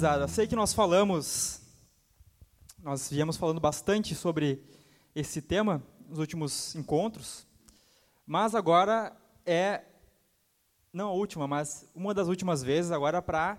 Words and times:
gurizada. 0.00 0.26
Sei 0.28 0.46
que 0.46 0.56
nós 0.56 0.72
falamos, 0.72 1.60
nós 2.82 3.10
viemos 3.10 3.36
falando 3.36 3.60
bastante 3.60 4.14
sobre 4.14 4.64
esse 5.14 5.42
tema 5.42 5.82
nos 6.08 6.18
últimos 6.18 6.74
encontros, 6.74 7.46
mas 8.26 8.54
agora 8.54 9.14
é, 9.44 9.82
não 10.90 11.08
a 11.08 11.12
última, 11.12 11.46
mas 11.46 11.86
uma 11.94 12.14
das 12.14 12.28
últimas 12.28 12.62
vezes 12.62 12.90
agora 12.90 13.20
para 13.20 13.58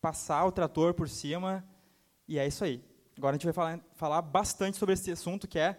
passar 0.00 0.44
o 0.44 0.50
trator 0.50 0.92
por 0.92 1.08
cima, 1.08 1.64
e 2.26 2.36
é 2.36 2.48
isso 2.48 2.64
aí. 2.64 2.82
Agora 3.16 3.36
a 3.36 3.38
gente 3.38 3.44
vai 3.44 3.52
falar, 3.52 3.80
falar 3.94 4.22
bastante 4.22 4.76
sobre 4.76 4.94
esse 4.94 5.12
assunto 5.12 5.46
que 5.46 5.58
é 5.60 5.78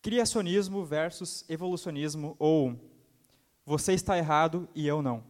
criacionismo 0.00 0.86
versus 0.86 1.44
evolucionismo, 1.50 2.34
ou 2.38 2.74
você 3.66 3.92
está 3.92 4.16
errado 4.16 4.66
e 4.74 4.86
eu 4.86 5.02
não. 5.02 5.22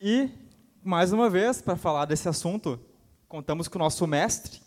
E 0.00 0.43
mais 0.84 1.12
uma 1.12 1.30
vez, 1.30 1.62
para 1.62 1.76
falar 1.76 2.04
desse 2.04 2.28
assunto, 2.28 2.78
contamos 3.26 3.68
com 3.68 3.78
o 3.78 3.82
nosso 3.82 4.06
mestre, 4.06 4.60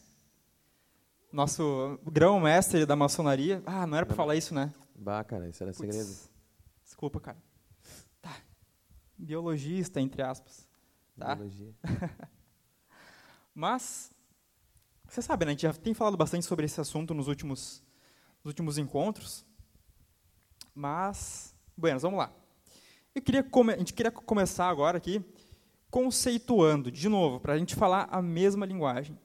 nosso 1.31 1.99
grão-mestre 2.03 2.85
da 2.87 2.95
maçonaria. 2.95 3.61
Ah, 3.65 3.85
não 3.85 3.95
era 3.95 4.05
para 4.05 4.15
falar 4.15 4.35
isso, 4.35 4.53
né? 4.55 4.73
Bah, 4.95 5.23
cara, 5.23 5.47
isso 5.47 5.61
era 5.61 5.71
Puts, 5.71 5.79
segredo. 5.79 6.17
Desculpa, 6.83 7.19
cara. 7.19 7.37
Tá. 8.19 8.35
Biologista, 9.15 10.01
entre 10.01 10.23
aspas. 10.23 10.67
Tá? 11.15 11.35
Biologia. 11.35 11.75
Mas, 13.53 14.11
você 15.07 15.21
sabe, 15.21 15.45
né? 15.45 15.51
A 15.51 15.53
gente 15.53 15.61
já 15.61 15.73
tem 15.73 15.93
falado 15.93 16.17
bastante 16.17 16.45
sobre 16.45 16.65
esse 16.65 16.81
assunto 16.81 17.13
nos 17.13 17.27
últimos, 17.27 17.83
nos 18.43 18.51
últimos 18.51 18.79
encontros. 18.79 19.45
Mas, 20.73 21.55
bueno, 21.75 21.99
vamos 21.99 22.17
lá. 22.17 22.33
Eu 23.13 23.21
queria 23.21 23.41
a 23.41 23.77
gente 23.77 23.93
queria 23.93 24.11
começar 24.11 24.67
agora 24.67 24.97
aqui 24.97 25.23
conceituando, 25.89 26.91
de 26.91 27.07
novo, 27.07 27.39
para 27.39 27.53
a 27.53 27.57
gente 27.57 27.75
falar 27.75 28.07
a 28.11 28.21
mesma 28.21 28.65
linguagem. 28.65 29.17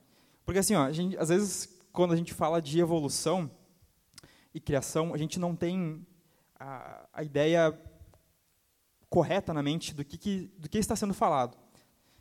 Porque 0.44 0.58
assim, 0.58 0.74
ó, 0.74 0.91
gente, 0.91 1.16
às 1.16 1.28
vezes, 1.28 1.80
quando 1.92 2.12
a 2.12 2.16
gente 2.16 2.32
fala 2.32 2.60
de 2.60 2.78
evolução 2.80 3.50
e 4.55 4.60
criação, 4.60 5.14
a 5.14 5.18
gente 5.18 5.38
não 5.38 5.55
tem 5.55 6.06
a, 6.58 7.08
a 7.12 7.22
ideia 7.22 7.78
correta 9.08 9.52
na 9.52 9.62
mente 9.62 9.94
do 9.94 10.05
que, 10.05 10.16
que, 10.16 10.50
do 10.58 10.68
que 10.68 10.78
está 10.78 10.96
sendo 10.96 11.14
falado. 11.14 11.56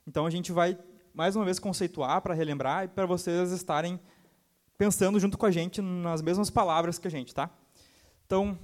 Então, 0.05 0.25
a 0.25 0.29
gente 0.29 0.51
vai, 0.51 0.77
mais 1.13 1.35
uma 1.35 1.45
vez, 1.45 1.59
conceituar 1.59 2.21
para 2.21 2.33
relembrar 2.33 2.85
e 2.85 2.87
para 2.87 3.05
vocês 3.05 3.51
estarem 3.51 3.99
pensando 4.77 5.19
junto 5.19 5.37
com 5.37 5.45
a 5.45 5.51
gente 5.51 5.81
nas 5.81 6.21
mesmas 6.21 6.49
palavras 6.49 6.97
que 6.97 7.07
a 7.07 7.11
gente, 7.11 7.33
tá? 7.35 7.49
Então, 8.25 8.57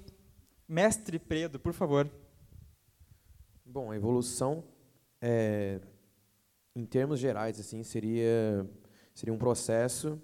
mestre 0.68 1.20
Predo, 1.20 1.60
por 1.60 1.74
favor. 1.74 2.10
Bom, 3.64 3.92
a 3.92 3.96
evolução, 3.96 4.64
é, 5.22 5.80
em 6.76 6.86
termos 6.86 7.20
gerais, 7.20 7.60
assim, 7.60 7.84
seria 7.84 8.68
seria 9.14 9.34
um 9.34 9.38
processo 9.38 10.22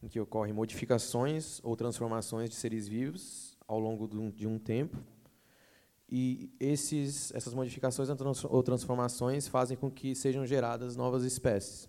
em 0.00 0.08
que 0.08 0.20
ocorrem 0.20 0.52
modificações 0.52 1.60
ou 1.64 1.76
transformações 1.76 2.48
de 2.48 2.54
seres 2.54 2.86
vivos 2.86 3.58
ao 3.66 3.80
longo 3.80 4.06
de 4.06 4.16
um, 4.16 4.30
de 4.30 4.46
um 4.46 4.58
tempo. 4.58 4.96
E 6.08 6.54
esses, 6.60 7.32
essas 7.34 7.54
modificações 7.54 8.08
ou 8.44 8.62
transformações 8.62 9.48
fazem 9.48 9.76
com 9.76 9.90
que 9.90 10.14
sejam 10.14 10.44
geradas 10.46 10.94
novas 10.94 11.24
espécies. 11.24 11.88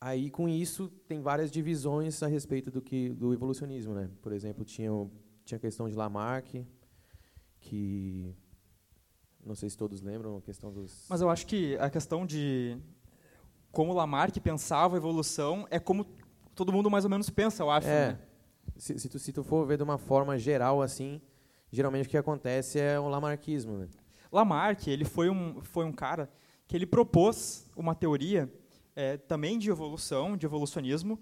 Aí, 0.00 0.30
com 0.30 0.48
isso, 0.48 0.88
tem 1.08 1.20
várias 1.20 1.50
divisões 1.50 2.22
a 2.22 2.26
respeito 2.26 2.70
do 2.70 2.82
que 2.82 3.08
do 3.10 3.32
evolucionismo, 3.32 3.94
né? 3.94 4.10
Por 4.20 4.32
exemplo, 4.32 4.64
tinha 4.64 4.90
tinha 5.44 5.56
a 5.56 5.60
questão 5.60 5.88
de 5.88 5.94
Lamarck, 5.94 6.64
que 7.60 8.34
não 9.44 9.54
sei 9.54 9.68
se 9.68 9.76
todos 9.76 10.00
lembram 10.00 10.36
a 10.36 10.40
questão 10.40 10.72
dos. 10.72 11.06
Mas 11.08 11.20
eu 11.20 11.28
acho 11.28 11.46
que 11.46 11.76
a 11.78 11.90
questão 11.90 12.24
de 12.24 12.78
como 13.70 13.92
Lamarck 13.92 14.38
pensava 14.40 14.96
a 14.96 14.98
evolução 14.98 15.66
é 15.70 15.78
como 15.78 16.06
todo 16.54 16.72
mundo 16.72 16.90
mais 16.90 17.04
ou 17.04 17.10
menos 17.10 17.28
pensa, 17.30 17.62
eu 17.62 17.70
acho. 17.70 17.88
É. 17.88 18.08
Né? 18.08 18.18
Se, 18.76 18.98
se, 18.98 19.08
tu, 19.08 19.18
se 19.18 19.32
tu 19.32 19.42
for 19.42 19.66
ver 19.66 19.76
de 19.76 19.82
uma 19.82 19.98
forma 19.98 20.38
geral 20.38 20.80
assim, 20.80 21.20
geralmente 21.70 22.06
o 22.06 22.10
que 22.10 22.16
acontece 22.16 22.78
é 22.78 22.98
o 22.98 23.08
lamarquismo. 23.08 23.78
Né? 23.78 23.88
Lamarck 24.30 24.86
ele 24.86 25.04
foi 25.04 25.28
um 25.28 25.60
foi 25.62 25.84
um 25.84 25.92
cara 25.92 26.30
que 26.68 26.76
ele 26.76 26.86
propôs 26.86 27.66
uma 27.76 27.94
teoria 27.94 28.52
é, 28.94 29.16
também 29.16 29.58
de 29.58 29.70
evolução, 29.70 30.36
de 30.36 30.46
evolucionismo, 30.46 31.18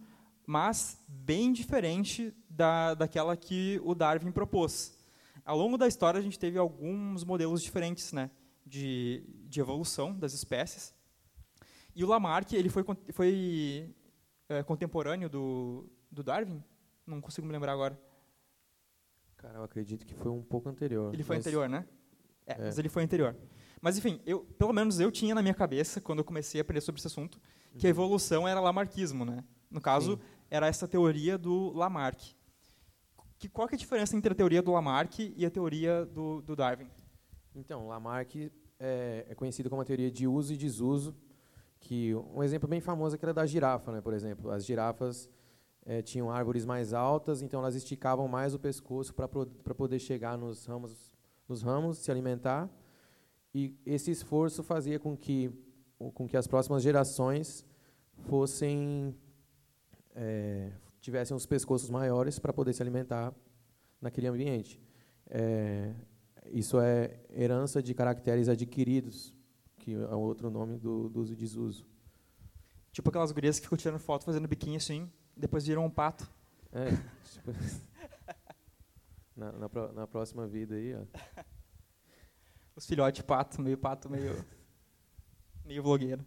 mas 0.47 0.99
bem 1.09 1.53
diferente 1.53 2.35
da, 2.49 2.95
daquela 2.95 3.37
que 3.37 3.81
o 3.85 3.95
Darwin 3.95 4.33
propôs. 4.33 5.00
Ao 5.45 5.57
longo 5.57 5.77
da 5.77 5.87
história, 5.89 6.19
a 6.19 6.23
gente 6.23 6.39
teve 6.39 6.59
alguns 6.59 7.25
modelos 7.25 7.63
diferentes 7.63 8.13
né, 8.13 8.31
de, 8.65 9.25
de 9.49 9.61
evolução 9.61 10.17
das 10.17 10.33
espécies. 10.33 10.95
E 11.95 12.05
o 12.05 12.09
Lamarck 12.09 12.53
ele 12.53 12.69
foi, 12.69 12.85
foi 13.13 13.95
é, 14.49 14.63
contemporâneo 14.63 15.29
do, 15.29 15.89
do 16.11 16.23
Darwin? 16.23 16.63
Não 17.07 17.21
consigo 17.21 17.47
me 17.47 17.53
lembrar 17.53 17.73
agora. 17.73 17.99
Cara, 19.37 19.59
eu 19.59 19.65
acredito 19.65 20.05
que 20.07 20.15
foi 20.15 20.31
um 20.31 20.43
pouco 20.43 20.69
anterior. 20.69 21.13
Ele 21.15 21.25
foi 21.25 21.37
anterior, 21.37 21.69
né? 21.69 21.87
É, 22.47 22.53
É. 22.53 22.59
mas 22.59 22.79
ele 22.79 22.89
foi 22.89 23.03
anterior. 23.03 23.35
Mas, 23.81 23.97
enfim, 23.97 24.21
eu, 24.27 24.41
pelo 24.59 24.73
menos 24.73 25.01
eu 25.01 25.11
tinha 25.11 25.35
na 25.35 25.41
minha 25.41 25.55
cabeça, 25.55 26.01
quando 26.01 26.19
eu 26.19 26.25
comecei 26.25 26.61
a 26.61 26.63
aprender 26.63 26.83
sobre 26.83 26.99
esse 26.99 27.07
assunto, 27.07 27.41
que 27.79 27.87
a 27.87 27.91
evolução 27.91 28.47
era 28.47 28.61
lamarquismo, 28.61 29.25
né? 29.25 29.43
No 29.71 29.81
caso, 29.81 30.17
Sim. 30.17 30.23
era 30.51 30.67
essa 30.67 30.87
teoria 30.87 31.39
do 31.39 31.73
Lamarck. 31.73 32.35
Que, 33.41 33.49
qual 33.49 33.67
que 33.67 33.75
é 33.75 33.77
a 33.77 33.79
diferença 33.79 34.15
entre 34.15 34.33
a 34.33 34.35
teoria 34.37 34.61
do 34.61 34.71
Lamarck 34.71 35.19
e 35.35 35.47
a 35.47 35.51
teoria 35.51 36.05
do, 36.05 36.43
do 36.43 36.55
Darwin? 36.55 36.87
Então, 37.57 37.89
Lamarck 37.89 38.53
é, 38.79 39.25
é 39.31 39.35
conhecido 39.35 39.71
como 39.71 39.81
a 39.81 39.85
teoria 39.85 40.11
de 40.11 40.27
uso 40.27 40.53
e 40.53 40.59
desuso, 40.59 41.17
que 41.81 42.15
um 42.15 42.43
exemplo 42.43 42.69
bem 42.69 42.83
famoso 42.83 43.15
é 43.15 43.17
aquela 43.17 43.33
da 43.33 43.47
girafa, 43.47 43.93
né? 43.93 44.03
Por 44.03 44.13
exemplo, 44.13 44.51
as 44.51 44.67
girafas 44.67 45.27
eh, 45.87 46.03
tinham 46.03 46.31
árvores 46.31 46.67
mais 46.67 46.93
altas, 46.93 47.41
então 47.41 47.61
elas 47.61 47.75
esticavam 47.75 48.29
mais 48.29 48.53
o 48.53 48.59
pescoço 48.59 49.15
para 49.15 49.27
poder 49.27 49.99
chegar 49.99 50.37
nos 50.37 50.67
ramos, 50.67 51.11
nos 51.49 51.63
ramos, 51.63 51.97
se 51.97 52.11
alimentar. 52.11 52.69
E 53.55 53.75
esse 53.87 54.11
esforço 54.11 54.63
fazia 54.63 54.99
com 54.99 55.17
que 55.17 55.51
com 56.15 56.29
que 56.29 56.37
as 56.37 56.47
próximas 56.47 56.83
gerações 56.83 57.65
fossem 58.27 59.15
eh, 60.15 60.73
tivessem 61.01 61.37
os 61.37 61.47
pescoços 61.47 61.89
maiores 61.91 62.39
para 62.39 62.53
poder 62.53 62.73
se 62.73 62.83
alimentar 62.83 63.35
naquele 64.01 64.27
ambiente. 64.27 64.81
Eh, 65.29 65.95
isso 66.53 66.81
é 66.81 67.21
herança 67.31 67.83
de 67.83 67.95
caracteres 67.95 68.49
adquiridos, 68.49 69.35
que 69.79 69.95
é 69.95 70.15
outro 70.15 70.51
nome 70.51 70.79
do, 70.79 71.09
do 71.09 71.21
uso 71.21 71.33
e 71.33 71.37
desuso. 71.37 71.87
Tipo 72.93 73.09
aquelas 73.11 73.31
gurias 73.33 73.59
que 73.59 73.67
ficam 73.67 73.79
tirando 73.79 73.99
foto 74.01 74.25
fazendo 74.25 74.49
biquinho 74.49 74.77
assim, 74.77 75.11
depois 75.37 75.67
viram 75.67 75.85
um 75.85 75.91
pato. 75.91 76.29
É, 76.73 76.87
tipo, 77.31 77.53
na, 79.37 79.53
na, 79.53 79.93
na 79.93 80.07
próxima 80.07 80.47
vida 80.47 80.75
aí, 80.75 80.95
ó. 80.95 81.05
Os 82.77 82.87
filhotes 82.87 83.23
pato, 83.23 83.61
meio 83.61 83.77
pato, 83.77 84.09
meio, 84.09 84.45
meio 85.65 85.83
blogueiro. 85.83 86.25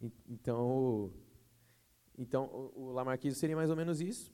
En- 0.00 0.12
Então, 0.28 1.12
então 2.18 2.70
o, 2.74 2.92
lamarquismo 2.92 3.38
seria 3.38 3.56
mais 3.56 3.70
ou 3.70 3.76
menos 3.76 4.00
isso. 4.00 4.32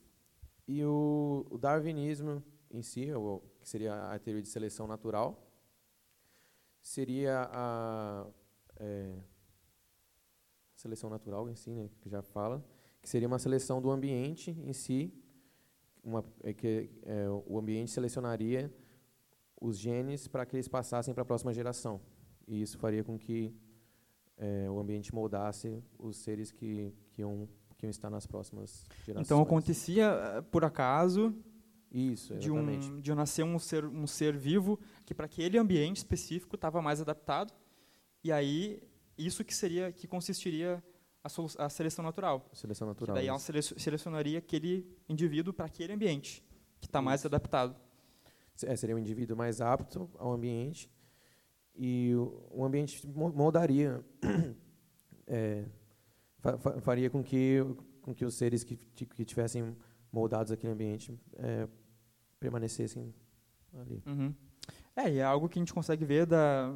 E 0.67 0.83
o, 0.83 1.45
o 1.49 1.57
darwinismo 1.57 2.43
em 2.69 2.81
si, 2.81 3.07
que 3.59 3.67
seria 3.67 4.11
a 4.11 4.19
teoria 4.19 4.41
de 4.41 4.47
seleção 4.47 4.87
natural, 4.87 5.47
seria 6.81 7.49
a 7.51 8.27
é, 8.77 9.13
seleção 10.75 11.09
natural 11.09 11.49
em 11.49 11.55
si, 11.55 11.71
né, 11.71 11.89
que 11.99 12.09
já 12.09 12.21
fala, 12.21 12.63
que 13.01 13.09
seria 13.09 13.27
uma 13.27 13.39
seleção 13.39 13.81
do 13.81 13.91
ambiente 13.91 14.51
em 14.51 14.73
si, 14.73 15.13
uma, 16.03 16.23
é 16.43 16.53
que 16.53 16.89
é, 17.03 17.29
o 17.29 17.57
ambiente 17.57 17.91
selecionaria 17.91 18.73
os 19.59 19.77
genes 19.77 20.27
para 20.27 20.45
que 20.45 20.55
eles 20.55 20.67
passassem 20.67 21.13
para 21.13 21.21
a 21.21 21.25
próxima 21.25 21.53
geração. 21.53 22.01
E 22.47 22.61
isso 22.63 22.79
faria 22.79 23.03
com 23.03 23.17
que 23.17 23.55
é, 24.35 24.67
o 24.69 24.79
ambiente 24.79 25.13
moldasse 25.13 25.83
os 25.99 26.17
seres 26.17 26.51
que, 26.51 26.91
que, 27.11 27.21
iam, 27.21 27.47
que 27.81 27.87
iam 27.87 27.89
estar 27.89 28.11
nas 28.11 28.27
próximas 28.27 28.85
gerações. 29.03 29.25
Então 29.25 29.41
acontecia, 29.41 30.05
eh, 30.37 30.41
por 30.43 30.63
acaso, 30.63 31.33
Isso, 31.91 32.35
de, 32.37 32.51
um, 32.51 33.01
de 33.01 33.13
nascer 33.15 33.43
um 33.43 33.57
ser, 33.57 33.83
um 33.85 34.05
ser 34.05 34.37
vivo 34.37 34.79
que 35.05 35.15
para 35.15 35.25
aquele 35.25 35.57
ambiente 35.57 35.97
específico 35.97 36.55
estava 36.55 36.79
mais 36.81 37.01
adaptado 37.01 37.51
e 38.23 38.31
aí 38.31 38.81
isso 39.17 39.43
que 39.43 39.53
seria 39.53 39.91
que 39.91 40.07
consistiria 40.07 40.81
a, 41.23 41.27
a 41.65 41.69
seleção 41.69 42.03
natural 42.05 42.47
Seleção 42.53 42.87
que 42.87 42.93
natural. 42.93 43.15
daí 43.15 43.27
ela 43.27 43.39
sele- 43.39 43.61
selecionaria 43.61 44.37
aquele 44.39 44.87
indivíduo 45.09 45.51
para 45.53 45.65
aquele 45.65 45.91
ambiente 45.93 46.43
que 46.79 46.85
está 46.87 47.01
mais 47.01 47.25
adaptado 47.25 47.75
É, 48.63 48.75
seria 48.75 48.95
um 48.95 48.99
indivíduo 48.99 49.35
mais 49.35 49.59
apto 49.59 50.07
ao 50.19 50.31
ambiente 50.31 50.87
e 51.75 52.13
o, 52.15 52.47
o 52.51 52.63
ambiente 52.63 53.05
mo- 53.07 53.33
moldaria, 53.33 54.03
é, 55.27 55.65
faria 56.81 57.09
com 57.09 57.23
que, 57.23 57.59
com 58.01 58.13
que 58.13 58.25
os 58.25 58.35
seres 58.35 58.63
que, 58.63 58.75
que 58.75 59.25
tivessem 59.25 59.75
moldados 60.11 60.51
aquele 60.51 60.73
ambiente 60.73 61.17
é, 61.35 61.67
permanecessem 62.39 63.13
ali. 63.73 64.03
Uhum. 64.05 64.33
é 64.95 65.09
e 65.11 65.19
é 65.19 65.23
algo 65.23 65.47
que 65.47 65.59
a 65.59 65.61
gente 65.61 65.73
consegue 65.73 66.03
ver 66.03 66.25
da 66.25 66.73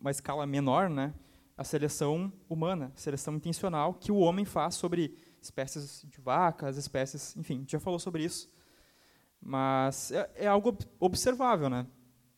uma 0.00 0.10
escala 0.10 0.46
menor, 0.46 0.88
né, 0.88 1.14
a 1.56 1.62
seleção 1.62 2.32
humana, 2.48 2.90
a 2.96 2.98
seleção 2.98 3.34
intencional 3.34 3.92
que 3.92 4.10
o 4.10 4.16
homem 4.16 4.46
faz 4.46 4.76
sobre 4.76 5.14
espécies 5.42 6.02
de 6.08 6.18
vacas, 6.18 6.78
espécies, 6.78 7.36
enfim, 7.36 7.56
a 7.56 7.58
gente 7.58 7.72
já 7.72 7.80
falou 7.80 7.98
sobre 7.98 8.24
isso. 8.24 8.48
Mas 9.38 10.10
é, 10.10 10.30
é 10.36 10.46
algo 10.46 10.76
observável, 10.98 11.68
né? 11.68 11.86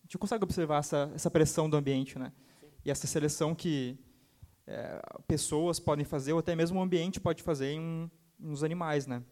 A 0.00 0.02
gente 0.05 0.19
consegue 0.19 0.44
observar 0.44 0.78
essa, 0.78 1.10
essa 1.14 1.31
pressão 1.31 1.70
do 1.70 1.76
ambiente, 1.76 2.19
né? 2.19 2.32
E 2.84 2.90
essa 2.90 3.06
seleção 3.06 3.55
que 3.55 3.98
é, 4.66 5.00
pessoas 5.26 5.80
podem 5.80 6.04
fazer, 6.04 6.32
ou 6.32 6.38
até 6.38 6.54
mesmo 6.54 6.78
o 6.78 6.82
ambiente 6.82 7.20
pode 7.20 7.42
fazer 7.42 7.72
em, 7.72 8.10
nos 8.38 8.62
animais, 8.62 9.06
né? 9.06 9.22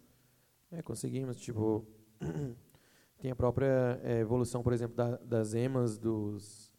É, 0.70 0.82
conseguimos, 0.82 1.40
tipo, 1.40 1.84
tem 3.20 3.30
a 3.30 3.36
própria 3.36 4.00
é, 4.02 4.20
evolução, 4.20 4.62
por 4.62 4.72
exemplo, 4.72 4.96
da, 4.96 5.16
das 5.16 5.54
emas, 5.54 5.98
dos, 5.98 6.72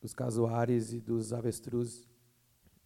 dos 0.00 0.14
casuares 0.14 0.92
e 0.92 1.00
dos 1.00 1.32
avestruzes, 1.32 2.08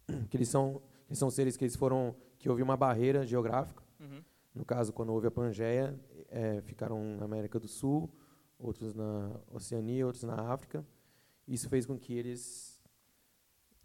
que 0.29 0.37
eles 0.37 0.49
são, 0.49 0.81
eles 1.07 1.19
são 1.19 1.29
seres 1.29 1.55
que 1.55 1.63
eles 1.63 1.75
foram, 1.75 2.15
que 2.37 2.49
houve 2.49 2.63
uma 2.63 2.77
barreira 2.77 3.25
geográfica. 3.25 3.83
Uhum. 3.99 4.23
No 4.53 4.65
caso, 4.65 4.91
quando 4.91 5.13
houve 5.13 5.27
a 5.27 5.31
Pangeia, 5.31 5.97
é, 6.29 6.61
ficaram 6.61 7.17
na 7.17 7.25
América 7.25 7.59
do 7.59 7.67
Sul, 7.67 8.09
outros 8.57 8.93
na 8.93 9.39
Oceania, 9.51 10.05
outros 10.05 10.23
na 10.23 10.51
África. 10.51 10.85
Isso 11.47 11.69
fez 11.69 11.85
com 11.85 11.97
que 11.97 12.13
eles 12.13 12.68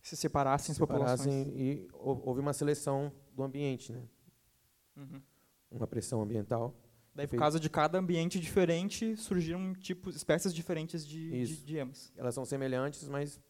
se 0.09 0.17
separassem, 0.17 0.75
se 0.75 0.79
separassem 0.79 1.49
e 1.57 1.89
houve 1.93 2.41
uma 2.41 2.53
seleção 2.53 3.13
do 3.33 3.43
ambiente, 3.43 3.93
né? 3.93 4.03
Uhum 4.97 5.21
uma 5.75 5.87
pressão 5.87 6.23
ambiental. 6.23 6.75
Daí, 7.15 7.27
por 7.27 7.39
causa 7.39 7.61
de 7.61 7.71
cada 7.71 7.99
ambiente 7.99 8.41
diferente, 8.41 9.17
surgiram 9.17 9.73
tipos, 9.75 10.17
espécies 10.17 10.53
diferentes 10.53 11.07
de, 11.07 11.31
de, 11.31 11.57
de 11.65 11.77
emas. 11.77 12.13
Elas 12.17 12.35
são 12.35 12.45
semelhantes, 12.45 13.09
mas 13.09 13.41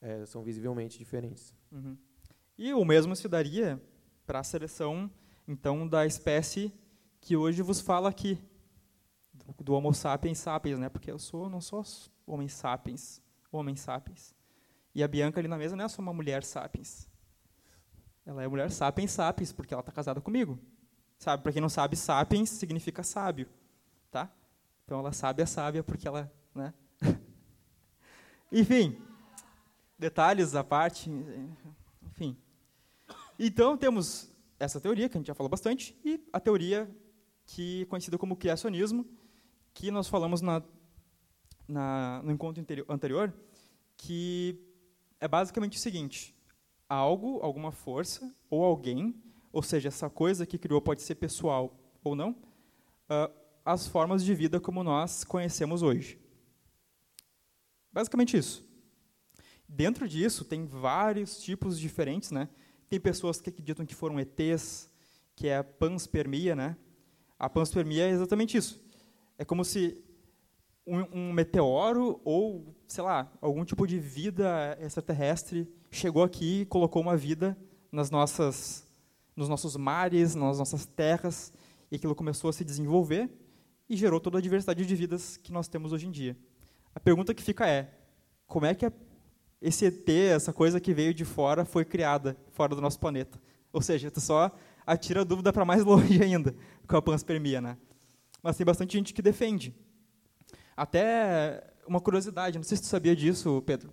é, 0.00 0.24
são 0.26 0.42
visivelmente 0.42 0.98
diferentes. 0.98 1.54
Uhum. 1.70 1.96
E 2.56 2.72
o 2.72 2.84
mesmo 2.84 3.16
se 3.16 3.26
daria 3.26 3.80
para 4.24 4.38
a 4.38 4.44
seleção, 4.44 5.10
então, 5.48 5.88
da 5.88 6.06
espécie 6.06 6.72
que 7.20 7.36
hoje 7.36 7.60
vos 7.60 7.80
fala 7.80 8.08
aqui, 8.08 8.38
do, 9.32 9.64
do 9.64 9.72
Homo 9.72 9.92
sapiens 9.92 10.38
sapiens, 10.38 10.78
né? 10.78 10.88
Porque 10.88 11.10
eu 11.10 11.18
sou, 11.18 11.48
não 11.48 11.60
sou 11.60 11.82
homem 12.24 12.46
sapiens, 12.46 13.20
homem 13.50 13.74
sapiens. 13.74 14.32
E 14.94 15.02
a 15.02 15.08
Bianca 15.08 15.40
ali 15.40 15.48
na 15.48 15.56
mesa 15.56 15.74
não 15.74 15.84
é 15.84 15.88
só 15.88 16.02
uma 16.02 16.12
mulher 16.12 16.44
sapiens. 16.44 17.08
Ela 18.24 18.42
é 18.42 18.48
mulher 18.48 18.70
sapiens 18.70 19.10
sapiens, 19.10 19.52
porque 19.52 19.72
ela 19.74 19.80
está 19.80 19.90
casada 19.92 20.20
comigo. 20.20 20.58
Sabe, 21.18 21.42
para 21.42 21.52
quem 21.52 21.62
não 21.62 21.68
sabe, 21.68 21.96
sapiens 21.96 22.50
significa 22.50 23.02
sábio, 23.02 23.48
tá? 24.10 24.30
Então 24.84 24.98
ela 24.98 25.12
sabe 25.12 25.42
a 25.42 25.46
sábia 25.46 25.82
porque 25.82 26.06
ela, 26.06 26.32
né? 26.54 26.74
enfim, 28.50 29.00
detalhes 29.98 30.54
à 30.54 30.64
parte, 30.64 31.10
enfim. 32.02 32.36
Então 33.38 33.76
temos 33.76 34.30
essa 34.58 34.80
teoria 34.80 35.08
que 35.08 35.16
a 35.16 35.20
gente 35.20 35.28
já 35.28 35.34
falou 35.34 35.48
bastante 35.48 35.96
e 36.04 36.20
a 36.32 36.38
teoria 36.38 36.90
que 37.46 37.84
conhecida 37.86 38.18
como 38.18 38.36
criacionismo, 38.36 39.06
que 39.74 39.90
nós 39.90 40.08
falamos 40.08 40.40
na, 40.40 40.62
na, 41.66 42.20
no 42.22 42.30
encontro 42.30 42.64
anterior, 42.88 43.32
que 43.96 44.58
é 45.22 45.28
basicamente 45.28 45.78
o 45.78 45.80
seguinte: 45.80 46.36
algo, 46.88 47.38
alguma 47.40 47.72
força 47.72 48.34
ou 48.50 48.62
alguém 48.62 49.14
ou 49.52 49.62
seja, 49.62 49.88
essa 49.88 50.08
coisa 50.08 50.46
que 50.46 50.56
criou 50.56 50.80
pode 50.80 51.02
ser 51.02 51.16
pessoal 51.16 51.78
ou 52.02 52.16
não, 52.16 52.30
uh, 52.30 53.30
as 53.64 53.86
formas 53.86 54.24
de 54.24 54.34
vida 54.34 54.58
como 54.58 54.82
nós 54.82 55.24
conhecemos 55.24 55.82
hoje. 55.82 56.18
Basicamente 57.92 58.36
isso. 58.36 58.66
Dentro 59.68 60.08
disso, 60.08 60.44
tem 60.44 60.64
vários 60.66 61.40
tipos 61.40 61.78
diferentes. 61.78 62.30
Né? 62.30 62.48
Tem 62.88 62.98
pessoas 62.98 63.40
que 63.40 63.50
acreditam 63.50 63.84
que 63.84 63.94
foram 63.94 64.18
ETs, 64.18 64.90
que 65.36 65.48
é 65.48 65.58
a 65.58 65.64
panspermia. 65.64 66.56
Né? 66.56 66.76
A 67.38 67.48
panspermia 67.48 68.08
é 68.08 68.10
exatamente 68.10 68.56
isso. 68.56 68.82
É 69.36 69.44
como 69.44 69.64
se 69.64 70.02
um, 70.86 71.00
um 71.12 71.32
meteoro 71.32 72.20
ou, 72.24 72.74
sei 72.86 73.04
lá, 73.04 73.30
algum 73.40 73.64
tipo 73.64 73.86
de 73.86 73.98
vida 73.98 74.76
extraterrestre 74.80 75.68
chegou 75.90 76.22
aqui 76.22 76.62
e 76.62 76.66
colocou 76.66 77.02
uma 77.02 77.16
vida 77.16 77.56
nas 77.90 78.10
nossas 78.10 78.86
nos 79.34 79.48
nossos 79.48 79.76
mares, 79.76 80.34
nas 80.34 80.58
nossas 80.58 80.84
terras, 80.84 81.52
e 81.90 81.96
aquilo 81.96 82.14
começou 82.14 82.50
a 82.50 82.52
se 82.52 82.64
desenvolver 82.64 83.30
e 83.88 83.96
gerou 83.96 84.20
toda 84.20 84.38
a 84.38 84.40
diversidade 84.40 84.84
de 84.84 84.94
vidas 84.94 85.36
que 85.36 85.52
nós 85.52 85.68
temos 85.68 85.92
hoje 85.92 86.06
em 86.06 86.10
dia. 86.10 86.36
A 86.94 87.00
pergunta 87.00 87.34
que 87.34 87.42
fica 87.42 87.66
é: 87.66 87.90
como 88.46 88.66
é 88.66 88.74
que 88.74 88.90
esse 89.60 89.86
ET, 89.86 90.08
essa 90.08 90.52
coisa 90.52 90.80
que 90.80 90.92
veio 90.92 91.14
de 91.14 91.24
fora, 91.24 91.64
foi 91.64 91.84
criada 91.84 92.36
fora 92.50 92.74
do 92.74 92.80
nosso 92.80 92.98
planeta? 92.98 93.40
Ou 93.72 93.80
seja, 93.80 94.10
tu 94.10 94.20
só 94.20 94.50
atira 94.86 95.22
a 95.22 95.24
dúvida 95.24 95.52
para 95.52 95.64
mais 95.64 95.84
longe 95.84 96.22
ainda 96.22 96.54
com 96.86 96.96
a 96.96 97.02
panspermia, 97.02 97.60
né? 97.60 97.78
Mas 98.42 98.56
tem 98.56 98.66
bastante 98.66 98.94
gente 98.94 99.14
que 99.14 99.22
defende. 99.22 99.74
Até 100.82 101.62
uma 101.86 102.00
curiosidade, 102.00 102.58
não 102.58 102.64
sei 102.64 102.76
se 102.76 102.82
tu 102.82 102.88
sabia 102.88 103.14
disso, 103.14 103.62
Pedro, 103.64 103.92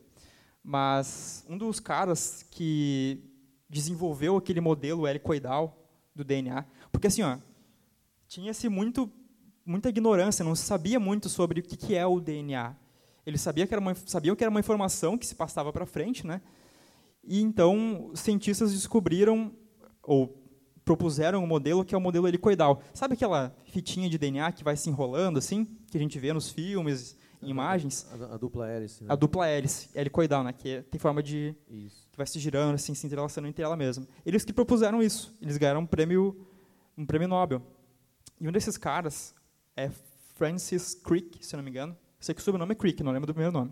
mas 0.63 1.45
um 1.47 1.55
dos 1.55 1.79
caras 1.79 2.43
que 2.49 3.23
desenvolveu 3.69 4.35
aquele 4.35 4.59
modelo 4.59 5.07
helicoidal 5.07 5.87
do 6.15 6.23
DNA. 6.23 6.65
Porque 6.91 7.05
assim, 7.05 7.21
ó, 7.21 7.37
tinha-se 8.27 8.67
muito 8.67 9.07
muita 9.63 9.89
ignorância, 9.89 10.43
não 10.43 10.55
se 10.55 10.63
sabia 10.63 10.99
muito 10.99 11.29
sobre 11.29 11.59
o 11.59 11.63
que, 11.63 11.77
que 11.77 11.95
é 11.95 12.07
o 12.07 12.19
DNA. 12.19 12.75
Eles 13.23 13.39
sabiam 13.39 13.67
que, 13.67 13.73
era 13.75 13.81
uma, 13.81 13.93
sabiam 13.93 14.35
que 14.35 14.43
era 14.43 14.49
uma 14.49 14.59
informação 14.59 15.15
que 15.15 15.27
se 15.27 15.35
passava 15.35 15.71
para 15.71 15.85
frente, 15.85 16.25
né? 16.25 16.41
E 17.23 17.39
então 17.39 18.11
cientistas 18.15 18.73
descobriram 18.73 19.53
ou 20.01 20.38
propuseram 20.89 21.43
um 21.43 21.47
modelo 21.47 21.85
que 21.85 21.93
é 21.93 21.97
o 21.97 22.01
modelo 22.01 22.27
helicoidal. 22.27 22.81
Sabe 22.95 23.13
aquela 23.13 23.55
fitinha 23.65 24.09
de 24.09 24.17
DNA 24.17 24.51
que 24.51 24.63
vai 24.63 24.75
se 24.75 24.89
enrolando 24.89 25.37
assim, 25.37 25.65
que 25.91 25.95
a 25.95 25.99
gente 25.99 26.17
vê 26.17 26.33
nos 26.33 26.49
filmes, 26.49 27.15
em 27.43 27.49
imagens? 27.49 28.07
A, 28.11 28.33
a, 28.33 28.37
dupla 28.37 28.67
hélice. 28.67 29.03
Né? 29.03 29.13
A 29.13 29.15
dupla 29.15 29.47
hélice, 29.47 29.87
helicoidal, 29.93 30.43
né? 30.43 30.51
Que 30.51 30.69
é, 30.69 30.81
tem 30.81 30.99
forma 30.99 31.21
de 31.21 31.55
Isso 31.69 32.09
vai 32.17 32.25
se 32.25 32.37
girando, 32.37 32.75
assim, 32.75 32.95
se 32.95 33.05
entrelaçando 33.05 33.47
entre 33.47 33.63
ela 33.63 33.77
mesma. 33.77 34.05
Eles 34.25 34.43
que 34.43 34.51
propuseram 34.51 35.01
isso. 35.01 35.33
Eles 35.39 35.57
ganharam 35.57 35.81
um 35.81 35.85
prêmio, 35.85 36.45
um 36.97 37.05
prêmio 37.05 37.27
Nobel. 37.29 37.61
E 38.41 38.47
um 38.47 38.51
desses 38.51 38.75
caras 38.75 39.33
é 39.77 39.89
Francis 40.35 40.95
Crick, 40.95 41.45
se 41.45 41.55
não 41.55 41.63
me 41.63 41.69
engano. 41.69 41.95
Sei 42.19 42.35
que 42.35 42.41
o 42.41 42.43
sobrenome 42.43 42.73
é 42.73 42.75
Crick, 42.75 43.01
não 43.03 43.13
lembro 43.13 43.27
do 43.27 43.33
primeiro 43.33 43.53
nome. 43.53 43.71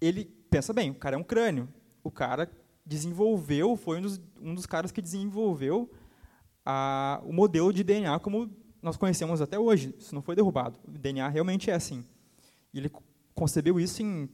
Ele, 0.00 0.26
pensa 0.50 0.74
bem, 0.74 0.90
o 0.90 0.94
cara 0.96 1.16
é 1.16 1.18
um 1.18 1.22
crânio. 1.22 1.66
O 2.02 2.10
cara 2.10 2.50
desenvolveu, 2.84 3.76
foi 3.76 3.98
um 3.98 4.02
dos, 4.02 4.20
um 4.40 4.54
dos 4.54 4.66
caras 4.66 4.92
que 4.92 5.00
desenvolveu 5.00 5.90
a, 6.64 7.20
o 7.24 7.32
modelo 7.32 7.72
de 7.72 7.82
DNA 7.82 8.18
como 8.20 8.50
nós 8.82 8.96
conhecemos 8.96 9.40
até 9.40 9.58
hoje. 9.58 9.94
Isso 9.98 10.14
não 10.14 10.22
foi 10.22 10.36
derrubado. 10.36 10.78
O 10.86 10.90
DNA 10.90 11.28
realmente 11.28 11.70
é 11.70 11.74
assim. 11.74 12.04
E 12.72 12.78
ele 12.78 12.90
concebeu 13.34 13.80
isso 13.80 14.02
em 14.02 14.28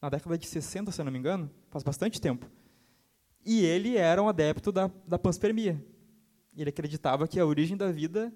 na 0.00 0.08
década 0.08 0.38
de 0.38 0.46
60, 0.46 0.90
se 0.90 1.00
eu 1.00 1.04
não 1.04 1.12
me 1.12 1.18
engano, 1.18 1.50
faz 1.68 1.84
bastante 1.84 2.20
tempo. 2.20 2.50
E 3.44 3.64
ele 3.64 3.96
era 3.96 4.22
um 4.22 4.28
adepto 4.28 4.72
da, 4.72 4.90
da 5.06 5.18
panspermia. 5.18 5.82
Ele 6.56 6.70
acreditava 6.70 7.28
que 7.28 7.38
a 7.38 7.44
origem 7.44 7.76
da 7.76 7.92
vida 7.92 8.32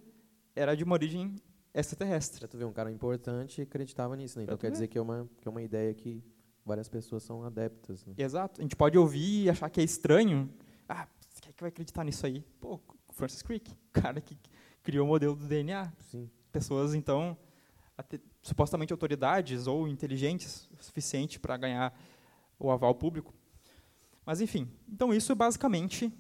era 0.55 0.76
de 0.76 0.85
uma 0.85 0.93
origem 0.93 1.37
extraterrestre. 1.73 2.41
Já 2.41 2.49
tu 2.49 2.57
vê, 2.57 2.64
um 2.64 2.73
cara 2.73 2.91
importante 2.91 3.62
acreditava 3.62 4.14
nisso, 4.14 4.38
né? 4.38 4.45
Então 4.45 4.59
quer 4.59 4.71
dizer 4.71 4.88
que 4.88 4.99
é, 4.99 5.00
uma, 5.00 5.29
que 5.41 5.49
é 5.49 5.50
uma 5.50 5.62
ideia 5.62 5.93
que 5.95 6.23
várias 6.64 6.88
pessoas 6.88 7.23
são 7.23 7.44
adeptas. 7.44 8.04
Né? 8.06 8.14
Exato. 8.16 8.61
A 8.61 8.62
gente 8.62 8.76
pode 8.76 8.97
ouvir 8.97 9.44
e 9.44 9.50
achar 9.50 9.68
que 9.68 9.80
é 9.80 9.85
estranho. 9.85 10.50
Ah, 10.88 11.06
quem 11.40 11.50
é 11.50 11.52
que 11.52 11.62
vai 11.62 11.68
acreditar 11.68 12.04
nisso 12.04 12.26
aí? 12.26 12.44
Pô, 12.61 12.80
Francis 13.12 13.42
Crick, 13.42 13.73
cara 13.92 14.21
que 14.21 14.38
criou 14.83 15.06
o 15.06 15.09
modelo 15.09 15.37
do 15.37 15.47
DNA. 15.47 15.92
Sim. 16.00 16.30
Pessoas, 16.50 16.94
então, 16.94 17.37
supostamente 18.42 18.92
autoridades 18.92 19.66
ou 19.66 19.88
inteligentes 19.88 20.68
o 20.78 20.83
suficiente 20.83 21.38
para 21.38 21.56
ganhar 21.56 21.99
o 22.59 22.71
aval 22.71 22.94
público. 22.94 23.35
Mas, 24.25 24.40
enfim, 24.40 24.71
então 24.88 25.12
isso 25.12 25.33
é 25.33 25.35
basicamente 25.35 26.12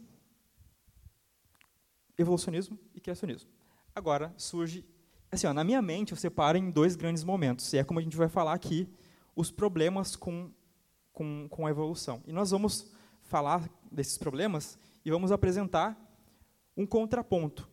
evolucionismo 2.18 2.78
e 2.94 3.00
criacionismo. 3.00 3.50
Agora 3.94 4.32
surge, 4.36 4.84
assim, 5.30 5.46
ó, 5.46 5.52
na 5.52 5.64
minha 5.64 5.80
mente 5.80 6.12
eu 6.12 6.16
separo 6.16 6.58
em 6.58 6.70
dois 6.70 6.96
grandes 6.96 7.24
momentos, 7.24 7.72
e 7.72 7.78
é 7.78 7.84
como 7.84 7.98
a 7.98 8.02
gente 8.02 8.16
vai 8.16 8.28
falar 8.28 8.52
aqui, 8.52 8.88
os 9.34 9.50
problemas 9.50 10.16
com, 10.16 10.50
com, 11.12 11.48
com 11.48 11.66
a 11.66 11.70
evolução. 11.70 12.22
E 12.26 12.32
nós 12.32 12.50
vamos 12.50 12.92
falar 13.22 13.68
desses 13.90 14.18
problemas 14.18 14.78
e 15.04 15.10
vamos 15.10 15.32
apresentar 15.32 15.98
um 16.76 16.86
contraponto, 16.86 17.68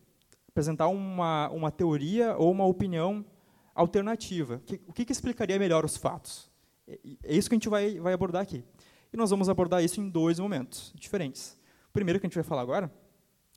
apresentar 0.47 0.87
uma, 0.87 1.49
uma 1.49 1.71
teoria 1.71 2.35
ou 2.37 2.51
uma 2.51 2.65
opinião 2.65 3.25
alternativa. 3.73 4.61
O 4.87 4.93
que, 4.93 5.05
que 5.05 5.11
explicaria 5.11 5.57
melhor 5.57 5.85
os 5.85 5.97
fatos? 5.97 6.51
É, 6.87 6.99
é 7.23 7.35
isso 7.35 7.49
que 7.49 7.55
a 7.55 7.57
gente 7.57 7.69
vai, 7.69 7.99
vai 7.99 8.13
abordar 8.13 8.41
aqui. 8.41 8.63
E 9.11 9.17
nós 9.17 9.29
vamos 9.29 9.49
abordar 9.49 9.83
isso 9.83 9.99
em 9.99 10.09
dois 10.09 10.39
momentos 10.39 10.93
diferentes. 10.95 11.57
O 11.89 11.93
primeiro 11.93 12.19
que 12.19 12.25
a 12.25 12.29
gente 12.29 12.35
vai 12.35 12.43
falar 12.43 12.61
agora 12.61 12.93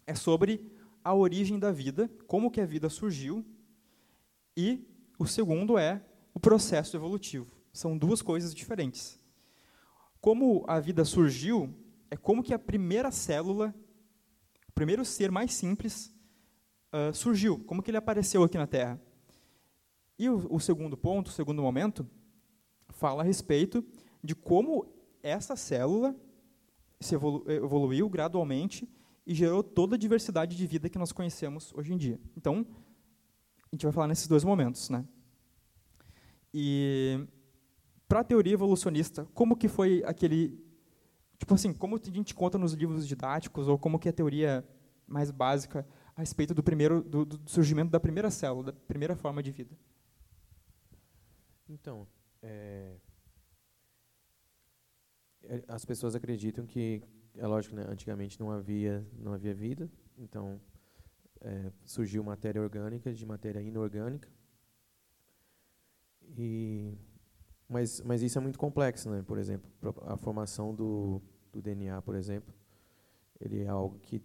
é 0.07 0.15
sobre 0.15 0.73
a 1.03 1.15
origem 1.15 1.59
da 1.59 1.71
vida, 1.71 2.11
como 2.27 2.51
que 2.51 2.61
a 2.61 2.67
vida 2.67 2.89
surgiu, 2.89 3.45
e 4.57 4.87
o 5.19 5.27
segundo 5.27 5.77
é 5.79 6.03
o 6.33 6.41
processo 6.41 6.97
evolutivo. 6.97 7.47
São 7.75 7.99
duas 7.99 8.23
coisas 8.23 8.55
diferentes. 8.55 9.21
como 10.21 10.65
a 10.67 10.81
vida 10.81 11.05
surgiu, 11.05 11.75
é 12.11 12.17
como 12.17 12.43
que 12.43 12.55
a 12.55 12.59
primeira 12.59 13.11
célula, 13.11 13.75
o 14.67 14.73
primeiro 14.73 15.05
ser 15.05 15.31
mais 15.31 15.53
simples, 15.53 16.15
uh, 16.95 17.13
surgiu, 17.13 17.63
como 17.65 17.83
que 17.83 17.91
ele 17.91 17.99
apareceu 17.99 18.43
aqui 18.43 18.57
na 18.57 18.67
Terra. 18.67 18.99
E 20.19 20.31
o, 20.31 20.55
o 20.55 20.59
segundo 20.61 20.97
ponto, 20.97 21.27
o 21.27 21.33
segundo 21.33 21.61
momento, 21.61 22.09
fala 22.89 23.23
a 23.23 23.27
respeito 23.27 23.85
de 24.23 24.35
como 24.35 24.87
essa 25.23 25.57
célula 25.57 26.17
se 27.01 27.17
evolu 27.17 27.45
evoluiu 27.51 28.09
gradualmente 28.09 28.89
e 29.27 29.35
gerou 29.35 29.63
toda 29.63 29.97
a 29.97 29.99
diversidade 29.99 30.57
de 30.57 30.67
vida 30.67 30.89
que 30.89 30.99
nós 30.99 31.13
conhecemos 31.13 31.71
hoje 31.75 31.93
em 31.93 31.99
dia. 31.99 32.19
Então, 32.37 32.65
a 33.71 33.75
gente 33.75 33.85
vai 33.85 33.93
falar 33.93 34.07
nesses 34.07 34.29
dois 34.29 34.45
momentos, 34.45 34.89
né? 34.89 35.05
E 36.53 37.27
para 38.09 38.21
a 38.21 38.25
teoria 38.25 38.53
evolucionista, 38.53 39.27
como 39.35 39.57
que 39.57 39.69
foi 39.69 40.03
aquele 40.07 40.63
tipo 41.39 41.55
assim, 41.55 41.73
como 41.73 41.97
a 41.97 42.11
gente 42.11 42.35
conta 42.35 42.57
nos 42.59 42.73
livros 42.73 43.07
didáticos 43.07 43.69
ou 43.69 43.79
como 43.79 43.99
que 43.99 44.09
é 44.09 44.11
a 44.11 44.15
teoria 44.15 44.65
mais 45.07 45.31
básica 45.31 45.87
a 46.17 46.21
respeito 46.21 46.55
do 46.55 46.63
primeiro 46.63 47.03
do, 47.03 47.25
do 47.25 47.51
surgimento 47.51 47.91
da 47.91 48.01
primeira 48.01 48.31
célula, 48.31 48.73
da 48.73 48.73
primeira 48.73 49.17
forma 49.17 49.43
de 49.43 49.51
vida? 49.51 49.77
Então, 51.69 52.07
é, 52.43 52.97
é 55.43 55.65
as 55.69 55.85
pessoas 55.85 56.15
acreditam 56.15 56.67
que 56.67 57.03
é 57.37 57.47
lógico, 57.47 57.75
né, 57.75 57.85
antigamente 57.89 58.39
não 58.39 58.51
havia 58.51 59.07
não 59.19 59.33
havia 59.33 59.55
vida, 59.55 59.91
então 60.17 60.61
é, 61.41 61.73
surgiu 61.85 62.23
matéria 62.23 62.63
orgânica 62.63 63.13
de 63.13 63.27
matéria 63.27 63.61
inorgânica 63.61 64.29
e 66.37 66.97
mas, 67.75 68.01
mas 68.03 68.23
isso 68.23 68.39
é 68.39 68.41
muito 68.41 68.59
complexo, 68.59 69.11
né? 69.11 69.23
Por 69.27 69.37
exemplo, 69.37 69.69
a 70.07 70.17
formação 70.17 70.73
do, 70.73 71.21
do 71.53 71.61
DNA, 71.61 72.01
por 72.03 72.15
exemplo, 72.15 72.55
ele 73.41 73.65
é 73.65 73.69
algo 73.69 73.99
que, 73.99 74.23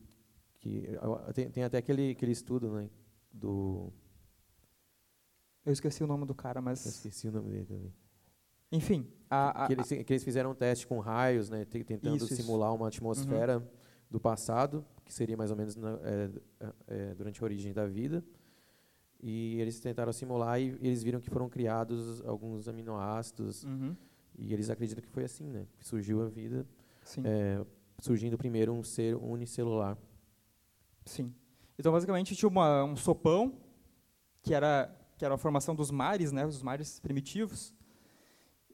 que 0.59 0.87
tem, 1.33 1.49
tem 1.49 1.63
até 1.63 1.79
aquele, 1.79 2.11
aquele 2.11 2.31
estudo, 2.31 2.71
né? 2.71 2.87
Do 3.33 3.91
eu 5.65 5.73
esqueci 5.73 6.03
o 6.03 6.07
nome 6.07 6.25
do 6.25 6.35
cara, 6.35 6.61
mas 6.61 6.85
eu 6.85 6.91
esqueci 6.91 7.27
o 7.27 7.31
nome 7.31 7.49
dele 7.49 7.65
também. 7.65 7.93
Enfim, 8.71 9.11
a, 9.27 9.63
a, 9.63 9.67
que, 9.67 9.73
eles, 9.73 9.87
que, 9.87 10.13
eles, 10.13 10.23
fizeram 10.23 10.51
um 10.51 10.55
teste 10.55 10.85
com 10.85 10.99
raios, 10.99 11.49
né? 11.49 11.65
Tentando 11.65 12.15
isso, 12.15 12.27
simular 12.35 12.69
isso. 12.69 12.77
uma 12.77 12.87
atmosfera 12.87 13.57
uhum. 13.57 13.67
do 14.11 14.19
passado, 14.19 14.85
que 15.03 15.11
seria 15.11 15.35
mais 15.35 15.49
ou 15.49 15.57
menos 15.57 15.75
na, 15.75 15.99
é, 16.03 16.29
é, 16.87 17.15
durante 17.15 17.41
a 17.41 17.43
origem 17.43 17.73
da 17.73 17.87
vida. 17.87 18.23
E 19.21 19.59
eles 19.59 19.79
tentaram 19.79 20.13
simular 20.13 20.59
e 20.61 20.69
eles 20.81 21.03
viram 21.03 21.19
que 21.19 21.29
foram 21.29 21.49
criados 21.49 22.21
alguns 22.25 22.67
aminoácidos. 22.67 23.63
Uhum. 23.63 23.95
E 24.37 24.53
eles 24.53 24.69
acreditam 24.69 25.03
que 25.03 25.09
foi 25.09 25.25
assim, 25.25 25.49
né? 25.49 25.67
Que 25.77 25.85
surgiu 25.85 26.21
a 26.21 26.29
vida, 26.29 26.65
é, 27.23 27.65
surgindo 27.99 28.37
primeiro 28.37 28.71
um 28.71 28.83
ser 28.83 29.15
unicelular. 29.15 29.97
Sim. 31.05 31.33
Então, 31.77 31.91
basicamente, 31.91 32.35
tinha 32.35 32.47
uma, 32.47 32.83
um 32.85 32.95
sopão, 32.95 33.53
que 34.41 34.53
era, 34.53 34.95
que 35.17 35.25
era 35.25 35.35
a 35.35 35.37
formação 35.37 35.75
dos 35.75 35.91
mares, 35.91 36.31
né? 36.31 36.45
Os 36.45 36.61
mares 36.61 36.99
primitivos. 36.99 37.73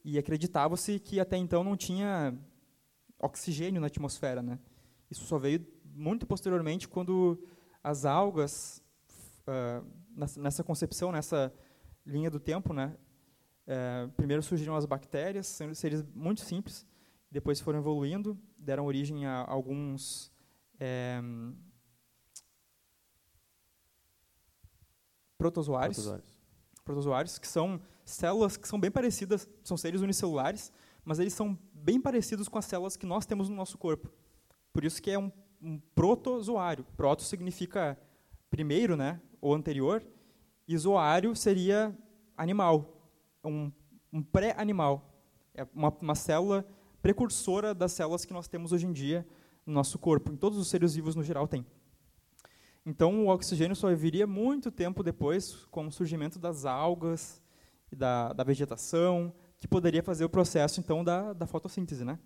E 0.04 0.20
acreditava-se 0.20 1.00
que 1.00 1.20
até 1.20 1.38
então 1.38 1.64
não 1.64 1.76
tinha 1.76 2.38
oxigênio 3.20 3.82
na 3.82 3.88
atmosfera, 3.88 4.44
né? 4.44 4.60
Isso 5.10 5.26
só 5.26 5.40
veio 5.40 5.66
muito 5.84 6.28
posteriormente 6.28 6.88
quando 6.88 7.42
as 7.84 8.06
algas 8.06 8.84
uh, 9.48 9.86
nessa 10.38 10.64
concepção, 10.64 11.12
nessa 11.12 11.54
linha 12.06 12.30
do 12.30 12.40
tempo, 12.40 12.74
né? 12.74 12.96
É, 13.68 14.08
primeiro 14.16 14.44
surgiram 14.44 14.76
as 14.76 14.86
bactérias, 14.86 15.48
sendo 15.48 15.74
seres 15.74 16.04
muito 16.14 16.42
simples, 16.42 16.86
depois 17.32 17.60
foram 17.60 17.80
evoluindo, 17.80 18.40
deram 18.58 18.86
origem 18.86 19.26
a 19.26 19.44
alguns 19.48 20.32
é, 20.80 21.20
protozoários, 25.38 25.98
protozoários, 25.98 26.38
protozoários, 26.84 27.40
que 27.40 27.48
são 27.48 27.82
células 28.06 28.56
que 28.56 28.68
são 28.68 28.80
bem 28.80 28.92
parecidas, 28.92 29.50
são 29.64 29.76
seres 29.76 30.02
unicelulares, 30.02 30.72
mas 31.04 31.20
eles 31.20 31.34
são 31.34 31.58
bem 31.74 32.00
parecidos 32.00 32.48
com 32.48 32.58
as 32.58 32.66
células 32.66 32.96
que 32.96 33.06
nós 33.06 33.26
temos 33.26 33.50
no 33.50 33.56
nosso 33.56 33.78
corpo. 33.78 34.12
Por 34.72 34.86
isso 34.86 35.02
que 35.02 35.12
é 35.12 35.18
um, 35.18 35.32
um 35.62 35.80
protozoário. 35.94 36.86
Proto 36.96 37.24
significa 37.24 37.98
primeiro, 38.50 38.96
né? 38.96 39.22
Ou 39.46 39.54
anterior, 39.54 40.04
e 40.68 40.76
zoário 40.76 41.36
seria 41.36 41.96
animal, 42.36 43.00
um, 43.44 43.72
um 44.12 44.24
pré-animal, 44.24 45.14
é 45.54 45.68
uma, 45.72 45.96
uma 46.02 46.16
célula 46.16 46.68
precursora 47.00 47.72
das 47.76 47.92
células 47.92 48.26
que 48.26 48.34
nós 48.34 48.48
temos 48.48 48.72
hoje 48.72 48.88
em 48.88 48.92
dia 48.92 49.24
no 49.64 49.72
nosso 49.72 50.00
corpo, 50.00 50.32
em 50.32 50.36
todos 50.36 50.58
os 50.58 50.68
seres 50.68 50.96
vivos 50.96 51.16
no 51.16 51.22
geral 51.22 51.48
tem. 51.48 51.64
Então 52.84 53.24
o 53.24 53.30
oxigênio 53.30 53.76
só 53.76 53.94
viria 53.94 54.26
muito 54.26 54.72
tempo 54.72 55.04
depois, 55.04 55.54
com 55.70 55.86
o 55.86 55.92
surgimento 55.92 56.40
das 56.40 56.66
algas 56.66 57.40
e 57.92 57.96
da, 57.96 58.34
da 58.34 58.44
vegetação, 58.44 59.32
que 59.58 59.68
poderia 59.68 60.02
fazer 60.02 60.26
o 60.26 60.30
processo 60.30 60.80
então 60.80 61.04
da, 61.04 61.34
da 61.34 61.46
fotossíntese, 61.46 62.04
né? 62.04 62.18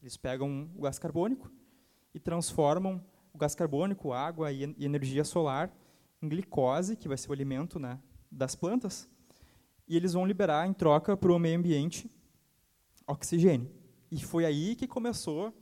Eles 0.00 0.16
pegam 0.16 0.70
o 0.76 0.82
gás 0.82 0.96
carbônico 0.96 1.50
e 2.14 2.20
transformam 2.20 3.04
o 3.32 3.38
gás 3.38 3.56
carbônico, 3.56 4.12
água 4.12 4.52
e, 4.52 4.62
energia 4.78 5.24
solar 5.24 5.72
glicose, 6.22 6.96
que 6.96 7.08
vai 7.08 7.16
ser 7.16 7.30
o 7.30 7.32
alimento 7.32 7.78
né, 7.78 8.00
das 8.30 8.54
plantas, 8.54 9.08
e 9.86 9.96
eles 9.96 10.12
vão 10.12 10.26
liberar 10.26 10.66
em 10.66 10.72
troca 10.72 11.16
para 11.16 11.32
o 11.32 11.38
meio 11.38 11.58
ambiente 11.58 12.10
oxigênio. 13.06 13.70
E 14.10 14.22
foi 14.22 14.44
aí 14.44 14.74
que 14.74 14.86
começou 14.86 15.52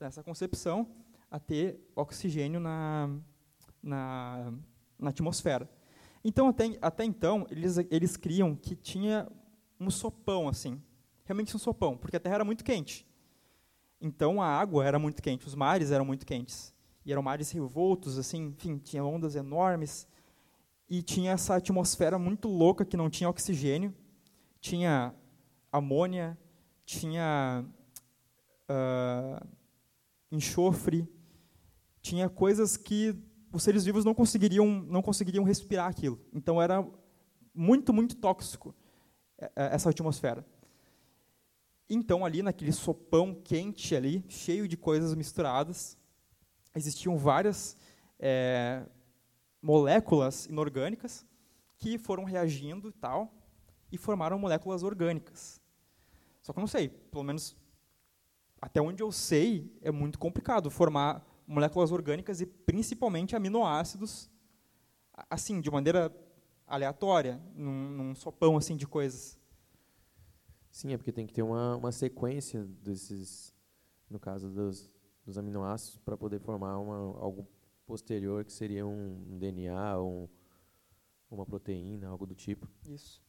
essa 0.00 0.22
concepção 0.22 0.88
a 1.30 1.38
ter 1.38 1.80
oxigênio 1.94 2.60
na, 2.60 3.10
na, 3.82 4.52
na 4.98 5.10
atmosfera. 5.10 5.68
Então, 6.24 6.48
até, 6.48 6.78
até 6.80 7.04
então, 7.04 7.46
eles, 7.50 7.76
eles 7.90 8.16
criam 8.16 8.54
que 8.54 8.74
tinha 8.74 9.28
um 9.78 9.90
sopão, 9.90 10.48
assim, 10.48 10.82
realmente 11.24 11.54
um 11.54 11.58
sopão, 11.58 11.96
porque 11.96 12.16
a 12.16 12.20
Terra 12.20 12.36
era 12.36 12.44
muito 12.44 12.64
quente. 12.64 13.06
Então, 14.00 14.40
a 14.40 14.46
água 14.46 14.84
era 14.84 14.98
muito 14.98 15.22
quente, 15.22 15.46
os 15.46 15.54
mares 15.54 15.90
eram 15.90 16.04
muito 16.04 16.26
quentes 16.26 16.75
e 17.06 17.12
eram 17.12 17.22
mares 17.22 17.52
revoltos, 17.52 18.18
assim, 18.18 18.48
enfim, 18.48 18.78
tinha 18.78 19.04
ondas 19.04 19.36
enormes 19.36 20.08
e 20.90 21.00
tinha 21.00 21.30
essa 21.30 21.54
atmosfera 21.54 22.18
muito 22.18 22.48
louca 22.48 22.84
que 22.84 22.96
não 22.96 23.08
tinha 23.08 23.30
oxigênio, 23.30 23.94
tinha 24.60 25.14
amônia, 25.70 26.36
tinha 26.84 27.64
uh, 28.68 29.46
enxofre, 30.32 31.08
tinha 32.02 32.28
coisas 32.28 32.76
que 32.76 33.16
os 33.52 33.62
seres 33.62 33.84
vivos 33.84 34.04
não 34.04 34.12
conseguiriam 34.12 34.66
não 34.66 35.00
conseguiriam 35.00 35.44
respirar 35.44 35.88
aquilo. 35.88 36.20
Então 36.32 36.60
era 36.60 36.84
muito 37.54 37.92
muito 37.92 38.16
tóxico 38.16 38.74
é, 39.38 39.44
é, 39.54 39.74
essa 39.74 39.90
atmosfera. 39.90 40.44
Então 41.88 42.24
ali 42.24 42.42
naquele 42.42 42.72
sopão 42.72 43.32
quente 43.32 43.94
ali, 43.94 44.24
cheio 44.28 44.66
de 44.66 44.76
coisas 44.76 45.14
misturadas, 45.14 45.96
existiam 46.76 47.16
várias 47.16 47.76
é, 48.18 48.84
moléculas 49.60 50.46
inorgânicas 50.46 51.26
que 51.78 51.98
foram 51.98 52.24
reagindo 52.24 52.88
e 52.88 52.92
tal 52.92 53.32
e 53.90 53.98
formaram 53.98 54.38
moléculas 54.38 54.82
orgânicas. 54.82 55.60
Só 56.42 56.52
que 56.52 56.58
eu 56.58 56.62
não 56.62 56.68
sei, 56.68 56.88
pelo 56.88 57.24
menos 57.24 57.56
até 58.60 58.80
onde 58.80 59.02
eu 59.02 59.12
sei, 59.12 59.76
é 59.82 59.90
muito 59.90 60.18
complicado 60.18 60.70
formar 60.70 61.24
moléculas 61.46 61.92
orgânicas 61.92 62.40
e 62.40 62.46
principalmente 62.46 63.36
aminoácidos 63.36 64.30
assim, 65.30 65.60
de 65.60 65.70
maneira 65.70 66.14
aleatória, 66.66 67.40
num, 67.54 67.90
num 67.90 68.14
sopão 68.14 68.56
assim 68.56 68.76
de 68.76 68.86
coisas. 68.86 69.38
Sim, 70.70 70.92
é 70.92 70.96
porque 70.96 71.12
tem 71.12 71.26
que 71.26 71.32
ter 71.32 71.42
uma, 71.42 71.76
uma 71.76 71.92
sequência 71.92 72.64
desses, 72.82 73.54
no 74.10 74.18
caso 74.18 74.50
dos, 74.50 74.90
dos 75.26 75.36
aminoácidos 75.36 75.98
para 75.98 76.16
poder 76.16 76.38
formar 76.38 76.78
uma, 76.78 76.96
algo 77.20 77.46
posterior 77.84 78.44
que 78.44 78.52
seria 78.52 78.86
um 78.86 79.36
DNA 79.36 79.98
ou 79.98 80.08
um, 80.08 80.28
uma 81.30 81.44
proteína, 81.44 82.08
algo 82.08 82.24
do 82.24 82.34
tipo. 82.34 82.68
Isso. 82.86 83.20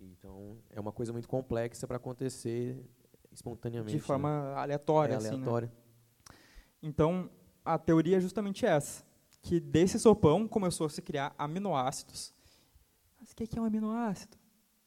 Então 0.00 0.58
é 0.70 0.80
uma 0.80 0.92
coisa 0.92 1.12
muito 1.12 1.28
complexa 1.28 1.86
para 1.86 1.98
acontecer 1.98 2.82
espontaneamente. 3.30 3.96
De 3.96 4.02
forma 4.02 4.50
né? 4.50 4.54
aleatória. 4.56 5.14
É 5.14 5.16
assim, 5.16 5.28
aleatória. 5.28 5.68
Né? 5.68 6.34
Então 6.82 7.30
a 7.62 7.78
teoria 7.78 8.16
é 8.16 8.20
justamente 8.20 8.64
essa, 8.64 9.04
que 9.42 9.60
desse 9.60 9.98
sopão 9.98 10.48
começou 10.48 10.86
a 10.86 10.90
se 10.90 11.02
criar 11.02 11.34
aminoácidos. 11.36 12.34
Mas 13.18 13.30
o 13.30 13.36
que 13.36 13.58
é 13.58 13.60
um 13.60 13.64
aminoácido? 13.64 14.38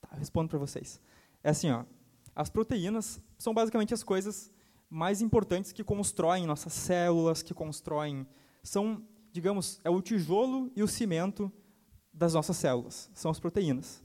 Tá, 0.01 0.09
eu 0.13 0.17
respondo 0.17 0.49
para 0.49 0.57
vocês. 0.57 0.99
É 1.43 1.51
assim, 1.51 1.69
ó, 1.69 1.85
as 2.35 2.49
proteínas 2.49 3.21
são 3.37 3.53
basicamente 3.53 3.93
as 3.93 4.03
coisas 4.03 4.51
mais 4.93 5.23
importantes 5.23 5.71
que 5.71 5.83
constroem 5.83 6.45
nossas 6.45 6.71
células, 6.71 7.41
que 7.41 7.51
constroem. 7.51 8.27
São, 8.61 9.03
digamos, 9.31 9.81
é 9.83 9.89
o 9.89 9.99
tijolo 9.99 10.71
e 10.75 10.83
o 10.83 10.87
cimento 10.87 11.51
das 12.13 12.35
nossas 12.35 12.57
células, 12.57 13.09
são 13.11 13.31
as 13.31 13.39
proteínas. 13.39 14.03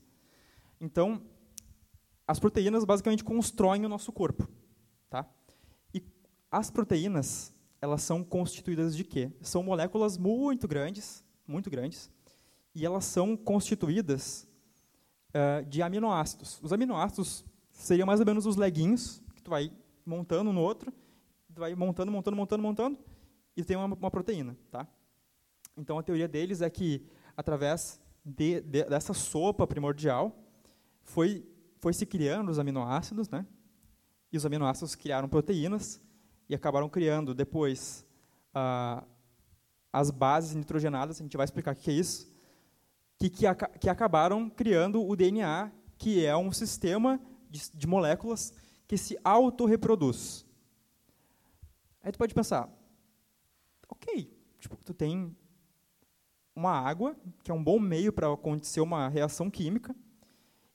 Então, 0.80 1.20
as 2.26 2.40
proteínas 2.40 2.86
basicamente 2.86 3.22
constroem 3.22 3.84
o 3.84 3.88
nosso 3.88 4.10
corpo. 4.10 4.48
Tá? 5.10 5.28
As 6.50 6.70
proteínas, 6.70 7.52
elas 7.82 8.00
são 8.00 8.24
constituídas 8.24 8.96
de 8.96 9.04
quê? 9.04 9.30
São 9.42 9.62
moléculas 9.62 10.16
muito 10.16 10.66
grandes, 10.66 11.22
muito 11.46 11.68
grandes, 11.68 12.10
e 12.74 12.86
elas 12.86 13.04
são 13.04 13.36
constituídas 13.36 14.48
uh, 15.34 15.66
de 15.66 15.82
aminoácidos. 15.82 16.58
Os 16.62 16.72
aminoácidos 16.72 17.44
seriam 17.70 18.06
mais 18.06 18.20
ou 18.20 18.26
menos 18.26 18.46
os 18.46 18.56
leguinhos 18.56 19.22
que 19.34 19.42
tu 19.42 19.50
vai 19.50 19.70
montando 20.08 20.52
no 20.52 20.60
outro, 20.60 20.92
vai 21.50 21.74
montando, 21.74 22.10
montando, 22.10 22.36
montando, 22.36 22.62
montando, 22.62 22.98
e 23.56 23.62
tem 23.62 23.76
uma, 23.76 23.86
uma 23.86 24.10
proteína, 24.10 24.56
tá? 24.70 24.86
Então 25.76 25.98
a 25.98 26.02
teoria 26.02 26.26
deles 26.26 26.62
é 26.62 26.70
que 26.70 27.06
através 27.36 28.00
de, 28.24 28.60
de, 28.60 28.84
dessa 28.84 29.12
sopa 29.12 29.66
primordial 29.66 30.36
foi 31.02 31.46
foi 31.80 31.92
se 31.92 32.04
criando 32.04 32.48
os 32.48 32.58
aminoácidos, 32.58 33.28
né? 33.28 33.46
E 34.32 34.36
os 34.36 34.44
aminoácidos 34.44 34.94
criaram 34.94 35.28
proteínas 35.28 36.00
e 36.48 36.54
acabaram 36.54 36.88
criando 36.88 37.34
depois 37.34 38.04
ah, 38.52 39.04
as 39.92 40.10
bases 40.10 40.56
nitrogenadas. 40.56 41.20
A 41.20 41.22
gente 41.22 41.36
vai 41.36 41.44
explicar 41.44 41.72
o 41.72 41.76
que 41.76 41.90
é 41.90 41.94
isso 41.94 42.28
que, 43.18 43.28
que, 43.28 43.44
que 43.80 43.88
acabaram 43.88 44.48
criando 44.48 45.06
o 45.06 45.16
DNA, 45.16 45.70
que 45.96 46.24
é 46.24 46.36
um 46.36 46.52
sistema 46.52 47.20
de, 47.50 47.70
de 47.74 47.86
moléculas 47.86 48.52
que 48.88 48.96
se 48.96 49.18
autorreproduz. 49.22 50.46
Aí 52.02 52.10
tu 52.10 52.18
pode 52.18 52.34
pensar, 52.34 52.72
ok, 53.86 54.34
tipo, 54.58 54.76
tu 54.82 54.94
tem 54.94 55.36
uma 56.56 56.72
água, 56.72 57.14
que 57.44 57.50
é 57.50 57.54
um 57.54 57.62
bom 57.62 57.78
meio 57.78 58.12
para 58.12 58.32
acontecer 58.32 58.80
uma 58.80 59.06
reação 59.08 59.50
química, 59.50 59.94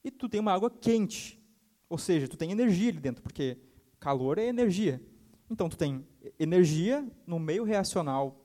e 0.03 0.11
tu 0.11 0.29
tem 0.29 0.39
uma 0.39 0.53
água 0.53 0.69
quente, 0.69 1.43
ou 1.89 1.97
seja, 1.97 2.27
tu 2.27 2.37
tem 2.37 2.51
energia 2.51 2.89
ali 2.89 2.99
dentro, 2.99 3.23
porque 3.23 3.57
calor 3.99 4.37
é 4.37 4.45
energia. 4.45 5.01
Então, 5.49 5.67
tu 5.67 5.77
tem 5.77 6.05
energia 6.39 7.05
no 7.25 7.39
meio 7.39 7.63
reacional 7.63 8.39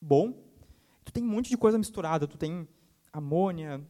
bom, 0.00 0.32
tu 1.04 1.12
tem 1.12 1.22
um 1.22 1.28
monte 1.28 1.48
de 1.48 1.56
coisa 1.56 1.78
misturada, 1.78 2.26
tu 2.26 2.36
tem 2.36 2.68
amônia, 3.12 3.80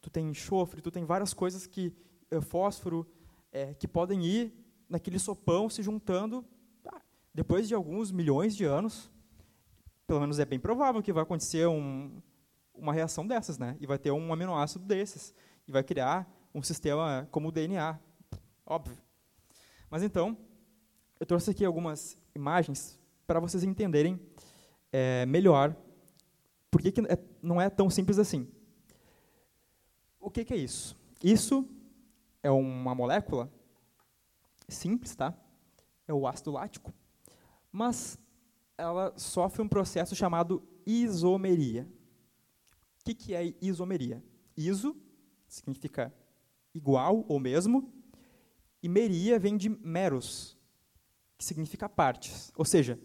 tu 0.00 0.08
tem 0.08 0.30
enxofre, 0.30 0.80
tu 0.80 0.90
tem 0.90 1.04
várias 1.04 1.34
coisas 1.34 1.66
que 1.66 1.94
é, 2.30 2.40
fósforo 2.40 3.06
é, 3.52 3.74
que 3.74 3.86
podem 3.86 4.24
ir 4.24 4.52
naquele 4.88 5.18
sopão 5.18 5.68
se 5.68 5.82
juntando. 5.82 6.44
Ah, 6.86 7.00
depois 7.34 7.68
de 7.68 7.74
alguns 7.74 8.10
milhões 8.10 8.56
de 8.56 8.64
anos, 8.64 9.10
pelo 10.06 10.20
menos 10.20 10.38
é 10.38 10.44
bem 10.44 10.58
provável 10.58 11.02
que 11.02 11.12
vai 11.12 11.22
acontecer 11.22 11.66
um, 11.66 12.20
uma 12.74 12.92
reação 12.92 13.26
dessas, 13.26 13.58
né? 13.58 13.76
E 13.80 13.86
vai 13.86 13.98
ter 13.98 14.10
um 14.10 14.32
aminoácido 14.32 14.84
desses 14.84 15.34
e 15.68 15.72
vai 15.72 15.84
criar 15.84 16.28
um 16.54 16.62
sistema 16.62 17.28
como 17.30 17.48
o 17.48 17.52
DNA, 17.52 17.98
óbvio. 18.66 18.98
Mas 19.88 20.02
então, 20.02 20.36
eu 21.20 21.26
trouxe 21.26 21.50
aqui 21.50 21.64
algumas 21.64 22.18
imagens 22.34 22.98
para 23.26 23.38
vocês 23.38 23.62
entenderem 23.62 24.18
é, 24.90 25.24
melhor 25.26 25.76
por 26.72 26.80
que, 26.80 26.90
que 26.90 27.00
é, 27.02 27.18
não 27.42 27.60
é 27.60 27.68
tão 27.68 27.90
simples 27.90 28.18
assim? 28.18 28.48
O 30.18 30.30
que, 30.30 30.42
que 30.42 30.54
é 30.54 30.56
isso? 30.56 30.96
Isso 31.22 31.68
é 32.42 32.50
uma 32.50 32.94
molécula 32.94 33.52
simples, 34.68 35.14
tá? 35.14 35.34
É 36.06 36.12
o 36.12 36.26
ácido 36.26 36.50
lático, 36.50 36.92
mas 37.70 38.18
ela 38.76 39.12
sofre 39.16 39.62
um 39.62 39.68
processo 39.68 40.16
chamado 40.16 40.62
isomeria. 40.84 41.88
O 43.00 43.04
que, 43.04 43.14
que 43.14 43.34
é 43.34 43.54
isomeria? 43.60 44.22
Iso 44.56 44.96
significa 45.46 46.12
igual 46.74 47.24
ou 47.28 47.38
mesmo, 47.38 47.92
e 48.82 48.88
meria 48.88 49.38
vem 49.38 49.56
de 49.56 49.68
meros, 49.68 50.58
que 51.38 51.44
significa 51.44 51.88
partes, 51.88 52.50
ou 52.56 52.64
seja, 52.64 52.98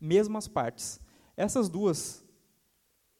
mesmas 0.00 0.48
partes. 0.48 1.00
Essas 1.36 1.68
duas 1.68 2.24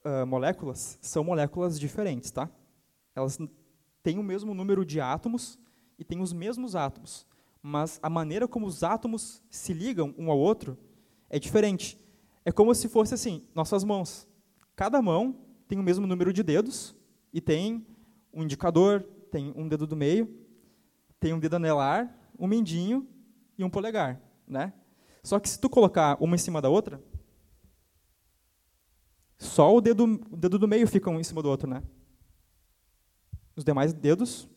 uh, 0.05 0.27
moléculas 0.27 0.99
são 1.03 1.25
moléculas 1.25 1.79
diferentes, 1.79 2.31
tá? 2.31 2.51
Elas 3.14 3.38
têm 4.03 4.19
o 4.19 4.23
mesmo 4.23 4.55
número 4.55 4.85
de 4.85 5.01
átomos 5.01 5.59
e 5.99 6.05
têm 6.05 6.21
os 6.21 6.33
mesmos 6.33 6.75
átomos, 6.75 7.27
mas 7.63 7.99
a 8.03 8.09
maneira 8.09 8.49
como 8.49 8.67
os 8.67 8.83
átomos 8.83 9.43
se 9.51 9.73
ligam 9.73 10.15
um 10.17 10.31
ao 10.31 10.39
outro 10.39 10.79
é 11.29 11.39
diferente. 11.39 11.99
É 12.45 12.51
como 12.51 12.75
se 12.75 12.89
fosse 12.89 13.15
assim, 13.15 13.45
nossas 13.55 13.85
mãos. 13.85 14.27
Cada 14.75 15.01
mão 15.03 15.37
tem 15.69 15.79
o 15.79 15.83
mesmo 15.83 16.07
número 16.07 16.33
de 16.33 16.43
dedos 16.43 16.97
e 17.33 17.41
tem 17.41 17.87
um 18.33 18.43
indicador, 18.43 19.03
tem 19.31 19.53
um 19.55 19.69
dedo 19.69 19.87
do 19.87 19.97
meio, 19.97 20.29
tem 21.19 21.33
um 21.35 21.39
dedo 21.39 21.57
anelar, 21.57 22.13
um 22.39 22.47
mindinho 22.47 23.07
e 23.59 23.63
um 23.63 23.71
polegar, 23.71 24.21
né? 24.47 24.73
Só 25.23 25.39
que 25.39 25.49
se 25.49 25.61
tu 25.61 25.69
colocar 25.69 26.17
uma 26.19 26.35
em 26.35 26.39
cima 26.39 26.63
da 26.63 26.71
outra, 26.71 27.03
só 29.39 29.75
o 29.75 29.81
dedo, 29.81 30.05
o 30.31 30.37
dedo 30.37 30.59
do 30.59 30.67
meio 30.67 30.87
fica 30.87 31.11
um 31.11 31.21
em 31.21 31.25
cima 31.25 31.43
do 31.43 31.49
outro, 31.49 31.69
né? 31.69 31.83
Os 33.57 33.65
demais 33.65 33.93
dedos, 33.93 34.49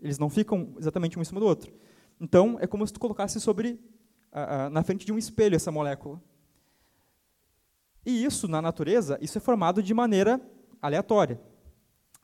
eles 0.00 0.18
não 0.18 0.28
ficam 0.28 0.74
exatamente 0.78 1.18
um 1.18 1.22
em 1.22 1.24
cima 1.24 1.40
do 1.40 1.46
outro. 1.46 1.72
Então, 2.20 2.56
é 2.60 2.66
como 2.66 2.86
se 2.86 2.92
tu 2.92 3.00
colocasse 3.00 3.40
sobre 3.40 3.80
na 4.70 4.82
frente 4.82 5.04
de 5.04 5.12
um 5.12 5.18
espelho 5.18 5.56
essa 5.56 5.70
molécula. 5.70 6.20
E 8.04 8.24
isso, 8.24 8.48
na 8.48 8.62
natureza, 8.62 9.18
isso 9.20 9.38
é 9.38 9.40
formado 9.40 9.82
de 9.82 9.94
maneira 9.94 10.40
aleatória. 10.80 11.40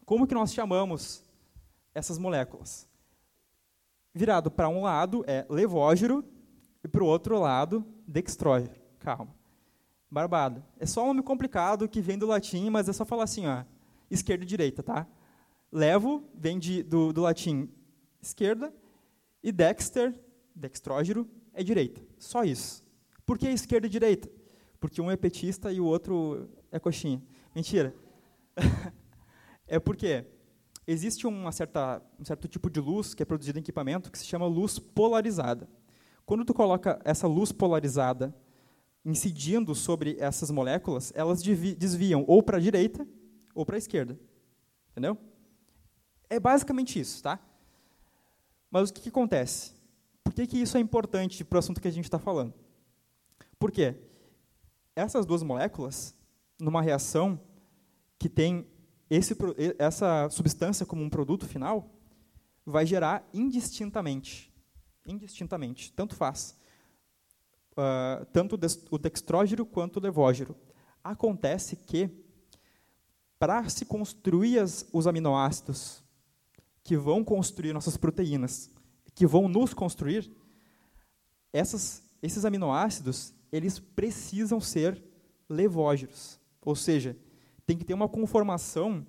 Como 0.05 0.27
que 0.27 0.35
nós 0.35 0.53
chamamos 0.53 1.25
essas 1.95 2.19
moléculas? 2.19 2.88
Virado 4.14 4.51
para 4.51 4.69
um 4.69 4.83
lado 4.83 5.23
é 5.27 5.47
levógero 5.49 6.25
e 6.83 6.88
para 6.88 7.03
o 7.03 7.07
outro 7.07 7.38
lado 7.38 7.85
dextrógero. 8.07 8.75
Calma. 8.99 9.35
Barbada. 10.11 10.64
É 10.79 10.87
só 10.87 11.05
um 11.05 11.09
nome 11.09 11.23
complicado 11.23 11.88
que 11.88 12.01
vem 12.01 12.19
do 12.19 12.27
latim, 12.27 12.71
mas 12.71 12.88
é 12.88 12.93
só 12.93 13.05
falar 13.05 13.25
assim, 13.25 13.47
ó, 13.47 13.64
esquerda 14.11 14.43
e 14.45 14.47
direita, 14.47 14.83
tá? 14.83 15.07
Levo 15.70 16.24
vem 16.35 16.59
de, 16.59 16.83
do, 16.83 17.12
do 17.12 17.22
latim 17.22 17.68
esquerda 18.20 18.72
e 19.42 19.52
dexter, 19.52 20.14
dextrógero, 20.54 21.28
é 21.52 21.62
direita. 21.62 22.00
Só 22.18 22.44
isso. 22.44 22.85
Por 23.26 23.38
que 23.38 23.48
esquerda 23.48 23.87
e 23.87 23.90
direita? 23.90 24.31
Porque 24.81 25.00
um 25.00 25.11
é 25.11 25.16
petista 25.16 25.72
e 25.72 25.81
o 25.81 25.85
outro 25.85 26.48
é 26.70 26.78
coxinha. 26.78 27.22
Mentira. 27.54 27.94
é 29.66 29.78
porque 29.78 30.24
existe 30.87 31.26
uma 31.26 31.52
certa, 31.52 32.02
um 32.18 32.24
certo 32.24 32.48
tipo 32.48 32.70
de 32.70 32.81
luz 32.81 33.14
que 33.14 33.22
é 33.22 33.26
produzida 33.26 33.59
em 33.59 33.62
equipamento 33.62 34.11
que 34.11 34.18
se 34.18 34.24
chama 34.24 34.46
luz 34.46 34.78
polarizada. 34.78 35.68
Quando 36.24 36.44
tu 36.44 36.54
coloca 36.54 37.00
essa 37.04 37.26
luz 37.26 37.52
polarizada 37.52 38.35
incidindo 39.04 39.74
sobre 39.74 40.16
essas 40.18 40.50
moléculas, 40.50 41.12
elas 41.14 41.42
desviam 41.42 42.24
ou 42.26 42.42
para 42.42 42.59
a 42.59 42.61
direita 42.61 43.07
ou 43.54 43.64
para 43.64 43.76
a 43.76 43.78
esquerda. 43.78 44.18
Entendeu? 44.90 45.16
É 46.31 46.38
basicamente 46.38 47.01
isso, 47.01 47.23
tá? 47.23 47.41
Mas 48.71 48.91
o 48.91 48.93
que, 48.93 49.01
que 49.01 49.09
acontece? 49.09 49.73
Por 50.23 50.35
que, 50.35 50.47
que 50.47 50.59
isso 50.59 50.77
é 50.77 50.81
importante 50.81 51.43
para 51.43 51.57
o 51.57 51.59
assunto 51.59 51.81
que 51.81 51.88
a 51.88 51.93
gente 51.93 52.05
está 52.05 52.19
falando? 52.19 52.53
Por 53.59 53.73
quê? 53.73 53.97
Essas 54.95 55.25
duas 55.25 55.43
moléculas, 55.43 56.14
numa 56.61 56.83
reação 56.83 57.41
que 58.19 58.29
tem 58.29 58.67
esse, 59.09 59.35
essa 59.79 60.29
substância 60.29 60.85
como 60.85 61.03
um 61.03 61.09
produto 61.09 61.47
final, 61.47 61.88
vai 62.64 62.85
gerar 62.85 63.27
indistintamente, 63.33 64.53
indistintamente, 65.07 65.93
tanto 65.93 66.14
faz, 66.14 66.59
uh, 67.73 68.27
tanto 68.27 68.59
o 68.91 68.99
dextrógero 68.99 69.64
quanto 69.64 69.97
o 69.97 70.03
levógero. 70.03 70.55
Acontece 71.03 71.75
que, 71.75 72.11
para 73.38 73.67
se 73.71 73.87
construir 73.87 74.59
as, 74.59 74.87
os 74.93 75.07
aminoácidos 75.07 76.03
que 76.88 76.96
vão 76.96 77.22
construir 77.22 77.74
nossas 77.74 77.98
proteínas, 77.98 78.70
que 79.14 79.27
vão 79.27 79.46
nos 79.46 79.74
construir, 79.74 80.33
essas, 81.53 82.03
esses 82.22 82.46
aminoácidos 82.46 83.35
eles 83.53 83.79
precisam 83.79 84.59
ser 84.59 85.05
levógeros, 85.51 86.40
ou 86.62 86.74
seja, 86.74 87.14
tem 87.66 87.77
que 87.77 87.85
ter 87.85 87.92
uma 87.92 88.09
conformação 88.09 89.07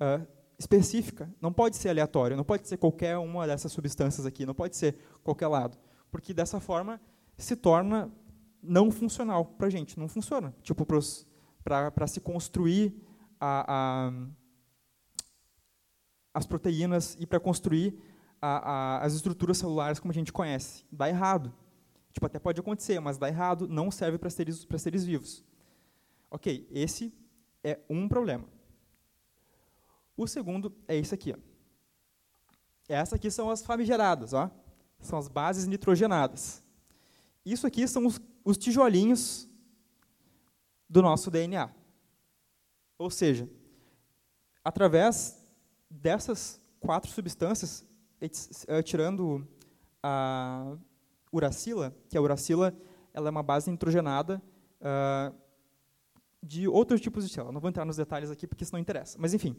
uh, 0.00 0.24
específica. 0.56 1.28
Não 1.40 1.52
pode 1.52 1.74
ser 1.76 1.88
aleatório, 1.88 2.36
não 2.36 2.44
pode 2.44 2.68
ser 2.68 2.76
qualquer 2.76 3.18
uma 3.18 3.44
dessas 3.44 3.72
substâncias 3.72 4.24
aqui, 4.24 4.46
não 4.46 4.54
pode 4.54 4.76
ser 4.76 4.96
qualquer 5.24 5.48
lado, 5.48 5.76
porque 6.12 6.32
dessa 6.32 6.60
forma 6.60 7.00
se 7.36 7.56
torna 7.56 8.08
não 8.62 8.88
funcional 8.92 9.46
para 9.46 9.66
a 9.66 9.70
gente. 9.70 9.98
Não 9.98 10.06
funciona. 10.06 10.54
Tipo, 10.62 10.86
para 10.86 12.06
se 12.06 12.20
construir 12.20 12.94
a, 13.40 13.64
a, 13.66 14.12
as 16.34 16.46
proteínas 16.46 17.16
e 17.20 17.26
para 17.26 17.38
construir 17.38 17.98
a, 18.40 18.98
as 19.04 19.14
estruturas 19.14 19.58
celulares 19.58 20.00
como 20.00 20.10
a 20.10 20.14
gente 20.14 20.32
conhece. 20.32 20.84
Dá 20.90 21.08
errado. 21.08 21.52
Tipo, 22.12 22.26
até 22.26 22.38
pode 22.38 22.60
acontecer, 22.60 23.00
mas 23.00 23.16
dá 23.16 23.28
errado, 23.28 23.68
não 23.68 23.90
serve 23.90 24.18
para 24.18 24.28
seres, 24.28 24.66
seres 24.78 25.04
vivos. 25.04 25.44
Ok, 26.30 26.68
esse 26.70 27.14
é 27.62 27.78
um 27.88 28.08
problema. 28.08 28.44
O 30.16 30.26
segundo 30.26 30.74
é 30.86 30.96
esse 30.96 31.14
aqui. 31.14 31.34
Essas 32.88 33.14
aqui 33.14 33.30
são 33.30 33.48
as 33.48 33.62
famigeradas, 33.62 34.34
ó. 34.34 34.50
são 35.00 35.18
as 35.18 35.28
bases 35.28 35.66
nitrogenadas. 35.66 36.62
Isso 37.44 37.66
aqui 37.66 37.86
são 37.88 38.06
os, 38.06 38.20
os 38.44 38.58
tijolinhos 38.58 39.48
do 40.88 41.00
nosso 41.00 41.30
DNA. 41.30 41.70
Ou 42.98 43.10
seja, 43.10 43.48
através 44.62 45.41
dessas 46.00 46.60
quatro 46.80 47.10
substâncias, 47.10 47.86
eh, 48.20 48.82
tirando 48.82 49.46
a 50.02 50.76
uracila, 51.32 51.94
que 52.08 52.16
a 52.16 52.20
uracila 52.20 52.74
ela 53.12 53.28
é 53.28 53.30
uma 53.30 53.42
base 53.42 53.70
nitrogenada 53.70 54.42
uh, 54.80 55.34
de 56.42 56.66
outros 56.66 57.00
tipos 57.00 57.26
de 57.26 57.32
célula. 57.32 57.52
Não 57.52 57.60
vou 57.60 57.68
entrar 57.68 57.84
nos 57.84 57.96
detalhes 57.96 58.30
aqui 58.30 58.46
porque 58.46 58.64
isso 58.64 58.72
não 58.72 58.80
interessa. 58.80 59.18
Mas, 59.20 59.34
enfim, 59.34 59.56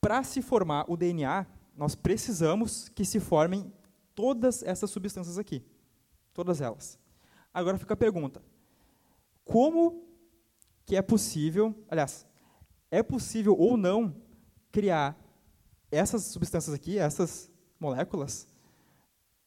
para 0.00 0.22
se 0.22 0.40
formar 0.40 0.84
o 0.88 0.96
DNA, 0.96 1.46
nós 1.76 1.94
precisamos 1.94 2.88
que 2.88 3.04
se 3.04 3.20
formem 3.20 3.72
todas 4.14 4.62
essas 4.62 4.90
substâncias 4.90 5.38
aqui. 5.38 5.64
Todas 6.32 6.60
elas. 6.60 6.98
Agora 7.52 7.78
fica 7.78 7.94
a 7.94 7.96
pergunta: 7.96 8.42
como 9.44 10.06
que 10.84 10.94
é 10.96 11.02
possível, 11.02 11.74
aliás, 11.88 12.26
é 12.90 13.02
possível 13.02 13.56
ou 13.58 13.76
não 13.76 14.14
criar 14.76 15.18
essas 15.90 16.24
substâncias 16.24 16.74
aqui, 16.74 16.98
essas 16.98 17.50
moléculas, 17.80 18.46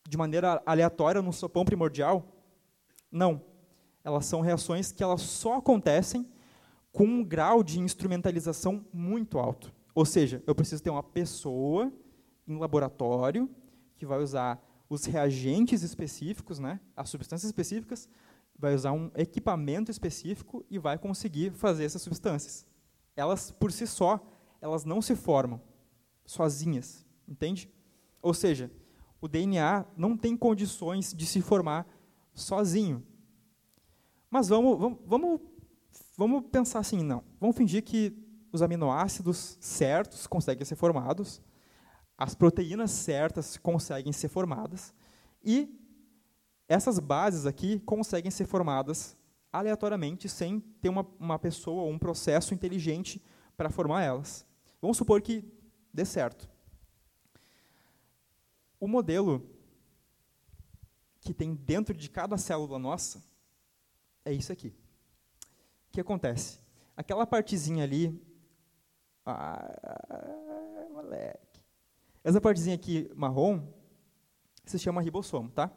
de 0.07 0.17
maneira 0.17 0.59
aleatória 0.65 1.21
no 1.21 1.31
sopão 1.31 1.63
primordial? 1.63 2.25
Não. 3.11 3.39
Elas 4.03 4.25
são 4.25 4.41
reações 4.41 4.91
que 4.91 5.03
elas 5.03 5.21
só 5.21 5.57
acontecem 5.57 6.27
com 6.91 7.03
um 7.03 7.23
grau 7.23 7.61
de 7.61 7.79
instrumentalização 7.79 8.83
muito 8.91 9.37
alto. 9.37 9.71
Ou 9.93 10.03
seja, 10.03 10.41
eu 10.47 10.55
preciso 10.55 10.81
ter 10.81 10.89
uma 10.89 11.03
pessoa 11.03 11.93
em 12.47 12.57
laboratório 12.57 13.47
que 13.97 14.07
vai 14.07 14.17
usar 14.17 14.59
os 14.89 15.05
reagentes 15.05 15.83
específicos, 15.83 16.57
né, 16.57 16.79
as 16.97 17.07
substâncias 17.07 17.47
específicas, 17.47 18.09
vai 18.57 18.73
usar 18.73 18.93
um 18.93 19.11
equipamento 19.15 19.91
específico 19.91 20.65
e 20.71 20.79
vai 20.79 20.97
conseguir 20.97 21.51
fazer 21.51 21.85
essas 21.85 22.01
substâncias. 22.01 22.65
Elas, 23.15 23.51
por 23.51 23.71
si 23.71 23.85
só, 23.85 24.19
elas 24.61 24.83
não 24.85 25.01
se 25.01 25.15
formam 25.15 25.61
sozinhas, 26.25 27.05
entende? 27.27 27.71
Ou 28.21 28.33
seja, 28.33 28.71
o 29.21 29.27
DNA 29.27 29.85
não 29.97 30.15
tem 30.15 30.35
condições 30.37 31.13
de 31.13 31.25
se 31.25 31.41
formar 31.41 31.87
sozinho. 32.33 33.05
Mas 34.29 34.47
vamos, 34.47 34.77
vamos, 34.77 34.99
vamos, 35.05 35.41
vamos 36.17 36.45
pensar 36.51 36.79
assim, 36.79 37.03
não. 37.03 37.23
Vamos 37.39 37.55
fingir 37.55 37.83
que 37.83 38.15
os 38.51 38.61
aminoácidos 38.61 39.57
certos 39.59 40.27
conseguem 40.27 40.65
ser 40.65 40.75
formados, 40.75 41.41
as 42.17 42.35
proteínas 42.35 42.91
certas 42.91 43.57
conseguem 43.57 44.11
ser 44.11 44.27
formadas, 44.27 44.93
e 45.43 45.75
essas 46.67 46.99
bases 46.99 47.45
aqui 47.45 47.79
conseguem 47.79 48.29
ser 48.29 48.45
formadas 48.45 49.17
aleatoriamente, 49.51 50.29
sem 50.29 50.59
ter 50.59 50.89
uma, 50.89 51.07
uma 51.19 51.39
pessoa 51.39 51.83
ou 51.83 51.91
um 51.91 51.97
processo 51.97 52.53
inteligente 52.53 53.23
para 53.57 53.69
formar 53.69 54.03
elas. 54.03 54.45
Vamos 54.81 54.97
supor 54.97 55.21
que 55.21 55.43
dê 55.93 56.05
certo. 56.05 56.49
O 58.79 58.87
modelo 58.87 59.49
que 61.19 61.33
tem 61.33 61.53
dentro 61.53 61.93
de 61.93 62.09
cada 62.09 62.37
célula 62.37 62.79
nossa 62.79 63.23
é 64.23 64.31
isso 64.31 64.51
aqui. 64.51 64.69
O 65.87 65.91
que 65.91 66.01
acontece? 66.01 66.59
Aquela 66.95 67.27
partezinha 67.27 67.83
ali. 67.83 68.21
Ah, 69.25 70.87
moleque. 70.91 71.61
Essa 72.23 72.39
partezinha 72.39 72.75
aqui 72.75 73.11
marrom 73.15 73.71
se 74.65 74.79
chama 74.79 75.01
ribossomo, 75.01 75.49
tá? 75.49 75.71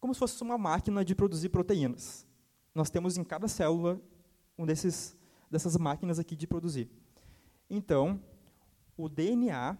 como 0.00 0.14
se 0.14 0.18
fosse 0.18 0.42
uma 0.42 0.56
máquina 0.56 1.04
de 1.04 1.14
produzir 1.14 1.50
proteínas. 1.50 2.26
Nós 2.74 2.88
temos 2.88 3.18
em 3.18 3.24
cada 3.24 3.46
célula 3.46 4.00
um 4.56 4.64
desses 4.64 5.16
dessas 5.50 5.76
máquinas 5.76 6.18
aqui 6.18 6.36
de 6.36 6.46
produzir. 6.46 6.88
Então, 7.70 8.20
o 8.96 9.08
DNA 9.08 9.78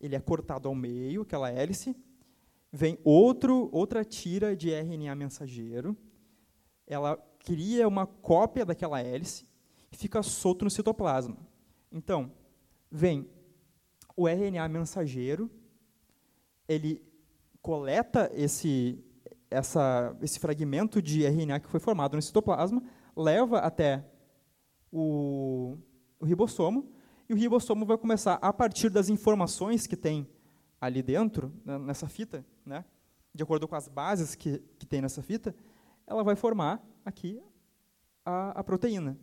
ele 0.00 0.16
é 0.16 0.20
cortado 0.20 0.68
ao 0.68 0.74
meio, 0.74 1.22
aquela 1.22 1.50
hélice, 1.50 1.94
vem 2.72 2.98
outro 3.04 3.68
outra 3.72 4.04
tira 4.04 4.56
de 4.56 4.70
RNA 4.70 5.14
mensageiro, 5.14 5.96
ela 6.86 7.16
cria 7.40 7.86
uma 7.86 8.06
cópia 8.06 8.64
daquela 8.64 9.00
hélice 9.00 9.46
e 9.92 9.96
fica 9.96 10.22
solto 10.22 10.64
no 10.64 10.70
citoplasma. 10.70 11.36
Então, 11.92 12.32
vem 12.90 13.28
o 14.16 14.26
RNA 14.26 14.68
mensageiro, 14.68 15.50
ele 16.66 17.02
coleta 17.60 18.30
esse 18.34 19.02
essa, 19.50 20.16
esse 20.20 20.38
fragmento 20.38 21.00
de 21.00 21.24
RNA 21.24 21.60
que 21.60 21.68
foi 21.68 21.80
formado 21.80 22.16
no 22.16 22.22
citoplasma, 22.22 22.82
leva 23.16 23.58
até 23.58 24.04
o, 24.90 25.78
o 26.18 26.24
ribossomo, 26.24 26.90
e 27.28 27.34
o 27.34 27.36
ribossomo 27.36 27.84
vai 27.84 27.98
começar, 27.98 28.34
a 28.34 28.52
partir 28.52 28.88
das 28.88 29.08
informações 29.08 29.86
que 29.86 29.96
tem 29.96 30.28
ali 30.80 31.02
dentro, 31.02 31.52
né, 31.64 31.78
nessa 31.78 32.06
fita, 32.08 32.44
né, 32.64 32.84
de 33.34 33.42
acordo 33.42 33.66
com 33.66 33.74
as 33.74 33.88
bases 33.88 34.34
que, 34.34 34.58
que 34.78 34.86
tem 34.86 35.02
nessa 35.02 35.22
fita, 35.22 35.54
ela 36.06 36.22
vai 36.22 36.36
formar 36.36 36.82
aqui 37.04 37.42
a, 38.24 38.50
a 38.60 38.64
proteína. 38.64 39.18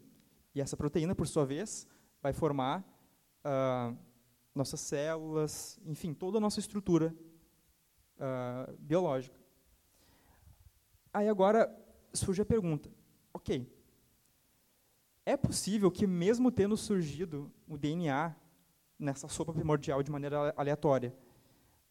E 0.54 0.62
essa 0.62 0.78
proteína, 0.78 1.16
por 1.16 1.28
sua 1.28 1.46
vez, 1.46 1.88
vai 2.22 2.34
formar 2.34 2.84
uh, 3.44 3.98
nossas 4.54 4.80
células, 4.80 5.80
enfim, 5.86 6.14
toda 6.14 6.38
a 6.38 6.42
nossa 6.42 6.60
estrutura 6.60 7.16
uh, 8.18 8.74
biológica. 8.80 9.40
Aí 11.14 11.28
agora 11.28 11.74
surge 12.14 12.42
a 12.42 12.46
pergunta: 12.46 12.92
ok, 13.34 13.68
é 15.26 15.38
possível 15.38 15.90
que, 15.90 16.06
mesmo 16.06 16.52
tendo 16.52 16.76
surgido 16.76 17.52
o 17.68 17.78
DNA 17.78 18.36
nessa 19.00 19.28
sopa 19.28 19.54
primordial 19.54 20.04
de 20.04 20.12
maneira 20.12 20.54
aleatória, 20.58 21.16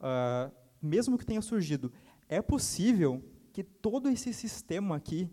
uh, 0.01 0.53
mesmo 0.81 1.17
que 1.17 1.25
tenha 1.25 1.41
surgido, 1.41 1.93
é 2.29 2.43
possível 2.43 3.23
que 3.53 3.63
todo 3.63 4.09
esse 4.09 4.33
sistema 4.33 4.97
aqui 4.97 5.31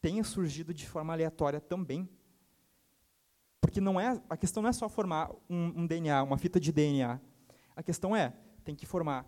tenha 0.00 0.22
surgido 0.22 0.72
de 0.72 0.86
forma 0.86 1.12
aleatória 1.12 1.60
também? 1.60 2.08
Porque 3.60 3.80
não 3.80 4.00
é, 4.00 4.20
a 4.28 4.36
questão 4.36 4.62
não 4.62 4.70
é 4.70 4.72
só 4.72 4.88
formar 4.88 5.30
um, 5.48 5.82
um 5.82 5.86
DNA, 5.86 6.22
uma 6.22 6.38
fita 6.38 6.60
de 6.60 6.70
DNA. 6.70 7.20
A 7.74 7.82
questão 7.82 8.14
é, 8.14 8.32
tem 8.64 8.74
que 8.74 8.86
formar 8.86 9.26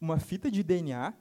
uma 0.00 0.18
fita 0.18 0.50
de 0.50 0.62
DNA, 0.62 1.14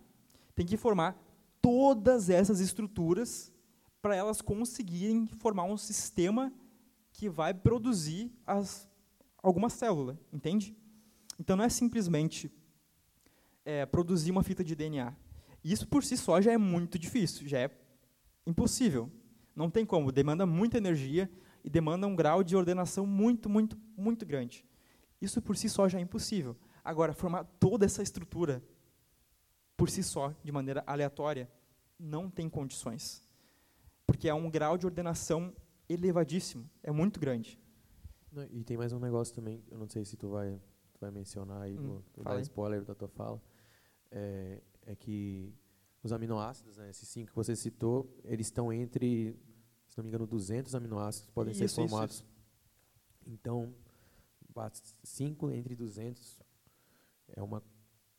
tem 0.53 0.65
que 0.65 0.77
formar 0.77 1.19
todas 1.61 2.29
essas 2.29 2.59
estruturas 2.59 3.53
para 4.01 4.15
elas 4.15 4.41
conseguirem 4.41 5.27
formar 5.39 5.63
um 5.63 5.77
sistema 5.77 6.51
que 7.13 7.29
vai 7.29 7.53
produzir 7.53 8.31
as, 8.45 8.89
alguma 9.41 9.69
célula, 9.69 10.19
entende? 10.31 10.75
Então 11.39 11.55
não 11.55 11.63
é 11.63 11.69
simplesmente 11.69 12.51
é, 13.63 13.85
produzir 13.85 14.31
uma 14.31 14.43
fita 14.43 14.63
de 14.63 14.75
DNA. 14.75 15.13
Isso 15.63 15.87
por 15.87 16.03
si 16.03 16.17
só 16.17 16.41
já 16.41 16.51
é 16.51 16.57
muito 16.57 16.97
difícil, 16.97 17.47
já 17.47 17.59
é 17.59 17.71
impossível. 18.45 19.11
Não 19.55 19.69
tem 19.69 19.85
como, 19.85 20.11
demanda 20.11 20.45
muita 20.45 20.77
energia 20.77 21.29
e 21.63 21.69
demanda 21.69 22.07
um 22.07 22.15
grau 22.15 22.43
de 22.43 22.55
ordenação 22.55 23.05
muito, 23.05 23.49
muito, 23.49 23.77
muito 23.95 24.25
grande. 24.25 24.65
Isso 25.21 25.41
por 25.41 25.55
si 25.55 25.69
só 25.69 25.87
já 25.87 25.99
é 25.99 26.01
impossível. 26.01 26.57
Agora, 26.83 27.13
formar 27.13 27.43
toda 27.59 27.85
essa 27.85 28.01
estrutura 28.01 28.63
por 29.77 29.89
si 29.89 30.01
só, 30.01 30.33
de 30.43 30.51
maneira 30.51 30.83
aleatória, 30.87 31.49
não 31.99 32.29
tem 32.29 32.49
condições. 32.49 33.21
Porque 34.11 34.27
é 34.27 34.33
um 34.33 34.51
grau 34.51 34.77
de 34.77 34.85
ordenação 34.85 35.55
elevadíssimo, 35.87 36.69
é 36.83 36.91
muito 36.91 37.17
grande. 37.17 37.57
Não, 38.29 38.43
e 38.43 38.61
tem 38.61 38.75
mais 38.75 38.91
um 38.91 38.99
negócio 38.99 39.33
também, 39.33 39.63
eu 39.71 39.77
não 39.77 39.87
sei 39.87 40.03
se 40.03 40.17
tu 40.17 40.27
vai, 40.27 40.59
tu 40.93 40.99
vai 40.99 41.09
mencionar 41.11 41.61
aí, 41.61 41.77
hum, 41.77 42.01
vou 42.13 42.25
dar 42.25 42.41
spoiler 42.41 42.83
da 42.83 42.93
tua 42.93 43.07
fala, 43.07 43.41
é, 44.11 44.61
é 44.85 44.95
que 44.95 45.55
os 46.03 46.11
aminoácidos, 46.11 46.75
né, 46.75 46.89
esses 46.89 47.07
cinco 47.07 47.29
que 47.29 47.35
você 47.37 47.55
citou, 47.55 48.13
eles 48.25 48.47
estão 48.47 48.71
entre, 48.73 49.33
se 49.87 49.97
não 49.97 50.03
me 50.03 50.09
engano, 50.09 50.27
200 50.27 50.75
aminoácidos 50.75 51.27
que 51.27 51.33
podem 51.33 51.53
isso, 51.53 51.65
ser 51.69 51.73
formados. 51.73 52.15
Isso, 52.15 52.25
isso. 52.25 53.31
Então, 53.33 53.73
cinco 55.03 55.49
entre 55.49 55.73
200 55.73 56.37
é 57.29 57.41
uma 57.41 57.63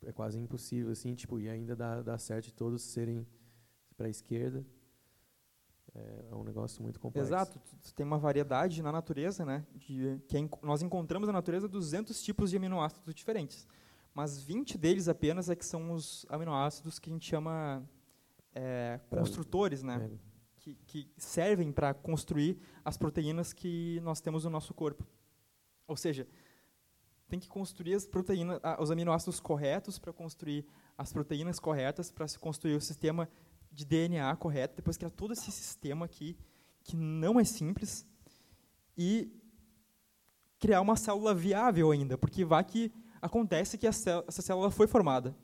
é 0.01 0.11
quase 0.11 0.39
impossível, 0.39 0.91
assim, 0.91 1.13
tipo, 1.13 1.39
e 1.39 1.47
ainda 1.47 1.75
dá, 1.75 2.01
dá 2.01 2.17
certo 2.17 2.45
de 2.45 2.53
todos 2.53 2.81
serem 2.81 3.27
para 3.95 4.07
a 4.07 4.09
esquerda. 4.09 4.65
É, 5.95 6.25
é 6.31 6.35
um 6.35 6.43
negócio 6.43 6.81
muito 6.81 6.99
complexo. 6.99 7.29
Exato. 7.29 7.59
Tem 7.95 8.05
uma 8.05 8.17
variedade 8.17 8.81
na 8.81 8.91
natureza, 8.91 9.45
né? 9.45 9.65
De, 9.75 10.19
que 10.27 10.37
é, 10.37 10.49
nós 10.61 10.81
encontramos 10.81 11.27
na 11.27 11.33
natureza 11.33 11.67
200 11.67 12.21
tipos 12.21 12.49
de 12.49 12.57
aminoácidos 12.57 13.13
diferentes. 13.13 13.67
Mas 14.13 14.41
20 14.41 14.77
deles 14.77 15.07
apenas 15.07 15.49
é 15.49 15.55
que 15.55 15.65
são 15.65 15.91
os 15.91 16.25
aminoácidos 16.29 16.99
que 16.99 17.09
a 17.09 17.13
gente 17.13 17.27
chama 17.27 17.83
é, 18.53 18.99
construtores, 19.09 19.83
né? 19.83 20.09
É. 20.11 20.33
Que, 20.57 20.75
que 20.85 21.11
servem 21.17 21.71
para 21.71 21.93
construir 21.93 22.57
as 22.85 22.97
proteínas 22.97 23.51
que 23.51 23.99
nós 24.01 24.21
temos 24.21 24.45
no 24.45 24.49
nosso 24.49 24.73
corpo. 24.73 25.05
Ou 25.85 25.97
seja, 25.97 26.25
tem 27.27 27.39
que 27.39 27.49
construir 27.49 27.95
as 27.95 28.05
proteínas, 28.05 28.59
os 28.79 28.89
aminoácidos 28.89 29.39
corretos 29.39 29.99
para 29.99 30.13
construir 30.13 30.65
as 30.97 31.11
proteínas 31.11 31.59
corretas 31.59 32.11
para 32.11 32.27
se 32.27 32.39
construir 32.39 32.75
o 32.75 32.81
sistema 32.81 33.27
de 33.73 33.85
DNA 33.85 34.35
correto, 34.35 34.75
depois 34.75 34.97
criar 34.97 35.09
todo 35.09 35.33
esse 35.33 35.51
sistema 35.51 36.05
aqui, 36.05 36.37
que 36.83 36.95
não 36.95 37.39
é 37.39 37.43
simples, 37.43 38.05
e 38.97 39.31
criar 40.59 40.81
uma 40.81 40.95
célula 40.95 41.33
viável 41.33 41.91
ainda, 41.91 42.17
porque 42.17 42.45
vai 42.45 42.63
que 42.63 42.91
acontece 43.21 43.77
que 43.77 43.87
essa 43.87 44.23
célula 44.29 44.69
foi 44.69 44.87
formada. 44.87 45.35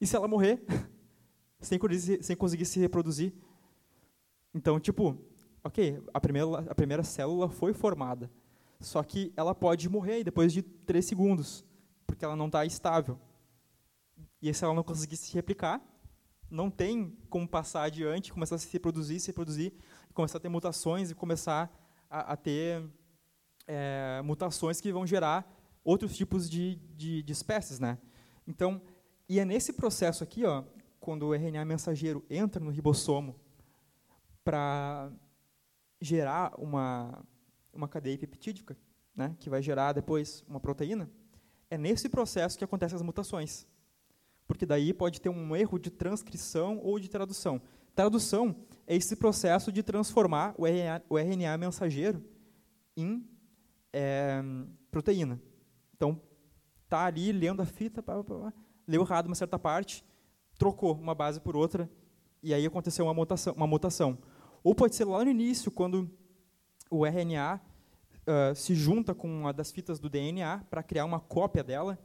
E 0.00 0.06
se 0.06 0.16
ela 0.16 0.26
morrer, 0.26 0.64
sem, 1.60 1.78
sem 2.20 2.36
conseguir 2.36 2.64
se 2.64 2.80
reproduzir? 2.80 3.32
Então, 4.52 4.80
tipo, 4.80 5.16
ok, 5.62 6.02
a 6.12 6.20
primeira, 6.20 6.58
a 6.70 6.74
primeira 6.74 7.02
célula 7.04 7.48
foi 7.48 7.72
formada, 7.72 8.30
só 8.80 9.02
que 9.02 9.32
ela 9.36 9.54
pode 9.54 9.88
morrer 9.88 10.24
depois 10.24 10.52
de 10.52 10.62
três 10.62 11.04
segundos, 11.04 11.64
porque 12.06 12.24
ela 12.24 12.36
não 12.36 12.46
está 12.46 12.64
estável. 12.64 13.18
E 14.40 14.52
se 14.52 14.64
ela 14.64 14.74
não 14.74 14.82
conseguir 14.82 15.16
se 15.16 15.32
replicar, 15.34 15.80
não 16.50 16.70
tem 16.70 17.16
como 17.28 17.46
passar 17.48 17.82
adiante, 17.82 18.32
começar 18.32 18.54
a 18.54 18.58
se 18.58 18.72
reproduzir, 18.72 19.20
se 19.20 19.28
reproduzir, 19.28 19.72
começar 20.14 20.38
a 20.38 20.40
ter 20.40 20.48
mutações 20.48 21.10
e 21.10 21.14
começar 21.14 21.70
a, 22.08 22.32
a 22.32 22.36
ter 22.36 22.82
é, 23.66 24.20
mutações 24.24 24.80
que 24.80 24.92
vão 24.92 25.06
gerar 25.06 25.50
outros 25.84 26.16
tipos 26.16 26.48
de, 26.48 26.76
de, 26.96 27.22
de, 27.22 27.32
espécies, 27.32 27.78
né? 27.78 27.98
Então, 28.46 28.80
e 29.28 29.40
é 29.40 29.44
nesse 29.44 29.72
processo 29.72 30.22
aqui, 30.22 30.44
ó, 30.44 30.64
quando 31.00 31.26
o 31.26 31.34
RNA 31.34 31.64
mensageiro 31.64 32.24
entra 32.30 32.64
no 32.64 32.70
ribossomo 32.70 33.38
para 34.44 35.10
gerar 36.00 36.54
uma 36.58 37.24
uma 37.76 37.86
cadeia 37.86 38.16
peptídica, 38.18 38.76
né, 39.14 39.36
que 39.38 39.50
vai 39.50 39.62
gerar 39.62 39.92
depois 39.92 40.42
uma 40.48 40.58
proteína, 40.58 41.10
é 41.70 41.76
nesse 41.76 42.08
processo 42.08 42.56
que 42.56 42.64
acontecem 42.64 42.96
as 42.96 43.02
mutações 43.02 43.66
porque 44.46 44.64
daí 44.64 44.92
pode 44.92 45.20
ter 45.20 45.28
um 45.28 45.54
erro 45.54 45.78
de 45.78 45.90
transcrição 45.90 46.78
ou 46.82 46.98
de 46.98 47.08
tradução. 47.08 47.60
Tradução 47.94 48.54
é 48.86 48.94
esse 48.94 49.16
processo 49.16 49.72
de 49.72 49.82
transformar 49.82 50.54
o 50.56 50.66
RNA, 50.66 51.02
o 51.08 51.18
RNA 51.18 51.56
mensageiro 51.56 52.22
em 52.96 53.26
é, 53.92 54.42
proteína. 54.90 55.40
Então, 55.94 56.20
tá 56.88 57.06
ali 57.06 57.32
lendo 57.32 57.62
a 57.62 57.66
fita, 57.66 58.02
pá, 58.02 58.22
pá, 58.22 58.24
pá, 58.24 58.52
leu 58.86 59.02
errado 59.02 59.26
uma 59.26 59.34
certa 59.34 59.58
parte, 59.58 60.04
trocou 60.58 60.94
uma 60.94 61.14
base 61.14 61.40
por 61.40 61.56
outra, 61.56 61.90
e 62.42 62.54
aí 62.54 62.64
aconteceu 62.64 63.06
uma 63.06 63.14
mutação. 63.14 63.54
Uma 63.54 63.66
mutação. 63.66 64.18
Ou 64.62 64.74
pode 64.74 64.94
ser 64.94 65.04
lá 65.04 65.24
no 65.24 65.30
início, 65.30 65.70
quando 65.70 66.10
o 66.90 67.04
RNA 67.04 67.60
uh, 68.26 68.54
se 68.54 68.74
junta 68.74 69.14
com 69.14 69.28
uma 69.28 69.52
das 69.52 69.72
fitas 69.72 69.98
do 69.98 70.08
DNA 70.08 70.64
para 70.70 70.82
criar 70.82 71.04
uma 71.04 71.18
cópia 71.18 71.64
dela, 71.64 71.98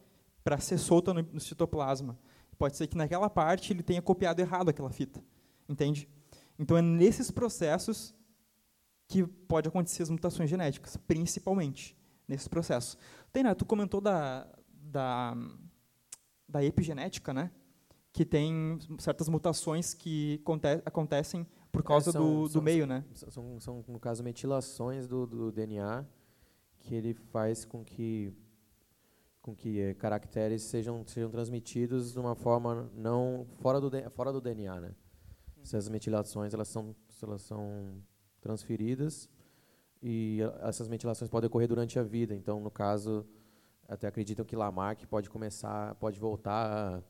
para 0.43 0.57
ser 0.57 0.77
solta 0.77 1.13
no, 1.13 1.21
no 1.21 1.39
citoplasma. 1.39 2.17
Pode 2.61 2.77
ser 2.77 2.85
que 2.85 2.95
naquela 2.95 3.27
parte 3.27 3.73
ele 3.73 3.81
tenha 3.81 4.03
copiado 4.03 4.39
errado 4.39 4.69
aquela 4.69 4.91
fita, 4.91 5.19
entende? 5.67 6.07
Então 6.59 6.77
é 6.77 6.81
nesses 6.81 7.31
processos 7.31 8.13
que 9.07 9.25
pode 9.25 9.67
acontecer 9.67 10.03
as 10.03 10.11
mutações 10.11 10.47
genéticas, 10.47 10.95
principalmente 10.95 11.97
nesses 12.27 12.47
processos. 12.47 12.99
Tainá, 13.33 13.55
tu 13.55 13.65
comentou 13.65 13.99
da, 13.99 14.47
da, 14.71 15.35
da 16.47 16.63
epigenética, 16.63 17.33
né? 17.33 17.49
Que 18.13 18.23
tem 18.23 18.77
certas 18.99 19.27
mutações 19.27 19.95
que 19.95 20.39
acontecem 20.85 21.47
por 21.71 21.81
causa 21.81 22.11
é, 22.11 22.13
são, 22.13 22.21
do, 22.21 22.43
do 22.43 22.49
são, 22.49 22.61
meio, 22.61 22.85
né? 22.85 23.03
São, 23.15 23.59
são, 23.59 23.83
no 23.87 23.99
caso, 23.99 24.23
metilações 24.23 25.07
do, 25.07 25.25
do 25.25 25.51
DNA 25.51 26.05
que 26.77 26.93
ele 26.93 27.15
faz 27.15 27.65
com 27.65 27.83
que 27.83 28.31
com 29.41 29.55
que 29.55 29.79
eh, 29.79 29.93
caracteres 29.95 30.61
sejam 30.63 31.05
sejam 31.07 31.29
transmitidos 31.29 32.13
de 32.13 32.19
uma 32.19 32.35
forma 32.35 32.89
não 32.95 33.47
fora 33.59 33.81
do 33.81 33.89
fora 34.11 34.31
do 34.31 34.39
DNA, 34.39 34.79
né? 34.79 34.89
Hum. 34.89 35.61
Essas 35.63 35.89
metilações 35.89 36.53
elas 36.53 36.67
são 36.67 36.95
elas 37.23 37.41
são 37.41 38.01
transferidas 38.39 39.29
e 40.01 40.39
essas 40.61 40.87
metilações 40.87 41.29
podem 41.29 41.47
ocorrer 41.47 41.67
durante 41.67 41.99
a 41.99 42.03
vida. 42.03 42.33
Então, 42.33 42.59
no 42.59 42.71
caso, 42.71 43.25
até 43.87 44.07
acreditam 44.07 44.43
que 44.43 44.55
Lamarck 44.55 45.05
pode 45.05 45.29
começar, 45.29 45.93
pode 45.95 46.19
voltar 46.19 47.03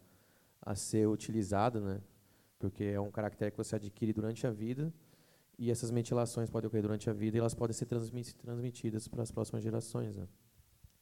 a, 0.62 0.72
a 0.72 0.76
ser 0.76 1.08
utilizado, 1.08 1.80
né? 1.80 2.02
Porque 2.60 2.84
é 2.84 3.00
um 3.00 3.10
caractere 3.10 3.52
que 3.52 3.58
você 3.58 3.76
adquire 3.76 4.14
durante 4.14 4.46
a 4.46 4.52
vida 4.52 4.94
e 5.58 5.72
essas 5.72 5.92
metilações 5.92 6.50
podem 6.50 6.68
ocorrer 6.68 6.84
durante 6.84 7.10
a 7.10 7.14
vida 7.14 7.38
e 7.38 7.40
elas 7.40 7.54
podem 7.54 7.74
ser 7.74 7.86
transmitidas 7.86 9.08
para 9.08 9.24
as 9.24 9.32
próximas 9.32 9.64
gerações, 9.64 10.18
né? 10.18 10.28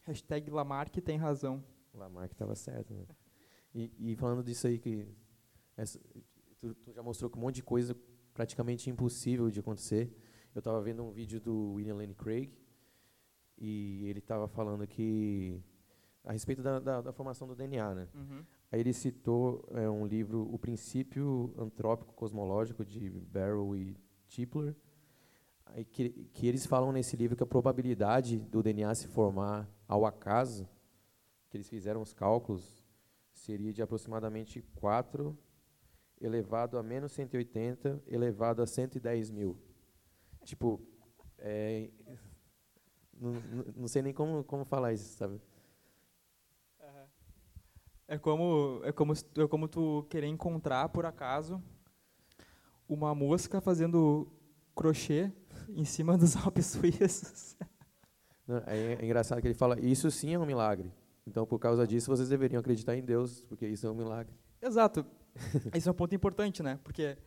Hashtag 0.04 0.50
Lamarck 0.50 1.02
tem 1.02 1.18
razão. 1.18 1.64
Lamarck 1.94 2.34
estava 2.34 2.56
certo. 2.56 2.94
Né? 2.94 3.06
E, 3.74 3.92
e, 4.00 4.16
falando 4.16 4.44
disso 4.44 4.68
aí, 4.68 4.80
que 4.80 5.08
essa, 5.78 6.00
tu, 6.58 6.74
tu, 6.76 6.92
já 6.94 7.04
mostrou 7.04 7.30
que 7.30 7.38
um 7.38 7.42
monte 7.42 7.56
de 7.56 7.64
coisa 7.64 7.96
praticamente 8.34 8.90
impossível 8.90 9.50
de 9.50 9.60
acontecer. 9.60 10.14
Eu 10.54 10.60
estava 10.60 10.82
vendo 10.82 11.04
um 11.04 11.12
vídeo 11.12 11.40
do 11.40 11.74
William 11.74 11.96
Lane 11.96 12.16
Craig 12.16 12.52
e 13.58 14.06
ele 14.08 14.20
estava 14.20 14.48
falando 14.48 14.88
que 14.88 15.62
a 16.24 16.32
respeito 16.32 16.62
da, 16.62 16.80
da, 16.80 17.02
da, 17.02 17.14
formação 17.14 17.48
do 17.48 17.56
DNA, 17.56 17.96
né? 17.96 18.08
Uhum. 18.14 18.44
Aí 18.72 18.80
ele 18.80 18.94
citou 18.94 19.68
é, 19.72 19.90
um 19.90 20.06
livro, 20.06 20.48
O 20.54 20.60
Princípio 20.60 21.54
Antrópico 21.58 22.14
Cosmológico 22.14 22.86
de 22.86 23.10
Barrow 23.10 23.76
e 23.76 23.96
Tipler, 24.28 24.76
que, 25.92 26.10
que 26.34 26.48
eles 26.48 26.66
falam 26.66 26.92
nesse 26.92 27.16
livro 27.16 27.36
que 27.36 27.44
a 27.44 27.48
probabilidade 27.48 28.40
do 28.40 28.62
DNA 28.62 28.94
se 28.96 29.08
formar 29.08 29.70
ao 29.88 30.06
acaso, 30.06 30.68
que 31.50 31.58
eles 31.58 31.70
fizeram 31.70 32.02
os 32.02 32.14
cálculos, 32.14 32.86
seria 33.34 33.74
de 33.74 33.82
aproximadamente 33.82 34.62
4 34.76 35.38
elevado 36.20 36.78
a 36.78 36.84
menos 36.84 37.12
180 37.14 38.04
elevado 38.08 38.62
a 38.62 38.68
110 38.68 39.32
mil. 39.32 39.58
Tipo, 40.44 40.82
é, 41.38 41.90
não, 43.14 43.34
não 43.76 43.88
sei 43.88 44.02
nem 44.02 44.14
como, 44.14 44.44
como 44.44 44.66
falar 44.66 44.94
isso, 44.94 45.18
sabe? 45.18 45.42
É 48.08 48.18
como, 48.18 48.82
é, 48.84 48.92
como, 48.92 49.14
é 49.14 49.48
como 49.48 49.68
tu 49.68 50.04
querer 50.10 50.26
encontrar, 50.26 50.90
por 50.90 51.06
acaso, 51.06 51.62
uma 52.88 53.14
mosca 53.14 53.62
fazendo 53.62 54.28
crochê 54.76 55.32
em 55.76 55.86
cima 55.86 56.18
dos 56.18 56.36
Alpes 56.36 56.66
suíços. 56.78 57.56
É, 58.68 58.98
é 59.00 59.06
engraçado 59.06 59.42
que 59.42 59.48
ele 59.48 59.54
fala, 59.54 59.80
isso 59.80 60.10
sim 60.10 60.34
é 60.34 60.40
um 60.40 60.46
milagre. 60.46 60.92
Então, 61.28 61.46
por 61.46 61.60
causa 61.60 61.86
disso, 61.86 62.10
vocês 62.10 62.30
deveriam 62.30 62.60
acreditar 62.60 62.96
em 62.96 63.04
Deus, 63.04 63.42
porque 63.44 63.68
isso 63.68 63.86
é 63.86 63.92
um 63.92 63.96
milagre. 63.96 64.34
Exato. 64.62 65.06
Esse 65.74 65.88
é 65.88 65.92
um 65.92 65.96
ponto 65.96 66.14
importante, 66.16 66.64
né? 66.64 66.80
Porque 66.84 67.18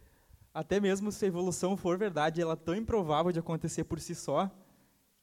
até 0.52 0.80
mesmo 0.80 1.10
se 1.12 1.24
a 1.24 1.28
evolução 1.28 1.76
for 1.76 1.96
verdade, 1.96 2.42
ela 2.42 2.54
é 2.54 2.56
tão 2.56 2.74
improvável 2.74 3.32
de 3.32 3.38
acontecer 3.38 3.84
por 3.84 4.00
si 4.00 4.14
só, 4.14 4.50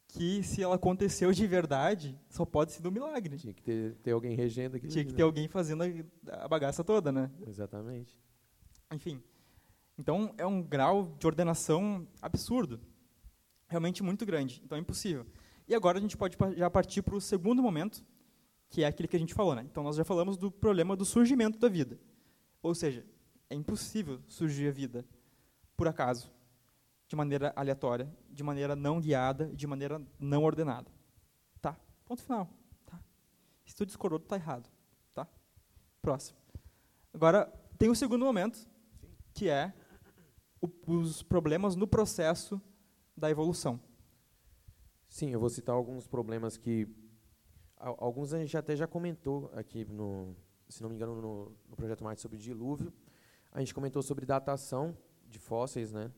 que 0.08 0.41
se 0.41 0.63
ela 0.63 0.75
aconteceu 0.75 1.32
de 1.32 1.45
verdade, 1.45 2.19
só 2.29 2.45
pode 2.45 2.71
ser 2.71 2.88
um 2.88 2.91
milagre. 2.91 3.38
Tinha 3.38 3.53
que 3.53 3.62
ter, 3.62 3.95
ter 3.97 4.12
alguém 4.12 4.36
regendo 4.36 4.77
aquilo. 4.77 4.91
Tinha 4.91 5.05
que 5.05 5.13
ter 5.13 5.21
alguém 5.21 5.47
fazendo 5.47 5.84
a, 5.84 6.45
a 6.45 6.47
bagaça 6.47 6.84
toda, 6.84 7.12
né? 7.12 7.29
Exatamente. 7.45 8.17
Enfim. 8.91 9.21
Então, 9.97 10.34
é 10.38 10.45
um 10.45 10.63
grau 10.63 11.15
de 11.19 11.27
ordenação 11.27 12.08
absurdo. 12.21 12.79
Realmente 13.69 14.03
muito 14.03 14.25
grande. 14.25 14.62
Então, 14.65 14.77
é 14.77 14.82
impossível. 14.82 15.25
E 15.67 15.75
agora 15.75 15.99
a 15.99 16.01
gente 16.01 16.17
pode 16.17 16.36
já 16.58 16.69
partir 16.69 17.03
para 17.03 17.15
o 17.15 17.21
segundo 17.21 17.62
momento, 17.62 18.03
que 18.67 18.84
é 18.84 18.88
aquele 18.88 19.08
que 19.08 19.15
a 19.15 19.19
gente 19.19 19.34
falou. 19.34 19.55
Né? 19.55 19.65
Então, 19.69 19.84
nós 19.84 19.95
já 19.95 20.03
falamos 20.03 20.36
do 20.36 20.51
problema 20.51 20.95
do 20.95 21.05
surgimento 21.05 21.60
da 21.60 21.69
vida. 21.69 21.99
Ou 22.62 22.73
seja, 22.73 23.05
é 23.49 23.55
impossível 23.55 24.19
surgir 24.27 24.67
a 24.67 24.71
vida 24.71 25.05
por 25.77 25.88
acaso, 25.88 26.32
de 27.08 27.15
maneira 27.15 27.53
aleatória, 27.55 28.12
de 28.29 28.43
maneira 28.43 28.75
não 28.75 28.99
guiada, 28.99 29.47
de 29.55 29.65
maneira 29.65 30.01
não 30.19 30.43
ordenada. 30.43 30.91
Tá? 31.62 31.77
Ponto 32.05 32.21
final. 32.21 32.49
Tá? 32.86 32.99
Se 33.65 33.75
tu 33.75 33.86
discordou, 33.86 34.17
está 34.17 34.36
errado. 34.36 34.69
Tá? 35.13 35.27
Próximo. 36.01 36.38
Agora, 37.13 37.45
tem 37.77 37.89
o 37.89 37.95
segundo 37.95 38.25
momento, 38.25 38.67
que 39.34 39.47
é 39.47 39.73
o, 40.60 40.69
os 40.88 41.23
problemas 41.23 41.75
no 41.75 41.88
processo 41.88 42.62
da 43.19 43.29
evolução. 43.29 43.79
Sim, 45.08 45.32
eu 45.32 45.39
vou 45.39 45.49
citar 45.49 45.75
alguns 45.75 46.08
problemas 46.08 46.58
que 46.58 46.88
alguns 47.77 48.34
a 48.34 48.39
gente 48.39 48.55
até 48.58 48.75
já 48.75 48.86
comentou 48.86 49.49
aqui 49.53 49.86
no, 49.86 50.36
se 50.67 50.82
não 50.82 50.89
me 50.89 50.95
engano, 50.95 51.21
no, 51.21 51.55
no 51.69 51.75
projeto 51.75 52.03
Marte 52.03 52.21
sobre 52.21 52.38
dilúvio. 52.38 52.93
A 53.51 53.60
gente 53.60 53.73
comentou 53.73 54.01
sobre 54.01 54.25
datação 54.25 54.95
de 55.27 55.39
fósseis, 55.39 55.91
né? 55.91 56.12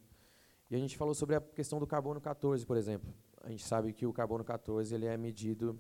E 0.70 0.76
a 0.76 0.78
gente 0.78 0.98
falou 0.98 1.14
sobre 1.14 1.36
a 1.36 1.42
questão 1.42 1.80
do 1.80 1.88
carbono 1.88 2.20
14, 2.20 2.66
por 2.66 2.78
exemplo. 2.78 3.14
A 3.42 3.50
gente 3.50 3.66
sabe 3.66 3.94
que 3.94 4.06
o 4.06 4.14
carbono 4.14 4.44
14 4.44 4.94
ele 4.94 5.06
é 5.06 5.18
medido 5.18 5.80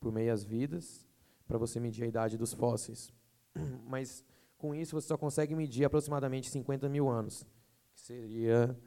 por 0.00 0.12
meias 0.12 0.44
vidas 0.44 1.06
para 1.46 1.58
você 1.58 1.80
medir 1.80 2.04
a 2.04 2.06
idade 2.06 2.36
dos 2.36 2.52
fósseis. 2.52 3.12
Mas 3.86 4.24
com 4.56 4.74
isso 4.74 5.00
você 5.00 5.08
só 5.08 5.16
consegue 5.16 5.54
medir 5.54 5.84
aproximadamente 5.84 6.50
50 6.50 6.88
mil 6.88 7.08
anos, 7.08 7.46
que 7.94 8.00
seria 8.00 8.78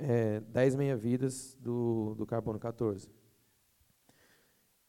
é, 0.00 0.40
10 0.40 0.74
meia-vidas 0.76 1.56
do, 1.60 2.14
do 2.16 2.26
carbono 2.26 2.58
14. 2.58 3.08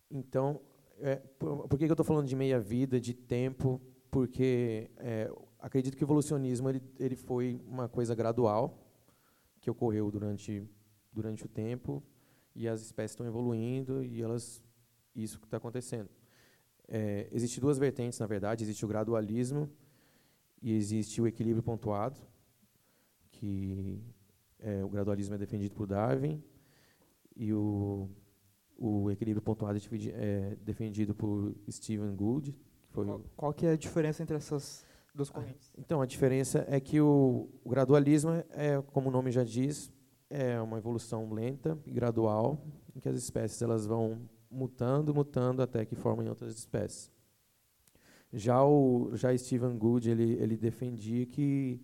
Então, 0.10 0.62
é, 1.00 1.15
por, 1.15 1.67
por, 1.67 1.78
que, 1.78 1.86
eu 1.86 1.91
estou 1.91 2.06
falando 2.06 2.28
de 2.28 2.36
meia-vida, 2.36 3.00
de 3.00 3.13
tempo 3.13 3.82
porque 4.10 4.89
é, 4.97 5.32
acredito 5.60 5.95
que 5.95 6.04
o 6.04 6.06
evolucionismo 6.06 6.69
ele, 6.69 6.82
ele 7.00 7.15
foi 7.15 7.62
uma 7.65 7.88
coisa 7.88 8.13
gradual 8.13 8.78
que 9.60 9.69
ocorreu 9.69 10.10
durante 10.12 10.67
durante 11.12 11.45
o 11.45 11.47
tempo 11.47 12.02
e 12.56 12.67
as 12.67 12.82
espécies 12.82 13.12
estão 13.12 13.26
evoluindo 13.26 14.04
e 14.04 14.21
elas 14.21 14.63
isso 15.15 15.39
que 15.39 15.45
está 15.45 15.58
acontecendo. 15.58 16.10
É, 16.88 17.28
Existem 17.32 17.62
duas 17.62 17.78
vertentes, 17.78 18.19
na 18.19 18.26
verdade. 18.26 18.63
Existe 18.63 18.86
o 18.86 18.88
gradualismo 18.88 19.69
e 20.62 20.74
existe 20.74 21.21
o 21.21 21.28
equilíbrio 21.28 21.63
pontuado, 21.63 22.19
que 23.32 24.02
é, 24.62 24.84
o 24.84 24.89
gradualismo 24.89 25.36
é 25.36 25.38
defendido 25.38 25.74
por 25.74 25.88
Darwin 25.88 26.41
e 27.36 27.52
o, 27.52 28.08
o 28.78 29.10
equilíbrio 29.10 29.41
pontuado 29.41 29.80
é 30.13 30.56
defendido 30.62 31.15
por 31.15 31.54
Stephen 31.69 32.15
Gould. 32.15 32.56
Qual, 32.93 33.21
qual 33.36 33.54
que 33.54 33.65
é 33.65 33.71
a 33.71 33.78
diferença 33.78 34.21
entre 34.21 34.36
essas 34.36 34.86
duas 35.13 35.30
ah, 35.30 35.34
correntes? 35.34 35.74
Então, 35.78 36.02
a 36.02 36.06
diferença 36.06 36.65
é 36.67 36.80
que 36.80 37.02
o, 37.02 37.50
o 37.63 37.69
gradualismo 37.69 38.32
é, 38.52 38.82
como 38.88 39.10
o 39.10 39.12
nome 39.12 39.32
já 39.32 39.43
diz, 39.43 39.91
é 40.30 40.62
uma 40.62 40.78
evolução 40.78 41.32
lenta 41.34 41.78
e 41.86 41.91
gradual, 41.91 42.63
em 42.95 43.00
que 43.00 43.10
as 43.10 43.17
espécies 43.17 43.62
elas 43.62 43.86
vão 43.86 44.30
mutando, 44.50 45.13
mutando 45.13 45.62
até 45.62 45.86
que 45.86 45.95
formem 45.95 46.30
outras 46.30 46.54
espécies. 46.56 47.12
Já 48.34 48.63
o 48.63 49.12
já 49.15 49.36
Stephen 49.38 49.78
Gould 49.78 50.10
ele 50.10 50.34
ele 50.34 50.56
defendia 50.56 51.26
que 51.26 51.82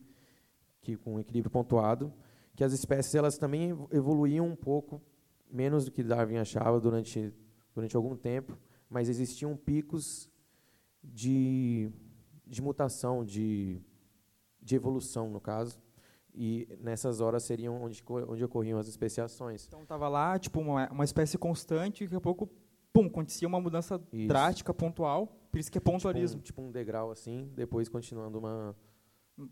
que 0.82 0.96
com 0.96 1.20
equilíbrio 1.20 1.52
pontuado 1.52 2.13
que 2.58 2.63
as 2.63 2.74
espécies 2.74 3.13
elas 3.13 3.38
também 3.38 3.70
evoluíam 3.91 4.48
um 4.48 4.56
pouco 4.56 5.00
menos 5.50 5.86
do 5.86 5.91
que 5.91 6.02
Darwin 6.02 6.38
achava 6.38 6.80
durante 6.80 7.32
durante 7.74 7.96
algum 7.96 8.15
tempo, 8.17 8.58
mas 8.89 9.08
existiam 9.08 9.56
picos 9.56 10.28
de 11.04 11.91
de 12.48 12.60
mutação, 12.60 13.24
de 13.24 13.80
de 14.60 14.76
evolução 14.76 15.30
no 15.30 15.39
caso, 15.39 15.80
e 16.34 16.67
nessas 16.82 17.22
horas 17.22 17.43
seriam 17.43 17.80
onde, 17.80 18.04
onde 18.28 18.43
ocorriam 18.43 18.80
as 18.80 18.88
especiações. 18.88 19.67
Então 19.67 19.84
estava 19.84 20.10
lá, 20.10 20.39
tipo, 20.39 20.60
uma, 20.60 20.89
uma 20.89 21.06
espécie 21.06 21.38
constante, 21.38 22.04
e 22.04 22.08
daqui 22.08 22.15
a 22.15 22.22
pouco, 22.22 22.50
pum, 22.91 23.06
acontecia 23.06 23.48
uma 23.48 23.62
mudança 23.62 24.02
isso. 24.12 24.28
drástica, 24.28 24.74
pontual, 24.74 25.28
por 25.52 25.60
isso 25.60 25.72
que 25.72 25.78
é 25.78 25.82
pontualismo. 25.82 26.41
Tipo 26.41 26.62
um, 26.62 26.65
tipo 26.65 26.70
um 26.70 26.72
degrau 26.72 27.12
assim, 27.12 27.52
depois 27.56 27.88
continuando 27.88 28.39
uma, 28.39 28.76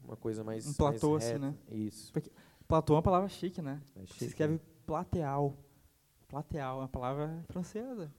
uma 0.04 0.18
coisa 0.18 0.44
mais. 0.44 0.68
Um 0.68 0.74
platô, 0.74 1.12
mais 1.12 1.26
assim, 1.26 1.38
né? 1.38 1.56
Isso. 1.70 2.12
Porque 2.12 2.32
platô 2.68 2.94
é 2.94 2.96
uma 2.98 3.02
palavra 3.02 3.30
chique, 3.30 3.62
né? 3.62 3.82
É 3.96 4.02
chique, 4.02 4.20
Se 4.20 4.26
escreve 4.26 4.56
né? 4.56 4.60
plateal. 4.86 5.58
Plateal 6.28 6.78
é 6.78 6.82
uma 6.82 6.88
palavra 6.88 7.44
francesa. 7.50 8.14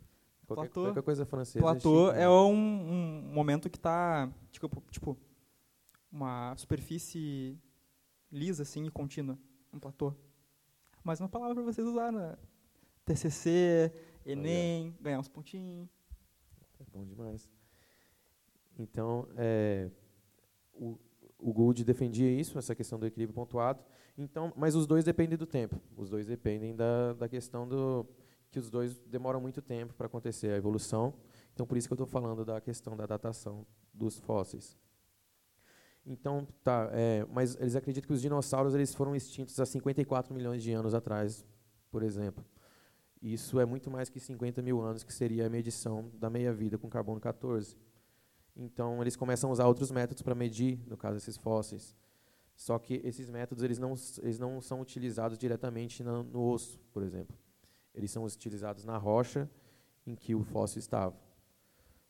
Qualquer, 0.46 0.68
platô, 0.68 0.84
qualquer 0.84 1.02
coisa 1.02 1.26
francesa. 1.26 1.58
É 1.58 1.62
platô 1.62 2.08
é, 2.08 2.12
chique, 2.12 2.22
é 2.22 2.28
um, 2.28 2.52
um, 2.52 3.22
momento 3.32 3.68
que 3.68 3.76
está, 3.76 4.32
tipo, 4.50 4.68
tipo, 4.90 5.18
uma 6.10 6.54
superfície 6.56 7.58
lisa 8.30 8.62
assim 8.62 8.86
e 8.86 8.90
contínua, 8.90 9.38
um 9.72 9.78
platô. 9.78 10.14
Mais 11.02 11.20
uma 11.20 11.28
palavra 11.28 11.54
para 11.54 11.64
vocês 11.64 11.86
usarem, 11.86 12.18
né? 12.18 12.36
TCC, 13.04 13.92
Enem, 14.24 14.88
Olha. 14.88 14.94
ganhar 15.02 15.18
uns 15.20 15.28
pontinhos. 15.28 15.88
É 16.80 16.84
bom 16.92 17.04
demais. 17.04 17.48
Então, 18.78 19.28
é, 19.36 19.90
o, 20.74 20.98
o 21.38 21.52
Gould 21.52 21.84
defendia 21.84 22.30
isso, 22.30 22.58
essa 22.58 22.74
questão 22.74 22.98
do 22.98 23.06
equilíbrio 23.06 23.34
pontuado. 23.34 23.80
Então, 24.16 24.52
mas 24.56 24.74
os 24.74 24.86
dois 24.86 25.04
dependem 25.04 25.36
do 25.36 25.46
tempo. 25.46 25.80
Os 25.96 26.08
dois 26.08 26.26
dependem 26.26 26.74
da, 26.74 27.12
da 27.12 27.28
questão 27.28 27.68
do 27.68 28.06
que 28.50 28.58
os 28.58 28.70
dois 28.70 28.96
demoram 29.06 29.40
muito 29.40 29.60
tempo 29.60 29.92
para 29.94 30.06
acontecer 30.06 30.48
a 30.48 30.56
evolução. 30.56 31.12
Então, 31.52 31.66
por 31.66 31.76
isso 31.76 31.88
que 31.88 31.92
eu 31.92 31.96
estou 31.96 32.06
falando 32.06 32.44
da 32.44 32.60
questão 32.60 32.96
da 32.96 33.04
datação 33.04 33.66
dos 33.92 34.18
fósseis. 34.18 34.78
Então, 36.06 36.46
tá, 36.62 36.88
é, 36.92 37.26
mas 37.32 37.56
eles 37.60 37.74
acreditam 37.74 38.06
que 38.06 38.14
os 38.14 38.22
dinossauros 38.22 38.74
eles 38.74 38.94
foram 38.94 39.14
extintos 39.16 39.58
há 39.58 39.66
54 39.66 40.32
milhões 40.32 40.62
de 40.62 40.72
anos 40.72 40.94
atrás, 40.94 41.44
por 41.90 42.02
exemplo. 42.02 42.44
Isso 43.20 43.58
é 43.58 43.66
muito 43.66 43.90
mais 43.90 44.08
que 44.08 44.20
50 44.20 44.62
mil 44.62 44.80
anos, 44.80 45.02
que 45.02 45.12
seria 45.12 45.46
a 45.46 45.50
medição 45.50 46.10
da 46.14 46.30
meia-vida 46.30 46.78
com 46.78 46.88
carbono 46.88 47.20
14. 47.20 47.76
Então, 48.56 49.02
eles 49.02 49.14
começam 49.14 49.50
a 49.50 49.52
usar 49.52 49.66
outros 49.66 49.90
métodos 49.90 50.22
para 50.22 50.34
medir, 50.34 50.80
no 50.86 50.96
caso, 50.96 51.18
esses 51.18 51.36
fósseis. 51.36 51.94
Só 52.54 52.78
que 52.78 53.02
esses 53.04 53.28
métodos 53.28 53.62
eles 53.62 53.78
não, 53.78 53.94
eles 54.22 54.38
não 54.38 54.62
são 54.62 54.80
utilizados 54.80 55.36
diretamente 55.36 56.02
no, 56.02 56.50
osso, 56.50 56.80
por 56.90 57.02
exemplo. 57.02 57.36
Eles 57.94 58.10
são 58.10 58.24
utilizados 58.24 58.84
na 58.84 58.96
rocha 58.96 59.50
em 60.06 60.14
que 60.14 60.34
o 60.34 60.42
fóssil 60.42 60.78
estava. 60.78 61.14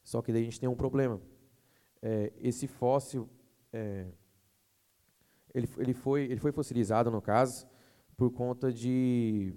Só 0.04 0.22
que 0.22 0.32
daí 0.32 0.42
a 0.42 0.44
gente 0.44 0.60
tem 0.60 0.68
um 0.68 0.76
problema. 0.76 1.20
É, 2.00 2.32
esse 2.38 2.68
fóssil 2.68 3.28
é, 3.72 4.06
ele, 5.52 5.68
ele, 5.78 5.94
foi, 5.94 6.24
ele 6.24 6.38
foi 6.38 6.52
fossilizado, 6.52 7.10
no 7.10 7.20
caso, 7.20 7.66
por 8.16 8.30
conta 8.30 8.72
de, 8.72 9.52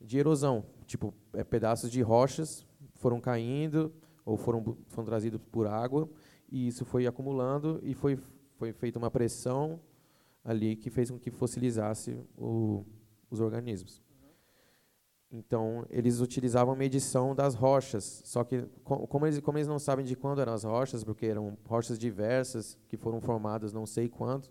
de 0.00 0.18
erosão. 0.18 0.64
Tipo, 0.86 1.12
é, 1.32 1.42
pedaços 1.42 1.90
de 1.90 2.00
rochas 2.00 2.64
foram 2.94 3.20
caindo 3.20 3.92
ou 4.24 4.36
foram, 4.36 4.76
foram 4.88 5.06
trazidos 5.06 5.40
por 5.50 5.66
água, 5.66 6.08
e 6.50 6.66
isso 6.66 6.84
foi 6.84 7.06
acumulando 7.06 7.80
e 7.82 7.94
foi, 7.94 8.18
foi 8.56 8.72
feita 8.72 8.98
uma 8.98 9.10
pressão 9.10 9.80
ali 10.44 10.76
que 10.76 10.90
fez 10.90 11.10
com 11.10 11.18
que 11.18 11.30
fossilizasse 11.30 12.18
o, 12.36 12.84
os 13.30 13.40
organismos. 13.40 14.02
Então, 15.30 15.84
eles 15.90 16.20
utilizavam 16.20 16.76
medição 16.76 17.34
das 17.34 17.54
rochas, 17.54 18.22
só 18.24 18.44
que 18.44 18.62
como 18.84 19.26
eles, 19.26 19.40
como 19.40 19.58
eles 19.58 19.66
não 19.66 19.80
sabem 19.80 20.04
de 20.04 20.14
quando 20.14 20.40
eram 20.40 20.52
as 20.52 20.62
rochas, 20.62 21.02
porque 21.02 21.26
eram 21.26 21.58
rochas 21.64 21.98
diversas 21.98 22.78
que 22.86 22.96
foram 22.96 23.20
formadas 23.20 23.72
não 23.72 23.84
sei 23.84 24.08
quando, 24.08 24.48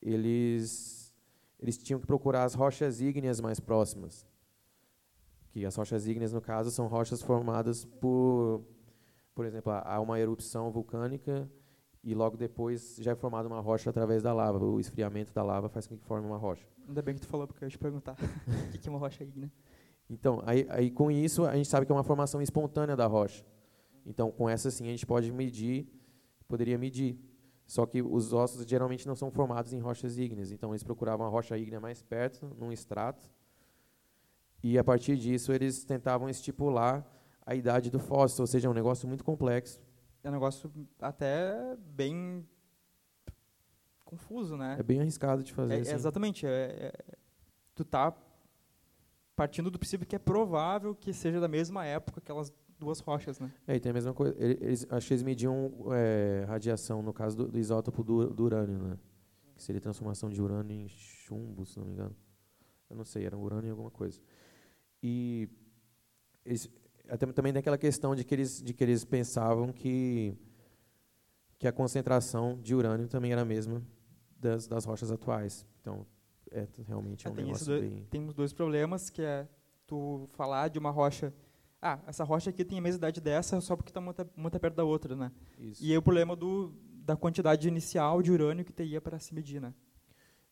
eles 0.00 1.02
eles 1.58 1.78
tinham 1.78 2.00
que 2.00 2.06
procurar 2.06 2.42
as 2.42 2.54
rochas 2.54 3.00
ígneas 3.00 3.40
mais 3.40 3.60
próximas. 3.60 4.26
Que 5.52 5.66
as 5.66 5.76
rochas 5.76 6.06
ígneas, 6.06 6.32
no 6.32 6.40
caso, 6.40 6.70
são 6.70 6.86
rochas 6.86 7.20
formadas 7.20 7.84
por, 7.84 8.64
por 9.34 9.44
exemplo, 9.44 9.70
há 9.70 10.00
uma 10.00 10.18
erupção 10.18 10.70
vulcânica 10.70 11.48
e 12.02 12.14
logo 12.14 12.36
depois 12.36 12.96
já 12.98 13.12
é 13.12 13.14
formada 13.14 13.46
uma 13.46 13.60
rocha 13.60 13.90
através 13.90 14.22
da 14.22 14.32
lava. 14.32 14.58
O 14.64 14.80
esfriamento 14.80 15.32
da 15.32 15.42
lava 15.42 15.68
faz 15.68 15.86
com 15.86 15.96
que 15.96 16.04
forme 16.04 16.26
uma 16.26 16.38
rocha. 16.38 16.66
Ainda 16.88 17.02
bem 17.02 17.14
que 17.14 17.20
tu 17.20 17.28
falou, 17.28 17.46
porque 17.46 17.62
eu 17.62 17.66
ia 17.66 17.70
te 17.70 17.78
perguntar 17.78 18.16
o 18.74 18.78
que 18.78 18.88
é 18.88 18.90
uma 18.90 18.98
rocha 18.98 19.22
ígnea. 19.22 19.52
Então, 20.08 20.42
aí, 20.44 20.66
aí 20.70 20.90
com 20.90 21.10
isso 21.10 21.44
a 21.44 21.54
gente 21.54 21.68
sabe 21.68 21.86
que 21.86 21.92
é 21.92 21.94
uma 21.94 22.02
formação 22.02 22.40
espontânea 22.40 22.96
da 22.96 23.06
rocha. 23.06 23.44
Então, 24.06 24.32
com 24.32 24.48
essa 24.48 24.70
sim 24.70 24.88
a 24.88 24.90
gente 24.90 25.06
pode 25.06 25.30
medir, 25.30 25.86
poderia 26.48 26.78
medir. 26.78 27.18
Só 27.66 27.86
que 27.86 28.02
os 28.02 28.32
ossos 28.32 28.66
geralmente 28.66 29.06
não 29.06 29.14
são 29.14 29.30
formados 29.30 29.72
em 29.72 29.78
rochas 29.78 30.18
ígneas. 30.18 30.50
Então, 30.50 30.70
eles 30.70 30.82
procuravam 30.82 31.26
a 31.26 31.28
rocha 31.28 31.56
ígnea 31.56 31.80
mais 31.80 32.02
perto, 32.02 32.54
num 32.58 32.72
extrato. 32.72 33.30
E 34.62 34.78
a 34.78 34.84
partir 34.84 35.16
disso 35.16 35.52
eles 35.52 35.84
tentavam 35.84 36.28
estipular 36.28 37.04
a 37.44 37.54
idade 37.54 37.90
do 37.90 37.98
fóssil, 37.98 38.42
ou 38.42 38.46
seja, 38.46 38.68
é 38.68 38.70
um 38.70 38.74
negócio 38.74 39.08
muito 39.08 39.24
complexo. 39.24 39.80
É 40.22 40.28
um 40.28 40.32
negócio 40.32 40.70
até 41.00 41.76
bem 41.78 42.46
confuso, 44.04 44.56
né? 44.56 44.76
É 44.78 44.82
bem 44.82 45.00
arriscado 45.00 45.42
de 45.42 45.52
fazer. 45.52 45.74
É, 45.74 45.80
assim. 45.80 45.94
Exatamente. 45.94 46.46
É, 46.46 46.50
é, 46.50 46.92
tu 47.74 47.84
tá 47.84 48.14
partindo 49.34 49.70
do 49.70 49.78
princípio 49.78 50.06
que 50.06 50.14
é 50.14 50.18
provável 50.18 50.94
que 50.94 51.12
seja 51.12 51.40
da 51.40 51.48
mesma 51.48 51.84
época 51.84 52.20
aquelas 52.20 52.52
duas 52.78 53.00
rochas, 53.00 53.40
né? 53.40 53.52
É, 53.66 53.76
e 53.76 53.80
tem 53.80 53.90
a 53.90 53.92
mesma 53.92 54.12
coisa. 54.12 54.34
Eles, 54.38 54.86
acho 54.90 55.06
que 55.08 55.14
eles 55.14 55.22
mediam 55.22 55.72
é, 55.92 56.44
radiação 56.46 57.02
no 57.02 57.12
caso 57.12 57.36
do, 57.36 57.48
do 57.48 57.58
isótopo 57.58 58.04
do, 58.04 58.30
do, 58.30 58.44
urânio, 58.44 58.78
né? 58.78 58.98
Que 59.56 59.62
seria 59.62 59.80
transformação 59.80 60.28
de 60.28 60.40
urânio 60.40 60.76
em 60.76 60.88
chumbo, 60.88 61.64
se 61.64 61.78
não 61.78 61.86
me 61.86 61.92
engano. 61.92 62.16
Eu 62.90 62.96
não 62.96 63.04
sei, 63.04 63.24
era 63.24 63.36
urânio 63.36 63.68
em 63.68 63.70
alguma 63.70 63.90
coisa. 63.90 64.20
E 65.02 65.48
eles, 66.44 66.70
até, 67.08 67.26
também 67.26 67.52
tem 67.52 67.60
aquela 67.60 67.78
questão 67.78 68.14
de 68.14 68.24
que 68.24 68.34
eles, 68.34 68.62
de 68.62 68.72
que 68.72 68.84
eles 68.84 69.04
pensavam 69.04 69.72
que 69.72 70.36
que 71.62 71.68
a 71.68 71.72
concentração 71.72 72.58
de 72.60 72.74
urânio 72.74 73.06
também 73.06 73.30
era 73.30 73.42
a 73.42 73.44
mesma 73.44 73.80
das, 74.36 74.66
das 74.66 74.84
rochas 74.84 75.12
atuais. 75.12 75.64
Então, 75.80 76.04
é 76.50 76.66
realmente 76.88 77.24
é 77.24 77.30
um 77.30 77.34
tem 77.34 77.44
negócio 77.44 77.66
dois, 77.66 77.80
bem... 77.80 78.04
Temos 78.10 78.34
dois 78.34 78.52
problemas, 78.52 79.08
que 79.08 79.22
é 79.22 79.46
tu 79.86 80.28
falar 80.32 80.66
de 80.66 80.80
uma 80.80 80.90
rocha... 80.90 81.32
Ah, 81.80 82.00
essa 82.08 82.24
rocha 82.24 82.50
aqui 82.50 82.64
tem 82.64 82.78
a 82.78 82.82
mesma 82.82 82.98
idade 82.98 83.20
dessa 83.20 83.60
só 83.60 83.76
porque 83.76 83.90
está 83.90 84.00
muito, 84.00 84.28
muito 84.36 84.58
perto 84.58 84.74
da 84.74 84.82
outra, 84.82 85.14
né? 85.14 85.30
Isso. 85.56 85.84
E 85.84 85.92
aí 85.92 85.96
o 85.96 86.02
problema 86.02 86.34
do, 86.34 86.74
da 86.94 87.16
quantidade 87.16 87.68
inicial 87.68 88.20
de 88.22 88.32
urânio 88.32 88.64
que 88.64 88.72
teria 88.72 89.00
para 89.00 89.20
se 89.20 89.32
medir, 89.32 89.60
né? 89.60 89.72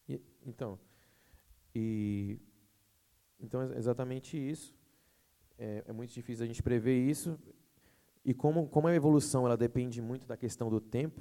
E, 0.09 0.22
então, 0.46 0.78
e, 1.74 2.38
então, 3.43 3.62
é 3.62 3.78
exatamente 3.78 4.36
isso. 4.36 4.74
É, 5.59 5.84
é 5.86 5.93
muito 5.93 6.12
difícil 6.12 6.45
a 6.45 6.47
gente 6.47 6.62
prever 6.62 6.99
isso. 6.99 7.38
E 8.24 8.34
como, 8.34 8.68
como 8.68 8.88
a 8.88 8.95
evolução 8.95 9.47
ela 9.47 9.57
depende 9.57 10.01
muito 10.01 10.26
da 10.26 10.36
questão 10.36 10.68
do 10.68 10.80
tempo, 10.80 11.20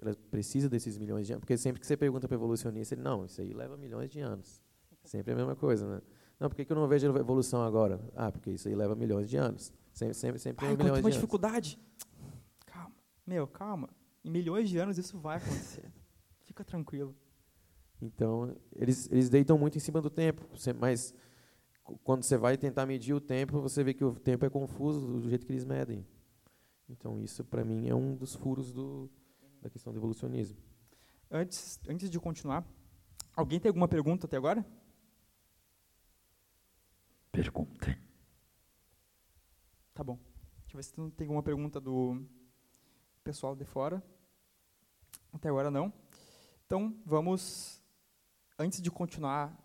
ela 0.00 0.14
precisa 0.30 0.68
desses 0.68 0.98
milhões 0.98 1.26
de 1.26 1.32
anos. 1.32 1.40
Porque 1.40 1.56
sempre 1.56 1.80
que 1.80 1.86
você 1.86 1.96
pergunta 1.96 2.26
para 2.26 2.34
o 2.34 2.38
evolucionista, 2.38 2.94
ele, 2.94 3.02
não, 3.02 3.24
isso 3.24 3.40
aí 3.40 3.52
leva 3.52 3.76
milhões 3.76 4.10
de 4.10 4.20
anos. 4.20 4.62
Sempre 5.04 5.32
a 5.32 5.36
mesma 5.36 5.56
coisa, 5.56 5.96
né? 5.96 6.02
Não, 6.38 6.48
por 6.48 6.56
que, 6.56 6.64
que 6.64 6.72
eu 6.72 6.76
não 6.76 6.88
vejo 6.88 7.06
evolução 7.16 7.62
agora? 7.62 8.00
Ah, 8.16 8.30
porque 8.30 8.50
isso 8.50 8.68
aí 8.68 8.74
leva 8.74 8.94
milhões 8.96 9.30
de 9.30 9.36
anos. 9.36 9.72
Sempre, 9.92 10.14
sempre, 10.14 10.38
sempre 10.38 10.66
Ai, 10.66 10.76
milhões 10.76 10.98
de 10.98 11.04
uma 11.04 11.10
dificuldade. 11.10 11.78
Calma. 12.66 12.94
Meu, 13.26 13.46
calma. 13.46 13.88
Em 14.24 14.30
milhões 14.30 14.68
de 14.68 14.78
anos 14.78 14.98
isso 14.98 15.18
vai 15.18 15.36
acontecer. 15.36 15.90
Fica 16.42 16.64
tranquilo. 16.64 17.14
Então, 18.00 18.56
eles, 18.74 19.08
eles 19.12 19.28
deitam 19.28 19.56
muito 19.56 19.76
em 19.76 19.80
cima 19.80 20.00
do 20.00 20.10
tempo, 20.10 20.44
mas 20.80 21.14
quando 22.04 22.22
você 22.22 22.36
vai 22.36 22.56
tentar 22.56 22.86
medir 22.86 23.14
o 23.14 23.20
tempo, 23.20 23.60
você 23.60 23.82
vê 23.82 23.94
que 23.94 24.04
o 24.04 24.14
tempo 24.14 24.44
é 24.44 24.50
confuso 24.50 25.20
do 25.20 25.28
jeito 25.28 25.46
que 25.46 25.52
eles 25.52 25.64
medem. 25.64 26.06
Então, 26.88 27.18
isso, 27.20 27.44
para 27.44 27.64
mim, 27.64 27.88
é 27.88 27.94
um 27.94 28.14
dos 28.14 28.34
furos 28.34 28.72
do, 28.72 29.10
da 29.60 29.70
questão 29.70 29.92
do 29.92 29.98
evolucionismo. 29.98 30.58
Antes, 31.30 31.80
antes 31.88 32.10
de 32.10 32.20
continuar, 32.20 32.66
alguém 33.34 33.58
tem 33.58 33.70
alguma 33.70 33.88
pergunta 33.88 34.26
até 34.26 34.36
agora? 34.36 34.64
Perguntem. 37.30 37.96
Tá 39.94 40.04
bom. 40.04 40.18
Deixa 40.62 40.74
eu 40.74 40.76
ver 40.76 40.82
se 40.82 41.16
tem 41.16 41.26
alguma 41.26 41.42
pergunta 41.42 41.80
do 41.80 42.22
pessoal 43.24 43.56
de 43.56 43.64
fora. 43.64 44.02
Até 45.32 45.48
agora 45.48 45.70
não. 45.70 45.92
Então, 46.66 46.94
vamos, 47.06 47.82
antes 48.58 48.82
de 48.82 48.90
continuar 48.90 49.56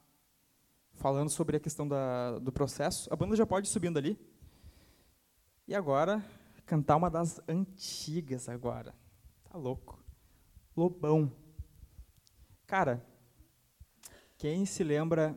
falando 0.98 1.30
sobre 1.30 1.58
a 1.58 1.60
questão 1.60 1.88
da, 1.88 2.40
do 2.40 2.52
processo, 2.52 3.12
a 3.12 3.16
banda 3.16 3.36
já 3.36 3.46
pode 3.46 3.68
ir 3.68 3.72
subindo 3.72 3.98
ali. 3.98 4.20
E 5.68 5.76
agora, 5.76 6.24
cantar 6.66 6.96
uma 6.96 7.10
das 7.10 7.40
antigas 7.48 8.50
agora. 8.50 8.94
Tá 9.50 9.58
louco. 9.58 10.04
Lobão. 10.76 11.32
Cara, 12.66 13.06
quem 14.38 14.66
se 14.66 14.84
lembra 14.84 15.36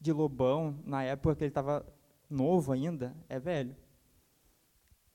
de 0.00 0.12
Lobão 0.12 0.78
na 0.84 1.02
época 1.02 1.36
que 1.36 1.44
ele 1.44 1.50
estava 1.50 1.86
novo 2.28 2.72
ainda, 2.72 3.16
é 3.28 3.38
velho. 3.38 3.76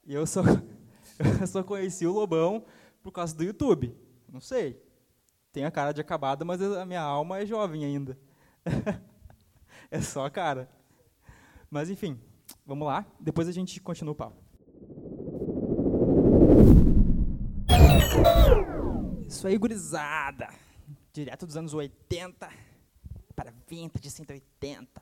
E 0.05 0.13
eu 0.13 0.25
só, 0.25 0.41
eu 1.41 1.47
só 1.47 1.63
conheci 1.63 2.07
o 2.07 2.13
Lobão 2.13 2.65
por 3.03 3.11
causa 3.11 3.35
do 3.35 3.43
YouTube. 3.43 3.95
Não 4.27 4.41
sei. 4.41 4.81
Tem 5.51 5.65
a 5.65 5.71
cara 5.71 5.91
de 5.91 6.01
acabada, 6.01 6.45
mas 6.45 6.61
a 6.61 6.85
minha 6.85 7.01
alma 7.01 7.39
é 7.39 7.45
jovem 7.45 7.83
ainda. 7.83 8.17
é 9.91 10.01
só 10.01 10.25
a 10.25 10.29
cara. 10.29 10.69
Mas 11.69 11.89
enfim, 11.89 12.19
vamos 12.65 12.87
lá. 12.87 13.05
Depois 13.19 13.47
a 13.47 13.51
gente 13.51 13.79
continua 13.79 14.13
o 14.13 14.15
papo. 14.15 14.37
Isso 19.27 19.47
aí, 19.47 19.57
gurizada. 19.57 20.49
Direto 21.13 21.45
dos 21.45 21.57
anos 21.57 21.73
80 21.73 22.49
para 23.35 23.53
20 23.67 23.99
de 23.99 24.09
180. 24.09 25.01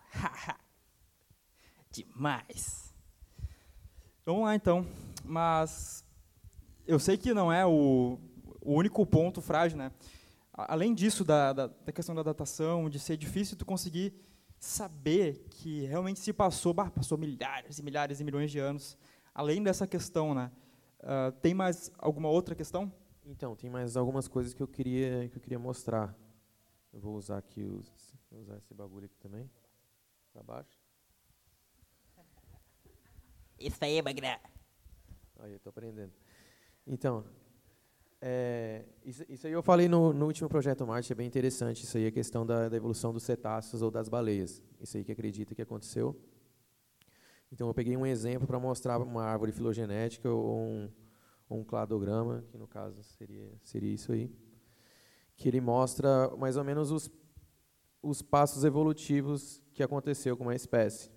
Demais. 1.92 2.94
Vamos 4.26 4.44
lá 4.44 4.56
então. 4.56 4.86
Mas 5.24 6.06
eu 6.86 7.00
sei 7.00 7.18
que 7.18 7.34
não 7.34 7.52
é 7.52 7.66
o, 7.66 8.20
o 8.62 8.74
único 8.74 9.06
ponto 9.06 9.42
frágil, 9.42 9.78
né? 9.78 9.92
Além 10.54 10.94
disso, 10.94 11.24
da, 11.24 11.54
da, 11.54 11.68
da, 11.68 11.92
questão 11.92 12.16
da 12.16 12.24
datação, 12.24 12.90
de 12.90 13.00
ser 13.00 13.16
difícil 13.16 13.56
tu 13.56 13.66
conseguir 13.66 14.14
saber 14.60 15.46
que 15.50 15.86
realmente 15.86 16.20
se 16.20 16.34
passou, 16.34 16.74
bah, 16.74 16.90
passou 16.90 17.18
milhares 17.18 17.80
e 17.80 17.84
milhares 17.84 18.20
e 18.20 18.24
milhões 18.24 18.52
de 18.52 18.60
anos. 18.60 18.98
Além 19.34 19.62
dessa 19.62 19.86
questão, 19.86 20.34
né? 20.34 20.52
Uh, 21.00 21.32
tem 21.42 21.54
mais 21.54 21.92
alguma 21.98 22.30
outra 22.30 22.56
questão? 22.56 22.92
Então, 23.26 23.56
tem 23.56 23.70
mais 23.70 23.96
algumas 23.96 24.28
coisas 24.28 24.54
que 24.54 24.64
eu 24.64 24.68
queria 24.68 25.30
que 25.30 25.38
eu 25.38 25.42
queria 25.42 25.60
mostrar. 25.60 26.16
Eu 26.92 27.00
vou 27.00 27.16
usar 27.16 27.38
aqui 27.38 27.62
os, 27.62 28.16
vou 28.32 28.42
usar 28.42 28.58
esse 28.58 28.74
bagulho 28.74 29.06
aqui 29.06 29.18
também. 29.18 29.50
Para 30.34 30.44
baixo. 30.44 30.80
Isso 33.60 33.84
aí, 33.84 34.02
Magrão. 34.02 34.40
Aí, 35.40 35.54
eu 35.54 35.60
tô 35.60 35.70
aprendendo. 35.70 36.14
Então, 36.86 37.26
é, 38.20 38.84
isso, 39.06 39.24
isso, 39.30 39.46
aí 39.46 39.54
eu 39.54 39.62
falei 39.62 39.88
no, 39.88 40.12
no, 40.12 40.26
último 40.26 40.50
projeto 40.50 40.86
Marte, 40.88 41.12
é 41.12 41.16
bem 41.16 41.28
interessante. 41.28 41.84
Isso 41.84 41.98
aí 41.98 42.06
é 42.06 42.08
a 42.08 42.12
questão 42.12 42.46
da, 42.46 42.68
da, 42.68 42.76
evolução 42.76 43.14
dos 43.14 43.24
cetáceos 43.24 43.82
ou 43.82 43.92
das 43.92 44.10
baleias. 44.10 44.62
Isso 44.82 44.98
aí 44.98 45.04
que 45.04 45.12
acredita 45.12 45.54
que 45.54 45.62
aconteceu. 45.62 46.20
Então 47.52 47.68
eu 47.68 47.74
peguei 47.74 47.96
um 47.96 48.06
exemplo 48.06 48.48
para 48.48 48.60
mostrar 48.60 49.00
uma 49.00 49.24
árvore 49.24 49.52
filogenética 49.52 50.30
ou 50.30 50.60
um, 50.60 50.90
um 51.50 51.64
cladograma, 51.64 52.44
que 52.50 52.58
no 52.58 52.68
caso 52.68 53.02
seria, 53.04 53.52
seria 53.64 53.94
isso 53.94 54.12
aí, 54.12 54.32
que 55.36 55.48
ele 55.48 55.62
mostra 55.62 56.36
mais 56.38 56.58
ou 56.58 56.64
menos 56.64 56.92
os, 56.92 57.10
os 58.02 58.22
passos 58.22 58.64
evolutivos 58.64 59.64
que 59.74 59.84
aconteceu 59.84 60.36
com 60.36 60.44
uma 60.44 60.56
espécie. 60.56 61.12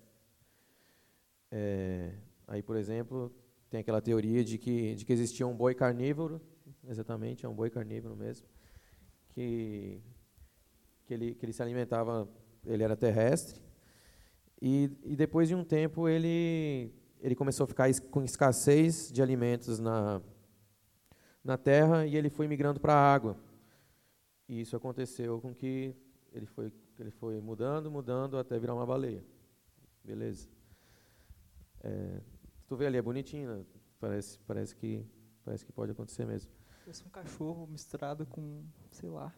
É, 1.49 2.13
aí, 2.47 2.61
por 2.61 2.77
exemplo, 2.77 3.35
tem 3.69 3.81
aquela 3.81 4.01
teoria 4.01 4.43
de 4.43 4.57
que, 4.57 4.95
de 4.95 5.03
que 5.03 5.11
existia 5.11 5.45
um 5.45 5.55
boi 5.55 5.75
carnívoro, 5.75 6.39
exatamente, 6.87 7.45
é 7.45 7.49
um 7.49 7.53
boi 7.53 7.69
carnívoro 7.69 8.15
mesmo, 8.15 8.47
que, 9.29 10.01
que, 11.05 11.13
ele, 11.13 11.35
que 11.35 11.45
ele 11.45 11.53
se 11.53 11.61
alimentava, 11.61 12.27
ele 12.65 12.83
era 12.83 12.95
terrestre, 12.95 13.61
e, 14.61 14.91
e 15.03 15.15
depois 15.15 15.47
de 15.47 15.55
um 15.55 15.63
tempo 15.63 16.07
ele, 16.07 16.91
ele 17.19 17.35
começou 17.35 17.63
a 17.63 17.67
ficar 17.67 17.89
com 18.11 18.23
escassez 18.23 19.11
de 19.11 19.21
alimentos 19.21 19.79
na, 19.79 20.21
na 21.43 21.57
terra 21.57 22.05
e 22.05 22.15
ele 22.15 22.29
foi 22.29 22.47
migrando 22.47 22.79
para 22.79 22.93
a 22.93 23.13
água. 23.13 23.35
E 24.47 24.61
isso 24.61 24.75
aconteceu 24.75 25.41
com 25.41 25.51
que 25.55 25.95
ele 26.31 26.45
foi, 26.45 26.71
ele 26.99 27.09
foi 27.09 27.41
mudando, 27.41 27.89
mudando 27.89 28.37
até 28.37 28.59
virar 28.59 28.75
uma 28.75 28.85
baleia. 28.85 29.23
Beleza. 30.03 30.47
É, 31.83 32.21
Tu 32.71 32.77
vê 32.77 32.85
ali, 32.85 32.95
é 32.95 33.01
bonitinho, 33.01 33.53
né? 33.53 33.65
parece, 33.99 34.39
parece, 34.47 34.73
que, 34.73 35.05
parece 35.43 35.65
que 35.65 35.73
pode 35.73 35.91
acontecer 35.91 36.25
mesmo. 36.25 36.49
Parece 36.83 37.05
um 37.05 37.09
cachorro 37.09 37.67
misturado 37.67 38.25
com, 38.25 38.63
sei 38.89 39.09
lá, 39.09 39.33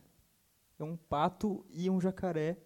é 0.79 0.83
um 0.83 0.95
pato 0.95 1.65
e 1.69 1.89
um 1.89 1.99
jacaré 1.99 2.57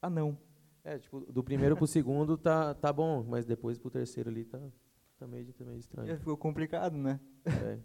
anão. 0.00 0.38
É, 0.84 0.98
tipo, 0.98 1.20
do 1.20 1.42
primeiro 1.42 1.76
pro 1.76 1.86
segundo 1.86 2.38
tá, 2.38 2.74
tá 2.74 2.92
bom, 2.92 3.24
mas 3.24 3.44
depois 3.44 3.78
pro 3.78 3.90
terceiro 3.90 4.30
ali 4.30 4.44
tá, 4.44 4.60
tá, 5.18 5.26
meio, 5.26 5.52
tá 5.52 5.64
meio 5.64 5.78
estranho. 5.78 6.12
É, 6.12 6.16
ficou 6.16 6.36
complicado, 6.36 6.96
né? 6.96 7.18
É, 7.44 7.78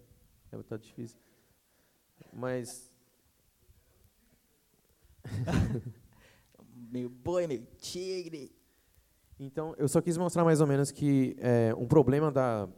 é 0.51 0.63
tá 0.63 0.77
difícil. 0.77 1.19
Mas... 2.31 2.91
meio 6.91 7.09
boi, 7.09 7.47
meio 7.47 7.65
tigre. 7.77 8.55
Então, 9.39 9.73
eu 9.77 9.87
só 9.87 9.99
quis 10.01 10.17
mostrar 10.17 10.43
mais 10.43 10.61
ou 10.61 10.67
menos 10.67 10.91
que 10.91 11.35
é, 11.39 11.73
um 11.75 11.87
problema 11.87 12.31
da... 12.31 12.69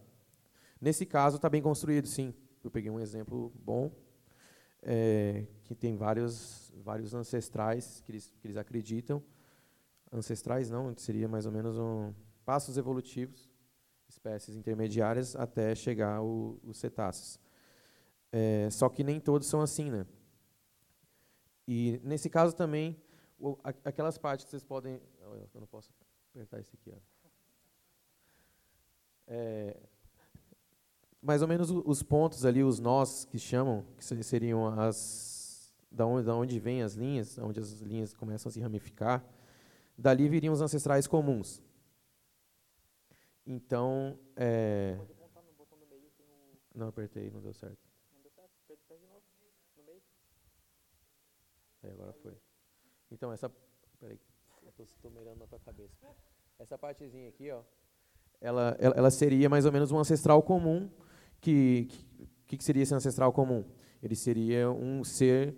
Nesse 0.80 1.06
caso, 1.06 1.36
está 1.36 1.50
bem 1.50 1.62
construído, 1.62 2.08
sim. 2.08 2.34
Eu 2.64 2.72
peguei 2.72 2.90
um 2.90 3.00
exemplo 3.00 3.52
bom, 3.56 3.92
é, 4.82 5.46
que 5.64 5.76
tem 5.76 5.96
vários, 5.96 6.72
vários 6.78 7.14
ancestrais 7.14 8.02
que 8.02 8.12
eles, 8.12 8.34
que 8.40 8.48
eles 8.48 8.58
acreditam. 8.58 9.22
Ancestrais 10.12 10.70
não, 10.70 10.96
seria 10.98 11.28
mais 11.28 11.46
ou 11.46 11.52
menos 11.52 11.78
um 11.78 12.14
passos 12.46 12.78
evolutivos, 12.78 13.50
espécies 14.08 14.56
intermediárias, 14.56 15.36
até 15.36 15.74
chegar 15.76 16.22
os 16.22 16.78
cetáceos. 16.78 17.40
É, 18.32 18.70
só 18.70 18.90
que 18.90 19.04
nem 19.04 19.20
todos 19.20 19.48
são 19.48 19.62
assim, 19.62 19.92
né? 19.92 20.06
E 21.68 22.00
nesse 22.04 22.30
caso 22.30 22.56
também, 22.56 23.02
o, 23.40 23.58
aquelas 23.84 24.18
partes 24.18 24.46
que 24.46 24.52
vocês 24.52 24.64
podem... 24.64 25.02
Eu 25.54 25.60
não 25.60 25.68
posso 25.68 25.92
apertar 26.32 26.60
esse 26.60 26.76
aqui. 26.76 26.92
Ó. 26.92 26.98
É, 29.28 29.78
mais 31.24 31.42
ou 31.42 31.48
menos 31.48 31.72
os 31.72 32.04
pontos 32.04 32.46
ali, 32.46 32.64
os 32.64 32.80
nós 32.80 33.24
que 33.26 33.40
chamam, 33.40 33.86
que 33.98 34.04
seriam 34.24 34.68
as 34.80 35.74
da 35.90 36.06
onde, 36.06 36.26
da 36.26 36.36
onde 36.36 36.60
vêm 36.60 36.82
as 36.82 36.96
linhas, 36.96 37.38
onde 37.38 37.60
as 37.60 37.80
linhas 37.80 38.14
começam 38.14 38.50
a 38.50 38.52
se 38.52 38.60
ramificar, 38.60 39.24
dali 39.98 40.28
viriam 40.28 40.54
os 40.54 40.60
ancestrais 40.60 41.08
comuns. 41.08 41.62
Então, 43.46 44.18
é, 44.36 44.98
não 46.74 46.88
apertei, 46.88 47.30
não 47.30 47.42
deu 47.42 47.54
certo. 47.54 47.78
Não 48.12 48.22
deu 48.22 48.32
certo? 48.32 48.52
Apertei 48.64 48.98
de 48.98 49.06
novo, 49.06 49.22
no 49.78 49.84
meio. 49.84 50.02
Aí 51.84 51.92
agora 51.92 52.14
foi. 52.14 52.36
Então 53.12 53.32
essa, 53.32 53.50
peraí, 54.00 54.20
estou 54.80 55.12
mirando 55.12 55.40
na 55.40 55.48
tua 55.48 55.60
cabeça. 55.60 55.94
Essa 56.58 56.78
partezinha 56.78 57.30
aqui, 57.30 57.52
ó, 57.52 57.64
ela, 58.42 58.76
ela 58.80 59.12
seria 59.12 59.50
mais 59.50 59.66
ou 59.66 59.72
menos 59.72 59.92
um 59.92 60.00
ancestral 60.00 60.42
comum. 60.42 60.90
Que, 61.44 61.90
que, 62.48 62.56
que 62.56 62.64
seria 62.64 62.84
esse 62.84 62.96
ancestral 62.96 63.34
comum? 63.34 63.66
Ele 64.02 64.16
seria 64.16 64.72
um 64.72 65.04
ser 65.04 65.58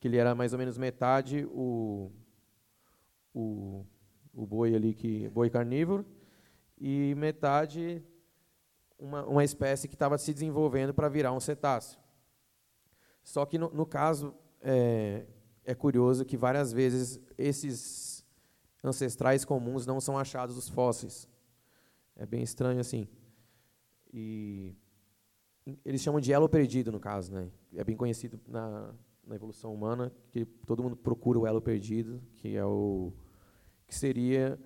que 0.00 0.08
ele 0.08 0.16
era 0.16 0.34
mais 0.34 0.54
ou 0.54 0.58
menos 0.58 0.78
metade 0.78 1.46
o, 1.50 2.10
o, 3.34 3.84
o 4.32 4.46
boi 4.46 4.74
ali 4.74 4.94
que 4.94 5.28
boi 5.28 5.50
carnívoro 5.50 6.06
e 6.78 7.14
metade 7.16 8.02
uma, 8.98 9.26
uma 9.26 9.44
espécie 9.44 9.86
que 9.86 9.94
estava 9.94 10.16
se 10.16 10.32
desenvolvendo 10.32 10.94
para 10.94 11.06
virar 11.10 11.34
um 11.34 11.40
cetáceo. 11.40 12.00
Só 13.22 13.44
que 13.44 13.58
no, 13.58 13.68
no 13.68 13.84
caso 13.84 14.34
é, 14.62 15.26
é 15.66 15.74
curioso 15.74 16.24
que 16.24 16.38
várias 16.38 16.72
vezes 16.72 17.20
esses 17.36 18.24
ancestrais 18.82 19.44
comuns 19.44 19.84
não 19.84 20.00
são 20.00 20.16
achados 20.16 20.56
os 20.56 20.66
fósseis. 20.66 21.28
É 22.14 22.24
bem 22.24 22.42
estranho 22.42 22.80
assim. 22.80 23.06
E 24.10 24.74
eles 25.84 26.00
chamam 26.00 26.20
de 26.20 26.32
elo 26.32 26.48
perdido, 26.48 26.92
no 26.92 27.00
caso. 27.00 27.32
Né? 27.32 27.50
É 27.74 27.82
bem 27.82 27.96
conhecido 27.96 28.40
na, 28.46 28.94
na 29.26 29.34
evolução 29.34 29.74
humana, 29.74 30.12
que 30.30 30.44
todo 30.66 30.82
mundo 30.82 30.96
procura 30.96 31.38
o 31.38 31.46
elo 31.46 31.60
perdido, 31.60 32.22
que 32.36 32.56
é 32.56 32.64
o 32.64 33.12
que 33.86 33.94
seria 33.94 34.58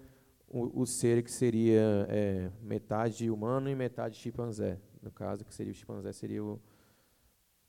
o, 0.48 0.82
o 0.82 0.86
ser 0.86 1.22
que 1.22 1.30
seria 1.30 2.07
é, 2.09 2.51
metade 2.61 3.30
humano 3.30 3.68
e 3.70 3.74
metade 3.74 4.16
chimpanzé. 4.16 4.78
No 5.01 5.11
caso, 5.11 5.44
que 5.44 5.55
seria 5.55 5.72
o 5.72 5.74
chimpanzé 5.74 6.12
seria 6.12 6.44
o, 6.44 6.61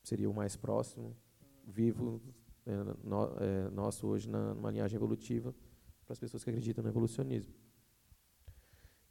seria 0.02 0.28
o 0.28 0.34
mais 0.34 0.56
próximo, 0.56 1.16
vivo, 1.66 2.20
é, 2.66 2.76
no, 3.02 3.24
é, 3.38 3.70
nosso 3.70 4.06
hoje 4.06 4.28
na, 4.28 4.54
numa 4.54 4.70
linhagem 4.70 4.96
evolutiva, 4.96 5.54
para 6.04 6.12
as 6.12 6.18
pessoas 6.18 6.42
que 6.44 6.50
acreditam 6.50 6.82
no 6.82 6.90
evolucionismo. 6.90 7.54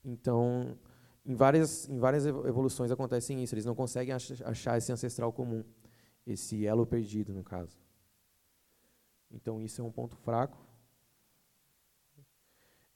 Então, 0.04 0.78
em 1.26 1.36
várias, 1.36 1.88
em 1.88 2.00
várias 2.00 2.26
evoluções 2.26 2.92
acontece 2.92 3.34
isso, 3.34 3.54
eles 3.54 3.66
não 3.66 3.76
conseguem 3.76 4.14
achar 4.14 4.78
esse 4.78 4.92
ancestral 4.92 5.32
comum, 5.32 5.64
esse 6.26 6.66
elo 6.66 6.86
perdido, 6.86 7.34
no 7.34 7.44
caso. 7.44 7.78
Então, 9.30 9.62
isso 9.62 9.82
é 9.82 9.84
um 9.84 9.92
ponto 9.92 10.16
fraco. 10.18 10.58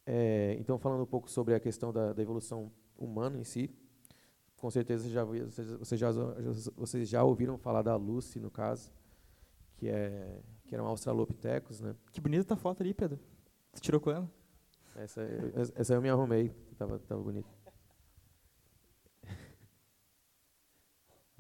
É, 0.05 0.55
então, 0.59 0.77
falando 0.77 1.03
um 1.03 1.07
pouco 1.07 1.29
sobre 1.29 1.53
a 1.53 1.59
questão 1.59 1.91
da, 1.93 2.13
da 2.13 2.21
evolução 2.21 2.71
humana 2.97 3.37
em 3.37 3.43
si, 3.43 3.69
com 4.57 4.69
certeza 4.69 5.09
já, 5.09 5.23
vocês, 5.23 5.99
já, 5.99 6.09
vocês 6.75 7.07
já 7.07 7.23
ouviram 7.23 7.57
falar 7.57 7.81
da 7.81 7.95
Lucy, 7.95 8.39
no 8.39 8.49
caso, 8.49 8.91
que, 9.77 9.87
é, 9.87 10.41
que 10.65 10.73
eram 10.73 10.87
australopitecos. 10.87 11.81
Né? 11.81 11.95
Que 12.11 12.19
bonita 12.19 12.53
a 12.53 12.57
foto 12.57 12.81
ali, 12.81 12.93
Pedro. 12.93 13.19
Você 13.71 13.81
tirou 13.81 14.01
quando? 14.01 14.29
Essa, 14.95 15.21
essa 15.75 15.93
eu 15.93 16.01
me 16.01 16.09
arrumei, 16.09 16.55
estava 16.71 16.97
tava 16.99 17.21
bonito. 17.21 17.54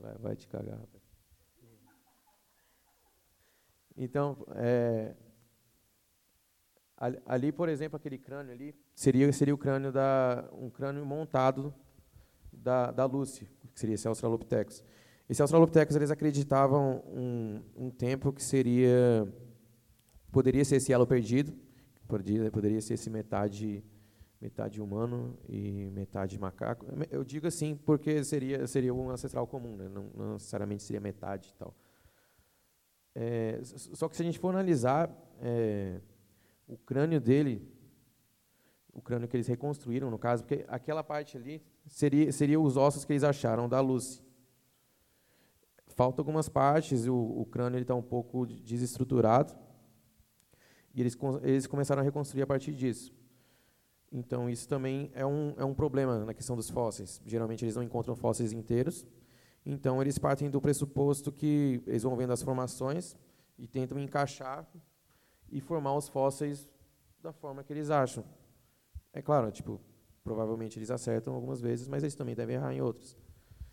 Vai, 0.05 0.15
vai 0.19 0.35
te 0.35 0.47
cagar, 0.47 0.77
rapaz. 0.77 1.03
Então, 3.97 4.37
é, 4.55 5.15
ali, 7.25 7.51
por 7.51 7.69
exemplo, 7.69 7.97
aquele 7.97 8.19
crânio 8.19 8.53
ali 8.53 8.75
seria 8.93 9.31
seria 9.33 9.55
o 9.55 9.57
crânio 9.57 9.91
da 9.91 10.47
um 10.53 10.69
crânio 10.69 11.03
montado 11.05 11.73
da, 12.53 12.91
da 12.91 13.05
Lucy, 13.05 13.49
que 13.73 13.79
seria 13.79 13.95
esse 13.95 14.07
Australopithecus. 14.07 14.83
Esse 15.27 15.41
Australopithecus 15.41 15.95
eles 15.95 16.11
acreditavam 16.11 17.01
um, 17.07 17.63
um 17.75 17.89
tempo 17.89 18.31
que 18.31 18.43
seria 18.43 19.27
poderia 20.31 20.63
ser 20.63 20.75
esse 20.75 20.93
elo 20.93 21.07
perdido, 21.07 21.51
poderia, 22.07 22.51
poderia 22.51 22.81
ser 22.81 22.93
esse 22.93 23.09
metade 23.09 23.83
metade 24.39 24.81
humano 24.81 25.37
e 25.47 25.89
metade 25.91 26.37
macaco. 26.39 26.85
Eu 27.09 27.23
digo 27.23 27.47
assim 27.47 27.75
porque 27.75 28.23
seria 28.23 28.67
seria 28.67 28.93
um 28.93 29.09
ancestral 29.09 29.47
comum, 29.47 29.75
né? 29.75 29.87
não, 29.87 30.09
não, 30.15 30.33
necessariamente 30.33 30.83
seria 30.83 30.99
metade 30.99 31.49
e 31.49 31.57
tal. 31.57 31.73
É, 33.13 33.59
só 33.63 34.09
que 34.09 34.15
se 34.15 34.21
a 34.21 34.25
gente 34.25 34.39
for 34.39 34.49
analisar 34.49 35.09
é, 35.39 36.01
o 36.67 36.77
crânio 36.77 37.21
dele, 37.21 37.71
o 38.93 39.01
crânio 39.01 39.27
que 39.27 39.35
eles 39.35 39.47
reconstruíram 39.47 40.11
no 40.11 40.19
caso, 40.19 40.43
porque 40.43 40.65
aquela 40.67 41.03
parte 41.03 41.37
ali 41.37 41.63
seria 41.87 42.31
seria 42.31 42.59
os 42.59 42.77
ossos 42.77 43.05
que 43.05 43.13
eles 43.13 43.23
acharam 43.23 43.69
da 43.69 43.79
Lucy. 43.79 44.23
Falta 45.95 46.19
algumas 46.21 46.49
partes, 46.49 47.07
o, 47.07 47.15
o 47.15 47.45
crânio 47.45 47.79
está 47.79 47.95
um 47.95 48.01
pouco 48.01 48.45
desestruturado. 48.45 49.55
E 50.93 51.01
eles, 51.01 51.17
eles 51.41 51.67
começaram 51.67 52.01
a 52.01 52.03
reconstruir 52.03 52.41
a 52.41 52.47
partir 52.47 52.73
disso. 52.73 53.13
Então, 54.15 54.49
isso 54.49 54.65
também 54.65 55.11
é 55.13 55.25
um, 55.25 55.53
é 55.57 55.65
um 55.65 55.73
problema 55.73 56.23
na 56.23 56.33
questão 56.33 56.55
dos 56.55 56.69
fósseis. 56.69 57.21
Geralmente, 57.25 57.65
eles 57.65 57.75
não 57.75 57.83
encontram 57.83 58.15
fósseis 58.15 58.53
inteiros. 58.53 59.05
Então, 59.65 60.01
eles 60.01 60.17
partem 60.17 60.49
do 60.49 60.61
pressuposto 60.61 61.33
que 61.33 61.83
eles 61.85 62.03
vão 62.03 62.15
vendo 62.15 62.31
as 62.31 62.41
formações 62.41 63.13
e 63.57 63.67
tentam 63.67 63.99
encaixar 63.99 64.65
e 65.51 65.59
formar 65.59 65.97
os 65.97 66.07
fósseis 66.07 66.69
da 67.21 67.33
forma 67.33 67.61
que 67.61 67.73
eles 67.73 67.89
acham. 67.89 68.23
É 69.11 69.21
claro, 69.21 69.51
tipo, 69.51 69.81
provavelmente 70.23 70.79
eles 70.79 70.89
acertam 70.89 71.33
algumas 71.35 71.59
vezes, 71.59 71.85
mas 71.85 72.01
eles 72.01 72.15
também 72.15 72.35
devem 72.35 72.55
errar 72.55 72.73
em 72.73 72.79
outros. 72.79 73.17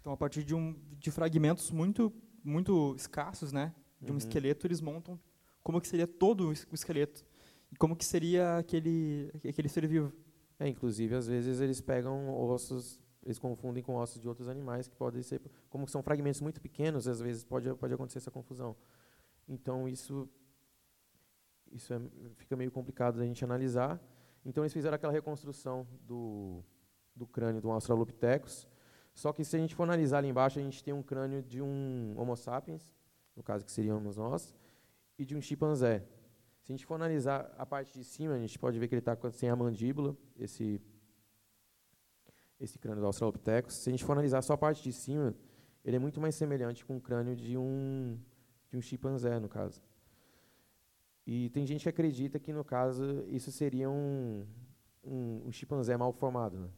Então, 0.01 0.12
a 0.12 0.16
partir 0.16 0.43
de, 0.43 0.57
um, 0.57 0.74
de 0.99 1.12
fragmentos 1.12 1.70
muito, 1.70 2.12
muito 2.43 2.97
escassos, 2.97 3.53
né, 3.53 3.72
de 4.01 4.11
um 4.11 4.14
uhum. 4.14 4.18
esqueleto, 4.18 4.66
eles 4.66 4.80
montam 4.80 5.20
como 5.62 5.80
que 5.80 5.86
seria 5.86 6.09
todo 6.09 6.49
o 6.49 6.74
esqueleto 6.74 7.24
e 7.70 7.76
como 7.76 7.95
que 7.95 8.05
seria 8.05 8.59
aquele 8.59 9.30
aquele 9.49 9.68
ser 9.68 9.86
vivo. 9.86 10.12
É, 10.59 10.68
inclusive, 10.68 11.14
às 11.14 11.26
vezes 11.26 11.61
eles 11.61 11.80
pegam 11.80 12.32
ossos, 12.34 13.00
eles 13.22 13.38
confundem 13.38 13.82
com 13.82 13.96
ossos 13.96 14.20
de 14.20 14.28
outros 14.28 14.48
animais 14.48 14.88
que 14.88 14.96
podem 14.96 15.22
ser, 15.22 15.40
como 15.68 15.88
são 15.88 16.03
fragmentos 16.03 16.40
muito 16.40 16.61
pequenos, 16.61 17.09
às 17.09 17.20
vezes 17.20 17.44
pode 17.44 17.72
pode 17.74 17.94
acontecer 17.94 18.18
essa 18.18 18.30
confusão. 18.30 18.76
Então 19.48 19.88
isso 19.88 20.28
isso 21.70 21.92
é, 21.92 22.00
fica 22.36 22.55
meio 22.57 22.70
complicado 22.70 23.18
da 23.18 23.24
gente 23.24 23.44
analisar. 23.44 24.00
Então 24.44 24.62
eles 24.62 24.72
fizeram 24.72 24.94
aquela 24.94 25.12
reconstrução 25.12 25.86
do 26.03 26.62
do 27.14 27.26
crânio 27.26 27.61
do 27.61 27.70
Australopithecus. 27.70 28.66
Só 29.14 29.32
que 29.32 29.44
se 29.44 29.57
a 29.57 29.59
gente 29.59 29.74
for 29.74 29.82
analisar 29.82 30.18
ali 30.18 30.28
embaixo, 30.28 30.59
a 30.59 30.62
gente 30.62 30.82
tem 30.82 30.94
um 30.94 31.03
crânio 31.03 31.42
de 31.42 31.61
um 31.61 32.14
Homo 32.16 32.34
sapiens, 32.36 32.94
no 33.36 33.42
caso 33.42 33.64
que 33.64 33.70
seríamos 33.70 34.16
nós, 34.16 34.55
e 35.18 35.24
de 35.24 35.36
um 35.36 35.40
chimpanzé. 35.40 36.03
Se 36.62 36.70
a 36.70 36.76
gente 36.76 36.86
for 36.86 36.94
analisar 36.94 37.52
a 37.58 37.66
parte 37.66 37.92
de 37.92 38.04
cima, 38.04 38.34
a 38.34 38.38
gente 38.38 38.56
pode 38.56 38.78
ver 38.78 38.86
que 38.86 38.94
ele 38.94 39.00
está 39.00 39.16
sem 39.32 39.48
a 39.50 39.56
mandíbula, 39.56 40.16
esse, 40.38 40.80
esse 42.60 42.78
crânio 42.78 43.00
do 43.00 43.06
Australopithecus. 43.06 43.74
Se 43.74 43.90
a 43.90 43.92
gente 43.92 44.04
for 44.04 44.12
analisar 44.12 44.42
só 44.42 44.52
a 44.52 44.58
parte 44.58 44.80
de 44.80 44.92
cima, 44.92 45.34
ele 45.84 45.96
é 45.96 45.98
muito 45.98 46.20
mais 46.20 46.36
semelhante 46.36 46.84
com 46.84 46.96
o 46.96 47.00
crânio 47.00 47.34
de 47.34 47.58
um, 47.58 48.16
de 48.70 48.76
um 48.76 48.80
chimpanzé, 48.80 49.40
no 49.40 49.48
caso. 49.48 49.82
E 51.26 51.50
tem 51.50 51.66
gente 51.66 51.82
que 51.82 51.88
acredita 51.88 52.38
que, 52.38 52.52
no 52.52 52.64
caso, 52.64 53.24
isso 53.28 53.50
seria 53.50 53.90
um, 53.90 54.46
um, 55.02 55.48
um 55.48 55.52
chimpanzé 55.52 55.96
mal 55.96 56.12
formado. 56.12 56.60
Né? 56.60 56.68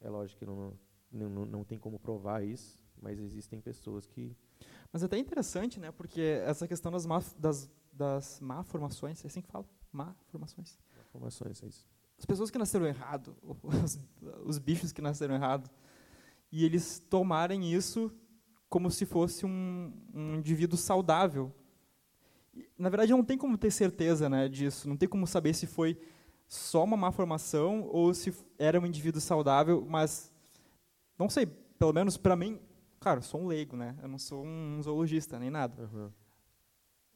É 0.00 0.08
lógico 0.08 0.38
que 0.38 0.46
não, 0.46 0.78
não, 1.10 1.46
não 1.46 1.64
tem 1.64 1.78
como 1.78 1.98
provar 1.98 2.44
isso, 2.44 2.78
mas 3.02 3.18
existem 3.18 3.60
pessoas 3.60 4.06
que... 4.06 4.36
Mas 4.92 5.02
é 5.02 5.06
até 5.06 5.18
interessante, 5.18 5.80
né? 5.80 5.90
Porque 5.90 6.20
essa 6.44 6.68
questão 6.68 6.92
das, 6.92 7.06
das 7.34 7.70
das 8.00 8.40
má 8.40 8.62
formações, 8.62 9.22
é 9.22 9.26
assim 9.26 9.42
que 9.42 9.48
fala? 9.48 9.66
Má 9.92 10.14
formações. 10.28 10.78
Má 10.96 11.04
formações, 11.12 11.62
é 11.62 11.66
isso. 11.66 11.86
As 12.18 12.24
pessoas 12.24 12.50
que 12.50 12.56
nasceram 12.56 12.86
errado, 12.86 13.36
os, 13.62 13.98
os 14.46 14.58
bichos 14.58 14.90
que 14.90 15.02
nasceram 15.02 15.34
errado, 15.34 15.70
e 16.50 16.64
eles 16.64 16.98
tomarem 16.98 17.70
isso 17.70 18.10
como 18.70 18.90
se 18.90 19.04
fosse 19.04 19.44
um, 19.44 19.92
um 20.14 20.36
indivíduo 20.36 20.78
saudável. 20.78 21.52
Na 22.78 22.88
verdade, 22.88 23.12
não 23.12 23.22
tem 23.22 23.36
como 23.36 23.58
ter 23.58 23.70
certeza 23.70 24.30
né, 24.30 24.48
disso, 24.48 24.88
não 24.88 24.96
tem 24.96 25.08
como 25.08 25.26
saber 25.26 25.52
se 25.52 25.66
foi 25.66 26.00
só 26.48 26.82
uma 26.84 26.96
má 26.96 27.12
formação 27.12 27.82
ou 27.82 28.14
se 28.14 28.34
era 28.58 28.80
um 28.80 28.86
indivíduo 28.86 29.20
saudável, 29.20 29.86
mas 29.86 30.32
não 31.18 31.28
sei, 31.28 31.44
pelo 31.78 31.92
menos 31.92 32.16
para 32.16 32.34
mim, 32.34 32.58
claro, 32.98 33.22
sou 33.22 33.42
um 33.42 33.46
leigo, 33.46 33.76
né? 33.76 33.94
Eu 34.02 34.08
não 34.08 34.18
sou 34.18 34.42
um 34.42 34.82
zoologista 34.82 35.38
nem 35.38 35.50
nada. 35.50 35.82
Uhum 35.92 36.10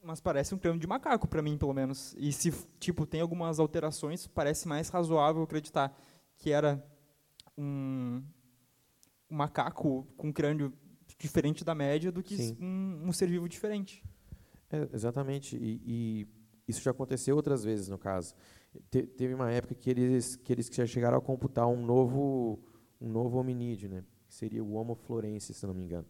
mas 0.05 0.21
parece 0.21 0.53
um 0.53 0.57
crânio 0.57 0.79
de 0.79 0.87
macaco 0.87 1.27
para 1.27 1.41
mim, 1.41 1.57
pelo 1.57 1.73
menos. 1.73 2.15
E 2.17 2.31
se 2.31 2.53
tipo 2.79 3.05
tem 3.05 3.21
algumas 3.21 3.59
alterações, 3.59 4.27
parece 4.27 4.67
mais 4.67 4.89
razoável 4.89 5.41
acreditar 5.41 5.97
que 6.37 6.51
era 6.51 6.83
um, 7.57 8.23
um 9.29 9.35
macaco 9.35 10.07
com 10.15 10.27
um 10.27 10.33
crânio 10.33 10.71
diferente 11.17 11.63
da 11.63 11.73
média 11.73 12.11
do 12.11 12.21
que 12.21 12.55
um, 12.59 13.07
um, 13.07 13.11
ser 13.11 13.27
vivo 13.27 13.49
diferente. 13.49 14.03
É, 14.69 14.87
exatamente. 14.93 15.57
E, 15.57 15.81
e, 15.85 16.27
isso 16.67 16.81
já 16.81 16.91
aconteceu 16.91 17.35
outras 17.35 17.63
vezes, 17.63 17.87
no 17.87 17.97
caso. 17.97 18.35
Te, 18.91 19.03
teve 19.03 19.33
uma 19.33 19.51
época 19.51 19.73
que 19.73 19.89
eles 19.89 20.35
que 20.35 20.51
eles 20.51 20.67
já 20.71 20.85
chegaram 20.85 21.17
a 21.17 21.21
computar 21.21 21.67
um 21.67 21.83
novo 21.83 22.59
um 23.01 23.09
novo 23.09 23.39
hominídeo, 23.39 23.89
né? 23.89 24.03
Que 24.27 24.35
seria 24.35 24.63
o 24.63 24.73
Homo 24.73 24.95
florensis, 24.95 25.55
se 25.55 25.65
não 25.65 25.73
me 25.73 25.83
engano 25.83 26.07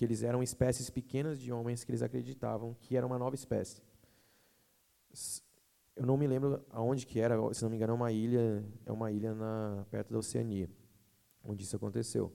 que 0.00 0.04
eles 0.06 0.22
eram 0.22 0.42
espécies 0.42 0.88
pequenas 0.88 1.38
de 1.38 1.52
homens 1.52 1.84
que 1.84 1.90
eles 1.90 2.00
acreditavam 2.00 2.74
que 2.80 2.96
era 2.96 3.06
uma 3.06 3.18
nova 3.18 3.34
espécie. 3.34 3.82
Eu 5.94 6.06
não 6.06 6.16
me 6.16 6.26
lembro 6.26 6.64
aonde 6.70 7.04
que 7.04 7.20
era, 7.20 7.36
se 7.52 7.62
não 7.62 7.68
me 7.68 7.76
engano, 7.76 7.92
é 7.92 7.96
uma 7.96 8.10
ilha, 8.10 8.64
é 8.86 8.90
uma 8.90 9.12
ilha 9.12 9.34
na 9.34 9.84
perto 9.90 10.10
da 10.10 10.18
Oceania, 10.18 10.70
onde 11.44 11.64
isso 11.64 11.76
aconteceu. 11.76 12.32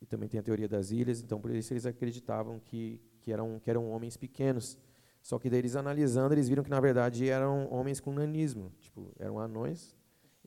E 0.00 0.06
também 0.06 0.30
tem 0.30 0.40
a 0.40 0.42
teoria 0.42 0.66
das 0.66 0.90
ilhas, 0.90 1.20
então 1.20 1.38
por 1.38 1.50
isso 1.50 1.74
eles 1.74 1.84
acreditavam 1.84 2.58
que 2.58 3.02
que 3.20 3.30
eram 3.30 3.60
que 3.60 3.68
eram 3.68 3.90
homens 3.90 4.16
pequenos. 4.16 4.78
Só 5.20 5.38
que 5.38 5.50
daí 5.50 5.58
eles 5.58 5.76
analisando, 5.76 6.32
eles 6.32 6.48
viram 6.48 6.64
que 6.64 6.70
na 6.70 6.80
verdade 6.80 7.28
eram 7.28 7.70
homens 7.70 8.00
com 8.00 8.14
nanismo, 8.14 8.72
tipo, 8.80 9.12
eram 9.18 9.38
anões, 9.38 9.94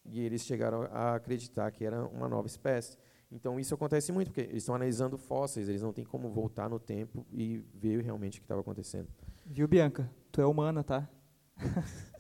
e 0.04 0.22
eles 0.22 0.42
chegaram 0.42 0.90
a 0.92 1.14
acreditar 1.14 1.70
que 1.70 1.86
era 1.86 2.04
uma 2.08 2.28
nova 2.28 2.48
espécie. 2.48 2.98
Então 3.32 3.60
isso 3.60 3.74
acontece 3.76 4.12
muito, 4.12 4.30
porque 4.30 4.42
eles 4.42 4.64
estão 4.64 4.76
analisando 4.76 5.18
fósseis, 5.18 5.70
eles 5.70 5.82
não 5.82 5.94
têm 5.94 6.06
como 6.06 6.30
voltar 6.30 6.70
no 6.70 6.80
tempo 6.80 7.26
e 7.32 7.58
ver 7.74 8.04
realmente 8.04 8.40
o 8.40 8.42
que 8.42 8.46
estava 8.46 8.62
acontecendo. 8.62 9.08
Viu, 9.46 9.68
Bianca? 9.68 10.12
Tu 10.32 10.42
é 10.42 10.46
humana, 10.46 10.84
tá? 10.84 11.10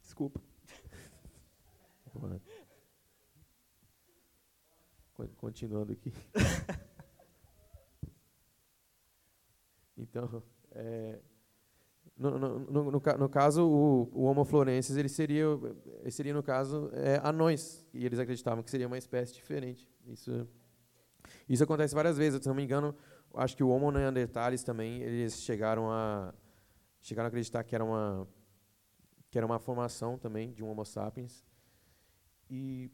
Desculpa. 0.00 0.40
continuando 5.44 5.92
aqui. 5.92 6.10
então, 9.96 10.42
é, 10.72 11.20
no, 12.16 12.38
no, 12.38 12.58
no, 12.60 12.90
no, 13.18 13.28
caso, 13.28 13.66
o, 13.66 14.08
o 14.12 14.22
Homo 14.24 14.44
florensis 14.44 14.96
ele 14.96 15.08
seria, 15.08 15.46
ele 16.00 16.10
seria 16.12 16.32
no 16.32 16.44
caso, 16.44 16.88
é, 16.92 17.20
anões. 17.24 17.84
E 17.92 18.06
eles 18.06 18.18
acreditavam 18.18 18.62
que 18.62 18.70
seria 18.70 18.86
uma 18.86 18.98
espécie 18.98 19.34
diferente. 19.34 19.88
Isso, 20.06 20.46
isso 21.48 21.64
acontece 21.64 21.94
várias 21.94 22.16
vezes. 22.16 22.40
Se 22.40 22.48
não 22.48 22.54
me 22.54 22.62
engano, 22.62 22.94
acho 23.34 23.56
que 23.56 23.64
o 23.64 23.68
Homo 23.68 23.90
neanderthalis 23.90 24.62
também, 24.62 25.02
eles 25.02 25.42
chegaram 25.42 25.90
a, 25.90 26.32
chegaram 27.00 27.26
a 27.26 27.28
acreditar 27.28 27.64
que 27.64 27.74
era 27.74 27.84
uma, 27.84 28.28
que 29.28 29.36
era 29.36 29.46
uma 29.46 29.58
formação 29.58 30.16
também 30.16 30.52
de 30.52 30.62
um 30.62 30.68
Homo 30.68 30.84
sapiens. 30.84 31.44
E 32.48 32.92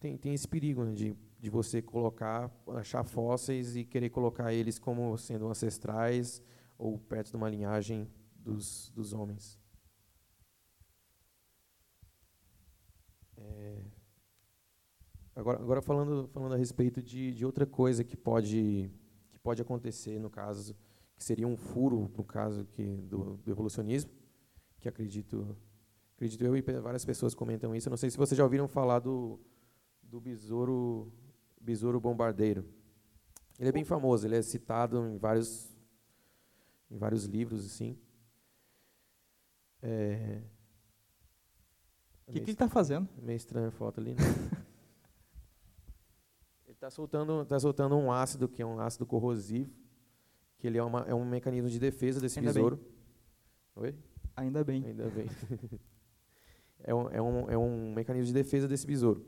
tem, 0.00 0.16
tem 0.16 0.32
esse 0.32 0.48
perigo 0.48 0.82
né, 0.82 0.94
de, 0.94 1.14
de 1.38 1.50
você 1.50 1.82
colocar, 1.82 2.50
achar 2.68 3.04
fósseis 3.04 3.76
e 3.76 3.84
querer 3.84 4.08
colocar 4.08 4.50
eles 4.50 4.78
como 4.78 5.14
sendo 5.18 5.46
ancestrais 5.46 6.42
ou 6.78 6.98
perto 6.98 7.30
de 7.30 7.36
uma 7.36 7.48
linhagem 7.48 8.08
dos, 8.36 8.90
dos 8.94 9.12
homens. 9.12 9.58
É, 13.36 13.84
agora, 15.34 15.58
agora 15.60 15.82
falando, 15.82 16.28
falando 16.28 16.54
a 16.54 16.56
respeito 16.56 17.02
de, 17.02 17.32
de 17.32 17.44
outra 17.44 17.66
coisa 17.66 18.04
que 18.04 18.16
pode, 18.16 18.90
que 19.30 19.38
pode 19.38 19.60
acontecer 19.60 20.18
no 20.18 20.30
caso, 20.30 20.76
que 21.16 21.24
seria 21.24 21.46
um 21.46 21.56
furo 21.56 22.10
no 22.16 22.24
caso 22.24 22.64
que, 22.66 23.02
do, 23.02 23.36
do 23.38 23.50
evolucionismo, 23.50 24.10
que 24.80 24.88
acredito, 24.88 25.56
acredito 26.14 26.44
eu 26.44 26.56
e 26.56 26.62
várias 26.62 27.04
pessoas 27.04 27.34
comentam 27.34 27.74
isso. 27.74 27.88
Eu 27.88 27.92
não 27.92 27.96
sei 27.96 28.10
se 28.10 28.16
vocês 28.16 28.36
já 28.36 28.44
ouviram 28.44 28.68
falar 28.68 28.98
do, 28.98 29.40
do 30.02 30.20
besouro, 30.20 31.12
besouro 31.60 32.00
bombardeiro. 32.00 32.64
Ele 33.58 33.68
é 33.68 33.72
bem 33.72 33.84
famoso, 33.84 34.26
ele 34.26 34.36
é 34.36 34.42
citado 34.42 34.98
em 35.06 35.16
vários 35.16 35.73
em 36.94 36.98
vários 36.98 37.24
livros 37.24 37.66
assim. 37.66 37.98
É... 39.82 40.40
O 42.26 42.32
que, 42.32 42.40
que 42.40 42.46
ele 42.46 42.52
está 42.52 42.68
fazendo? 42.68 43.06
Meio 43.20 43.36
estranha 43.36 43.68
a 43.68 43.70
foto 43.70 44.00
ali. 44.00 44.14
Né? 44.14 44.16
ele 46.64 46.72
está 46.72 46.90
soltando, 46.90 47.44
tá 47.44 47.60
soltando 47.60 47.96
um 47.96 48.10
ácido 48.10 48.48
que 48.48 48.62
é 48.62 48.66
um 48.66 48.80
ácido 48.80 49.04
corrosivo, 49.04 49.70
que 50.56 50.66
ele 50.66 50.78
é, 50.78 50.82
uma, 50.82 51.00
é 51.00 51.14
um 51.14 51.24
mecanismo 51.24 51.68
de 51.68 51.78
defesa 51.78 52.20
desse 52.20 52.38
Ainda 52.38 52.52
besouro. 52.52 52.76
Bem. 52.76 52.86
Oi? 53.76 53.94
Ainda 54.36 54.64
bem. 54.64 54.86
Ainda 54.86 55.10
bem. 55.10 55.26
é, 56.82 56.94
um, 56.94 57.10
é, 57.10 57.20
um, 57.20 57.50
é 57.50 57.58
um 57.58 57.92
mecanismo 57.92 58.28
de 58.28 58.32
defesa 58.32 58.66
desse 58.66 58.86
besouro. 58.86 59.26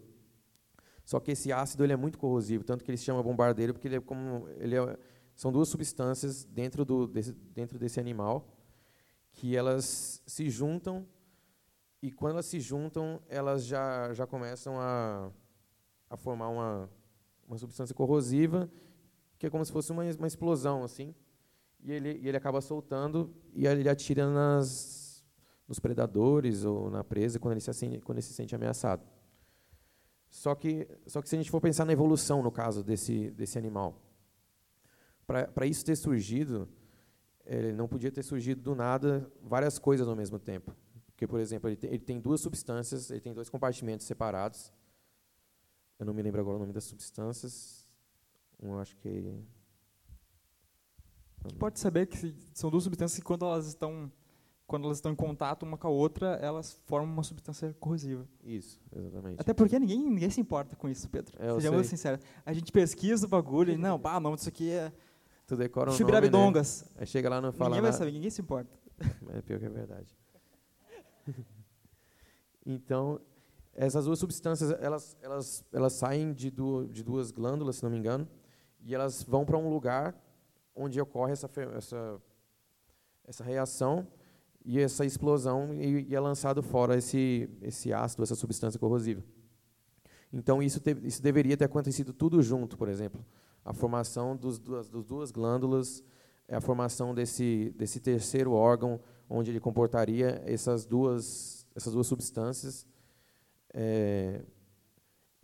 Só 1.04 1.20
que 1.20 1.32
esse 1.32 1.52
ácido 1.52 1.84
ele 1.84 1.92
é 1.92 1.96
muito 1.96 2.18
corrosivo, 2.18 2.64
tanto 2.64 2.82
que 2.82 2.90
ele 2.90 2.96
se 2.96 3.04
chama 3.04 3.22
bombardeiro, 3.22 3.74
porque 3.74 3.86
ele 3.86 3.96
é 3.96 4.00
como 4.00 4.48
ele 4.58 4.74
é, 4.74 4.98
são 5.36 5.52
duas 5.52 5.68
substâncias 5.68 6.44
dentro, 6.44 6.82
do, 6.82 7.06
desse, 7.06 7.32
dentro 7.32 7.78
desse 7.78 8.00
animal 8.00 8.48
que 9.32 9.54
elas 9.54 10.22
se 10.26 10.48
juntam 10.48 11.06
e 12.00 12.10
quando 12.10 12.32
elas 12.32 12.46
se 12.46 12.58
juntam, 12.58 13.20
elas 13.28 13.66
já, 13.66 14.14
já 14.14 14.26
começam 14.26 14.80
a, 14.80 15.30
a 16.08 16.16
formar 16.16 16.48
uma, 16.48 16.90
uma 17.46 17.58
substância 17.58 17.94
corrosiva 17.94 18.70
que 19.38 19.46
é 19.46 19.50
como 19.50 19.62
se 19.62 19.70
fosse 19.70 19.92
uma, 19.92 20.02
uma 20.04 20.26
explosão 20.26 20.82
assim 20.82 21.14
e 21.84 21.92
ele, 21.92 22.18
e 22.18 22.28
ele 22.28 22.36
acaba 22.36 22.62
soltando 22.62 23.30
e 23.52 23.66
ele 23.66 23.90
atira 23.90 24.30
nas, 24.30 25.22
nos 25.68 25.78
predadores 25.78 26.64
ou 26.64 26.90
na 26.90 27.04
presa 27.04 27.38
quando 27.38 27.52
ele 27.52 27.60
se, 27.60 28.00
quando 28.00 28.16
ele 28.16 28.26
se 28.26 28.32
sente 28.32 28.54
ameaçado. 28.54 29.06
Só 30.30 30.54
que, 30.54 30.88
só 31.06 31.20
que 31.20 31.28
se 31.28 31.36
a 31.36 31.38
gente 31.38 31.50
for 31.50 31.60
pensar 31.60 31.84
na 31.84 31.92
evolução, 31.92 32.42
no 32.42 32.50
caso 32.50 32.82
desse, 32.82 33.30
desse 33.32 33.58
animal, 33.58 34.05
para 35.26 35.66
isso 35.66 35.84
ter 35.84 35.96
surgido, 35.96 36.68
ele 37.44 37.72
não 37.72 37.88
podia 37.88 38.10
ter 38.10 38.22
surgido 38.22 38.60
do 38.60 38.74
nada 38.74 39.30
várias 39.42 39.78
coisas 39.78 40.06
ao 40.06 40.16
mesmo 40.16 40.38
tempo. 40.38 40.74
Porque, 41.06 41.26
por 41.26 41.40
exemplo, 41.40 41.68
ele 41.68 41.76
tem, 41.76 41.90
ele 41.90 42.04
tem 42.04 42.20
duas 42.20 42.40
substâncias, 42.40 43.10
ele 43.10 43.20
tem 43.20 43.32
dois 43.32 43.48
compartimentos 43.48 44.06
separados. 44.06 44.72
Eu 45.98 46.04
não 46.04 46.12
me 46.12 46.22
lembro 46.22 46.40
agora 46.40 46.56
o 46.56 46.60
nome 46.60 46.72
das 46.72 46.84
substâncias. 46.84 47.88
Um, 48.62 48.78
acho 48.78 48.96
que. 48.96 49.08
A 51.44 51.48
gente 51.48 51.58
pode 51.58 51.78
saber 51.78 52.06
que 52.06 52.34
são 52.52 52.70
duas 52.70 52.84
substâncias 52.84 53.18
que, 53.18 53.24
quando 53.24 53.44
elas 53.44 53.66
estão 53.66 54.10
quando 54.66 54.84
elas 54.84 54.98
estão 54.98 55.12
em 55.12 55.16
contato 55.16 55.62
uma 55.62 55.78
com 55.78 55.86
a 55.86 55.90
outra, 55.90 56.38
elas 56.42 56.72
formam 56.86 57.12
uma 57.12 57.22
substância 57.22 57.74
corrosiva. 57.78 58.26
Isso, 58.42 58.80
exatamente. 58.94 59.40
Até 59.40 59.54
porque 59.54 59.78
ninguém, 59.78 59.98
ninguém 60.10 60.28
se 60.28 60.40
importa 60.40 60.74
com 60.74 60.88
isso, 60.88 61.08
Pedro. 61.08 61.36
É, 61.38 61.54
Sejamos 61.54 61.86
sinceros. 61.86 62.20
A 62.44 62.52
gente 62.52 62.72
pesquisa 62.72 63.26
o 63.26 63.28
bagulho 63.28 63.72
e, 63.72 63.76
não, 63.76 63.98
pá, 63.98 64.16
o 64.16 64.20
nome 64.20 64.36
disso 64.36 64.48
aqui 64.48 64.70
é 64.70 64.92
Tu 65.46 65.56
decora 65.56 65.90
um 65.90 65.94
Chibirabidongas. 65.94 66.82
Nome, 66.82 66.92
né? 66.94 67.00
Aí 67.00 67.06
chega 67.06 67.28
lá 67.28 67.38
e 67.38 67.40
não 67.40 67.52
fala 67.52 67.70
Ninguém 67.70 67.82
vai 67.82 67.90
nada. 67.90 67.98
saber, 67.98 68.12
ninguém 68.12 68.30
se 68.30 68.40
importa. 68.40 68.78
É 69.34 69.42
pior 69.42 69.58
que 69.58 69.66
é 69.66 69.68
verdade. 69.68 70.16
então, 72.64 73.20
essas 73.74 74.06
duas 74.06 74.18
substâncias, 74.18 74.70
elas, 74.80 75.16
elas, 75.20 75.64
elas 75.72 75.92
saem 75.92 76.32
de, 76.32 76.50
du 76.50 76.88
de 76.88 77.04
duas 77.04 77.30
glândulas, 77.30 77.76
se 77.76 77.82
não 77.82 77.90
me 77.90 77.98
engano, 77.98 78.26
e 78.80 78.94
elas 78.94 79.22
vão 79.22 79.44
para 79.44 79.58
um 79.58 79.68
lugar 79.68 80.14
onde 80.74 81.00
ocorre 81.00 81.32
essa, 81.32 81.50
essa, 81.76 82.20
essa 83.24 83.44
reação 83.44 84.06
e 84.64 84.80
essa 84.80 85.04
explosão 85.04 85.74
e, 85.74 86.06
e, 86.08 86.14
é 86.14 86.20
lançado 86.20 86.62
fora 86.62 86.96
esse, 86.96 87.48
esse 87.62 87.92
ácido, 87.92 88.22
essa 88.22 88.34
substância 88.34 88.80
corrosiva. 88.80 89.22
Então, 90.32 90.62
isso, 90.62 90.80
te, 90.80 90.96
isso 91.04 91.22
deveria 91.22 91.56
ter 91.56 91.64
acontecido 91.64 92.12
tudo 92.12 92.42
junto, 92.42 92.76
por 92.76 92.88
exemplo. 92.88 93.24
A 93.66 93.72
formação 93.72 94.36
dos 94.36 94.60
duas, 94.60 94.88
dos 94.88 95.04
duas 95.04 95.32
glândulas, 95.32 96.00
é 96.46 96.54
a 96.54 96.60
formação 96.60 97.12
desse, 97.12 97.74
desse 97.76 97.98
terceiro 97.98 98.52
órgão, 98.52 99.00
onde 99.28 99.50
ele 99.50 99.58
comportaria 99.58 100.40
essas 100.46 100.86
duas, 100.86 101.66
essas 101.74 101.92
duas 101.92 102.06
substâncias. 102.06 102.86
É, 103.74 104.44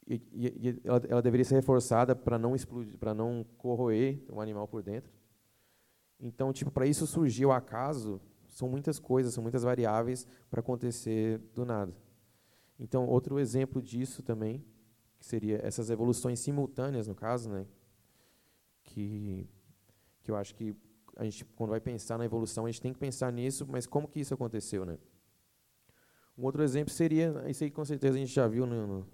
e, 0.06 0.22
e 0.32 0.80
ela, 0.84 1.02
ela, 1.08 1.20
deveria 1.20 1.44
ser 1.44 1.56
reforçada 1.56 2.14
para 2.14 2.38
não 2.38 2.54
explodir, 2.54 2.96
para 2.96 3.12
não 3.12 3.44
corroer 3.58 4.22
o 4.30 4.40
animal 4.40 4.68
por 4.68 4.84
dentro. 4.84 5.12
Então, 6.20 6.52
tipo, 6.52 6.70
para 6.70 6.86
isso 6.86 7.08
surgiu 7.08 7.48
o 7.48 7.52
acaso, 7.52 8.20
são 8.46 8.68
muitas 8.68 9.00
coisas, 9.00 9.34
são 9.34 9.42
muitas 9.42 9.64
variáveis 9.64 10.28
para 10.48 10.60
acontecer 10.60 11.38
do 11.52 11.64
nada. 11.64 11.92
Então, 12.78 13.04
outro 13.08 13.40
exemplo 13.40 13.82
disso 13.82 14.22
também, 14.22 14.64
que 15.18 15.26
seria 15.26 15.58
essas 15.60 15.90
evoluções 15.90 16.38
simultâneas, 16.38 17.08
no 17.08 17.16
caso, 17.16 17.50
né, 17.50 17.66
que, 18.92 19.48
que 20.22 20.30
eu 20.30 20.36
acho 20.36 20.54
que 20.54 20.76
a 21.16 21.24
gente, 21.24 21.44
quando 21.56 21.70
vai 21.70 21.80
pensar 21.80 22.18
na 22.18 22.24
evolução, 22.24 22.66
a 22.66 22.70
gente 22.70 22.80
tem 22.80 22.92
que 22.92 22.98
pensar 22.98 23.32
nisso, 23.32 23.66
mas 23.68 23.86
como 23.86 24.08
que 24.08 24.20
isso 24.20 24.34
aconteceu? 24.34 24.84
Né? 24.84 24.98
Um 26.36 26.44
outro 26.44 26.62
exemplo 26.62 26.92
seria, 26.92 27.44
isso 27.48 27.64
aí 27.64 27.70
com 27.70 27.84
certeza 27.84 28.16
a 28.16 28.18
gente 28.18 28.32
já 28.32 28.46
viu 28.46 28.66
no, 28.66 28.86
no, 28.86 29.08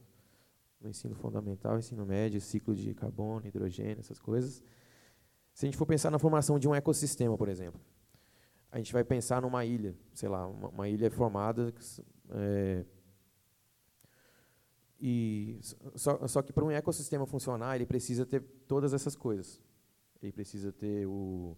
no 0.81 0.89
ensino 0.89 1.14
fundamental, 1.14 1.79
ensino 1.79 2.05
médio, 2.05 2.41
ciclo 2.41 2.74
de 2.74 2.95
carbono, 2.95 3.47
hidrogênio, 3.47 3.99
essas 3.99 4.18
coisas. 4.18 4.62
Se 5.53 5.64
a 5.64 5.66
gente 5.66 5.76
for 5.76 5.87
pensar 5.87 6.11
na 6.11 6.18
formação 6.18 6.59
de 6.59 6.68
um 6.68 6.74
ecossistema, 6.74 7.37
por 7.37 7.49
exemplo, 7.49 7.81
a 8.70 8.79
gente 8.79 8.93
vai 8.93 9.03
pensar 9.03 9.43
numa 9.43 9.64
ilha, 9.64 9.97
sei 10.14 10.29
lá, 10.29 10.47
uma, 10.47 10.68
uma 10.68 10.89
ilha 10.89 11.11
formada 11.11 11.72
é, 12.31 12.85
e 15.01 15.59
só, 15.95 16.26
só 16.26 16.43
que 16.43 16.53
para 16.53 16.64
um 16.64 16.70
ecossistema 16.70 17.26
funcionar 17.26 17.76
ele 17.76 17.87
precisa 17.87 18.26
ter 18.26 18.41
todas 18.66 18.93
essas 18.93 19.14
coisas. 19.14 19.61
Ele 20.23 20.33
precisa 20.33 20.73
ter 20.73 21.07
o, 21.07 21.57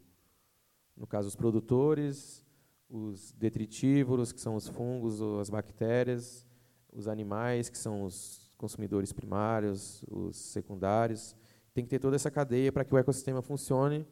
no 0.97 1.07
caso 1.07 1.29
os 1.29 1.37
produtores, 1.37 2.45
os 2.89 3.33
detritívoros 3.33 4.33
que 4.33 4.41
são 4.41 4.55
os 4.55 4.69
fungos 4.69 5.23
as 5.41 5.49
bactérias, 5.49 6.47
os 6.93 7.09
animais 7.09 7.69
que 7.69 7.79
são 7.79 8.05
os 8.05 8.55
consumidores 8.59 9.13
primários, 9.13 10.05
os 10.09 10.37
secundários. 10.37 11.35
Tem 11.73 11.85
que 11.85 11.91
ter 11.91 11.99
toda 11.99 12.17
essa 12.17 12.31
cadeia 12.31 12.71
para 12.71 12.85
que 12.85 12.95
o 12.95 12.99
ecossistema 12.99 13.41
funcione 13.41 14.07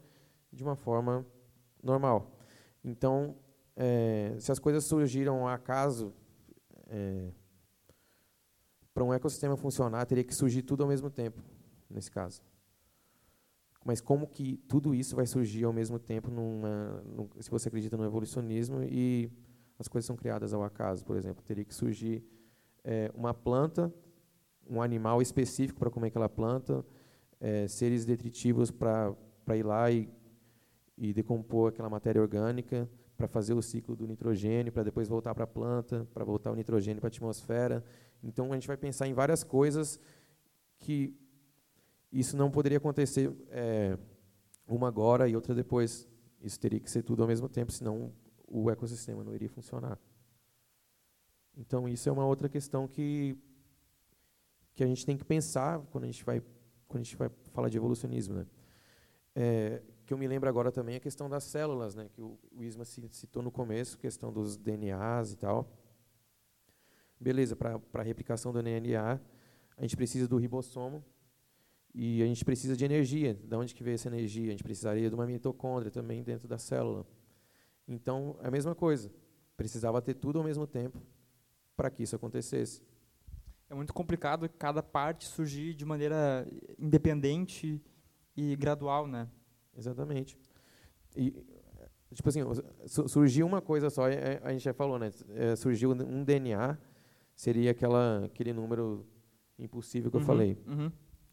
de 0.52 0.62
uma 0.62 0.76
forma 0.76 1.26
normal. 1.82 2.38
Então, 2.82 3.36
é, 3.76 4.34
se 4.38 4.50
as 4.50 4.58
coisas 4.58 4.84
surgiram 4.84 5.40
ao 5.40 5.48
acaso, 5.48 6.12
é, 6.86 7.30
para 8.94 9.04
um 9.04 9.12
ecossistema 9.12 9.56
funcionar, 9.56 10.06
teria 10.06 10.24
que 10.24 10.34
surgir 10.34 10.62
tudo 10.62 10.82
ao 10.82 10.88
mesmo 10.88 11.10
tempo, 11.10 11.42
nesse 11.90 12.10
caso. 12.10 12.42
Mas 13.84 14.00
como 14.00 14.26
que 14.26 14.56
tudo 14.68 14.94
isso 14.94 15.16
vai 15.16 15.26
surgir 15.26 15.64
ao 15.64 15.72
mesmo 15.72 15.98
tempo, 15.98 16.30
numa, 16.30 17.02
num, 17.06 17.28
se 17.40 17.50
você 17.50 17.68
acredita 17.68 17.96
no 17.96 18.04
evolucionismo 18.04 18.82
e 18.82 19.30
as 19.78 19.88
coisas 19.88 20.06
são 20.06 20.16
criadas 20.16 20.52
ao 20.52 20.62
acaso, 20.62 21.04
por 21.04 21.16
exemplo? 21.16 21.42
Teria 21.44 21.64
que 21.64 21.74
surgir 21.74 22.24
é, 22.84 23.10
uma 23.14 23.32
planta, 23.32 23.92
um 24.68 24.82
animal 24.82 25.22
específico 25.22 25.78
para 25.78 25.90
comer 25.90 26.08
aquela 26.08 26.28
planta, 26.28 26.84
é, 27.40 27.68
seres 27.68 28.04
detritivos 28.04 28.70
para 28.70 29.16
ir 29.56 29.64
lá 29.64 29.90
e 29.90 30.08
e 30.98 31.12
decompor 31.12 31.68
aquela 31.68 31.88
matéria 31.88 32.20
orgânica 32.20 32.90
para 33.16 33.28
fazer 33.28 33.54
o 33.54 33.62
ciclo 33.62 33.96
do 33.96 34.06
nitrogênio, 34.06 34.72
para 34.72 34.82
depois 34.82 35.08
voltar 35.08 35.34
para 35.34 35.44
a 35.44 35.46
planta, 35.46 36.06
para 36.12 36.24
voltar 36.24 36.50
o 36.50 36.54
nitrogênio 36.54 37.00
para 37.00 37.08
a 37.08 37.12
atmosfera. 37.12 37.84
Então 38.22 38.52
a 38.52 38.54
gente 38.54 38.66
vai 38.66 38.76
pensar 38.76 39.06
em 39.06 39.14
várias 39.14 39.42
coisas 39.42 39.98
que 40.78 41.16
Isso 42.10 42.36
não 42.36 42.50
poderia 42.50 42.78
acontecer 42.78 43.30
é, 43.50 43.98
uma 44.66 44.88
agora 44.88 45.28
e 45.28 45.34
outra 45.34 45.54
depois. 45.54 46.08
Isso 46.42 46.58
teria 46.58 46.80
que 46.80 46.90
ser 46.90 47.02
tudo 47.02 47.22
ao 47.22 47.28
mesmo 47.28 47.48
tempo, 47.48 47.72
senão 47.72 48.12
o 48.46 48.70
ecossistema 48.70 49.22
não 49.22 49.34
iria 49.34 49.48
funcionar. 49.48 49.98
Então 51.56 51.88
isso 51.88 52.08
é 52.08 52.12
uma 52.12 52.24
outra 52.24 52.48
questão 52.48 52.86
que 52.86 53.36
que 54.74 54.84
a 54.84 54.86
gente 54.86 55.04
tem 55.04 55.16
que 55.16 55.24
pensar 55.24 55.80
quando 55.90 56.04
a 56.04 56.06
gente 56.06 56.24
vai 56.24 56.40
quando 56.86 57.00
a 57.00 57.04
gente 57.04 57.16
vai 57.16 57.28
falar 57.52 57.68
de 57.68 57.76
evolucionismo, 57.76 58.34
né? 58.34 58.46
É, 59.34 59.82
que 60.06 60.14
eu 60.14 60.18
me 60.18 60.26
lembro 60.26 60.48
agora 60.48 60.72
também 60.72 60.96
a 60.96 61.00
questão 61.00 61.28
das 61.28 61.44
células, 61.44 61.94
né? 61.94 62.08
Que 62.14 62.22
o, 62.22 62.38
o 62.52 62.64
Isma 62.64 62.84
citou 62.84 63.42
no 63.42 63.50
começo, 63.50 63.98
questão 63.98 64.32
dos 64.32 64.56
DNAs 64.56 65.32
e 65.32 65.36
tal. 65.36 65.68
Beleza, 67.20 67.56
para 67.56 67.80
a 67.92 68.02
replicação 68.02 68.52
do 68.52 68.62
DNA, 68.62 69.20
a 69.76 69.82
gente 69.82 69.96
precisa 69.96 70.26
do 70.26 70.36
ribossomo 70.36 71.04
e 72.00 72.22
a 72.22 72.26
gente 72.26 72.44
precisa 72.44 72.76
de 72.76 72.84
energia. 72.84 73.34
De 73.34 73.56
onde 73.56 73.74
que 73.74 73.82
veio 73.82 73.96
essa 73.96 74.06
energia? 74.06 74.46
A 74.46 74.50
gente 74.52 74.62
precisaria 74.62 75.08
de 75.08 75.14
uma 75.16 75.26
mitocôndria 75.26 75.90
também 75.90 76.22
dentro 76.22 76.46
da 76.46 76.56
célula. 76.56 77.04
Então, 77.88 78.38
é 78.40 78.46
a 78.46 78.50
mesma 78.52 78.72
coisa. 78.72 79.10
Precisava 79.56 80.00
ter 80.00 80.14
tudo 80.14 80.38
ao 80.38 80.44
mesmo 80.44 80.64
tempo 80.64 81.02
para 81.76 81.90
que 81.90 82.04
isso 82.04 82.14
acontecesse. 82.14 82.84
É 83.68 83.74
muito 83.74 83.92
complicado 83.92 84.48
cada 84.48 84.80
parte 84.80 85.24
surgir 85.24 85.74
de 85.74 85.84
maneira 85.84 86.46
independente 86.78 87.82
e 88.36 88.54
gradual, 88.54 89.08
né? 89.08 89.28
Exatamente. 89.76 90.38
E 91.16 91.34
tipo 92.14 92.28
assim, 92.28 92.40
surgiu 92.86 93.44
uma 93.44 93.60
coisa 93.60 93.90
só, 93.90 94.04
a 94.06 94.52
gente 94.52 94.62
já 94.62 94.72
falou, 94.72 95.00
né? 95.00 95.10
É, 95.30 95.56
surgiu 95.56 95.90
um 95.90 96.22
DNA, 96.22 96.78
seria 97.34 97.72
aquela 97.72 98.24
aquele 98.24 98.52
número 98.52 99.04
impossível 99.58 100.12
que 100.12 100.16
uhum, 100.16 100.22
eu 100.22 100.26
falei, 100.26 100.58
uhum. 100.64 100.92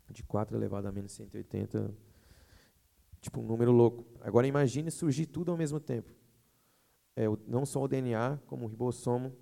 De 0.10 0.24
4 0.24 0.56
elevado 0.56 0.88
a 0.88 0.92
menos 0.92 1.12
180, 1.14 1.94
tipo 3.22 3.42
um 3.42 3.46
número 3.46 3.72
louco. 3.72 4.06
Agora 4.22 4.48
imagine 4.48 4.92
surgir 4.92 5.26
tudo 5.26 5.52
ao 5.52 5.58
mesmo 5.58 5.80
tempo. 5.80 6.14
É, 7.16 7.26
não 7.48 7.66
só 7.66 7.82
o 7.82 7.88
DNA, 7.88 8.40
como 8.46 8.66
o 8.66 8.68
ribossomo, 8.68 9.36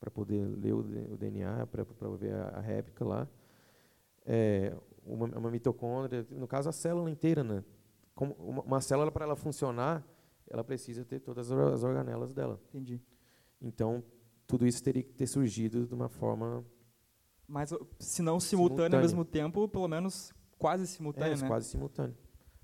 para 0.00 0.10
poder 0.10 0.44
ler 0.46 0.72
o, 0.72 0.80
o 1.12 1.16
DNA, 1.16 1.66
para 1.66 1.84
ver 2.18 2.34
a, 2.34 2.48
a, 2.48 2.60
réplica 2.60 3.04
lá. 3.04 3.28
É, 4.24 4.74
uma, 5.04 5.26
uma, 5.26 5.50
mitocôndria, 5.50 6.26
no 6.30 6.48
caso 6.48 6.68
a 6.68 6.72
célula 6.72 7.10
inteira, 7.10 7.44
né? 7.44 7.64
Como 8.14 8.34
uma, 8.34 8.62
uma 8.62 8.80
célula 8.80 9.12
para 9.12 9.24
ela 9.24 9.36
funcionar, 9.36 10.04
ela 10.48 10.64
precisa 10.64 11.04
ter 11.04 11.20
todas 11.20 11.50
as 11.52 11.82
organelas 11.84 12.32
dela. 12.32 12.60
Entendi. 12.70 13.00
Então 13.60 14.02
tudo 14.46 14.66
isso 14.66 14.82
teria 14.82 15.02
que 15.02 15.14
ter 15.14 15.26
surgido 15.26 15.86
de 15.86 15.94
uma 15.94 16.10
forma 16.10 16.62
mas 17.52 17.70
se 17.98 18.22
não 18.22 18.40
simultâneo 18.40 18.76
simultânea. 18.76 18.98
ao 18.98 19.02
mesmo 19.02 19.24
tempo, 19.26 19.68
pelo 19.68 19.86
menos 19.86 20.32
quase 20.58 20.86
simultâneo, 20.86 21.34
é, 21.34 21.36
né? 21.36 21.46
quase 21.46 21.68
simultâneo. 21.68 22.16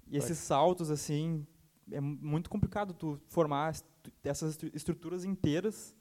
E 0.07 0.17
esses 0.17 0.39
saltos 0.39 0.91
assim, 0.91 1.47
é 1.93 2.01
muito 2.01 2.49
complicado 2.49 2.95
tu 2.95 3.21
formar 3.27 3.75
essas 4.25 4.59
estruturas 4.73 5.27
inteiras 5.27 5.95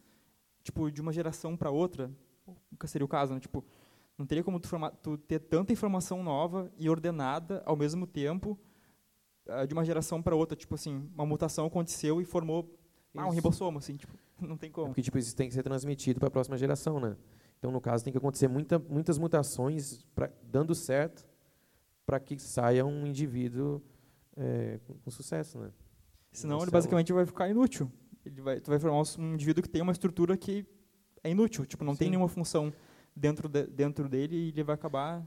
tipo, 0.63 0.89
de 0.89 1.01
uma 1.01 1.11
geração 1.11 1.57
para 1.57 1.69
outra, 1.69 2.09
nunca 2.71 2.87
seria 2.87 3.03
o 3.03 3.09
caso, 3.09 3.33
né? 3.33 3.41
Tipo, 3.41 3.61
não 4.17 4.25
teria 4.25 4.41
como 4.41 4.57
tu, 4.57 4.69
formar, 4.69 4.91
tu 4.91 5.17
ter 5.17 5.39
tanta 5.39 5.73
informação 5.73 6.23
nova 6.23 6.71
e 6.77 6.89
ordenada 6.89 7.61
ao 7.65 7.75
mesmo 7.75 8.07
tempo 8.07 8.57
uh, 9.47 9.67
de 9.67 9.73
uma 9.73 9.83
geração 9.83 10.21
para 10.21 10.33
outra. 10.33 10.55
Tipo 10.55 10.75
assim, 10.75 11.09
uma 11.13 11.25
mutação 11.25 11.65
aconteceu 11.65 12.21
e 12.21 12.25
formou 12.25 12.73
ah, 13.17 13.27
um 13.27 13.31
ribossomo, 13.31 13.79
assim, 13.79 13.97
tipo, 13.97 14.17
não 14.39 14.57
tem 14.57 14.71
como. 14.71 14.87
É 14.87 14.89
porque 14.91 15.01
tipo, 15.01 15.17
isso 15.17 15.35
tem 15.35 15.49
que 15.49 15.53
ser 15.53 15.63
transmitido 15.63 16.19
para 16.21 16.29
a 16.29 16.31
próxima 16.31 16.55
geração, 16.55 17.01
né? 17.01 17.17
Então, 17.57 17.71
no 17.71 17.81
caso, 17.81 18.03
tem 18.03 18.11
que 18.11 18.17
acontecer 18.17 18.47
muita, 18.47 18.77
muitas 18.79 19.17
mutações 19.17 20.05
pra, 20.13 20.29
dando 20.43 20.75
certo 20.75 21.27
para 22.05 22.19
que 22.19 22.37
saia 22.39 22.85
um 22.85 23.05
indivíduo 23.05 23.81
é, 24.35 24.79
com, 24.85 24.93
com, 24.95 25.11
sucesso, 25.11 25.59
né? 25.59 25.71
Senão, 26.31 26.61
ele 26.61 26.71
basicamente 26.71 27.11
vai 27.11 27.25
ficar 27.25 27.49
inútil 27.49 27.91
ele 28.27 28.41
vai, 28.41 28.59
tu 28.59 28.69
vai 28.69 28.79
formar 28.79 29.01
um 29.17 29.33
indivíduo 29.33 29.63
que 29.63 29.69
tem 29.69 29.81
uma 29.81 29.91
estrutura 29.91 30.37
que 30.37 30.65
é 31.23 31.29
inútil, 31.29 31.65
tipo, 31.65 31.83
não 31.83 31.93
Sim. 31.93 31.99
tem 31.99 32.09
nenhuma 32.11 32.27
função 32.27 32.71
dentro, 33.15 33.47
de, 33.47 33.65
dentro 33.67 34.07
dele 34.07 34.35
e 34.35 34.47
ele 34.49 34.63
vai 34.63 34.75
acabar... 34.75 35.25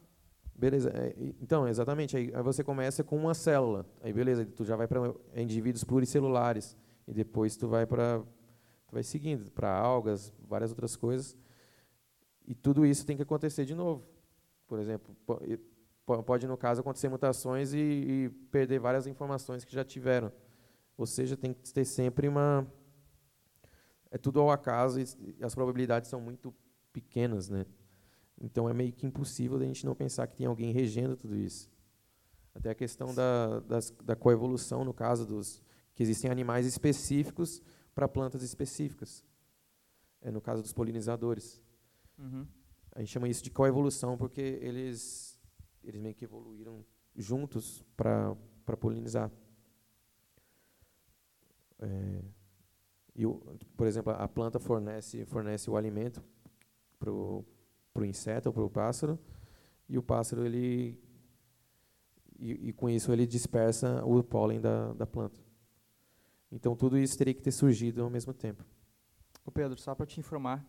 Beleza, 0.55 0.91
é, 0.91 1.15
então, 1.41 1.67
exatamente, 1.67 2.17
aí, 2.17 2.31
aí, 2.35 2.43
você 2.43 2.63
começa 2.63 3.03
com 3.03 3.17
uma 3.17 3.33
célula, 3.33 3.87
aí 4.03 4.13
beleza, 4.13 4.45
tu 4.45 4.63
já 4.63 4.77
vai 4.77 4.87
para 4.87 5.15
indivíduos 5.35 5.85
pluricelulares, 5.85 6.77
e 7.09 7.15
depois 7.15 7.57
tu 7.57 7.67
vai 7.67 7.87
para, 7.87 8.19
tu 8.87 8.93
vai 8.93 9.03
seguindo, 9.03 9.51
para 9.53 9.73
algas, 9.73 10.35
várias 10.47 10.71
outras 10.71 10.97
coisas, 10.97 11.35
e 12.51 12.55
tudo 12.57 12.85
isso 12.85 13.07
tem 13.07 13.17
que 13.17 13.23
acontecer 13.23 13.65
de 13.65 13.77
novo. 13.77 14.05
Por 14.67 14.81
exemplo, 14.81 15.17
pode, 16.27 16.49
no 16.49 16.57
caso, 16.57 16.81
acontecer 16.81 17.09
mutações 17.09 17.73
e, 17.73 17.79
e 17.79 18.29
perder 18.51 18.81
várias 18.81 19.07
informações 19.07 19.65
que 19.65 19.73
já 19.73 19.85
tiveram. 19.85 20.33
Ou 20.99 21.07
seja, 21.07 21.37
tem 21.37 21.55
que 21.55 21.73
ter 21.73 21.85
sempre 21.85 22.27
uma, 22.27 22.67
é 24.11 24.19
tudo 24.19 24.41
ao 24.41 24.51
acaso 24.51 24.99
e 24.99 25.05
as 25.41 25.55
probabilidades 25.55 26.11
são 26.11 26.21
muito 26.21 26.53
pequenas, 26.93 27.49
né? 27.49 27.65
Então 28.41 28.69
é 28.69 28.75
meio 28.75 28.93
que 28.93 29.07
impossível 29.07 29.57
a 29.57 29.65
gente 29.65 29.87
não 29.87 29.95
pensar 29.95 30.27
que 30.27 30.35
tem 30.35 30.47
alguém 30.47 30.73
regendo 30.73 31.17
tudo 31.17 31.37
isso. 31.37 31.71
Até 32.53 32.71
a 32.71 32.75
questão 32.75 33.15
da, 33.15 33.61
das, 33.61 33.93
da 34.03 34.17
coevolução, 34.17 34.85
no 34.85 34.93
caso 34.93 35.25
dos 35.25 35.63
que 35.95 36.03
existem 36.03 36.29
animais 36.29 36.67
específicos 36.67 37.63
para 37.95 38.09
plantas 38.09 38.43
específicas. 38.43 39.25
É 40.21 40.33
no 40.33 40.41
caso 40.41 40.63
dos 40.63 40.73
polinizadores. 40.73 41.63
Uhum. 42.21 42.47
A 42.93 43.01
gente 43.01 43.11
chama 43.11 43.29
isso 43.29 43.43
de 43.43 43.51
coevolução 43.51 44.17
porque 44.17 44.41
eles 44.41 45.41
eles 45.83 46.01
meio 46.01 46.15
que 46.15 46.25
evoluíram 46.25 46.85
juntos 47.17 47.83
para 47.97 48.37
polinizar. 48.79 49.31
É, 51.79 52.23
e, 53.15 53.27
o, 53.27 53.35
por 53.77 53.87
exemplo, 53.87 54.13
a 54.13 54.29
planta 54.29 54.59
fornece, 54.59 55.25
fornece 55.25 55.71
o 55.71 55.77
alimento 55.77 56.23
para 56.99 57.11
o 57.11 57.45
inseto 58.05 58.49
ou 58.49 58.53
para 58.53 58.63
o 58.63 58.71
pássaro, 58.71 59.19
e 59.89 59.99
o 59.99 60.03
pássaro, 60.03 60.45
ele, 60.45 60.99
e, 62.39 62.69
e, 62.69 62.73
com 62.73 62.89
isso, 62.89 63.13
ele 63.13 63.27
dispersa 63.27 64.05
o 64.05 64.23
pólen 64.23 64.61
da, 64.61 64.93
da 64.93 65.07
planta. 65.07 65.41
Então, 66.53 66.77
tudo 66.77 66.99
isso 66.99 67.17
teria 67.17 67.35
que 67.35 67.43
ter 67.43 67.51
surgido 67.51 68.03
ao 68.03 68.11
mesmo 68.11 68.33
tempo. 68.33 68.65
Ô 69.45 69.51
Pedro, 69.51 69.79
só 69.79 69.95
para 69.95 70.07
te 70.07 70.21
informar, 70.21 70.65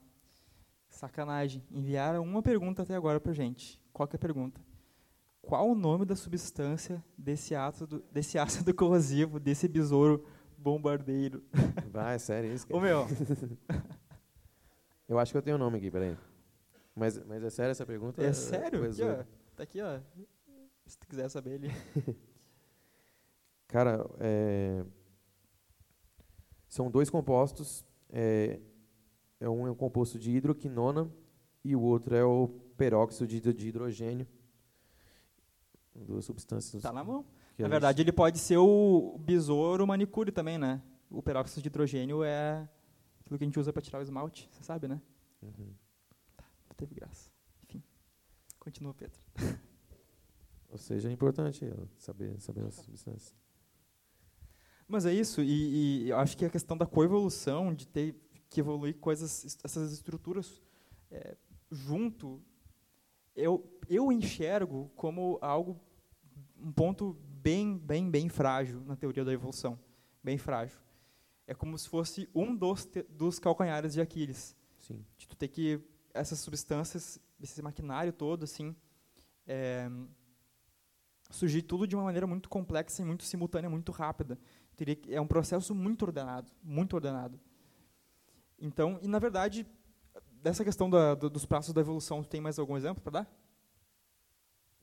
sacanagem, 0.92 1.64
enviaram 1.72 2.24
uma 2.24 2.42
pergunta 2.42 2.84
até 2.84 2.96
agora 2.96 3.20
para 3.20 3.34
gente. 3.34 3.82
Qual 3.92 4.08
é 4.12 4.16
a 4.16 4.20
pergunta? 4.20 4.62
Qual 5.42 5.70
o 5.70 5.76
nome 5.76 6.06
da 6.06 6.16
substância 6.16 7.04
desse 7.18 7.56
ácido, 7.56 8.04
desse 8.12 8.38
ácido 8.38 8.74
corrosivo, 8.76 9.40
desse 9.40 9.68
besouro 9.68 10.24
bombardeiro. 10.62 11.44
Vai, 11.92 12.16
é 12.16 12.20
sério 12.20 12.54
isso? 12.54 12.68
Cara? 12.68 12.78
Ô, 12.78 12.82
meu. 12.82 13.08
eu 15.10 15.18
acho 15.18 15.32
que 15.32 15.38
eu 15.38 15.42
tenho 15.42 15.58
o 15.58 15.60
um 15.60 15.64
nome 15.64 15.78
aqui, 15.78 15.90
peraí. 15.90 16.16
Mas, 16.96 17.18
mas 17.26 17.44
é 17.44 17.50
sério 17.50 17.72
essa 17.72 17.86
pergunta? 17.86 18.24
É 18.24 18.32
sério? 18.32 18.86
Aqui, 18.86 19.04
ó, 19.04 19.24
tá 19.56 19.64
aqui, 19.64 19.82
ó. 19.82 20.00
Se 20.86 20.98
tu 20.98 21.08
quiser 21.08 21.30
saber 21.30 21.56
ele. 21.56 21.70
Cara, 23.68 24.06
é, 24.20 24.84
são 26.68 26.92
dois 26.92 27.10
compostos. 27.10 27.86
É, 28.10 28.60
é 29.42 29.50
um 29.50 29.68
é 29.68 29.72
um 29.72 29.76
composto 29.76 30.20
de 30.20 30.32
hidroquinona 30.32 31.12
e 31.66 31.76
o 31.76 31.82
outro 31.82 32.16
é 32.16 32.24
o 32.24 32.48
peróxido 32.78 33.28
de 33.28 33.68
hidrogênio. 33.68 34.28
Duas 35.94 36.24
substâncias. 36.24 36.82
Tá 36.82 36.94
na 36.94 37.04
mão. 37.04 37.26
Na 37.58 37.68
verdade, 37.68 38.02
ele 38.02 38.12
pode 38.12 38.40
ser 38.40 38.58
o 38.58 39.18
besouro 39.20 39.86
manicure 39.86 40.32
também, 40.32 40.58
né? 40.58 40.82
O 41.10 41.22
peróxido 41.22 41.62
de 41.62 41.68
hidrogênio 41.68 42.24
é 42.24 42.68
aquilo 43.20 43.38
que 43.38 43.44
a 43.44 43.48
gente 43.48 43.60
usa 43.60 43.74
para 43.74 43.82
tirar 43.82 44.00
o 44.00 44.02
esmalte, 44.02 44.48
você 44.52 44.64
sabe, 44.64 44.88
né? 44.88 45.02
Uhum. 45.42 45.74
Tá, 46.38 46.46
teve 46.78 46.96
graça. 46.96 47.30
Enfim, 47.64 47.84
continua, 48.60 48.94
Pedro. 48.94 49.20
Ou 50.70 50.78
seja, 50.78 51.10
é 51.10 51.12
importante 51.12 51.66
saber, 51.98 52.40
saber 52.40 52.66
as 52.66 52.76
substâncias. 52.76 53.36
Mas 54.88 55.06
é 55.06 55.14
isso, 55.14 55.42
e, 55.42 56.06
e 56.08 56.12
acho 56.14 56.38
que 56.38 56.46
a 56.46 56.50
questão 56.50 56.78
da 56.78 56.86
coevolução, 56.86 57.74
de 57.74 57.88
ter 57.88 58.16
que 58.52 58.60
evoluir 58.60 58.98
coisas, 58.98 59.58
essas 59.64 59.94
estruturas 59.94 60.62
é, 61.10 61.38
junto, 61.72 62.44
eu, 63.34 63.66
eu 63.90 64.12
enxergo 64.12 64.92
como 64.94 65.40
algo, 65.42 65.80
um 66.60 66.72
ponto 66.72 67.14
bem, 67.42 67.78
bem, 67.78 68.12
bem 68.12 68.28
frágil 68.28 68.82
na 68.82 68.98
teoria 68.98 69.24
da 69.24 69.32
evolução, 69.32 69.80
bem 70.22 70.38
frágil. 70.38 70.78
É 71.48 71.54
como 71.54 71.78
se 71.78 71.88
fosse 71.88 72.30
um 72.36 72.54
dos, 72.54 72.88
dos 73.10 73.40
calcanhares 73.40 73.94
de 73.94 74.02
Aquiles. 74.02 74.56
Sim. 74.78 75.06
De 75.18 75.28
tu 75.28 75.36
ter 75.36 75.48
que 75.48 75.82
essas 76.14 76.40
substâncias, 76.40 77.20
esse 77.42 77.62
maquinário 77.62 78.12
todo, 78.12 78.44
assim, 78.44 78.76
é, 79.48 79.90
surgir 81.30 81.62
tudo 81.62 81.88
de 81.88 81.96
uma 81.96 82.04
maneira 82.04 82.28
muito 82.28 82.50
complexa 82.50 83.02
e 83.02 83.06
muito 83.06 83.24
simultânea, 83.24 83.70
muito 83.70 83.94
rápida. 83.94 84.38
Teria, 84.76 84.98
é 85.08 85.22
um 85.22 85.28
processo 85.28 85.74
muito 85.74 86.04
ordenado, 86.04 86.52
muito 86.62 86.94
ordenado. 86.94 87.40
Então, 88.62 89.00
e 89.02 89.08
na 89.08 89.18
verdade, 89.18 89.66
dessa 90.32 90.64
questão 90.64 90.90
da, 90.90 91.16
do, 91.16 91.30
dos 91.30 91.46
prazos 91.46 91.74
da 91.74 91.82
evolução, 91.82 92.24
tem 92.24 92.40
mais 92.40 92.60
algum 92.60 92.78
exemplo 92.78 93.02
para 93.02 93.24
dar? 93.24 93.42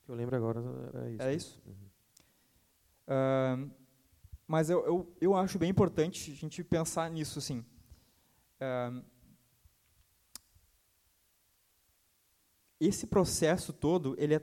que 0.08 0.12
eu 0.12 0.16
lembro 0.16 0.34
agora 0.34 0.60
era 0.94 1.10
isso. 1.10 1.22
Era 1.22 1.34
isso? 1.34 1.62
Uhum. 1.66 1.88
Ahn, 3.06 3.70
mas 4.46 4.70
eu, 4.70 4.84
eu, 4.86 5.16
eu 5.20 5.36
acho 5.36 5.58
bem 5.58 5.68
importante 5.68 6.30
a 6.30 6.34
gente 6.34 6.64
pensar 6.64 7.10
nisso, 7.10 7.38
assim. 7.38 7.62
Ahn, 8.58 9.02
esse 12.80 13.06
processo 13.06 13.70
todo, 13.70 14.14
ele 14.18 14.34
é 14.34 14.42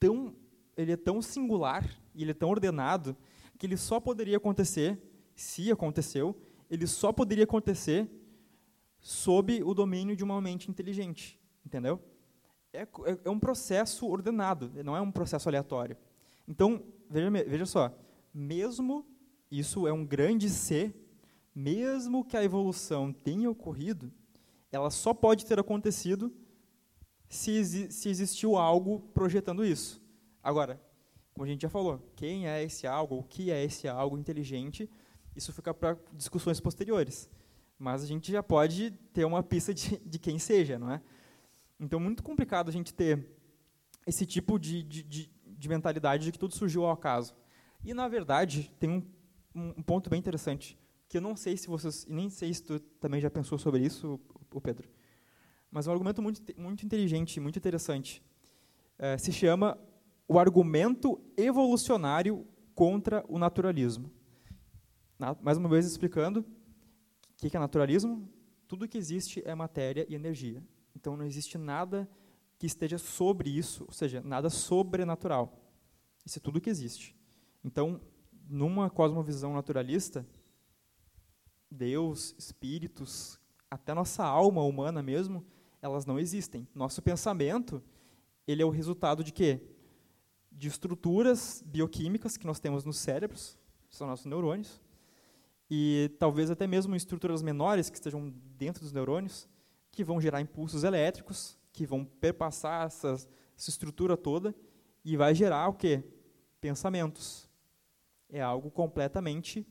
tão, 0.00 0.34
ele 0.76 0.90
é 0.90 0.96
tão 0.96 1.22
singular 1.22 1.88
e 2.12 2.22
ele 2.22 2.32
é 2.32 2.34
tão 2.34 2.50
ordenado 2.50 3.16
que 3.56 3.64
ele 3.64 3.76
só 3.76 4.00
poderia 4.00 4.38
acontecer, 4.38 5.00
se 5.36 5.70
aconteceu, 5.70 6.36
ele 6.68 6.86
só 6.86 7.12
poderia 7.12 7.44
acontecer 7.44 8.10
sob 9.08 9.62
o 9.62 9.72
domínio 9.72 10.16
de 10.16 10.24
uma 10.24 10.40
mente 10.40 10.68
inteligente, 10.68 11.38
entendeu? 11.64 12.02
É, 12.72 12.82
é- 12.82 13.18
é 13.26 13.30
um 13.30 13.38
processo 13.38 14.04
ordenado, 14.08 14.68
não 14.84 14.96
é 14.96 15.00
um 15.00 15.12
processo 15.12 15.48
aleatório. 15.48 15.96
Então, 16.48 16.82
veja, 17.08 17.30
veja 17.30 17.66
só, 17.66 17.96
mesmo 18.34 19.06
isso 19.48 19.86
é 19.86 19.92
um 19.92 20.04
grande 20.04 20.50
ser, 20.50 20.92
mesmo 21.54 22.24
que 22.24 22.36
a 22.36 22.42
evolução 22.42 23.12
tenha 23.12 23.48
ocorrido, 23.48 24.12
ela 24.72 24.90
só 24.90 25.14
pode 25.14 25.46
ter 25.46 25.60
acontecido 25.60 26.34
se, 27.28 27.52
exi- 27.52 27.92
se 27.92 28.08
existiu 28.08 28.56
algo 28.56 28.98
projetando 29.14 29.64
isso. 29.64 30.02
Agora, 30.42 30.80
como 31.32 31.44
a 31.44 31.48
gente 31.48 31.62
já 31.62 31.68
falou, 31.68 32.00
quem 32.16 32.48
é 32.48 32.60
esse 32.64 32.88
algo, 32.88 33.18
o 33.18 33.22
que 33.22 33.52
é 33.52 33.62
esse 33.64 33.86
algo 33.86 34.18
inteligente, 34.18 34.90
isso 35.36 35.52
fica 35.52 35.72
para 35.72 35.96
discussões 36.12 36.58
posteriores. 36.60 37.30
Mas 37.78 38.02
a 38.02 38.06
gente 38.06 38.32
já 38.32 38.42
pode 38.42 38.90
ter 39.12 39.24
uma 39.24 39.42
pista 39.42 39.72
de, 39.74 39.98
de 39.98 40.18
quem 40.18 40.38
seja, 40.38 40.78
não 40.78 40.90
é? 40.90 41.00
Então, 41.78 42.00
muito 42.00 42.22
complicado 42.22 42.68
a 42.68 42.72
gente 42.72 42.94
ter 42.94 43.26
esse 44.06 44.24
tipo 44.24 44.58
de, 44.58 44.82
de, 44.82 45.02
de, 45.02 45.30
de 45.44 45.68
mentalidade 45.68 46.24
de 46.24 46.32
que 46.32 46.38
tudo 46.38 46.54
surgiu 46.54 46.84
ao 46.84 46.92
acaso. 46.92 47.34
E, 47.84 47.92
na 47.92 48.08
verdade, 48.08 48.72
tem 48.78 48.90
um, 48.90 49.02
um, 49.54 49.82
ponto 49.82 50.08
bem 50.08 50.18
interessante, 50.18 50.78
que 51.08 51.18
eu 51.18 51.20
não 51.20 51.36
sei 51.36 51.56
se 51.56 51.68
vocês, 51.68 52.06
nem 52.08 52.30
sei 52.30 52.52
se 52.52 52.62
tu 52.62 52.80
também 52.80 53.20
já 53.20 53.30
pensou 53.30 53.58
sobre 53.58 53.84
isso, 53.84 54.18
o 54.50 54.60
Pedro, 54.60 54.88
mas 55.70 55.86
é 55.86 55.90
um 55.90 55.92
argumento 55.92 56.22
muito, 56.22 56.42
muito 56.58 56.86
inteligente, 56.86 57.38
muito 57.38 57.58
interessante. 57.58 58.22
Eh, 58.98 59.18
se 59.18 59.30
chama 59.30 59.78
o 60.26 60.38
argumento 60.38 61.20
evolucionário 61.36 62.46
contra 62.74 63.24
o 63.28 63.38
naturalismo. 63.38 64.10
Na- 65.18 65.36
mais 65.42 65.58
uma 65.58 65.68
vez 65.68 65.86
explicando, 65.86 66.44
o 67.38 67.50
que 67.50 67.56
é 67.56 67.60
naturalismo? 67.60 68.28
Tudo 68.66 68.88
que 68.88 68.96
existe 68.96 69.42
é 69.44 69.54
matéria 69.54 70.06
e 70.08 70.14
energia. 70.14 70.62
Então 70.94 71.16
não 71.16 71.24
existe 71.24 71.58
nada 71.58 72.08
que 72.58 72.66
esteja 72.66 72.98
sobre 72.98 73.50
isso, 73.50 73.84
ou 73.86 73.92
seja, 73.92 74.22
nada 74.22 74.48
sobrenatural. 74.48 75.62
Isso 76.24 76.38
é 76.38 76.42
tudo 76.42 76.60
que 76.60 76.70
existe. 76.70 77.14
Então, 77.62 78.00
numa 78.48 78.88
cosmovisão 78.88 79.52
naturalista, 79.52 80.26
Deus, 81.70 82.34
espíritos, 82.38 83.38
até 83.70 83.92
nossa 83.92 84.24
alma 84.24 84.62
humana 84.62 85.02
mesmo, 85.02 85.44
elas 85.82 86.06
não 86.06 86.18
existem. 86.18 86.66
Nosso 86.74 87.02
pensamento, 87.02 87.82
ele 88.46 88.62
é 88.62 88.64
o 88.64 88.70
resultado 88.70 89.22
de 89.22 89.32
quê? 89.32 89.60
De 90.50 90.68
estruturas 90.68 91.62
bioquímicas 91.66 92.36
que 92.36 92.46
nós 92.46 92.58
temos 92.58 92.84
nos 92.84 92.96
cérebros, 92.96 93.58
são 93.90 94.06
nossos 94.06 94.26
neurônios, 94.26 94.80
e 95.70 96.10
talvez 96.18 96.50
até 96.50 96.66
mesmo 96.66 96.94
estruturas 96.94 97.42
menores 97.42 97.90
que 97.90 97.96
estejam 97.96 98.32
dentro 98.56 98.82
dos 98.82 98.92
neurônios, 98.92 99.48
que 99.90 100.04
vão 100.04 100.20
gerar 100.20 100.40
impulsos 100.40 100.84
elétricos, 100.84 101.58
que 101.72 101.86
vão 101.86 102.04
perpassar 102.04 102.86
essa, 102.86 103.16
estrutura 103.56 104.16
toda 104.16 104.54
e 105.04 105.16
vai 105.16 105.34
gerar 105.34 105.68
o 105.68 105.74
quê? 105.74 106.04
Pensamentos. 106.60 107.48
É 108.28 108.40
algo 108.40 108.70
completamente 108.70 109.66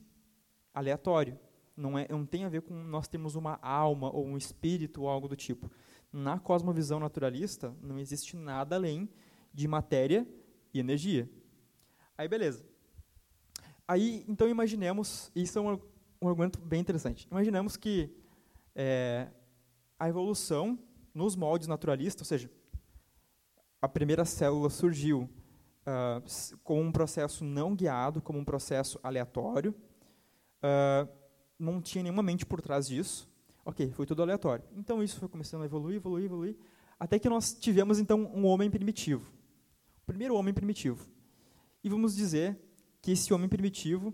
aleatório. 0.74 1.38
Não, 1.76 1.98
é, 1.98 2.06
não 2.10 2.24
tem 2.26 2.44
a 2.44 2.48
ver 2.48 2.62
com 2.62 2.74
nós 2.74 3.06
termos 3.06 3.36
uma 3.36 3.58
alma 3.62 4.10
ou 4.10 4.26
um 4.26 4.36
espírito 4.36 5.02
ou 5.02 5.08
algo 5.08 5.28
do 5.28 5.36
tipo. 5.36 5.70
Na 6.12 6.38
cosmovisão 6.38 6.98
naturalista, 6.98 7.74
não 7.82 7.98
existe 7.98 8.36
nada 8.36 8.76
além 8.76 9.08
de 9.52 9.68
matéria 9.68 10.26
e 10.72 10.80
energia. 10.80 11.30
Aí, 12.16 12.26
beleza. 12.26 12.64
Aí, 13.88 14.24
então, 14.28 14.48
imaginemos, 14.48 15.30
isso 15.34 15.58
é 15.58 15.62
um, 15.62 15.80
um 16.20 16.28
argumento 16.28 16.58
bem 16.58 16.80
interessante. 16.80 17.28
Imaginemos 17.30 17.76
que 17.76 18.10
é, 18.74 19.28
a 19.98 20.08
evolução 20.08 20.78
nos 21.14 21.36
moldes 21.36 21.68
naturalistas, 21.68 22.20
ou 22.22 22.26
seja, 22.26 22.50
a 23.80 23.88
primeira 23.88 24.24
célula 24.24 24.68
surgiu 24.70 25.30
com 26.64 26.82
um 26.82 26.90
processo 26.90 27.44
não 27.44 27.74
guiado, 27.74 28.20
como 28.20 28.38
um 28.38 28.44
processo 28.44 28.98
aleatório, 29.02 29.74
ah, 30.62 31.08
não 31.58 31.80
tinha 31.80 32.02
nenhuma 32.02 32.22
mente 32.22 32.44
por 32.44 32.60
trás 32.60 32.88
disso. 32.88 33.30
Ok, 33.64 33.92
foi 33.92 34.06
tudo 34.06 34.22
aleatório. 34.22 34.64
Então 34.76 35.02
isso 35.02 35.18
foi 35.18 35.28
começando 35.28 35.62
a 35.62 35.64
evoluir, 35.64 35.96
evoluir, 35.96 36.24
evoluir, 36.24 36.56
até 36.98 37.18
que 37.18 37.28
nós 37.28 37.52
tivemos 37.54 37.98
então 37.98 38.30
um 38.34 38.46
homem 38.46 38.70
primitivo, 38.70 39.32
o 40.02 40.06
primeiro 40.06 40.34
homem 40.34 40.54
primitivo. 40.54 41.06
E 41.82 41.88
vamos 41.88 42.14
dizer 42.16 42.58
que 43.06 43.12
esse 43.12 43.32
homem 43.32 43.48
primitivo 43.48 44.12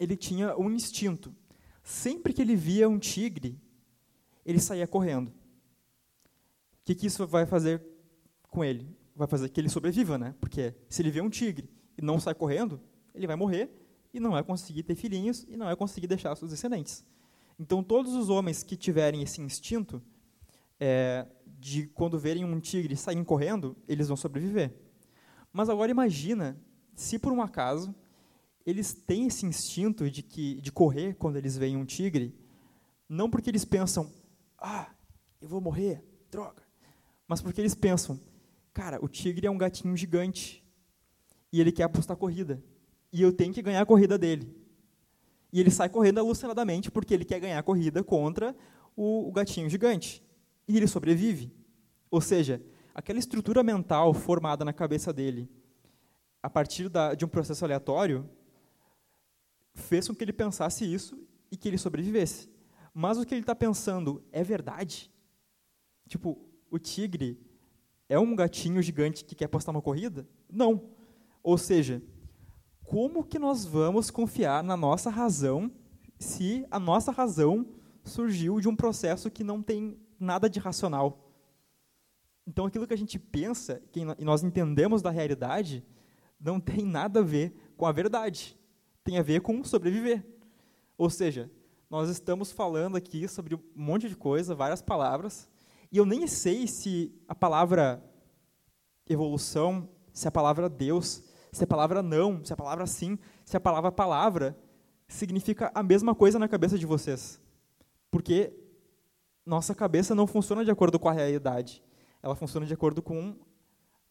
ele 0.00 0.16
tinha 0.16 0.56
um 0.56 0.70
instinto. 0.70 1.30
Sempre 1.82 2.32
que 2.32 2.40
ele 2.40 2.56
via 2.56 2.88
um 2.88 2.98
tigre, 2.98 3.60
ele 4.46 4.58
saía 4.58 4.86
correndo. 4.86 5.28
O 5.28 5.34
que, 6.86 6.94
que 6.94 7.06
isso 7.06 7.26
vai 7.26 7.44
fazer 7.44 7.84
com 8.48 8.64
ele? 8.64 8.88
Vai 9.14 9.28
fazer 9.28 9.50
que 9.50 9.60
ele 9.60 9.68
sobreviva, 9.68 10.16
né? 10.16 10.34
Porque 10.40 10.74
se 10.88 11.02
ele 11.02 11.10
vê 11.10 11.20
um 11.20 11.28
tigre 11.28 11.68
e 11.98 12.02
não 12.02 12.18
sai 12.18 12.34
correndo, 12.34 12.80
ele 13.14 13.26
vai 13.26 13.36
morrer 13.36 13.70
e 14.14 14.18
não 14.18 14.30
vai 14.30 14.42
conseguir 14.42 14.84
ter 14.84 14.94
filhinhos 14.94 15.44
e 15.46 15.54
não 15.54 15.66
vai 15.66 15.76
conseguir 15.76 16.06
deixar 16.06 16.34
seus 16.34 16.50
descendentes. 16.50 17.04
Então, 17.60 17.82
todos 17.82 18.14
os 18.14 18.30
homens 18.30 18.62
que 18.62 18.74
tiverem 18.74 19.20
esse 19.20 19.42
instinto 19.42 20.02
é, 20.80 21.26
de 21.44 21.88
quando 21.88 22.18
verem 22.18 22.42
um 22.42 22.58
tigre 22.58 22.96
saírem 22.96 23.22
correndo, 23.22 23.76
eles 23.86 24.08
vão 24.08 24.16
sobreviver. 24.16 24.72
Mas 25.52 25.68
agora 25.68 25.90
imagina 25.90 26.58
se 26.98 27.16
por 27.16 27.32
um 27.32 27.40
acaso 27.40 27.94
eles 28.66 28.92
têm 28.92 29.28
esse 29.28 29.46
instinto 29.46 30.10
de 30.10 30.20
que 30.20 30.60
de 30.60 30.72
correr 30.72 31.14
quando 31.14 31.36
eles 31.36 31.56
veem 31.56 31.76
um 31.76 31.84
tigre, 31.84 32.34
não 33.08 33.30
porque 33.30 33.48
eles 33.48 33.64
pensam, 33.64 34.12
ah, 34.58 34.90
eu 35.40 35.48
vou 35.48 35.60
morrer, 35.60 36.04
droga, 36.28 36.62
mas 37.26 37.40
porque 37.40 37.60
eles 37.60 37.74
pensam, 37.74 38.20
cara, 38.74 38.98
o 39.00 39.08
tigre 39.08 39.46
é 39.46 39.50
um 39.50 39.56
gatinho 39.56 39.96
gigante 39.96 40.66
e 41.52 41.60
ele 41.60 41.70
quer 41.70 41.84
apostar 41.84 42.16
corrida 42.16 42.60
e 43.12 43.22
eu 43.22 43.32
tenho 43.32 43.54
que 43.54 43.62
ganhar 43.62 43.80
a 43.80 43.86
corrida 43.86 44.18
dele. 44.18 44.52
E 45.52 45.60
ele 45.60 45.70
sai 45.70 45.88
correndo 45.88 46.18
alucinadamente 46.18 46.90
porque 46.90 47.14
ele 47.14 47.24
quer 47.24 47.38
ganhar 47.38 47.60
a 47.60 47.62
corrida 47.62 48.02
contra 48.02 48.56
o, 48.96 49.28
o 49.28 49.32
gatinho 49.32 49.70
gigante. 49.70 50.22
E 50.66 50.76
ele 50.76 50.86
sobrevive. 50.86 51.50
Ou 52.10 52.20
seja, 52.20 52.60
aquela 52.92 53.18
estrutura 53.18 53.62
mental 53.62 54.12
formada 54.12 54.62
na 54.62 54.74
cabeça 54.74 55.10
dele 55.10 55.48
a 56.42 56.48
partir 56.48 56.88
da, 56.88 57.14
de 57.14 57.24
um 57.24 57.28
processo 57.28 57.64
aleatório 57.64 58.28
fez 59.74 60.06
com 60.06 60.14
que 60.14 60.24
ele 60.24 60.32
pensasse 60.32 60.84
isso 60.84 61.18
e 61.50 61.56
que 61.56 61.68
ele 61.68 61.78
sobrevivesse. 61.78 62.48
Mas 62.92 63.18
o 63.18 63.24
que 63.24 63.34
ele 63.34 63.42
está 63.42 63.54
pensando 63.54 64.24
é 64.32 64.42
verdade? 64.42 65.10
Tipo, 66.08 66.38
o 66.70 66.78
tigre 66.78 67.40
é 68.08 68.18
um 68.18 68.34
gatinho 68.34 68.82
gigante 68.82 69.24
que 69.24 69.34
quer 69.34 69.44
apostar 69.44 69.74
uma 69.74 69.82
corrida? 69.82 70.28
Não. 70.50 70.90
Ou 71.42 71.58
seja, 71.58 72.02
como 72.84 73.24
que 73.24 73.38
nós 73.38 73.64
vamos 73.64 74.10
confiar 74.10 74.64
na 74.64 74.76
nossa 74.76 75.10
razão 75.10 75.70
se 76.18 76.66
a 76.70 76.80
nossa 76.80 77.12
razão 77.12 77.66
surgiu 78.02 78.60
de 78.60 78.68
um 78.68 78.74
processo 78.74 79.30
que 79.30 79.44
não 79.44 79.62
tem 79.62 80.00
nada 80.18 80.48
de 80.48 80.58
racional? 80.58 81.32
Então, 82.46 82.64
aquilo 82.64 82.86
que 82.86 82.94
a 82.94 82.98
gente 82.98 83.18
pensa 83.18 83.82
que 83.92 84.02
nós 84.24 84.42
entendemos 84.42 85.02
da 85.02 85.10
realidade 85.10 85.84
não 86.40 86.60
tem 86.60 86.84
nada 86.84 87.20
a 87.20 87.22
ver 87.22 87.54
com 87.76 87.86
a 87.86 87.92
verdade. 87.92 88.58
Tem 89.02 89.18
a 89.18 89.22
ver 89.22 89.40
com 89.40 89.62
sobreviver. 89.64 90.24
Ou 90.96 91.08
seja, 91.08 91.50
nós 91.88 92.08
estamos 92.08 92.52
falando 92.52 92.96
aqui 92.96 93.26
sobre 93.26 93.54
um 93.54 93.60
monte 93.74 94.08
de 94.08 94.16
coisa, 94.16 94.54
várias 94.54 94.82
palavras, 94.82 95.48
e 95.90 95.96
eu 95.96 96.04
nem 96.04 96.26
sei 96.26 96.66
se 96.66 97.14
a 97.26 97.34
palavra 97.34 98.02
evolução, 99.08 99.88
se 100.12 100.28
a 100.28 100.30
palavra 100.30 100.68
Deus, 100.68 101.22
se 101.50 101.64
a 101.64 101.66
palavra 101.66 102.02
não, 102.02 102.44
se 102.44 102.52
a 102.52 102.56
palavra 102.56 102.86
sim, 102.86 103.18
se 103.44 103.56
a 103.56 103.60
palavra 103.60 103.90
palavra 103.90 104.58
significa 105.06 105.70
a 105.74 105.82
mesma 105.82 106.14
coisa 106.14 106.38
na 106.38 106.46
cabeça 106.46 106.78
de 106.78 106.84
vocês. 106.84 107.40
Porque 108.10 108.52
nossa 109.46 109.74
cabeça 109.74 110.14
não 110.14 110.26
funciona 110.26 110.62
de 110.62 110.70
acordo 110.70 110.98
com 110.98 111.08
a 111.08 111.12
realidade. 111.12 111.82
Ela 112.22 112.34
funciona 112.34 112.66
de 112.66 112.74
acordo 112.74 113.00
com 113.00 113.34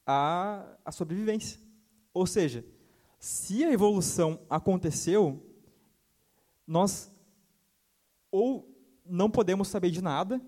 a, 0.05 0.65
a 0.83 0.91
sobrevivência. 0.91 1.59
Ou 2.17 2.25
seja, 2.25 2.65
se 3.19 3.63
a 3.63 3.71
evolução 3.71 4.39
aconteceu, 4.49 5.43
nós 6.65 7.11
ou 8.31 8.67
não 9.05 9.29
podemos 9.29 9.67
saber 9.67 9.91
de 9.91 10.01
nada, 10.01 10.41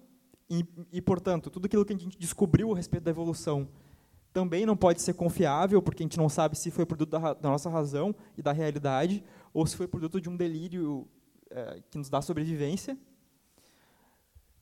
e, 0.50 0.66
e, 0.92 1.00
portanto, 1.00 1.50
tudo 1.52 1.68
aquilo 1.68 1.86
que 1.86 1.94
a 1.94 1.98
gente 1.98 2.18
descobriu 2.18 2.74
a 2.74 2.76
respeito 2.76 3.04
da 3.04 3.12
evolução 3.12 3.70
também 4.34 4.66
não 4.66 4.76
pode 4.76 5.02
ser 5.02 5.14
confiável, 5.14 5.82
porque 5.82 6.02
a 6.02 6.06
gente 6.06 6.18
não 6.18 6.28
sabe 6.28 6.58
se 6.58 6.72
foi 6.72 6.86
produto 6.86 7.10
da, 7.10 7.34
da 7.36 7.50
nossa 7.50 7.70
razão 7.70 8.16
e 8.36 8.42
da 8.42 8.52
realidade, 8.52 9.24
ou 9.54 9.66
se 9.66 9.76
foi 9.76 9.88
produto 9.88 10.20
de 10.20 10.28
um 10.28 10.36
delírio 10.36 11.08
é, 11.52 11.82
que 11.90 11.98
nos 12.00 12.10
dá 12.10 12.22
sobrevivência. 12.22 12.98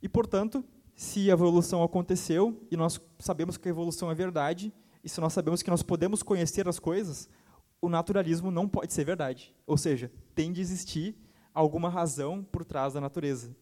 E, 0.02 0.10
portanto, 0.10 0.64
se 0.94 1.30
a 1.30 1.34
evolução 1.34 1.82
aconteceu 1.84 2.68
e 2.70 2.76
nós 2.76 3.00
sabemos 3.20 3.56
que 3.56 3.68
a 3.68 3.72
evolução 3.72 4.12
é 4.12 4.16
verdade, 4.16 4.74
e 5.04 5.10
se 5.10 5.20
nós 5.22 5.34
sabemos 5.34 5.62
que 5.62 5.70
nós 5.70 5.84
podemos 5.84 6.24
conhecer 6.24 6.68
as 6.68 6.80
coisas, 6.80 7.30
o 7.82 7.90
naturalismo 7.90 8.52
não 8.52 8.68
pode 8.68 8.94
ser 8.94 9.06
verdade. 9.06 9.56
Ou 9.66 9.78
seja, 9.78 10.12
tem 10.34 10.52
de 10.52 10.62
existir 10.62 11.16
alguma 11.54 11.90
razão 11.90 12.44
por 12.44 12.66
trás 12.66 12.94
da 12.94 13.02
natureza. 13.02 13.56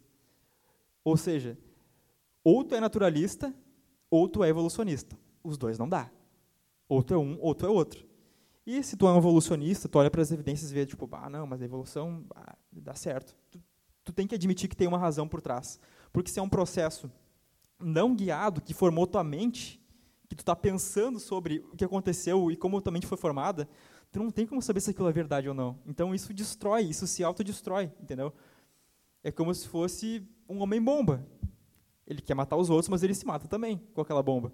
Ou 1.04 1.16
seja, 1.16 1.58
ou 2.44 2.64
tu 2.64 2.76
é 2.76 2.80
naturalista, 2.80 3.54
ou 4.10 4.28
tu 4.28 4.44
é 4.44 4.50
evolucionista. 4.50 5.18
Os 5.44 5.58
dois 5.58 5.78
não 5.78 5.88
dá. 5.88 6.10
Ou 6.88 7.04
tu 7.04 7.14
é 7.14 7.18
um, 7.18 7.38
ou 7.42 7.54
tu 7.54 7.66
é 7.66 7.70
outro. 7.70 8.06
E 8.66 8.82
se 8.82 8.98
tu 8.98 9.08
é 9.08 9.12
um 9.12 9.18
evolucionista, 9.18 9.88
tu 9.88 10.00
olha 10.00 10.10
para 10.10 10.22
as 10.22 10.32
evidências 10.32 10.72
e 10.72 10.74
vê, 10.74 10.86
tipo, 10.86 11.08
ah, 11.12 11.30
não, 11.30 11.46
mas 11.46 11.62
a 11.62 11.66
evolução 11.66 12.26
dá 12.72 12.96
certo. 12.96 13.36
Tu, 13.52 13.62
tu 14.04 14.12
tem 14.12 14.26
que 14.26 14.34
admitir 14.34 14.68
que 14.68 14.76
tem 14.76 14.88
uma 14.88 14.98
razão 14.98 15.28
por 15.28 15.42
trás. 15.42 15.80
Porque 16.12 16.32
se 16.32 16.40
é 16.40 16.42
um 16.42 16.50
processo 16.50 17.12
não 17.80 18.16
guiado, 18.16 18.62
que 18.62 18.74
formou 18.74 19.06
tua 19.06 19.24
mente, 19.24 19.80
que 20.28 20.36
tu 20.36 20.40
está 20.40 20.56
pensando 20.56 21.20
sobre 21.20 21.64
o 21.72 21.76
que 21.76 21.86
aconteceu 21.86 22.52
e 22.52 22.56
como 22.56 22.82
tua 22.82 22.92
mente 22.92 23.08
foi 23.08 23.18
formada, 23.18 23.68
tu 24.12 24.20
não 24.20 24.32
tem 24.32 24.46
como 24.46 24.62
saber 24.62 24.80
se 24.82 24.92
aquilo 24.92 25.10
é 25.10 25.14
verdade 25.14 25.48
ou 25.48 25.54
não. 25.54 25.80
Então 25.86 26.14
isso 26.16 26.34
destrói, 26.34 26.84
isso 26.84 27.06
se 27.06 27.24
autodestrói, 27.24 27.92
entendeu? 28.02 28.34
É 29.24 29.32
como 29.32 29.54
se 29.54 29.68
fosse 29.68 30.28
um 30.48 30.62
homem-bomba. 30.62 31.26
Ele 32.08 32.22
quer 32.22 32.36
matar 32.36 32.56
os 32.56 32.70
outros, 32.70 32.90
mas 32.90 33.04
ele 33.04 33.14
se 33.14 33.26
mata 33.26 33.48
também 33.48 33.82
com 33.94 34.02
aquela 34.02 34.22
bomba. 34.22 34.54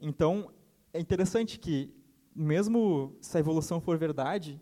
Então, 0.00 0.50
é 0.92 1.00
interessante 1.00 1.58
que, 1.58 1.94
mesmo 2.34 3.16
se 3.20 3.36
a 3.36 3.40
evolução 3.40 3.80
for 3.80 3.96
verdade, 3.96 4.60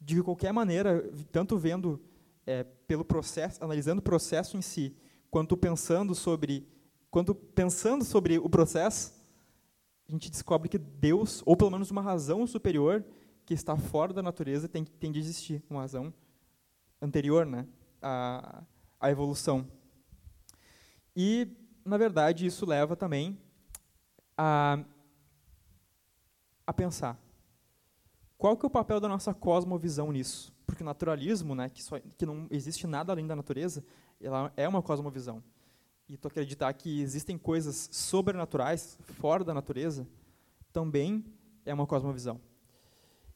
de 0.00 0.22
qualquer 0.22 0.52
maneira, 0.52 1.10
tanto 1.32 1.56
vendo 1.56 2.00
é, 2.46 2.64
pelo 2.86 3.04
processo, 3.04 3.62
analisando 3.64 4.00
o 4.00 4.02
processo 4.02 4.56
em 4.56 4.62
si, 4.62 4.94
quanto 5.30 5.56
pensando 5.56 6.14
sobre, 6.14 6.68
quanto 7.10 7.34
pensando 7.34 8.04
sobre 8.04 8.38
o 8.38 8.48
processo, 8.48 9.15
a 10.08 10.12
gente 10.12 10.30
descobre 10.30 10.68
que 10.68 10.78
Deus, 10.78 11.42
ou 11.44 11.56
pelo 11.56 11.70
menos 11.70 11.90
uma 11.90 12.00
razão 12.00 12.46
superior, 12.46 13.04
que 13.44 13.54
está 13.54 13.76
fora 13.76 14.12
da 14.12 14.22
natureza, 14.22 14.68
tem, 14.68 14.84
tem 14.84 15.10
de 15.10 15.18
existir, 15.18 15.62
uma 15.68 15.80
razão 15.80 16.12
anterior 17.00 17.46
né, 17.46 17.66
à, 18.00 18.62
à 19.00 19.10
evolução. 19.10 19.66
E, 21.14 21.48
na 21.84 21.96
verdade, 21.96 22.46
isso 22.46 22.66
leva 22.66 22.94
também 22.94 23.38
a, 24.36 24.84
a 26.66 26.72
pensar 26.72 27.20
qual 28.38 28.56
que 28.56 28.66
é 28.66 28.68
o 28.68 28.70
papel 28.70 29.00
da 29.00 29.08
nossa 29.08 29.32
cosmovisão 29.32 30.12
nisso? 30.12 30.54
Porque 30.66 30.82
o 30.82 30.86
naturalismo, 30.86 31.54
né, 31.54 31.68
que, 31.68 31.82
só, 31.82 31.98
que 31.98 32.26
não 32.26 32.46
existe 32.50 32.86
nada 32.86 33.12
além 33.12 33.26
da 33.26 33.34
natureza, 33.34 33.84
ela 34.20 34.52
é 34.56 34.68
uma 34.68 34.82
cosmovisão. 34.82 35.42
E 36.08 36.16
tu 36.16 36.28
acreditar 36.28 36.72
que 36.72 37.00
existem 37.00 37.36
coisas 37.36 37.88
sobrenaturais 37.92 38.98
fora 39.02 39.42
da 39.42 39.52
natureza 39.52 40.06
também 40.72 41.24
é 41.64 41.74
uma 41.74 41.86
cosmovisão. 41.86 42.40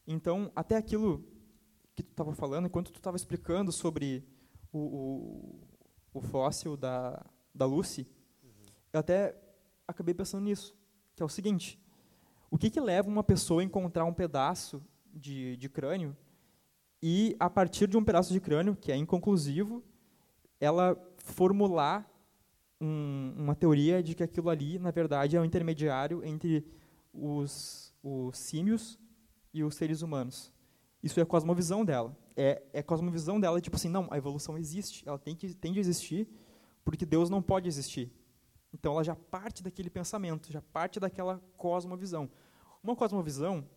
Então, 0.07 0.51
até 0.55 0.77
aquilo 0.77 1.23
que 1.95 2.03
tu 2.03 2.11
estava 2.11 2.33
falando, 2.33 2.67
enquanto 2.67 2.91
tu 2.91 2.97
estava 2.97 3.17
explicando 3.17 3.71
sobre 3.71 4.23
o, 4.71 4.79
o, 4.79 6.19
o 6.19 6.21
fóssil 6.21 6.77
da, 6.77 7.25
da 7.53 7.65
Lucy, 7.65 8.07
uhum. 8.43 8.49
eu 8.93 8.99
até 8.99 9.35
acabei 9.87 10.13
pensando 10.13 10.43
nisso, 10.43 10.75
que 11.15 11.21
é 11.21 11.25
o 11.25 11.29
seguinte, 11.29 11.79
o 12.49 12.57
que, 12.57 12.69
que 12.69 12.79
leva 12.79 13.09
uma 13.09 13.23
pessoa 13.23 13.61
a 13.61 13.65
encontrar 13.65 14.05
um 14.05 14.13
pedaço 14.13 14.83
de, 15.13 15.55
de 15.57 15.69
crânio 15.69 16.15
e, 17.01 17.35
a 17.39 17.49
partir 17.49 17.87
de 17.87 17.97
um 17.97 18.03
pedaço 18.03 18.31
de 18.31 18.39
crânio, 18.39 18.75
que 18.75 18.91
é 18.91 18.95
inconclusivo, 18.95 19.83
ela 20.59 20.95
formular 21.17 22.10
um, 22.81 23.33
uma 23.37 23.55
teoria 23.55 24.01
de 24.01 24.15
que 24.15 24.23
aquilo 24.23 24.49
ali, 24.49 24.79
na 24.79 24.89
verdade, 24.89 25.37
é 25.37 25.39
um 25.39 25.45
intermediário 25.45 26.25
entre 26.25 26.65
os, 27.13 27.93
os 28.01 28.37
símios 28.37 28.99
e 29.53 29.63
os 29.63 29.75
seres 29.75 30.01
humanos. 30.01 30.51
Isso 31.03 31.19
é 31.19 31.23
a 31.23 31.25
cosmovisão 31.25 31.85
dela. 31.85 32.17
É, 32.35 32.63
é 32.73 32.79
a 32.79 32.83
cosmovisão 32.83 33.39
dela, 33.39 33.61
tipo 33.61 33.75
assim, 33.75 33.89
não, 33.89 34.07
a 34.09 34.17
evolução 34.17 34.57
existe, 34.57 35.07
ela 35.07 35.19
tem, 35.19 35.35
que, 35.35 35.53
tem 35.53 35.73
de 35.73 35.79
existir, 35.79 36.27
porque 36.83 37.05
Deus 37.05 37.29
não 37.29 37.41
pode 37.41 37.67
existir. 37.67 38.11
Então 38.73 38.93
ela 38.93 39.03
já 39.03 39.15
parte 39.15 39.61
daquele 39.61 39.89
pensamento, 39.89 40.51
já 40.51 40.61
parte 40.61 40.99
daquela 40.99 41.39
cosmovisão. 41.57 42.29
Uma 42.81 42.95
cosmovisão 42.95 43.67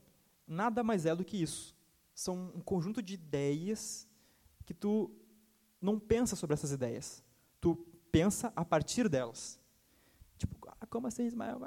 nada 0.46 0.82
mais 0.82 1.04
é 1.04 1.14
do 1.14 1.24
que 1.24 1.42
isso. 1.42 1.74
São 2.14 2.52
um 2.54 2.60
conjunto 2.60 3.02
de 3.02 3.14
ideias 3.14 4.08
que 4.64 4.72
tu 4.72 5.10
não 5.80 5.98
pensa 5.98 6.36
sobre 6.36 6.54
essas 6.54 6.70
ideias. 6.70 7.23
Pensa 8.14 8.52
a 8.54 8.64
partir 8.64 9.08
delas. 9.08 9.60
Tipo, 10.38 10.56
ah, 10.80 10.86
como 10.86 11.08
assim, 11.08 11.26
Ismael? 11.26 11.60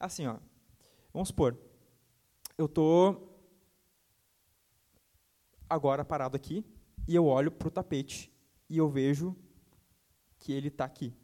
Assim, 0.00 0.26
ó. 0.26 0.38
Vamos 1.12 1.28
supor, 1.28 1.58
eu 2.56 2.66
tô 2.66 3.28
agora 5.68 6.02
parado 6.02 6.36
aqui 6.36 6.64
e 7.06 7.14
eu 7.14 7.26
olho 7.26 7.52
para 7.52 7.68
o 7.68 7.70
tapete 7.70 8.32
e 8.66 8.78
eu 8.78 8.88
vejo 8.88 9.36
que 10.38 10.54
ele 10.54 10.68
está 10.68 10.86
aqui. 10.86 11.14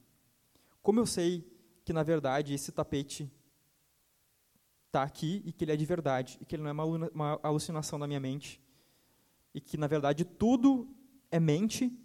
Como 0.83 1.01
eu 1.01 1.07
sei 1.07 1.51
que, 1.83 1.95
na 1.95 2.03
verdade, 2.03 2.53
esse 2.53 2.71
tapete 2.71 3.33
está 4.89 5.03
aqui 5.03 5.43
e 5.47 5.53
que 5.55 5.65
ele 5.65 5.73
é 5.73 5.77
de 5.77 5.87
verdade, 5.87 6.37
e 6.39 6.45
que 6.45 6.55
ele 6.55 6.65
não 6.65 6.69
é 6.69 6.73
uma, 6.75 7.09
uma 7.15 7.41
alucinação 7.43 7.99
da 7.99 8.07
minha 8.07 8.21
mente, 8.21 8.61
e 9.55 9.61
que, 9.61 9.79
na 9.79 9.87
verdade, 9.87 10.23
tudo 10.23 10.87
é 11.31 11.41
mente, 11.41 11.99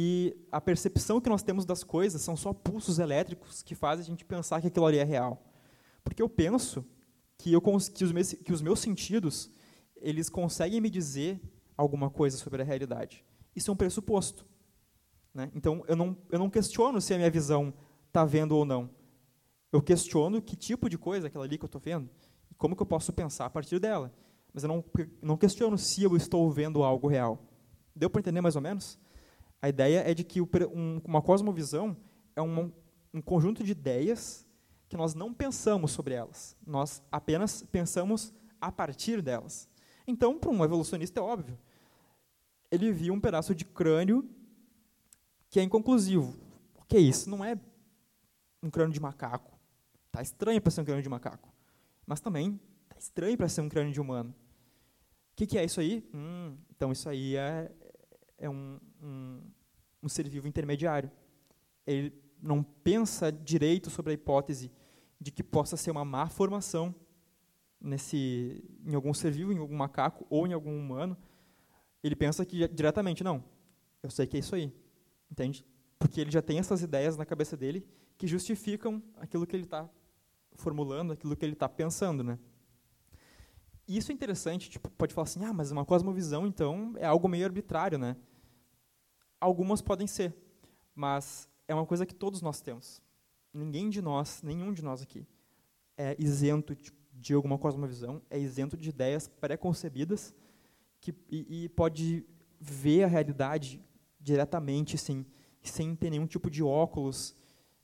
e 0.00 0.36
a 0.52 0.60
percepção 0.60 1.20
que 1.20 1.28
nós 1.28 1.42
temos 1.42 1.64
das 1.64 1.82
coisas 1.82 2.22
são 2.22 2.36
só 2.36 2.52
pulsos 2.52 3.00
elétricos 3.00 3.62
que 3.62 3.74
fazem 3.74 4.04
a 4.04 4.06
gente 4.06 4.24
pensar 4.24 4.60
que 4.60 4.68
aquilo 4.68 4.86
ali 4.86 4.96
é 4.96 5.02
real. 5.02 5.44
Porque 6.04 6.22
eu 6.22 6.28
penso 6.28 6.86
que, 7.36 7.52
eu, 7.52 7.60
que, 7.60 8.04
os, 8.04 8.12
meus, 8.12 8.32
que 8.32 8.52
os 8.52 8.62
meus 8.62 8.78
sentidos 8.78 9.50
eles 9.96 10.28
conseguem 10.28 10.80
me 10.80 10.88
dizer 10.88 11.40
alguma 11.76 12.08
coisa 12.10 12.36
sobre 12.36 12.62
a 12.62 12.64
realidade. 12.64 13.24
Isso 13.56 13.72
é 13.72 13.74
um 13.74 13.76
pressuposto. 13.76 14.46
Né? 15.34 15.50
Então, 15.52 15.82
eu 15.88 15.96
não, 15.96 16.16
eu 16.30 16.38
não 16.38 16.48
questiono 16.48 17.00
se 17.00 17.12
a 17.12 17.16
minha 17.16 17.28
visão 17.28 17.74
está 18.06 18.24
vendo 18.24 18.56
ou 18.56 18.64
não. 18.64 18.88
Eu 19.72 19.82
questiono 19.82 20.40
que 20.40 20.54
tipo 20.54 20.88
de 20.88 20.96
coisa 20.96 21.26
aquela 21.26 21.44
ali 21.44 21.58
que 21.58 21.64
eu 21.64 21.66
estou 21.66 21.80
vendo 21.80 22.08
e 22.48 22.54
como 22.54 22.76
que 22.76 22.82
eu 22.82 22.86
posso 22.86 23.12
pensar 23.12 23.46
a 23.46 23.50
partir 23.50 23.80
dela. 23.80 24.14
Mas 24.54 24.62
eu 24.62 24.68
não, 24.68 24.84
não 25.20 25.36
questiono 25.36 25.76
se 25.76 26.04
eu 26.04 26.16
estou 26.16 26.48
vendo 26.52 26.84
algo 26.84 27.08
real. 27.08 27.42
Deu 27.96 28.08
para 28.08 28.20
entender 28.20 28.40
mais 28.40 28.54
ou 28.54 28.62
menos? 28.62 28.96
A 29.60 29.68
ideia 29.68 30.08
é 30.08 30.14
de 30.14 30.24
que 30.24 30.40
um, 30.40 31.00
uma 31.04 31.20
cosmovisão 31.20 31.96
é 32.36 32.42
um, 32.42 32.72
um 33.12 33.20
conjunto 33.20 33.64
de 33.64 33.72
ideias 33.72 34.46
que 34.88 34.96
nós 34.96 35.14
não 35.14 35.34
pensamos 35.34 35.90
sobre 35.90 36.14
elas. 36.14 36.56
Nós 36.66 37.02
apenas 37.10 37.62
pensamos 37.62 38.32
a 38.60 38.70
partir 38.72 39.20
delas. 39.20 39.68
Então, 40.06 40.38
para 40.38 40.50
um 40.50 40.64
evolucionista 40.64 41.20
é 41.20 41.22
óbvio. 41.22 41.58
Ele 42.70 42.92
viu 42.92 43.12
um 43.12 43.20
pedaço 43.20 43.54
de 43.54 43.64
crânio 43.64 44.28
que 45.50 45.60
é 45.60 45.62
inconclusivo. 45.62 46.36
O 46.76 46.84
que 46.84 46.96
é 46.96 47.00
isso? 47.00 47.28
Não 47.28 47.44
é 47.44 47.58
um 48.62 48.70
crânio 48.70 48.92
de 48.92 49.00
macaco. 49.00 49.58
Está 50.06 50.22
estranho 50.22 50.60
para 50.60 50.70
ser 50.70 50.80
um 50.80 50.84
crânio 50.84 51.02
de 51.02 51.08
macaco. 51.08 51.52
Mas 52.06 52.20
também 52.20 52.58
está 52.84 52.98
estranho 52.98 53.36
para 53.36 53.48
ser 53.48 53.60
um 53.60 53.68
crânio 53.68 53.92
de 53.92 54.00
humano. 54.00 54.34
O 55.32 55.36
que, 55.36 55.46
que, 55.46 55.58
é 55.58 55.64
isso 55.64 55.80
aí? 55.80 56.08
Hum, 56.12 56.56
então, 56.70 56.90
isso 56.90 57.08
aí 57.08 57.36
é, 57.36 57.70
é 58.38 58.50
um, 58.50 58.80
um, 59.02 59.40
um 60.02 60.08
ser 60.08 60.28
vivo 60.28 60.46
intermediário. 60.46 61.10
Ele 61.86 62.12
não 62.42 62.62
pensa 62.62 63.32
direito 63.32 63.90
sobre 63.90 64.12
a 64.12 64.14
hipótese 64.14 64.70
de 65.20 65.30
que 65.30 65.42
possa 65.42 65.76
ser 65.76 65.90
uma 65.90 66.04
má 66.04 66.28
formação 66.28 66.94
nesse, 67.80 68.64
em 68.84 68.94
algum 68.94 69.12
ser 69.12 69.30
vivo, 69.32 69.52
em 69.52 69.58
algum 69.58 69.76
macaco 69.76 70.26
ou 70.30 70.46
em 70.46 70.52
algum 70.52 70.76
humano. 70.76 71.16
Ele 72.02 72.14
pensa 72.14 72.44
que 72.44 72.68
diretamente, 72.68 73.24
não, 73.24 73.44
eu 74.02 74.10
sei 74.10 74.26
que 74.26 74.36
é 74.36 74.40
isso 74.40 74.54
aí. 74.54 74.72
Entende? 75.30 75.64
Porque 75.98 76.20
ele 76.20 76.30
já 76.30 76.40
tem 76.40 76.58
essas 76.58 76.82
ideias 76.82 77.16
na 77.16 77.26
cabeça 77.26 77.56
dele 77.56 77.86
que 78.16 78.26
justificam 78.26 79.02
aquilo 79.16 79.46
que 79.46 79.54
ele 79.54 79.64
está 79.64 79.88
formulando, 80.54 81.12
aquilo 81.12 81.36
que 81.36 81.44
ele 81.44 81.52
está 81.52 81.68
pensando, 81.68 82.22
né? 82.22 82.38
Isso 83.86 84.12
é 84.12 84.14
interessante, 84.14 84.68
tipo, 84.68 84.90
pode 84.90 85.14
falar 85.14 85.24
assim, 85.24 85.42
ah, 85.44 85.52
mas 85.52 85.70
uma 85.70 85.84
cosmovisão, 85.84 86.46
então, 86.46 86.92
é 86.96 87.06
algo 87.06 87.26
meio 87.26 87.46
arbitrário, 87.46 87.96
né? 87.96 88.16
Algumas 89.40 89.80
podem 89.80 90.06
ser, 90.06 90.34
mas 90.94 91.48
é 91.66 91.74
uma 91.74 91.86
coisa 91.86 92.04
que 92.04 92.14
todos 92.14 92.42
nós 92.42 92.60
temos. 92.60 93.02
Ninguém 93.52 93.88
de 93.88 94.02
nós, 94.02 94.42
nenhum 94.42 94.72
de 94.72 94.82
nós 94.82 95.02
aqui, 95.02 95.26
é 95.96 96.16
isento 96.18 96.74
de, 96.74 96.92
de 97.12 97.34
alguma 97.34 97.58
cosmovisão, 97.58 98.22
é 98.30 98.38
isento 98.38 98.76
de 98.76 98.88
ideias 98.88 99.28
pré-concebidas 99.28 100.34
que, 101.00 101.14
e, 101.30 101.64
e 101.64 101.68
pode 101.68 102.24
ver 102.60 103.04
a 103.04 103.06
realidade 103.06 103.80
diretamente, 104.20 104.98
sim, 104.98 105.24
sem 105.62 105.94
ter 105.94 106.10
nenhum 106.10 106.26
tipo 106.26 106.50
de 106.50 106.62
óculos 106.62 107.36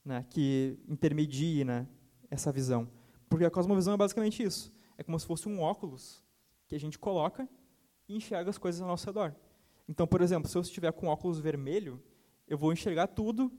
né, 0.05 0.25
que 0.29 0.79
intermedie 0.89 1.65
né, 1.65 1.87
essa 2.31 2.53
visão. 2.53 2.89
Porque 3.29 3.45
a 3.45 3.51
cosmovisão 3.51 3.95
é 3.95 3.97
basicamente 3.97 4.43
isso. 4.43 4.73
É 4.97 5.03
como 5.03 5.19
se 5.19 5.27
fosse 5.27 5.49
um 5.49 5.61
óculos 5.61 6.23
que 6.67 6.75
a 6.75 6.81
gente 6.81 6.99
coloca 6.99 7.49
e 8.09 8.17
enxerga 8.17 8.51
as 8.51 8.59
coisas 8.59 8.81
ao 8.81 8.89
nosso 8.89 9.07
redor. 9.07 9.35
Então, 9.89 10.07
por 10.07 10.21
exemplo, 10.21 10.49
se 10.49 10.57
eu 10.57 10.63
estiver 10.63 10.93
com 10.93 11.09
óculos 11.09 11.39
vermelho, 11.39 12.03
eu 12.49 12.57
vou 12.57 12.73
enxergar 12.73 13.09
tudo 13.09 13.53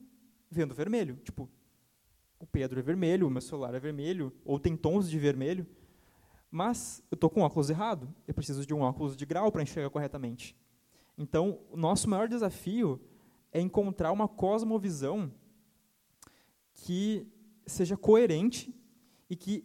vendo 0.49 0.73
vermelho. 0.73 1.17
Tipo, 1.23 1.49
o 2.39 2.45
Pedro 2.45 2.79
é 2.79 2.83
vermelho, 2.83 3.27
o 3.27 3.31
meu 3.31 3.41
celular 3.41 3.73
é 3.73 3.79
vermelho, 3.79 4.33
ou 4.43 4.59
tem 4.59 4.75
tons 4.75 5.09
de 5.09 5.17
vermelho, 5.17 5.65
mas 6.51 7.03
eu 7.11 7.15
estou 7.15 7.29
com 7.29 7.41
óculos 7.41 7.69
errado. 7.69 8.13
Eu 8.27 8.33
preciso 8.33 8.65
de 8.65 8.73
um 8.73 8.81
óculos 8.81 9.15
de 9.15 9.25
grau 9.25 9.51
para 9.51 9.63
enxergar 9.63 9.89
corretamente. 9.89 10.55
Então, 11.17 11.59
o 11.69 11.77
nosso 11.77 12.09
maior 12.09 12.27
desafio 12.27 12.99
é 13.51 13.61
encontrar 13.61 14.11
uma 14.11 14.27
cosmovisão 14.27 15.31
que 16.73 17.25
seja 17.65 17.95
coerente 17.95 18.75
e 19.29 19.35
que 19.35 19.63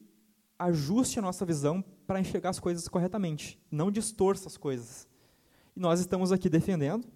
ajuste 0.58 1.18
a 1.18 1.22
nossa 1.22 1.44
visão 1.44 1.82
para 2.06 2.20
enxergar 2.20 2.50
as 2.50 2.60
coisas 2.60 2.86
corretamente, 2.86 3.60
não 3.70 3.90
distorça 3.90 4.48
as 4.48 4.56
coisas. 4.56 5.08
E 5.74 5.80
nós 5.80 6.00
estamos 6.00 6.32
aqui 6.32 6.48
defendendo, 6.48 7.06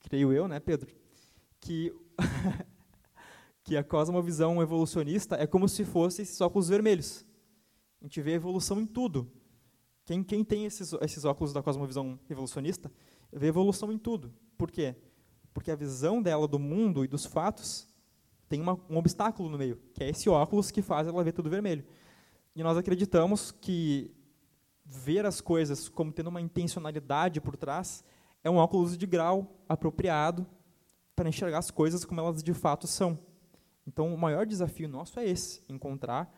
creio 0.00 0.32
eu, 0.32 0.46
né, 0.46 0.60
Pedro, 0.60 0.94
que 1.60 1.92
que 3.66 3.76
a 3.76 3.82
cosmovisão 3.82 4.62
evolucionista 4.62 5.34
é 5.34 5.44
como 5.44 5.68
se 5.68 5.84
fosse 5.84 6.22
esses 6.22 6.40
óculos 6.40 6.68
vermelhos. 6.68 7.26
A 8.00 8.04
gente 8.04 8.22
vê 8.22 8.34
evolução 8.34 8.80
em 8.80 8.86
tudo. 8.86 9.28
Quem, 10.04 10.22
quem 10.22 10.44
tem 10.44 10.64
esses, 10.64 10.92
esses 11.00 11.24
óculos 11.24 11.52
da 11.52 11.60
cosmovisão 11.60 12.16
evolucionista 12.30 12.92
vê 13.32 13.48
evolução 13.48 13.92
em 13.92 13.98
tudo. 13.98 14.32
Por 14.56 14.70
quê? 14.70 14.94
Porque 15.52 15.72
a 15.72 15.74
visão 15.74 16.22
dela 16.22 16.46
do 16.46 16.60
mundo 16.60 17.04
e 17.04 17.08
dos 17.08 17.26
fatos 17.26 17.88
tem 18.48 18.60
uma, 18.60 18.80
um 18.88 18.96
obstáculo 18.96 19.50
no 19.50 19.58
meio, 19.58 19.80
que 19.92 20.04
é 20.04 20.10
esse 20.10 20.28
óculos 20.28 20.70
que 20.70 20.80
faz 20.80 21.08
ela 21.08 21.24
ver 21.24 21.32
tudo 21.32 21.50
vermelho. 21.50 21.84
E 22.54 22.62
nós 22.62 22.76
acreditamos 22.76 23.50
que 23.50 24.14
ver 24.88 25.26
as 25.26 25.40
coisas 25.40 25.88
como 25.88 26.12
tendo 26.12 26.28
uma 26.28 26.40
intencionalidade 26.40 27.40
por 27.40 27.56
trás 27.56 28.04
é 28.42 28.50
um 28.50 28.56
óculos 28.56 28.96
de 28.96 29.06
grau 29.06 29.60
apropriado 29.68 30.46
para 31.14 31.28
enxergar 31.28 31.58
as 31.58 31.70
coisas 31.70 32.04
como 32.04 32.20
elas 32.20 32.42
de 32.42 32.54
fato 32.54 32.86
são. 32.86 33.18
Então, 33.86 34.12
o 34.12 34.18
maior 34.18 34.46
desafio 34.46 34.88
nosso 34.88 35.18
é 35.18 35.26
esse: 35.26 35.62
encontrar 35.68 36.32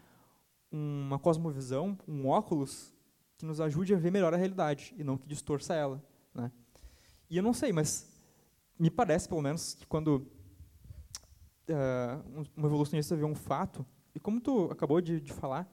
uma 0.70 1.18
cosmovisão, 1.18 1.98
um 2.06 2.28
óculos 2.28 2.94
que 3.36 3.44
nos 3.44 3.60
ajude 3.60 3.94
a 3.94 3.98
ver 3.98 4.10
melhor 4.10 4.34
a 4.34 4.36
realidade 4.36 4.94
e 4.98 5.04
não 5.04 5.16
que 5.16 5.26
distorça 5.26 5.74
ela. 5.74 6.02
Né? 6.34 6.50
E 7.30 7.36
eu 7.36 7.42
não 7.42 7.52
sei, 7.52 7.72
mas 7.72 8.10
me 8.78 8.90
parece, 8.90 9.28
pelo 9.28 9.42
menos, 9.42 9.74
que 9.74 9.86
quando 9.86 10.26
uh, 11.68 12.44
um 12.56 12.66
evolucionista 12.66 13.16
vê 13.16 13.24
um 13.24 13.34
fato, 13.34 13.84
e 14.14 14.20
como 14.20 14.40
tu 14.40 14.70
acabou 14.70 15.00
de, 15.00 15.20
de 15.20 15.32
falar, 15.32 15.70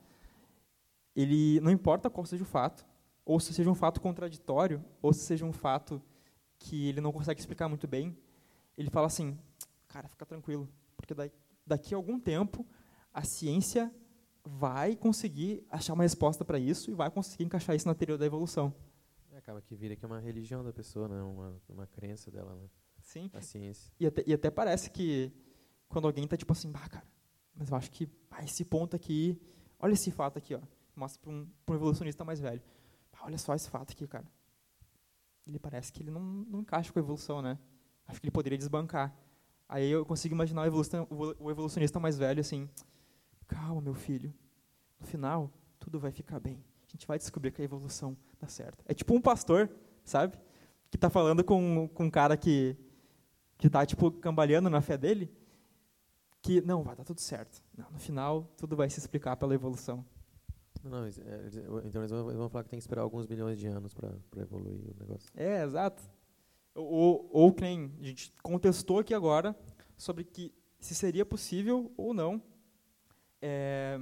ele 1.16 1.58
não 1.60 1.70
importa 1.70 2.10
qual 2.10 2.26
seja 2.26 2.42
o 2.42 2.46
fato, 2.46 2.86
ou 3.24 3.40
se 3.40 3.52
seja 3.54 3.70
um 3.70 3.74
fato 3.74 4.00
contraditório, 4.00 4.84
ou 5.00 5.12
se 5.12 5.20
seja 5.20 5.44
um 5.44 5.52
fato 5.52 6.00
que 6.58 6.88
ele 6.88 7.00
não 7.00 7.10
consegue 7.10 7.40
explicar 7.40 7.68
muito 7.68 7.88
bem, 7.88 8.16
ele 8.76 8.90
fala 8.90 9.06
assim, 9.06 9.36
cara, 9.88 10.06
fica 10.06 10.26
tranquilo, 10.26 10.68
porque 10.96 11.14
daqui 11.66 11.94
a 11.94 11.96
algum 11.96 12.20
tempo, 12.20 12.64
a 13.12 13.22
ciência 13.22 13.92
vai 14.44 14.94
conseguir 14.94 15.66
achar 15.70 15.94
uma 15.94 16.04
resposta 16.04 16.44
para 16.44 16.58
isso 16.58 16.90
e 16.90 16.94
vai 16.94 17.10
conseguir 17.10 17.44
encaixar 17.44 17.74
isso 17.74 17.88
na 17.88 17.94
teoria 17.94 18.18
da 18.18 18.26
evolução. 18.26 18.72
É, 19.32 19.38
acaba 19.38 19.60
que 19.60 19.74
vira 19.74 19.96
que 19.96 20.04
é 20.04 20.08
uma 20.08 20.20
religião 20.20 20.62
da 20.62 20.72
pessoa, 20.72 21.08
né? 21.08 21.20
uma, 21.22 21.60
uma 21.68 21.86
crença 21.86 22.30
dela, 22.30 22.54
né? 22.54 22.68
Sim. 23.00 23.30
A 23.32 23.40
ciência. 23.40 23.92
E 23.98 24.06
até, 24.06 24.22
e 24.26 24.32
até 24.32 24.50
parece 24.50 24.90
que 24.90 25.32
quando 25.88 26.06
alguém 26.06 26.24
está 26.24 26.36
tipo 26.36 26.52
assim, 26.52 26.70
bah, 26.70 26.88
cara, 26.88 27.06
mas 27.54 27.70
eu 27.70 27.76
acho 27.76 27.90
que 27.90 28.08
ah, 28.30 28.44
esse 28.44 28.64
ponto 28.64 28.94
aqui, 28.94 29.40
olha 29.78 29.94
esse 29.94 30.10
fato 30.10 30.38
aqui, 30.38 30.54
ó, 30.54 30.60
mostra 30.98 31.20
para 31.20 31.30
um, 31.30 31.48
um 31.68 31.74
evolucionista 31.74 32.24
mais 32.24 32.40
velho. 32.40 32.62
olha 33.20 33.38
só 33.38 33.54
esse 33.54 33.68
fato 33.68 33.92
aqui, 33.92 34.06
cara. 34.06 34.26
Ele 35.46 35.58
parece 35.58 35.92
que 35.92 36.02
ele 36.02 36.10
não, 36.10 36.20
não 36.20 36.60
encaixa 36.60 36.92
com 36.92 36.98
a 36.98 37.02
evolução, 37.02 37.40
né? 37.40 37.58
Acho 38.06 38.20
que 38.20 38.26
ele 38.26 38.32
poderia 38.32 38.58
desbancar. 38.58 39.14
Aí 39.68 39.88
eu 39.90 40.04
consigo 40.04 40.34
imaginar 40.34 40.62
o 40.62 41.50
evolucionista 41.50 41.98
mais 41.98 42.18
velho 42.18 42.40
assim: 42.40 42.68
calma, 43.46 43.80
meu 43.80 43.94
filho, 43.94 44.32
no 44.98 45.06
final 45.06 45.52
tudo 45.78 45.98
vai 46.00 46.10
ficar 46.10 46.40
bem. 46.40 46.64
A 46.88 46.92
gente 46.92 47.06
vai 47.06 47.18
descobrir 47.18 47.52
que 47.52 47.60
a 47.60 47.64
evolução 47.64 48.16
dá 48.40 48.48
certo. 48.48 48.82
É 48.86 48.94
tipo 48.94 49.14
um 49.14 49.20
pastor, 49.20 49.70
sabe? 50.04 50.38
Que 50.90 50.96
está 50.96 51.10
falando 51.10 51.44
com, 51.44 51.88
com 51.88 52.04
um 52.04 52.10
cara 52.10 52.36
que 52.36 52.76
que 53.58 53.68
está 53.68 53.86
tipo 53.86 54.10
cambaleando 54.10 54.68
na 54.68 54.82
fé 54.82 54.98
dele, 54.98 55.32
que 56.42 56.60
não 56.60 56.82
vai 56.82 56.94
dar 56.94 57.04
tudo 57.04 57.20
certo. 57.20 57.62
Não, 57.76 57.90
no 57.90 57.98
final 57.98 58.44
tudo 58.56 58.76
vai 58.76 58.88
se 58.90 58.98
explicar 58.98 59.36
pela 59.36 59.54
evolução. 59.54 60.04
Não, 60.88 61.04
é, 61.04 61.10
então 61.84 62.00
eles 62.02 62.10
vão, 62.10 62.26
eles 62.26 62.36
vão 62.38 62.48
falar 62.48 62.64
que 62.64 62.70
tem 62.70 62.78
que 62.78 62.82
esperar 62.82 63.02
alguns 63.02 63.26
milhões 63.26 63.58
de 63.58 63.66
anos 63.66 63.92
para 63.92 64.12
evoluir 64.36 64.78
o 64.90 64.96
negócio. 64.98 65.28
É, 65.34 65.62
exato. 65.62 66.02
Ou, 66.74 67.28
ou 67.32 67.52
que 67.52 67.62
nem 67.62 67.92
a 68.00 68.04
gente 68.04 68.32
contestou 68.42 68.98
aqui 68.98 69.14
agora 69.14 69.56
sobre 69.96 70.24
que 70.24 70.52
se 70.78 70.94
seria 70.94 71.24
possível 71.24 71.92
ou 71.96 72.12
não 72.12 72.42
é, 73.40 73.98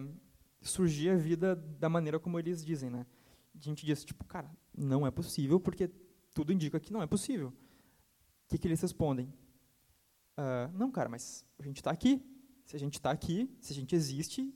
surgir 0.61 1.11
a 1.11 1.16
vida 1.16 1.55
da 1.55 1.89
maneira 1.89 2.18
como 2.18 2.39
eles 2.39 2.64
dizem, 2.64 2.91
né? 2.91 3.07
A 3.55 3.61
gente 3.61 3.87
disse, 3.87 4.05
tipo, 4.05 4.24
cara, 4.24 4.51
não 4.76 5.07
é 5.07 5.11
possível 5.11 5.61
porque 5.61 5.91
tudo 6.35 6.53
indica 6.53 6.80
que 6.80 6.93
não 6.93 7.03
é 7.03 7.07
possível. 7.07 7.49
O 7.49 8.49
que, 8.49 8.59
que 8.59 8.66
eles 8.66 8.80
respondem? 8.80 9.32
Uh, 10.37 10.76
não, 10.76 10.91
cara, 10.91 11.09
mas 11.09 11.47
a 11.59 11.62
gente 11.62 11.76
está 11.76 11.91
aqui. 11.91 12.20
Se 12.65 12.74
a 12.74 12.78
gente 12.78 12.94
está 12.94 13.11
aqui, 13.11 13.55
se 13.61 13.73
a 13.73 13.77
gente 13.77 13.94
existe, 13.94 14.52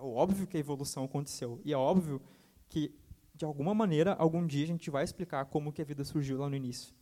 é 0.00 0.06
óbvio 0.06 0.46
que 0.46 0.56
a 0.56 0.60
evolução 0.60 1.04
aconteceu. 1.04 1.60
E 1.64 1.72
é 1.72 1.76
óbvio 1.76 2.20
que, 2.68 2.94
de 3.34 3.44
alguma 3.44 3.74
maneira, 3.74 4.14
algum 4.14 4.46
dia 4.46 4.64
a 4.64 4.68
gente 4.68 4.90
vai 4.90 5.04
explicar 5.04 5.44
como 5.46 5.72
que 5.72 5.82
a 5.82 5.84
vida 5.84 6.04
surgiu 6.04 6.38
lá 6.38 6.48
no 6.48 6.56
início 6.56 6.94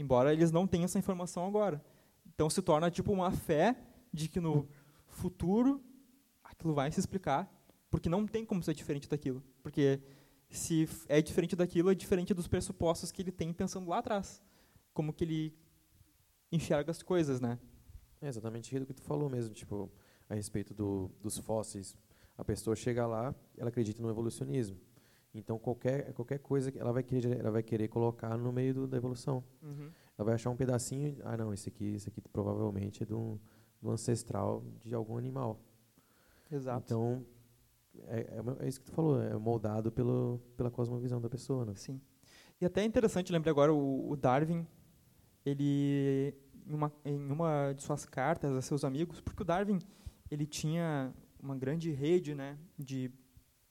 embora 0.00 0.32
eles 0.32 0.50
não 0.50 0.66
tenham 0.66 0.84
essa 0.84 0.98
informação 0.98 1.46
agora. 1.46 1.84
Então 2.26 2.48
se 2.48 2.62
torna 2.62 2.90
tipo 2.90 3.12
uma 3.12 3.30
fé 3.30 3.76
de 4.12 4.28
que 4.28 4.40
no 4.40 4.66
futuro 5.06 5.82
aquilo 6.42 6.74
vai 6.74 6.90
se 6.90 6.98
explicar, 6.98 7.50
porque 7.90 8.08
não 8.08 8.26
tem 8.26 8.44
como 8.44 8.62
ser 8.62 8.74
diferente 8.74 9.08
daquilo, 9.08 9.42
porque 9.62 10.00
se 10.48 10.88
é 11.08 11.20
diferente 11.20 11.54
daquilo 11.54 11.90
é 11.90 11.94
diferente 11.94 12.34
dos 12.34 12.48
pressupostos 12.48 13.12
que 13.12 13.22
ele 13.22 13.30
tem 13.30 13.52
pensando 13.52 13.88
lá 13.88 13.98
atrás, 13.98 14.42
como 14.92 15.12
que 15.12 15.24
ele 15.24 15.54
enxerga 16.50 16.90
as 16.90 17.02
coisas, 17.02 17.40
né? 17.40 17.58
É 18.20 18.28
exatamente 18.28 18.68
aquilo 18.68 18.86
que 18.86 18.94
tu 18.94 19.02
falou 19.02 19.28
mesmo, 19.28 19.54
tipo 19.54 19.90
a 20.28 20.34
respeito 20.34 20.72
do, 20.72 21.10
dos 21.20 21.38
fósseis. 21.38 21.96
A 22.40 22.44
pessoa 22.44 22.74
chega 22.74 23.06
lá, 23.06 23.34
ela 23.58 23.68
acredita 23.68 24.00
no 24.00 24.08
evolucionismo. 24.08 24.78
Então 25.34 25.58
qualquer 25.58 26.10
qualquer 26.14 26.38
coisa 26.38 26.72
que 26.72 26.78
ela 26.78 26.90
vai 26.90 27.02
querer 27.02 27.38
ela 27.38 27.50
vai 27.50 27.62
querer 27.62 27.86
colocar 27.88 28.36
no 28.38 28.50
meio 28.50 28.72
do, 28.72 28.86
da 28.88 28.96
evolução. 28.96 29.44
Uhum. 29.62 29.90
Ela 30.16 30.24
vai 30.24 30.34
achar 30.34 30.48
um 30.48 30.56
pedacinho, 30.56 31.18
ah 31.22 31.36
não, 31.36 31.52
esse 31.52 31.68
aqui 31.68 31.84
esse 31.94 32.08
aqui 32.08 32.20
provavelmente 32.32 33.02
é 33.02 33.06
do, 33.06 33.38
do 33.80 33.90
ancestral 33.90 34.64
de 34.80 34.94
algum 34.94 35.18
animal. 35.18 35.60
Exato. 36.50 36.82
Então 36.86 37.26
é, 38.06 38.20
é, 38.20 38.64
é, 38.64 38.68
isso 38.68 38.80
que 38.80 38.86
tu 38.86 38.92
falou, 38.92 39.22
é 39.22 39.36
moldado 39.36 39.92
pelo 39.92 40.40
pela 40.56 40.70
cosmovisão 40.70 41.20
da 41.20 41.28
pessoa, 41.28 41.66
né? 41.66 41.74
Sim. 41.74 42.00
E 42.58 42.64
até 42.64 42.80
é 42.80 42.84
interessante, 42.84 43.30
lembrei 43.30 43.50
agora 43.50 43.72
o, 43.72 44.10
o 44.10 44.16
Darwin, 44.16 44.66
ele 45.44 46.34
em 46.66 46.74
uma, 46.74 46.92
em 47.04 47.30
uma 47.30 47.72
de 47.74 47.82
suas 47.82 48.06
cartas 48.06 48.56
a 48.56 48.62
seus 48.62 48.82
amigos, 48.82 49.20
porque 49.20 49.42
o 49.42 49.44
Darwin 49.44 49.78
ele 50.30 50.46
tinha 50.46 51.12
uma 51.42 51.56
grande 51.56 51.90
rede, 51.90 52.34
né, 52.34 52.58
de 52.78 53.10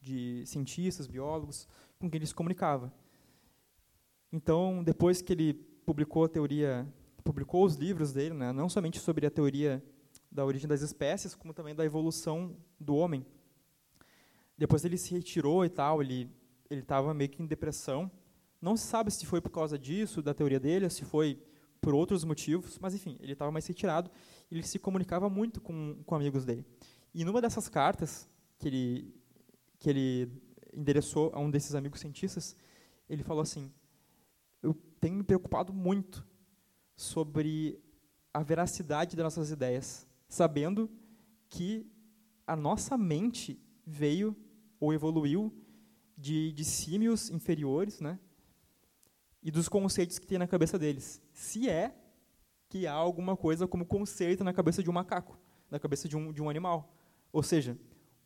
de 0.02 0.46
cientistas, 0.46 1.08
biólogos, 1.08 1.68
com 1.98 2.10
quem 2.10 2.20
ele 2.20 2.26
se 2.26 2.34
comunicava. 2.34 2.94
Então, 4.32 4.84
depois 4.84 5.22
que 5.22 5.34
ele 5.34 5.54
publicou 5.86 6.24
a 6.24 6.30
teoria, 6.30 6.88
publicou 7.24 7.66
os 7.66 7.76
livros 7.76 8.14
dele, 8.14 8.34
né, 8.34 8.52
não 8.52 8.70
somente 8.70 9.00
sobre 9.00 9.26
a 9.26 9.32
teoria 9.32 9.84
da 10.32 10.46
origem 10.46 10.68
das 10.68 10.82
espécies, 10.82 11.36
como 11.36 11.54
também 11.54 11.76
da 11.76 11.84
evolução 11.84 12.56
do 12.80 12.96
homem. 12.96 13.26
Depois 14.58 14.86
ele 14.86 14.98
se 14.98 15.14
retirou 15.14 15.66
e 15.66 15.70
tal, 15.70 16.02
ele 16.02 16.30
ele 16.70 16.82
estava 16.82 17.16
meio 17.16 17.32
que 17.32 17.42
em 17.42 17.48
depressão. 17.48 18.12
Não 18.62 18.78
se 18.78 18.86
sabe 18.86 19.10
se 19.10 19.26
foi 19.26 19.42
por 19.42 19.50
causa 19.50 19.76
disso, 19.76 20.22
da 20.22 20.36
teoria 20.36 20.60
dele, 20.60 20.88
se 20.88 21.04
foi 21.04 21.42
por 21.82 21.96
outros 21.96 22.24
motivos, 22.24 22.78
mas 22.78 22.94
enfim, 22.94 23.18
ele 23.22 23.34
estava 23.34 23.52
mais 23.52 23.66
retirado. 23.66 24.12
Ele 24.52 24.62
se 24.62 24.78
comunicava 24.78 25.28
muito 25.32 25.60
com, 25.60 25.98
com 26.06 26.14
amigos 26.14 26.46
dele. 26.46 26.64
E 27.14 27.26
numa 27.26 27.42
dessas 27.42 27.68
cartas 27.68 28.30
que 28.58 28.68
ele 28.68 29.20
que 29.80 29.90
ele 29.90 30.32
endereçou 30.74 31.32
a 31.34 31.40
um 31.40 31.50
desses 31.50 31.74
amigos 31.74 32.02
cientistas, 32.02 32.56
ele 33.10 33.24
falou 33.24 33.42
assim: 33.42 33.72
Eu 34.62 34.74
tenho 35.00 35.16
me 35.16 35.24
preocupado 35.24 35.74
muito 35.74 36.28
sobre 36.96 37.82
a 38.34 38.44
veracidade 38.44 39.16
das 39.16 39.24
nossas 39.24 39.52
ideias, 39.52 40.08
sabendo 40.28 40.90
que 41.50 41.90
a 42.46 42.56
nossa 42.56 42.98
mente 42.98 43.60
veio 43.86 44.36
ou 44.80 44.94
evoluiu 44.94 45.54
de, 46.18 46.52
de 46.52 46.66
símios 46.66 47.30
inferiores, 47.30 48.00
né? 48.00 48.20
E 49.42 49.50
dos 49.50 49.70
conceitos 49.70 50.20
que 50.20 50.28
tem 50.28 50.38
na 50.38 50.48
cabeça 50.48 50.78
deles. 50.78 51.22
Se 51.32 51.70
é 51.70 51.96
que 52.68 52.86
há 52.86 52.94
alguma 52.94 53.36
coisa 53.36 53.68
como 53.68 53.86
conceito 53.86 54.44
na 54.44 54.54
cabeça 54.54 54.84
de 54.84 54.90
um 54.90 54.94
macaco, 54.94 55.40
na 55.72 55.80
cabeça 55.80 56.08
de 56.08 56.16
um, 56.16 56.32
de 56.32 56.42
um 56.42 56.50
animal. 56.50 56.94
Ou 57.32 57.44
seja, 57.44 57.78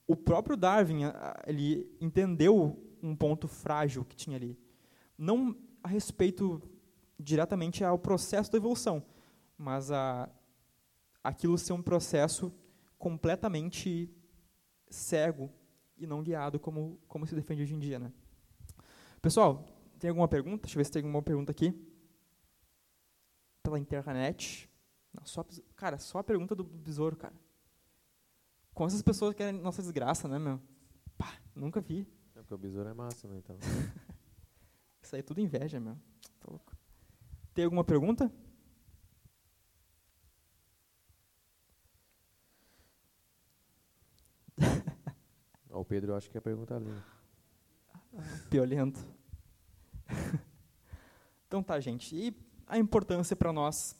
o 0.08 0.16
próprio 0.16 0.58
Darwin, 0.58 1.02
ele 1.46 1.96
entendeu 2.00 2.82
um 3.02 3.16
ponto 3.16 3.48
frágil 3.48 4.06
que 4.06 4.16
tinha 4.16 4.38
ali. 4.38 4.58
Não 5.18 5.56
a 5.82 5.88
respeito 5.88 6.62
diretamente 7.20 7.84
ao 7.84 8.00
processo 8.00 8.52
da 8.52 8.58
evolução, 8.58 9.04
mas 9.58 9.92
a 9.92 10.30
aquilo 11.24 11.58
ser 11.58 11.74
um 11.74 11.82
processo 11.82 12.54
completamente 12.98 14.14
cego 14.90 15.50
e 15.98 16.06
não 16.06 16.22
guiado 16.22 16.60
como 16.60 17.00
como 17.08 17.26
se 17.26 17.34
defende 17.34 17.64
hoje 17.64 17.74
em 17.74 17.80
dia, 17.80 18.00
né? 18.00 18.12
Pessoal, 19.22 19.66
tem 20.00 20.10
alguma 20.10 20.28
pergunta? 20.28 20.64
Deixa 20.64 20.76
eu 20.76 20.80
ver 20.80 20.86
se 20.86 20.92
tem 20.92 21.02
alguma 21.02 21.22
pergunta 21.22 21.52
aqui. 21.52 21.74
Pela 23.62 23.80
internet. 23.80 24.70
Não, 25.14 25.26
só, 25.26 25.46
cara, 25.76 25.98
só 25.98 26.18
a 26.18 26.24
pergunta 26.24 26.54
do 26.54 26.64
besouro, 26.64 27.16
cara. 27.16 27.34
Com 28.74 28.86
essas 28.88 29.02
pessoas 29.02 29.36
querem 29.36 29.62
nossa 29.62 29.82
desgraça, 29.82 30.28
né, 30.28 30.40
meu? 30.40 30.60
Pá, 31.18 31.34
nunca 31.56 31.80
vi. 31.80 32.08
É 32.36 32.40
porque 32.40 32.54
o 32.54 32.58
besouro 32.58 32.90
é 32.90 32.94
massa, 32.94 33.28
né? 33.28 33.38
Então. 33.38 33.58
Isso 35.02 35.16
aí 35.16 35.20
é 35.20 35.24
tudo 35.24 35.40
inveja, 35.40 35.80
meu. 35.80 35.96
Tá 36.40 36.48
louco. 36.50 36.76
Tem 37.54 37.66
alguma 37.66 37.84
pergunta? 37.84 38.32
Ó, 45.70 45.82
o 45.82 45.86
Pedro, 45.86 46.12
eu 46.12 46.16
acho 46.16 46.30
que 46.30 46.38
é 46.38 46.40
a 46.40 46.42
pergunta 46.42 46.76
ali. 46.76 46.92
Piolento. 48.50 49.00
então 51.48 51.62
tá, 51.62 51.80
gente. 51.80 52.16
E 52.16 52.36
a 52.68 52.78
importância 52.78 53.36
para 53.36 53.54
nós. 53.54 53.96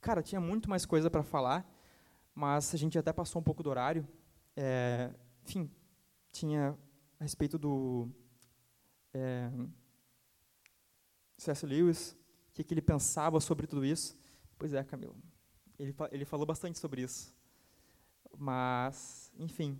Cara, 0.00 0.22
tinha 0.22 0.40
muito 0.40 0.68
mais 0.68 0.84
coisa 0.84 1.08
para 1.08 1.22
falar, 1.22 1.64
mas 2.34 2.74
a 2.74 2.76
gente 2.76 2.98
até 2.98 3.12
passou 3.12 3.40
um 3.40 3.44
pouco 3.44 3.62
do 3.62 3.70
horário. 3.70 4.06
É, 4.56 5.10
enfim, 5.44 5.70
tinha 6.32 6.76
a 7.18 7.22
respeito 7.22 7.58
do 7.58 8.10
é, 9.12 9.50
C.S. 11.38 11.64
Lewis, 11.64 12.12
o 12.48 12.52
que, 12.54 12.64
que 12.64 12.74
ele 12.74 12.82
pensava 12.82 13.40
sobre 13.40 13.66
tudo 13.66 13.84
isso. 13.84 14.16
Pois 14.58 14.72
é, 14.72 14.82
Camilo. 14.82 15.16
Ele, 15.78 15.94
ele 16.10 16.24
falou 16.24 16.46
bastante 16.46 16.78
sobre 16.78 17.02
isso. 17.02 17.34
Mas, 18.36 19.32
enfim. 19.38 19.78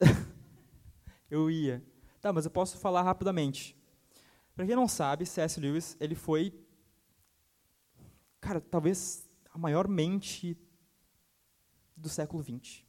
eu 1.30 1.50
ia. 1.50 1.84
Tá, 2.20 2.32
mas 2.32 2.44
eu 2.44 2.50
posso 2.50 2.78
falar 2.78 3.02
rapidamente. 3.02 3.76
Para 4.54 4.66
quem 4.66 4.76
não 4.76 4.88
sabe, 4.88 5.26
C.S. 5.26 5.58
Lewis, 5.60 5.96
ele 6.00 6.14
foi, 6.14 6.54
cara, 8.40 8.60
talvez 8.60 9.23
a 9.54 9.58
maior 9.58 9.86
mente 9.86 10.58
do 11.96 12.08
século 12.08 12.42
XX. 12.42 12.82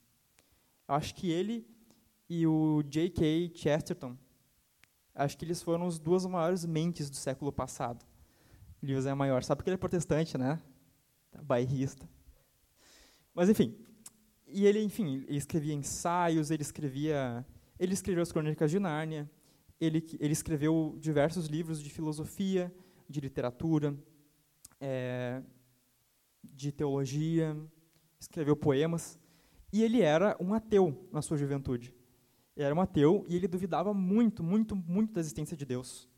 Eu 0.87 0.95
acho 0.95 1.13
que 1.13 1.29
ele 1.29 1.65
e 2.27 2.47
o 2.47 2.81
J.K. 2.81 3.51
Chesterton, 3.53 4.17
acho 5.13 5.37
que 5.37 5.45
eles 5.45 5.61
foram 5.61 5.85
as 5.85 5.99
duas 5.99 6.25
maiores 6.25 6.65
mentes 6.65 7.07
do 7.07 7.15
século 7.15 7.53
passado. 7.53 8.03
Lewis 8.81 9.05
é 9.05 9.13
maior, 9.13 9.43
sabe 9.43 9.59
porque 9.59 9.69
ele 9.69 9.75
é 9.75 9.77
protestante, 9.77 10.37
né? 10.39 10.59
Bairrista. 11.43 12.09
Mas 13.33 13.47
enfim, 13.47 13.77
e 14.47 14.65
ele, 14.65 14.81
enfim, 14.81 15.23
ele 15.27 15.37
escrevia 15.37 15.73
ensaios, 15.73 16.49
ele 16.49 16.63
escrevia, 16.63 17.45
ele 17.77 17.93
escreveu 17.93 18.23
as 18.23 18.31
Crônicas 18.31 18.71
de 18.71 18.79
Nárnia, 18.79 19.29
ele, 19.79 20.03
ele 20.19 20.33
escreveu 20.33 20.97
diversos 20.99 21.45
livros 21.45 21.81
de 21.81 21.91
filosofia, 21.91 22.73
de 23.07 23.19
literatura, 23.19 23.95
eh, 24.79 25.43
de 26.53 26.71
teologia, 26.71 27.55
escreveu 28.19 28.55
poemas, 28.55 29.19
e 29.71 29.83
ele 29.83 30.01
era 30.01 30.35
um 30.39 30.53
ateu 30.53 31.07
na 31.11 31.21
sua 31.21 31.37
juventude. 31.37 31.93
Ele 32.55 32.65
era 32.65 32.75
um 32.75 32.81
ateu 32.81 33.25
e 33.27 33.35
ele 33.35 33.47
duvidava 33.47 33.93
muito, 33.93 34.43
muito, 34.43 34.75
muito 34.75 35.13
da 35.13 35.19
existência 35.19 35.57
de 35.57 35.65
Deus. 35.65 36.09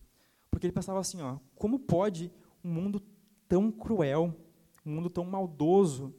Porque 0.52 0.68
ele 0.68 0.74
pensava 0.74 1.00
assim, 1.00 1.22
ó, 1.22 1.38
como 1.56 1.80
pode 1.80 2.32
um 2.64 2.72
mundo 2.72 3.02
tão 3.48 3.72
cruel, 3.72 4.36
um 4.86 4.96
mundo 4.96 5.10
tão 5.10 5.26
maldoso, 5.26 6.14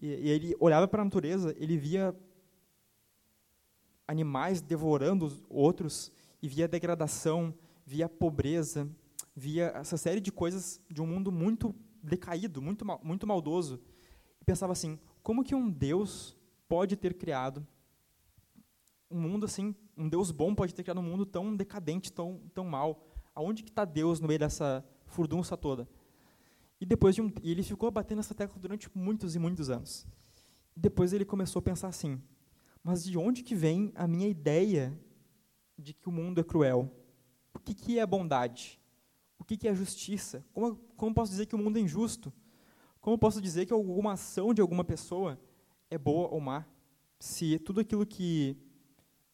e, 0.00 0.06
e 0.06 0.28
ele 0.28 0.56
olhava 0.58 0.88
para 0.88 1.02
a 1.02 1.04
natureza, 1.04 1.54
ele 1.58 1.76
via 1.76 2.14
animais 4.06 4.60
devorando 4.60 5.26
os 5.26 5.42
outros, 5.48 6.12
e 6.42 6.48
via 6.48 6.68
degradação, 6.68 7.54
via 7.86 8.08
pobreza, 8.08 8.88
via 9.34 9.72
essa 9.74 9.96
série 9.96 10.20
de 10.20 10.30
coisas 10.30 10.80
de 10.90 11.00
um 11.00 11.06
mundo 11.06 11.32
muito 11.32 11.74
decaído, 12.04 12.60
muito, 12.60 12.84
mal- 12.84 13.00
muito 13.02 13.26
maldoso. 13.26 13.80
E 14.40 14.44
pensava 14.44 14.72
assim, 14.72 14.98
como 15.22 15.42
que 15.42 15.54
um 15.54 15.70
Deus 15.70 16.36
pode 16.68 16.96
ter 16.96 17.14
criado 17.14 17.66
um 19.10 19.20
mundo 19.20 19.44
assim, 19.46 19.74
um 19.96 20.08
Deus 20.08 20.30
bom 20.30 20.54
pode 20.54 20.74
ter 20.74 20.82
criado 20.82 20.98
um 20.98 21.02
mundo 21.02 21.24
tão 21.24 21.54
decadente, 21.54 22.12
tão, 22.12 22.40
tão 22.54 22.64
mal? 22.64 23.06
Aonde 23.34 23.62
que 23.62 23.70
está 23.70 23.84
Deus 23.84 24.20
no 24.20 24.28
meio 24.28 24.38
dessa 24.40 24.84
furdunça 25.06 25.56
toda? 25.56 25.88
E 26.80 26.86
depois 26.86 27.14
de 27.14 27.22
um, 27.22 27.32
e 27.42 27.50
ele 27.50 27.62
ficou 27.62 27.90
batendo 27.90 28.18
essa 28.18 28.34
tecla 28.34 28.58
durante 28.60 28.90
muitos 28.94 29.34
e 29.34 29.38
muitos 29.38 29.70
anos. 29.70 30.06
Depois 30.76 31.12
ele 31.12 31.24
começou 31.24 31.60
a 31.60 31.62
pensar 31.62 31.88
assim: 31.88 32.20
mas 32.82 33.04
de 33.04 33.16
onde 33.16 33.42
que 33.42 33.54
vem 33.54 33.92
a 33.94 34.06
minha 34.06 34.28
ideia 34.28 34.98
de 35.78 35.94
que 35.94 36.08
o 36.08 36.12
mundo 36.12 36.40
é 36.40 36.44
cruel? 36.44 36.92
O 37.54 37.58
que, 37.58 37.72
que 37.72 37.98
é 37.98 38.06
bondade? 38.06 38.80
O 39.44 39.46
que, 39.46 39.68
é 39.68 39.74
justiça? 39.74 40.42
Como, 40.54 40.76
como 40.96 41.14
posso 41.14 41.30
dizer 41.30 41.44
que 41.44 41.54
o 41.54 41.58
mundo 41.58 41.76
é 41.76 41.80
injusto? 41.82 42.32
Como 42.98 43.18
posso 43.18 43.42
dizer 43.42 43.66
que 43.66 43.74
alguma 43.74 44.14
ação 44.14 44.54
de 44.54 44.62
alguma 44.62 44.82
pessoa 44.82 45.38
é 45.90 45.98
boa 45.98 46.28
ou 46.28 46.40
má? 46.40 46.64
Se 47.18 47.58
tudo 47.58 47.78
aquilo 47.78 48.06
que 48.06 48.56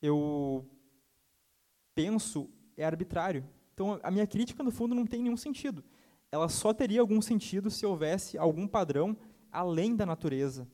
eu 0.03 0.69
penso 1.95 2.51
é 2.77 2.85
arbitrário. 2.85 3.49
Então, 3.73 4.01
a 4.03 4.11
minha 4.11 4.27
crítica, 4.27 4.65
no 4.65 4.73
fundo, 4.73 4.97
não 4.97 5.07
tem 5.07 5.23
nenhum 5.23 5.37
sentido. 5.37 5.85
Ela 6.33 6.49
só 6.49 6.75
teria 6.75 7.01
algum 7.01 7.23
sentido 7.23 7.71
se 7.71 7.87
houvesse 7.87 8.37
algum 8.37 8.67
padrão 8.67 9.17
além 9.53 9.95
da 9.95 10.05
natureza 10.05 10.67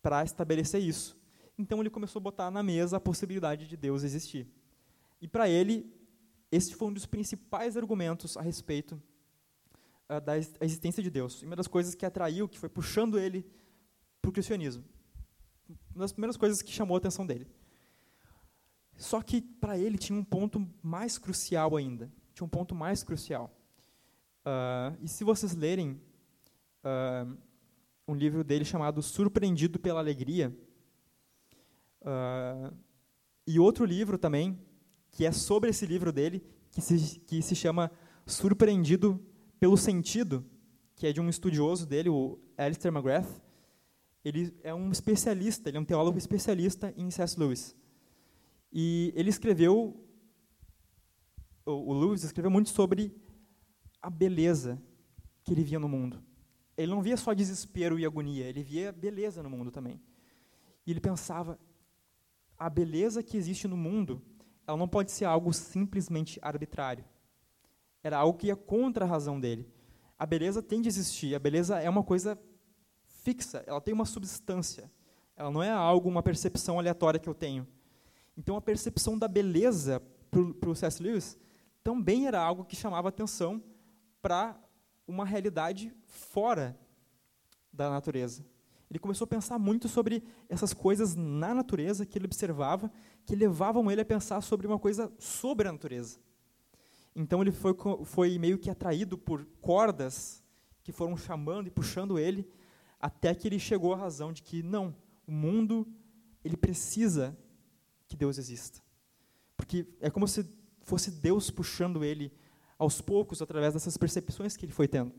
para 0.00 0.22
estabelecer 0.22 0.80
isso. 0.80 1.18
Então, 1.58 1.80
ele 1.80 1.90
começou 1.90 2.20
a 2.20 2.22
botar 2.22 2.52
na 2.52 2.62
mesa 2.62 2.98
a 2.98 3.00
possibilidade 3.00 3.66
de 3.66 3.76
Deus 3.76 4.04
existir. 4.04 4.46
E, 5.20 5.26
para 5.26 5.48
ele, 5.48 5.92
esse 6.54 6.74
foi 6.74 6.88
um 6.88 6.92
dos 6.92 7.06
principais 7.06 7.76
argumentos 7.76 8.36
a 8.36 8.42
respeito 8.42 9.00
ah, 10.08 10.20
da 10.20 10.36
ex- 10.36 10.54
existência 10.60 11.02
de 11.02 11.10
Deus. 11.10 11.42
E 11.42 11.46
uma 11.46 11.56
das 11.56 11.66
coisas 11.66 11.94
que 11.94 12.06
atraiu, 12.06 12.48
que 12.48 12.58
foi 12.58 12.68
puxando 12.68 13.18
ele 13.18 13.46
para 14.20 14.28
o 14.28 14.32
cristianismo. 14.32 14.84
Uma 15.94 16.04
das 16.04 16.12
primeiras 16.12 16.36
coisas 16.36 16.62
que 16.62 16.72
chamou 16.72 16.94
a 16.94 16.98
atenção 16.98 17.26
dele. 17.26 17.46
Só 18.96 19.20
que 19.20 19.40
para 19.40 19.76
ele 19.78 19.98
tinha 19.98 20.18
um 20.18 20.24
ponto 20.24 20.70
mais 20.82 21.18
crucial 21.18 21.76
ainda. 21.76 22.12
Tinha 22.32 22.46
um 22.46 22.48
ponto 22.48 22.74
mais 22.74 23.02
crucial. 23.02 23.50
Ah, 24.44 24.94
e 25.00 25.08
se 25.08 25.24
vocês 25.24 25.54
lerem 25.54 26.00
ah, 26.82 27.26
um 28.06 28.14
livro 28.14 28.44
dele 28.44 28.64
chamado 28.64 29.02
Surpreendido 29.02 29.78
pela 29.78 30.00
Alegria, 30.00 30.56
ah, 32.02 32.72
e 33.46 33.58
outro 33.58 33.84
livro 33.84 34.16
também, 34.16 34.58
que 35.14 35.24
é 35.24 35.30
sobre 35.30 35.70
esse 35.70 35.86
livro 35.86 36.12
dele, 36.12 36.44
que 36.72 36.80
se, 36.80 37.20
que 37.20 37.40
se 37.40 37.54
chama 37.54 37.90
Surpreendido 38.26 39.24
pelo 39.60 39.76
Sentido, 39.76 40.44
que 40.96 41.06
é 41.06 41.12
de 41.12 41.20
um 41.20 41.28
estudioso 41.28 41.86
dele, 41.86 42.08
o 42.08 42.36
Alistair 42.58 42.92
McGrath. 42.92 43.28
Ele 44.24 44.52
é 44.64 44.74
um 44.74 44.90
especialista, 44.90 45.68
ele 45.68 45.78
é 45.78 45.80
um 45.80 45.84
teólogo 45.84 46.18
especialista 46.18 46.92
em 46.96 47.12
C.S. 47.12 47.38
Lewis. 47.38 47.76
E 48.72 49.12
ele 49.14 49.30
escreveu, 49.30 50.04
o, 51.64 51.92
Lewis 51.92 52.24
escreveu 52.24 52.50
muito 52.50 52.70
sobre 52.70 53.14
a 54.02 54.10
beleza 54.10 54.82
que 55.44 55.52
ele 55.52 55.62
via 55.62 55.78
no 55.78 55.88
mundo. 55.88 56.20
Ele 56.76 56.90
não 56.90 57.00
via 57.00 57.16
só 57.16 57.32
desespero 57.32 58.00
e 58.00 58.04
agonia, 58.04 58.46
ele 58.46 58.64
via 58.64 58.90
beleza 58.90 59.44
no 59.44 59.50
mundo 59.50 59.70
também. 59.70 60.02
E 60.84 60.90
ele 60.90 61.00
pensava, 61.00 61.56
a 62.58 62.68
beleza 62.68 63.22
que 63.22 63.36
existe 63.36 63.68
no 63.68 63.76
mundo, 63.76 64.20
ela 64.66 64.76
não 64.76 64.88
pode 64.88 65.12
ser 65.12 65.24
algo 65.24 65.52
simplesmente 65.52 66.38
arbitrário. 66.42 67.04
Era 68.02 68.18
algo 68.18 68.38
que 68.38 68.48
ia 68.48 68.56
contra 68.56 69.04
a 69.04 69.08
razão 69.08 69.40
dele. 69.40 69.68
A 70.18 70.26
beleza 70.26 70.62
tem 70.62 70.80
de 70.80 70.88
existir, 70.88 71.34
a 71.34 71.38
beleza 71.38 71.78
é 71.80 71.88
uma 71.88 72.02
coisa 72.02 72.38
fixa, 73.22 73.64
ela 73.66 73.80
tem 73.80 73.92
uma 73.92 74.04
substância. 74.04 74.90
Ela 75.36 75.50
não 75.50 75.62
é 75.62 75.70
algo, 75.70 76.08
uma 76.08 76.22
percepção 76.22 76.78
aleatória 76.78 77.18
que 77.18 77.28
eu 77.28 77.34
tenho. 77.34 77.66
Então, 78.36 78.56
a 78.56 78.60
percepção 78.60 79.18
da 79.18 79.28
beleza 79.28 80.02
para 80.30 80.70
o 80.70 80.74
C.S. 80.74 81.02
Lewis 81.02 81.38
também 81.82 82.26
era 82.26 82.40
algo 82.40 82.64
que 82.64 82.76
chamava 82.76 83.08
atenção 83.08 83.62
para 84.20 84.58
uma 85.06 85.24
realidade 85.24 85.94
fora 86.04 86.78
da 87.72 87.90
natureza. 87.90 88.44
Ele 88.94 89.00
começou 89.00 89.24
a 89.24 89.28
pensar 89.28 89.58
muito 89.58 89.88
sobre 89.88 90.22
essas 90.48 90.72
coisas 90.72 91.16
na 91.16 91.52
natureza 91.52 92.06
que 92.06 92.16
ele 92.16 92.26
observava, 92.26 92.88
que 93.26 93.34
levavam 93.34 93.90
ele 93.90 94.00
a 94.00 94.04
pensar 94.04 94.40
sobre 94.40 94.68
uma 94.68 94.78
coisa 94.78 95.12
sobre 95.18 95.66
a 95.66 95.72
natureza. 95.72 96.20
Então 97.12 97.42
ele 97.42 97.50
foi, 97.50 97.74
foi 98.04 98.38
meio 98.38 98.56
que 98.56 98.70
atraído 98.70 99.18
por 99.18 99.44
cordas 99.60 100.44
que 100.84 100.92
foram 100.92 101.16
chamando 101.16 101.66
e 101.66 101.72
puxando 101.72 102.20
ele, 102.20 102.48
até 103.00 103.34
que 103.34 103.48
ele 103.48 103.58
chegou 103.58 103.92
à 103.92 103.96
razão 103.96 104.32
de 104.32 104.44
que 104.44 104.62
não, 104.62 104.94
o 105.26 105.32
mundo 105.32 105.88
ele 106.44 106.56
precisa 106.56 107.36
que 108.06 108.14
Deus 108.16 108.38
exista. 108.38 108.80
Porque 109.56 109.88
é 110.00 110.08
como 110.08 110.28
se 110.28 110.48
fosse 110.82 111.10
Deus 111.10 111.50
puxando 111.50 112.04
ele 112.04 112.32
aos 112.78 113.00
poucos 113.00 113.42
através 113.42 113.74
dessas 113.74 113.96
percepções 113.96 114.56
que 114.56 114.64
ele 114.64 114.72
foi 114.72 114.86
tendo. 114.86 115.12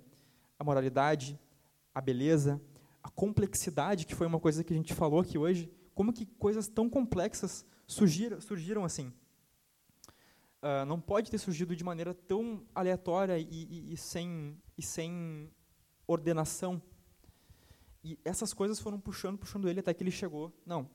A 0.57 0.63
moralidade, 0.63 1.37
a 1.93 1.99
beleza, 1.99 2.61
a 3.05 3.09
complexidade, 3.11 4.03
que 4.07 4.15
foi 4.15 4.25
uma 4.25 4.39
coisa 4.39 4.63
que 4.63 4.73
a 4.73 4.75
gente 4.75 4.91
falou 4.91 5.19
aqui 5.19 5.37
hoje, 5.37 5.71
como 5.93 6.11
que 6.11 6.25
coisas 6.25 6.67
tão 6.67 6.89
complexas 6.89 7.63
surgiram, 7.85 8.41
surgiram 8.41 8.83
assim. 8.83 9.13
Uh, 10.57 10.83
não 10.87 10.99
pode 10.99 11.29
ter 11.29 11.37
surgido 11.37 11.75
de 11.75 11.83
maneira 11.83 12.15
tão 12.15 12.65
aleatória 12.73 13.37
e, 13.37 13.45
e, 13.47 13.93
e, 13.93 13.95
sem, 13.95 14.59
e 14.75 14.81
sem 14.81 15.51
ordenação. 16.07 16.81
E 18.03 18.17
essas 18.25 18.55
coisas 18.55 18.79
foram 18.79 18.99
puxando, 18.99 19.37
puxando 19.37 19.69
ele 19.69 19.81
até 19.81 19.93
que 19.93 20.01
ele 20.01 20.09
chegou. 20.09 20.51
Não. 20.65 20.89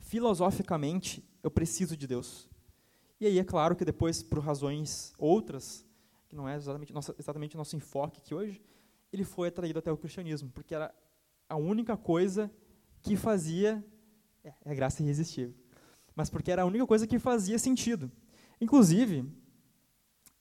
Filosoficamente, 0.00 1.26
eu 1.42 1.50
preciso 1.50 1.96
de 1.96 2.06
Deus. 2.06 2.46
E 3.18 3.24
aí 3.26 3.38
é 3.38 3.44
claro 3.44 3.74
que 3.74 3.86
depois, 3.86 4.22
por 4.22 4.40
razões 4.40 5.14
outras, 5.16 5.86
que 6.28 6.36
não 6.36 6.46
é 6.46 6.56
exatamente, 6.56 6.92
nossa, 6.92 7.14
exatamente 7.18 7.56
nosso 7.56 7.74
enfoque 7.74 8.18
aqui 8.18 8.34
hoje, 8.34 8.62
ele 9.12 9.24
foi 9.24 9.48
atraído 9.48 9.78
até 9.78 9.92
o 9.92 9.96
cristianismo, 9.96 10.50
porque 10.50 10.74
era 10.74 10.94
a 11.48 11.56
única 11.56 11.96
coisa 11.96 12.50
que 13.02 13.16
fazia. 13.16 13.84
É, 14.42 14.54
é 14.64 14.74
graça 14.74 15.02
irresistível. 15.02 15.54
Mas 16.14 16.30
porque 16.30 16.50
era 16.50 16.62
a 16.62 16.64
única 16.64 16.86
coisa 16.86 17.06
que 17.06 17.18
fazia 17.18 17.58
sentido. 17.58 18.10
Inclusive, 18.60 19.24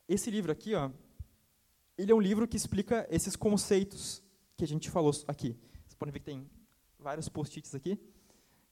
esse 0.08 0.30
livro 0.30 0.52
aqui, 0.52 0.74
ó, 0.76 0.92
ele 1.98 2.12
é 2.12 2.16
um 2.16 2.20
livro 2.20 2.48
que 2.48 2.58
explica 2.58 3.08
esses 3.10 3.36
conceitos 3.36 4.24
que 4.58 4.64
a 4.64 4.68
gente 4.68 4.90
falou 4.90 5.12
aqui. 5.28 5.58
Vocês 5.84 5.94
podem 5.94 6.12
ver 6.12 6.20
que 6.20 6.26
tem 6.26 6.50
vários 7.00 7.30
post-its 7.30 7.74
aqui, 7.76 8.00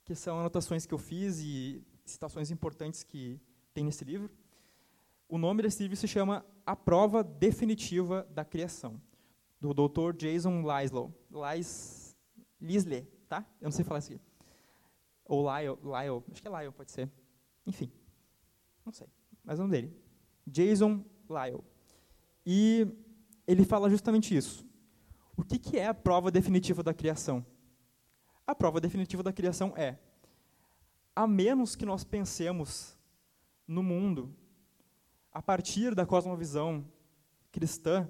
que 0.06 0.16
são 0.16 0.40
anotações 0.40 0.86
que 0.86 0.94
eu 0.94 0.98
fiz 0.98 1.40
e 1.40 1.84
citações 2.06 2.52
importantes 2.52 3.04
que 3.04 3.40
tem 3.74 3.84
nesse 3.84 4.04
livro. 4.04 4.30
O 5.28 5.38
nome 5.38 5.62
desse 5.62 5.82
livro 5.84 5.96
se 5.96 6.08
chama 6.08 6.46
A 6.66 6.76
Prova 6.76 7.24
Definitiva 7.24 8.28
da 8.32 8.44
Criação, 8.44 9.00
do 9.60 9.74
Dr. 9.74 10.16
Jason 10.16 10.62
Lislow. 10.62 11.14
Lys, 11.30 12.16
Lisley, 12.60 13.08
tá? 13.28 13.46
Eu 13.60 13.66
não 13.66 13.72
sei 13.72 13.84
falar 13.84 14.00
isso 14.00 14.14
aqui. 14.14 14.22
Ou 15.26 15.44
Lyle, 15.44 15.78
Lyle, 15.84 16.24
acho 16.32 16.42
que 16.42 16.48
é 16.48 16.52
Lyle, 16.52 16.72
pode 16.72 16.92
ser. 16.92 17.10
Enfim, 17.66 17.92
não 18.84 18.92
sei, 18.92 19.08
mas 19.44 19.60
é 19.60 19.62
o 19.62 19.68
nome 19.68 19.80
dele. 19.80 19.96
Jason 20.48 21.06
Lyle. 21.30 21.64
E 22.46 22.88
ele 23.46 23.64
fala 23.64 23.90
justamente 23.90 24.36
isso. 24.36 24.66
O 25.38 25.44
que, 25.44 25.60
que 25.60 25.78
é 25.78 25.88
a 25.88 25.94
prova 25.94 26.32
definitiva 26.32 26.82
da 26.82 26.94
criação? 26.94 27.46
A 28.46 28.56
prova 28.56 28.82
definitiva 28.82 29.22
da 29.22 29.32
criação 29.32 29.74
é, 29.78 30.00
a 31.16 31.28
menos 31.28 31.76
que 31.76 31.86
nós 31.86 32.04
pensemos 32.04 32.98
no 33.68 33.84
mundo 33.84 34.36
a 35.32 35.42
partir 35.42 35.94
da 35.94 36.06
cosmovisão 36.06 36.84
cristã 37.52 38.10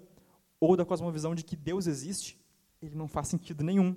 ou 0.59 0.75
da 0.75 0.85
cosmovisão 0.85 1.33
de 1.33 1.43
que 1.43 1.55
Deus 1.55 1.87
existe, 1.87 2.39
ele 2.81 2.95
não 2.95 3.07
faz 3.07 3.27
sentido 3.27 3.63
nenhum. 3.63 3.95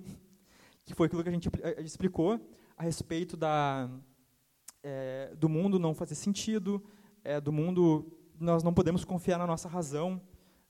Que 0.85 0.95
foi 0.95 1.07
aquilo 1.07 1.23
que 1.23 1.29
a 1.29 1.33
gente 1.33 1.49
explicou 1.79 2.41
a 2.77 2.83
respeito 2.83 3.37
da, 3.37 3.91
é, 4.83 5.35
do 5.37 5.49
mundo 5.49 5.79
não 5.79 5.95
fazer 5.95 6.15
sentido, 6.15 6.83
é, 7.23 7.41
do 7.41 7.53
mundo 7.53 8.13
nós 8.39 8.63
não 8.63 8.75
podemos 8.75 9.05
confiar 9.05 9.39
na 9.39 9.47
nossa 9.47 9.69
razão, 9.69 10.21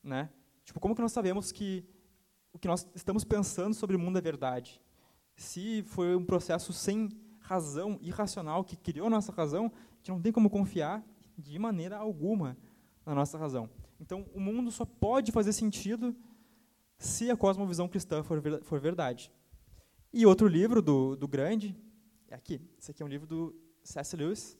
né? 0.03 0.29
Tipo, 0.63 0.79
como 0.79 0.95
que 0.95 1.01
nós 1.01 1.11
sabemos 1.11 1.51
que 1.51 1.83
o 2.53 2.59
que 2.59 2.67
nós 2.67 2.87
estamos 2.93 3.23
pensando 3.23 3.73
sobre 3.73 3.95
o 3.95 3.99
mundo 3.99 4.17
é 4.17 4.21
verdade? 4.21 4.79
Se 5.35 5.83
foi 5.87 6.15
um 6.15 6.23
processo 6.23 6.71
sem 6.71 7.09
razão, 7.39 7.97
irracional, 8.01 8.63
que 8.63 8.77
criou 8.77 9.07
a 9.07 9.09
nossa 9.09 9.31
razão, 9.31 9.65
a 9.65 9.95
gente 9.97 10.11
não 10.11 10.21
tem 10.21 10.31
como 10.31 10.49
confiar 10.49 11.03
de 11.37 11.57
maneira 11.57 11.97
alguma 11.97 12.55
na 13.05 13.15
nossa 13.15 13.37
razão. 13.37 13.69
Então, 14.03 14.25
o 14.33 14.39
mundo 14.41 14.69
só 14.69 14.83
pode 14.83 15.31
fazer 15.31 15.53
sentido 15.53 16.13
se 16.97 17.31
a 17.31 17.37
cosmovisão 17.37 17.87
cristã 17.87 18.21
for, 18.21 18.41
ver, 18.41 18.61
for 18.61 18.77
verdade. 18.77 19.31
E 20.11 20.25
outro 20.25 20.45
livro 20.45 20.81
do, 20.81 21.15
do 21.15 21.25
grande, 21.25 21.73
é 22.27 22.35
aqui. 22.35 22.59
Esse 22.77 22.91
aqui 22.91 23.01
é 23.01 23.05
um 23.05 23.07
livro 23.07 23.25
do 23.25 23.55
C.S. 23.81 24.13
Lewis, 24.17 24.57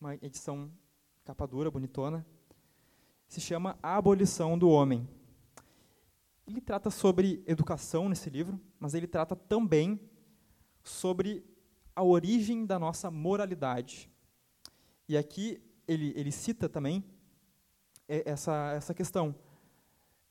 uma 0.00 0.16
edição 0.16 0.68
capa 1.24 1.46
dura, 1.46 1.70
bonitona. 1.70 2.26
Se 3.28 3.40
chama 3.40 3.78
A 3.80 3.96
Abolição 3.96 4.58
do 4.58 4.68
Homem. 4.68 5.08
Ele 6.44 6.60
trata 6.60 6.90
sobre 6.90 7.40
educação 7.46 8.08
nesse 8.08 8.28
livro, 8.28 8.60
mas 8.80 8.94
ele 8.94 9.06
trata 9.06 9.36
também 9.36 10.00
sobre 10.82 11.44
a 11.94 12.02
origem 12.02 12.66
da 12.66 12.80
nossa 12.80 13.12
moralidade. 13.12 14.10
E 15.08 15.16
aqui 15.16 15.62
ele, 15.86 16.12
ele 16.16 16.32
cita 16.32 16.68
também 16.68 17.04
essa, 18.08 18.72
essa 18.74 18.94
questão. 18.94 19.34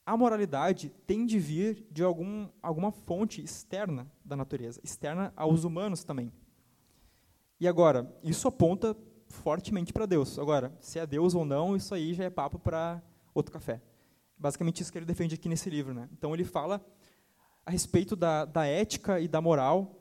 A 0.06 0.18
moralidade 0.18 0.90
tem 1.06 1.26
de 1.26 1.40
vir 1.40 1.88
de 1.92 2.04
algum, 2.04 2.48
alguma 2.62 2.92
fonte 2.92 3.42
externa 3.42 4.12
da 4.26 4.36
natureza, 4.36 4.80
externa 4.84 5.32
aos 5.36 5.64
humanos 5.64 6.04
também. 6.04 6.32
E 7.60 7.68
agora, 7.68 8.12
isso 8.24 8.48
aponta 8.48 8.96
fortemente 9.28 9.94
para 9.94 10.06
Deus. 10.06 10.38
Agora, 10.40 10.76
se 10.80 11.00
é 11.00 11.06
Deus 11.06 11.36
ou 11.36 11.46
não, 11.46 11.76
isso 11.76 11.94
aí 11.94 12.14
já 12.14 12.24
é 12.24 12.30
papo 12.30 12.58
para 12.58 13.02
outro 13.34 13.54
café 13.54 13.82
basicamente 14.42 14.82
isso 14.82 14.92
que 14.92 14.98
ele 14.98 15.06
defende 15.06 15.36
aqui 15.36 15.48
nesse 15.48 15.70
livro. 15.70 15.94
Né? 15.94 16.10
Então 16.12 16.34
ele 16.34 16.44
fala 16.44 16.84
a 17.64 17.70
respeito 17.70 18.16
da, 18.16 18.44
da 18.44 18.66
ética 18.66 19.20
e 19.20 19.28
da 19.28 19.40
moral 19.40 20.00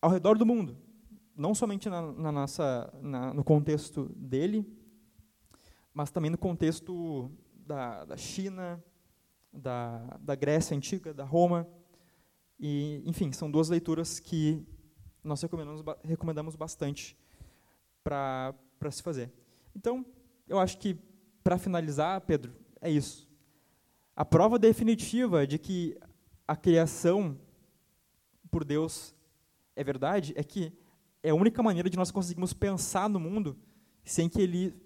ao 0.00 0.10
redor 0.10 0.38
do 0.38 0.46
mundo, 0.46 0.76
não 1.36 1.54
somente 1.54 1.88
na, 1.88 2.00
na 2.12 2.32
nossa, 2.32 2.92
na, 3.02 3.34
no 3.34 3.44
contexto 3.44 4.10
dele, 4.16 4.64
mas 5.96 6.10
também 6.10 6.30
no 6.30 6.36
contexto 6.36 7.32
da, 7.54 8.04
da 8.04 8.18
China, 8.18 8.84
da, 9.50 10.18
da 10.20 10.34
Grécia 10.34 10.76
antiga, 10.76 11.14
da 11.14 11.24
Roma. 11.24 11.66
E, 12.60 13.02
enfim, 13.06 13.32
são 13.32 13.50
duas 13.50 13.70
leituras 13.70 14.20
que 14.20 14.62
nós 15.24 15.40
recomendamos, 15.40 15.82
recomendamos 16.04 16.54
bastante 16.54 17.16
para 18.04 18.54
se 18.90 19.02
fazer. 19.02 19.32
Então, 19.74 20.04
eu 20.46 20.58
acho 20.58 20.76
que, 20.76 20.98
para 21.42 21.56
finalizar, 21.56 22.20
Pedro, 22.20 22.52
é 22.78 22.90
isso. 22.90 23.26
A 24.14 24.22
prova 24.22 24.58
definitiva 24.58 25.46
de 25.46 25.58
que 25.58 25.98
a 26.46 26.54
criação 26.54 27.40
por 28.50 28.64
Deus 28.64 29.14
é 29.74 29.82
verdade 29.82 30.34
é 30.36 30.44
que 30.44 30.74
é 31.22 31.30
a 31.30 31.34
única 31.34 31.62
maneira 31.62 31.88
de 31.88 31.96
nós 31.96 32.10
conseguirmos 32.10 32.52
pensar 32.52 33.08
no 33.08 33.18
mundo 33.18 33.56
sem 34.04 34.28
que 34.28 34.42
ele 34.42 34.84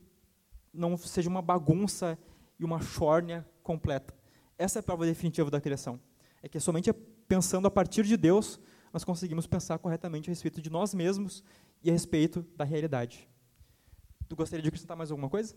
não 0.73 0.97
seja 0.97 1.29
uma 1.29 1.43
bagunça 1.43 2.19
e 2.59 2.65
uma 2.65 2.81
chórnia 2.81 3.47
completa. 3.63 4.15
Essa 4.59 4.79
é 4.79 4.81
a 4.81 4.83
prova 4.83 5.07
definitiva 5.07 5.51
da 5.51 5.61
criação. 5.61 5.99
É 6.43 6.49
que 6.49 6.61
somente 6.61 6.93
pensando 6.93 7.67
a 7.67 7.71
partir 7.71 8.05
de 8.05 8.17
Deus 8.17 8.61
nós 8.93 9.05
conseguimos 9.05 9.47
pensar 9.47 9.79
corretamente 9.79 10.29
a 10.29 10.33
respeito 10.33 10.61
de 10.61 10.69
nós 10.69 10.93
mesmos 10.93 11.45
e 11.83 11.91
a 11.91 11.93
respeito 11.93 12.43
da 12.57 12.65
realidade. 12.65 13.29
Tu 14.29 14.37
gostaria 14.37 14.63
de 14.63 14.69
acrescentar 14.69 14.97
mais 14.97 15.11
alguma 15.11 15.29
coisa? 15.29 15.55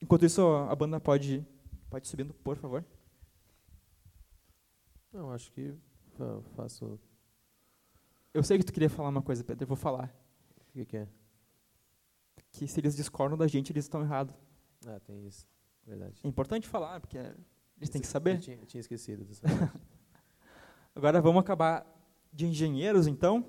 Enquanto 0.00 0.24
isso, 0.26 0.42
a 0.42 0.74
banda 0.74 1.00
pode, 1.00 1.46
pode 1.88 2.06
subindo, 2.06 2.34
por 2.34 2.56
favor. 2.56 2.84
Não, 5.12 5.32
acho 5.32 5.50
que 5.52 5.74
faço. 6.54 7.00
Eu 8.34 8.42
sei 8.42 8.58
que 8.58 8.64
tu 8.64 8.72
queria 8.72 8.90
falar 8.90 9.08
uma 9.08 9.22
coisa, 9.22 9.42
Pedro, 9.42 9.64
eu 9.64 9.68
vou 9.68 9.76
falar. 9.76 10.14
O 10.60 10.72
que, 10.72 10.84
que 10.84 10.96
é? 10.98 11.08
Que 12.56 12.66
se 12.66 12.80
eles 12.80 12.96
discordam 12.96 13.36
da 13.36 13.46
gente, 13.46 13.70
eles 13.70 13.84
estão 13.84 14.00
errados. 14.00 14.34
Ah, 14.86 14.98
tem 15.00 15.26
isso. 15.26 15.46
Verdade. 15.86 16.18
É 16.24 16.26
importante 16.26 16.66
falar, 16.66 17.00
porque 17.00 17.18
eles 17.18 17.90
têm 17.90 18.00
que 18.00 18.06
saber. 18.06 18.36
Eu 18.36 18.40
tinha, 18.40 18.56
eu 18.56 18.66
tinha 18.66 18.80
esquecido 18.80 19.24
dessa 19.24 19.46
Agora 20.96 21.20
vamos 21.20 21.40
acabar 21.40 21.86
de 22.32 22.46
engenheiros, 22.46 23.06
então. 23.06 23.44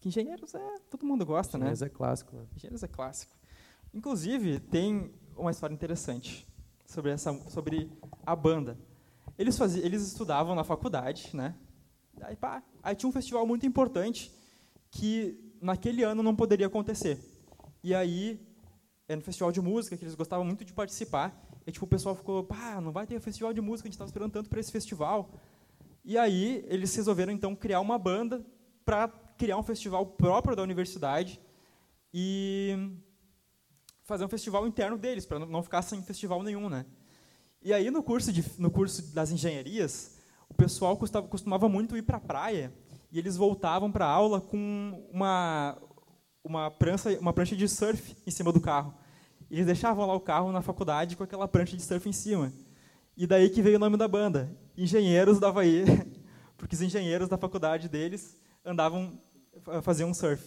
Que 0.00 0.08
engenheiros 0.08 0.52
é. 0.56 0.78
Todo 0.90 1.06
mundo 1.06 1.24
gosta, 1.24 1.56
engenheiros 1.56 1.80
né? 1.80 1.86
Engenheiros 1.86 1.94
é 1.94 1.96
clássico. 1.96 2.36
Né? 2.36 2.46
Engenheiros 2.56 2.82
é 2.82 2.88
clássico. 2.88 3.36
Inclusive, 3.94 4.58
tem 4.58 5.14
uma 5.36 5.52
história 5.52 5.72
interessante 5.72 6.44
sobre, 6.84 7.12
essa, 7.12 7.32
sobre 7.48 7.88
a 8.26 8.34
banda. 8.34 8.76
Eles, 9.38 9.56
faziam, 9.56 9.86
eles 9.86 10.02
estudavam 10.02 10.56
na 10.56 10.64
faculdade, 10.64 11.30
né? 11.32 11.54
Aí, 12.22 12.34
pá, 12.34 12.60
aí 12.82 12.96
tinha 12.96 13.08
um 13.08 13.12
festival 13.12 13.46
muito 13.46 13.64
importante 13.64 14.32
que 14.90 15.38
naquele 15.60 16.02
ano 16.02 16.24
não 16.24 16.34
poderia 16.34 16.66
acontecer. 16.66 17.31
E 17.82 17.94
aí, 17.94 18.40
era 19.08 19.18
um 19.18 19.22
festival 19.22 19.50
de 19.50 19.60
música 19.60 19.96
que 19.96 20.04
eles 20.04 20.14
gostavam 20.14 20.44
muito 20.44 20.64
de 20.64 20.72
participar. 20.72 21.36
E 21.66 21.72
tipo, 21.72 21.84
o 21.84 21.88
pessoal 21.88 22.14
ficou, 22.14 22.44
pá, 22.44 22.80
não 22.80 22.92
vai 22.92 23.06
ter 23.06 23.20
festival 23.20 23.52
de 23.52 23.60
música, 23.60 23.86
a 23.86 23.88
gente 23.88 23.94
estava 23.94 24.08
esperando 24.08 24.32
tanto 24.32 24.48
para 24.48 24.60
esse 24.60 24.70
festival. 24.70 25.30
E 26.04 26.16
aí, 26.18 26.64
eles 26.68 26.94
resolveram 26.94 27.32
então 27.32 27.54
criar 27.54 27.80
uma 27.80 27.98
banda 27.98 28.44
para 28.84 29.08
criar 29.36 29.56
um 29.56 29.62
festival 29.62 30.06
próprio 30.06 30.56
da 30.56 30.62
universidade 30.62 31.40
e 32.12 32.96
fazer 34.04 34.24
um 34.24 34.28
festival 34.28 34.66
interno 34.66 34.98
deles, 34.98 35.24
para 35.24 35.38
não 35.38 35.62
ficar 35.62 35.82
sem 35.82 36.02
festival 36.02 36.42
nenhum, 36.42 36.68
né? 36.68 36.84
E 37.62 37.72
aí, 37.72 37.90
no 37.90 38.02
curso, 38.02 38.32
de, 38.32 38.44
no 38.58 38.70
curso 38.70 39.14
das 39.14 39.30
engenharias, 39.30 40.18
o 40.48 40.54
pessoal 40.54 40.96
costumava, 40.96 41.28
costumava 41.28 41.68
muito 41.68 41.96
ir 41.96 42.02
para 42.02 42.16
a 42.16 42.20
praia 42.20 42.72
e 43.10 43.18
eles 43.18 43.36
voltavam 43.36 43.90
para 43.90 44.04
a 44.04 44.10
aula 44.10 44.40
com 44.40 45.08
uma, 45.12 45.78
uma, 46.44 46.70
prancha, 46.70 47.18
uma 47.18 47.32
prancha 47.32 47.56
de 47.56 47.68
surf 47.68 48.16
em 48.26 48.30
cima 48.30 48.52
do 48.52 48.60
carro. 48.60 48.94
Eles 49.50 49.66
deixavam 49.66 50.06
lá 50.06 50.14
o 50.14 50.20
carro 50.20 50.50
na 50.50 50.62
faculdade 50.62 51.16
com 51.16 51.22
aquela 51.22 51.46
prancha 51.46 51.76
de 51.76 51.82
surf 51.82 52.08
em 52.08 52.12
cima. 52.12 52.52
E 53.16 53.26
daí 53.26 53.50
que 53.50 53.60
veio 53.60 53.76
o 53.76 53.78
nome 53.78 53.96
da 53.96 54.08
banda, 54.08 54.50
Engenheiros 54.76 55.38
da 55.38 55.48
Havaí, 55.48 55.84
porque 56.56 56.74
os 56.74 56.80
engenheiros 56.80 57.28
da 57.28 57.36
faculdade 57.36 57.88
deles 57.88 58.40
andavam, 58.64 59.20
faziam 59.82 60.08
um 60.08 60.14
surf. 60.14 60.42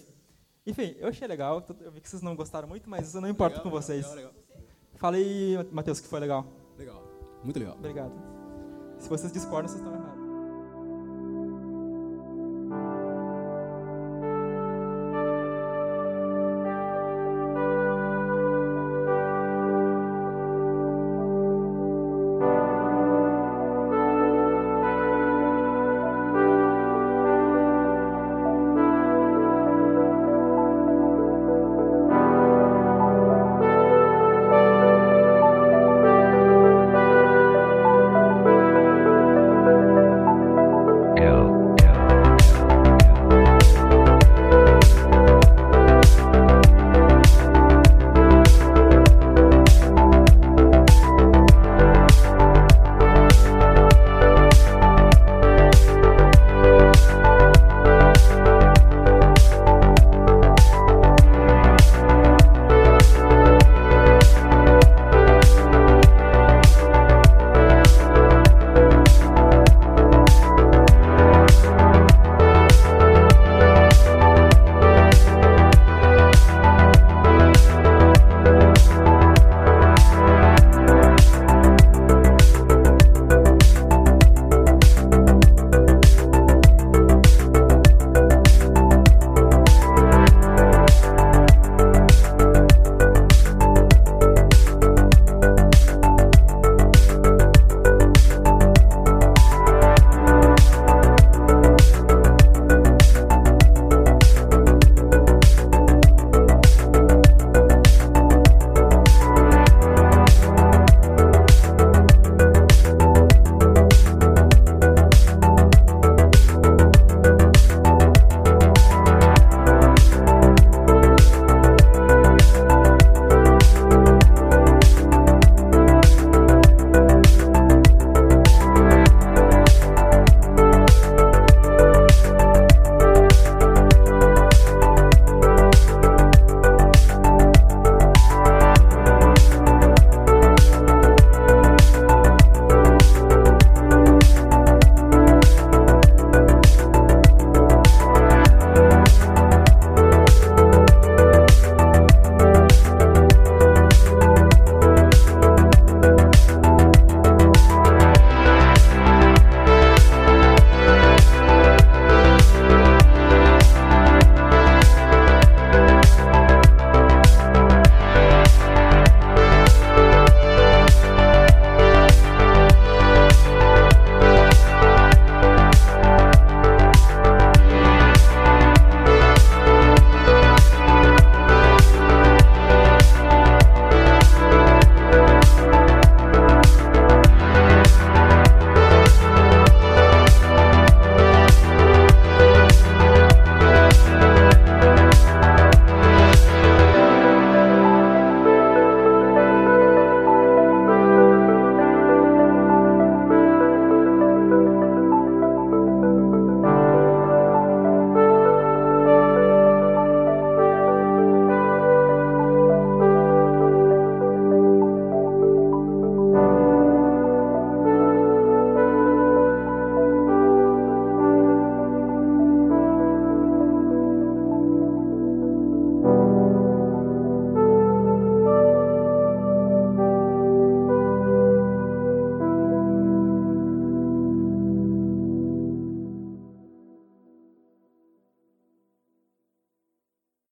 Enfim, 0.65 0.95
eu 0.97 1.07
achei 1.09 1.27
legal, 1.27 1.63
eu 1.81 1.91
vi 1.91 2.01
que 2.01 2.09
vocês 2.09 2.23
não 2.23 2.35
gostaram 2.35 2.67
muito, 2.67 2.89
mas 2.89 3.07
isso 3.09 3.21
não 3.21 3.29
importa 3.29 3.57
Legal, 3.57 3.63
com 3.63 3.69
vocês. 3.69 4.03
legal, 4.15 4.15
legal. 4.15 4.33
Falei, 4.95 5.57
Matheus, 5.71 5.99
que 5.99 6.07
foi 6.07 6.19
legal. 6.19 6.47
Legal. 6.75 7.03
Muito 7.43 7.59
legal. 7.59 7.75
Obrigado. 7.75 8.13
Se 8.97 9.07
vocês 9.07 9.31
discordam, 9.31 9.67
vocês 9.67 9.79
estão 9.83 9.93
errados. 9.93 10.24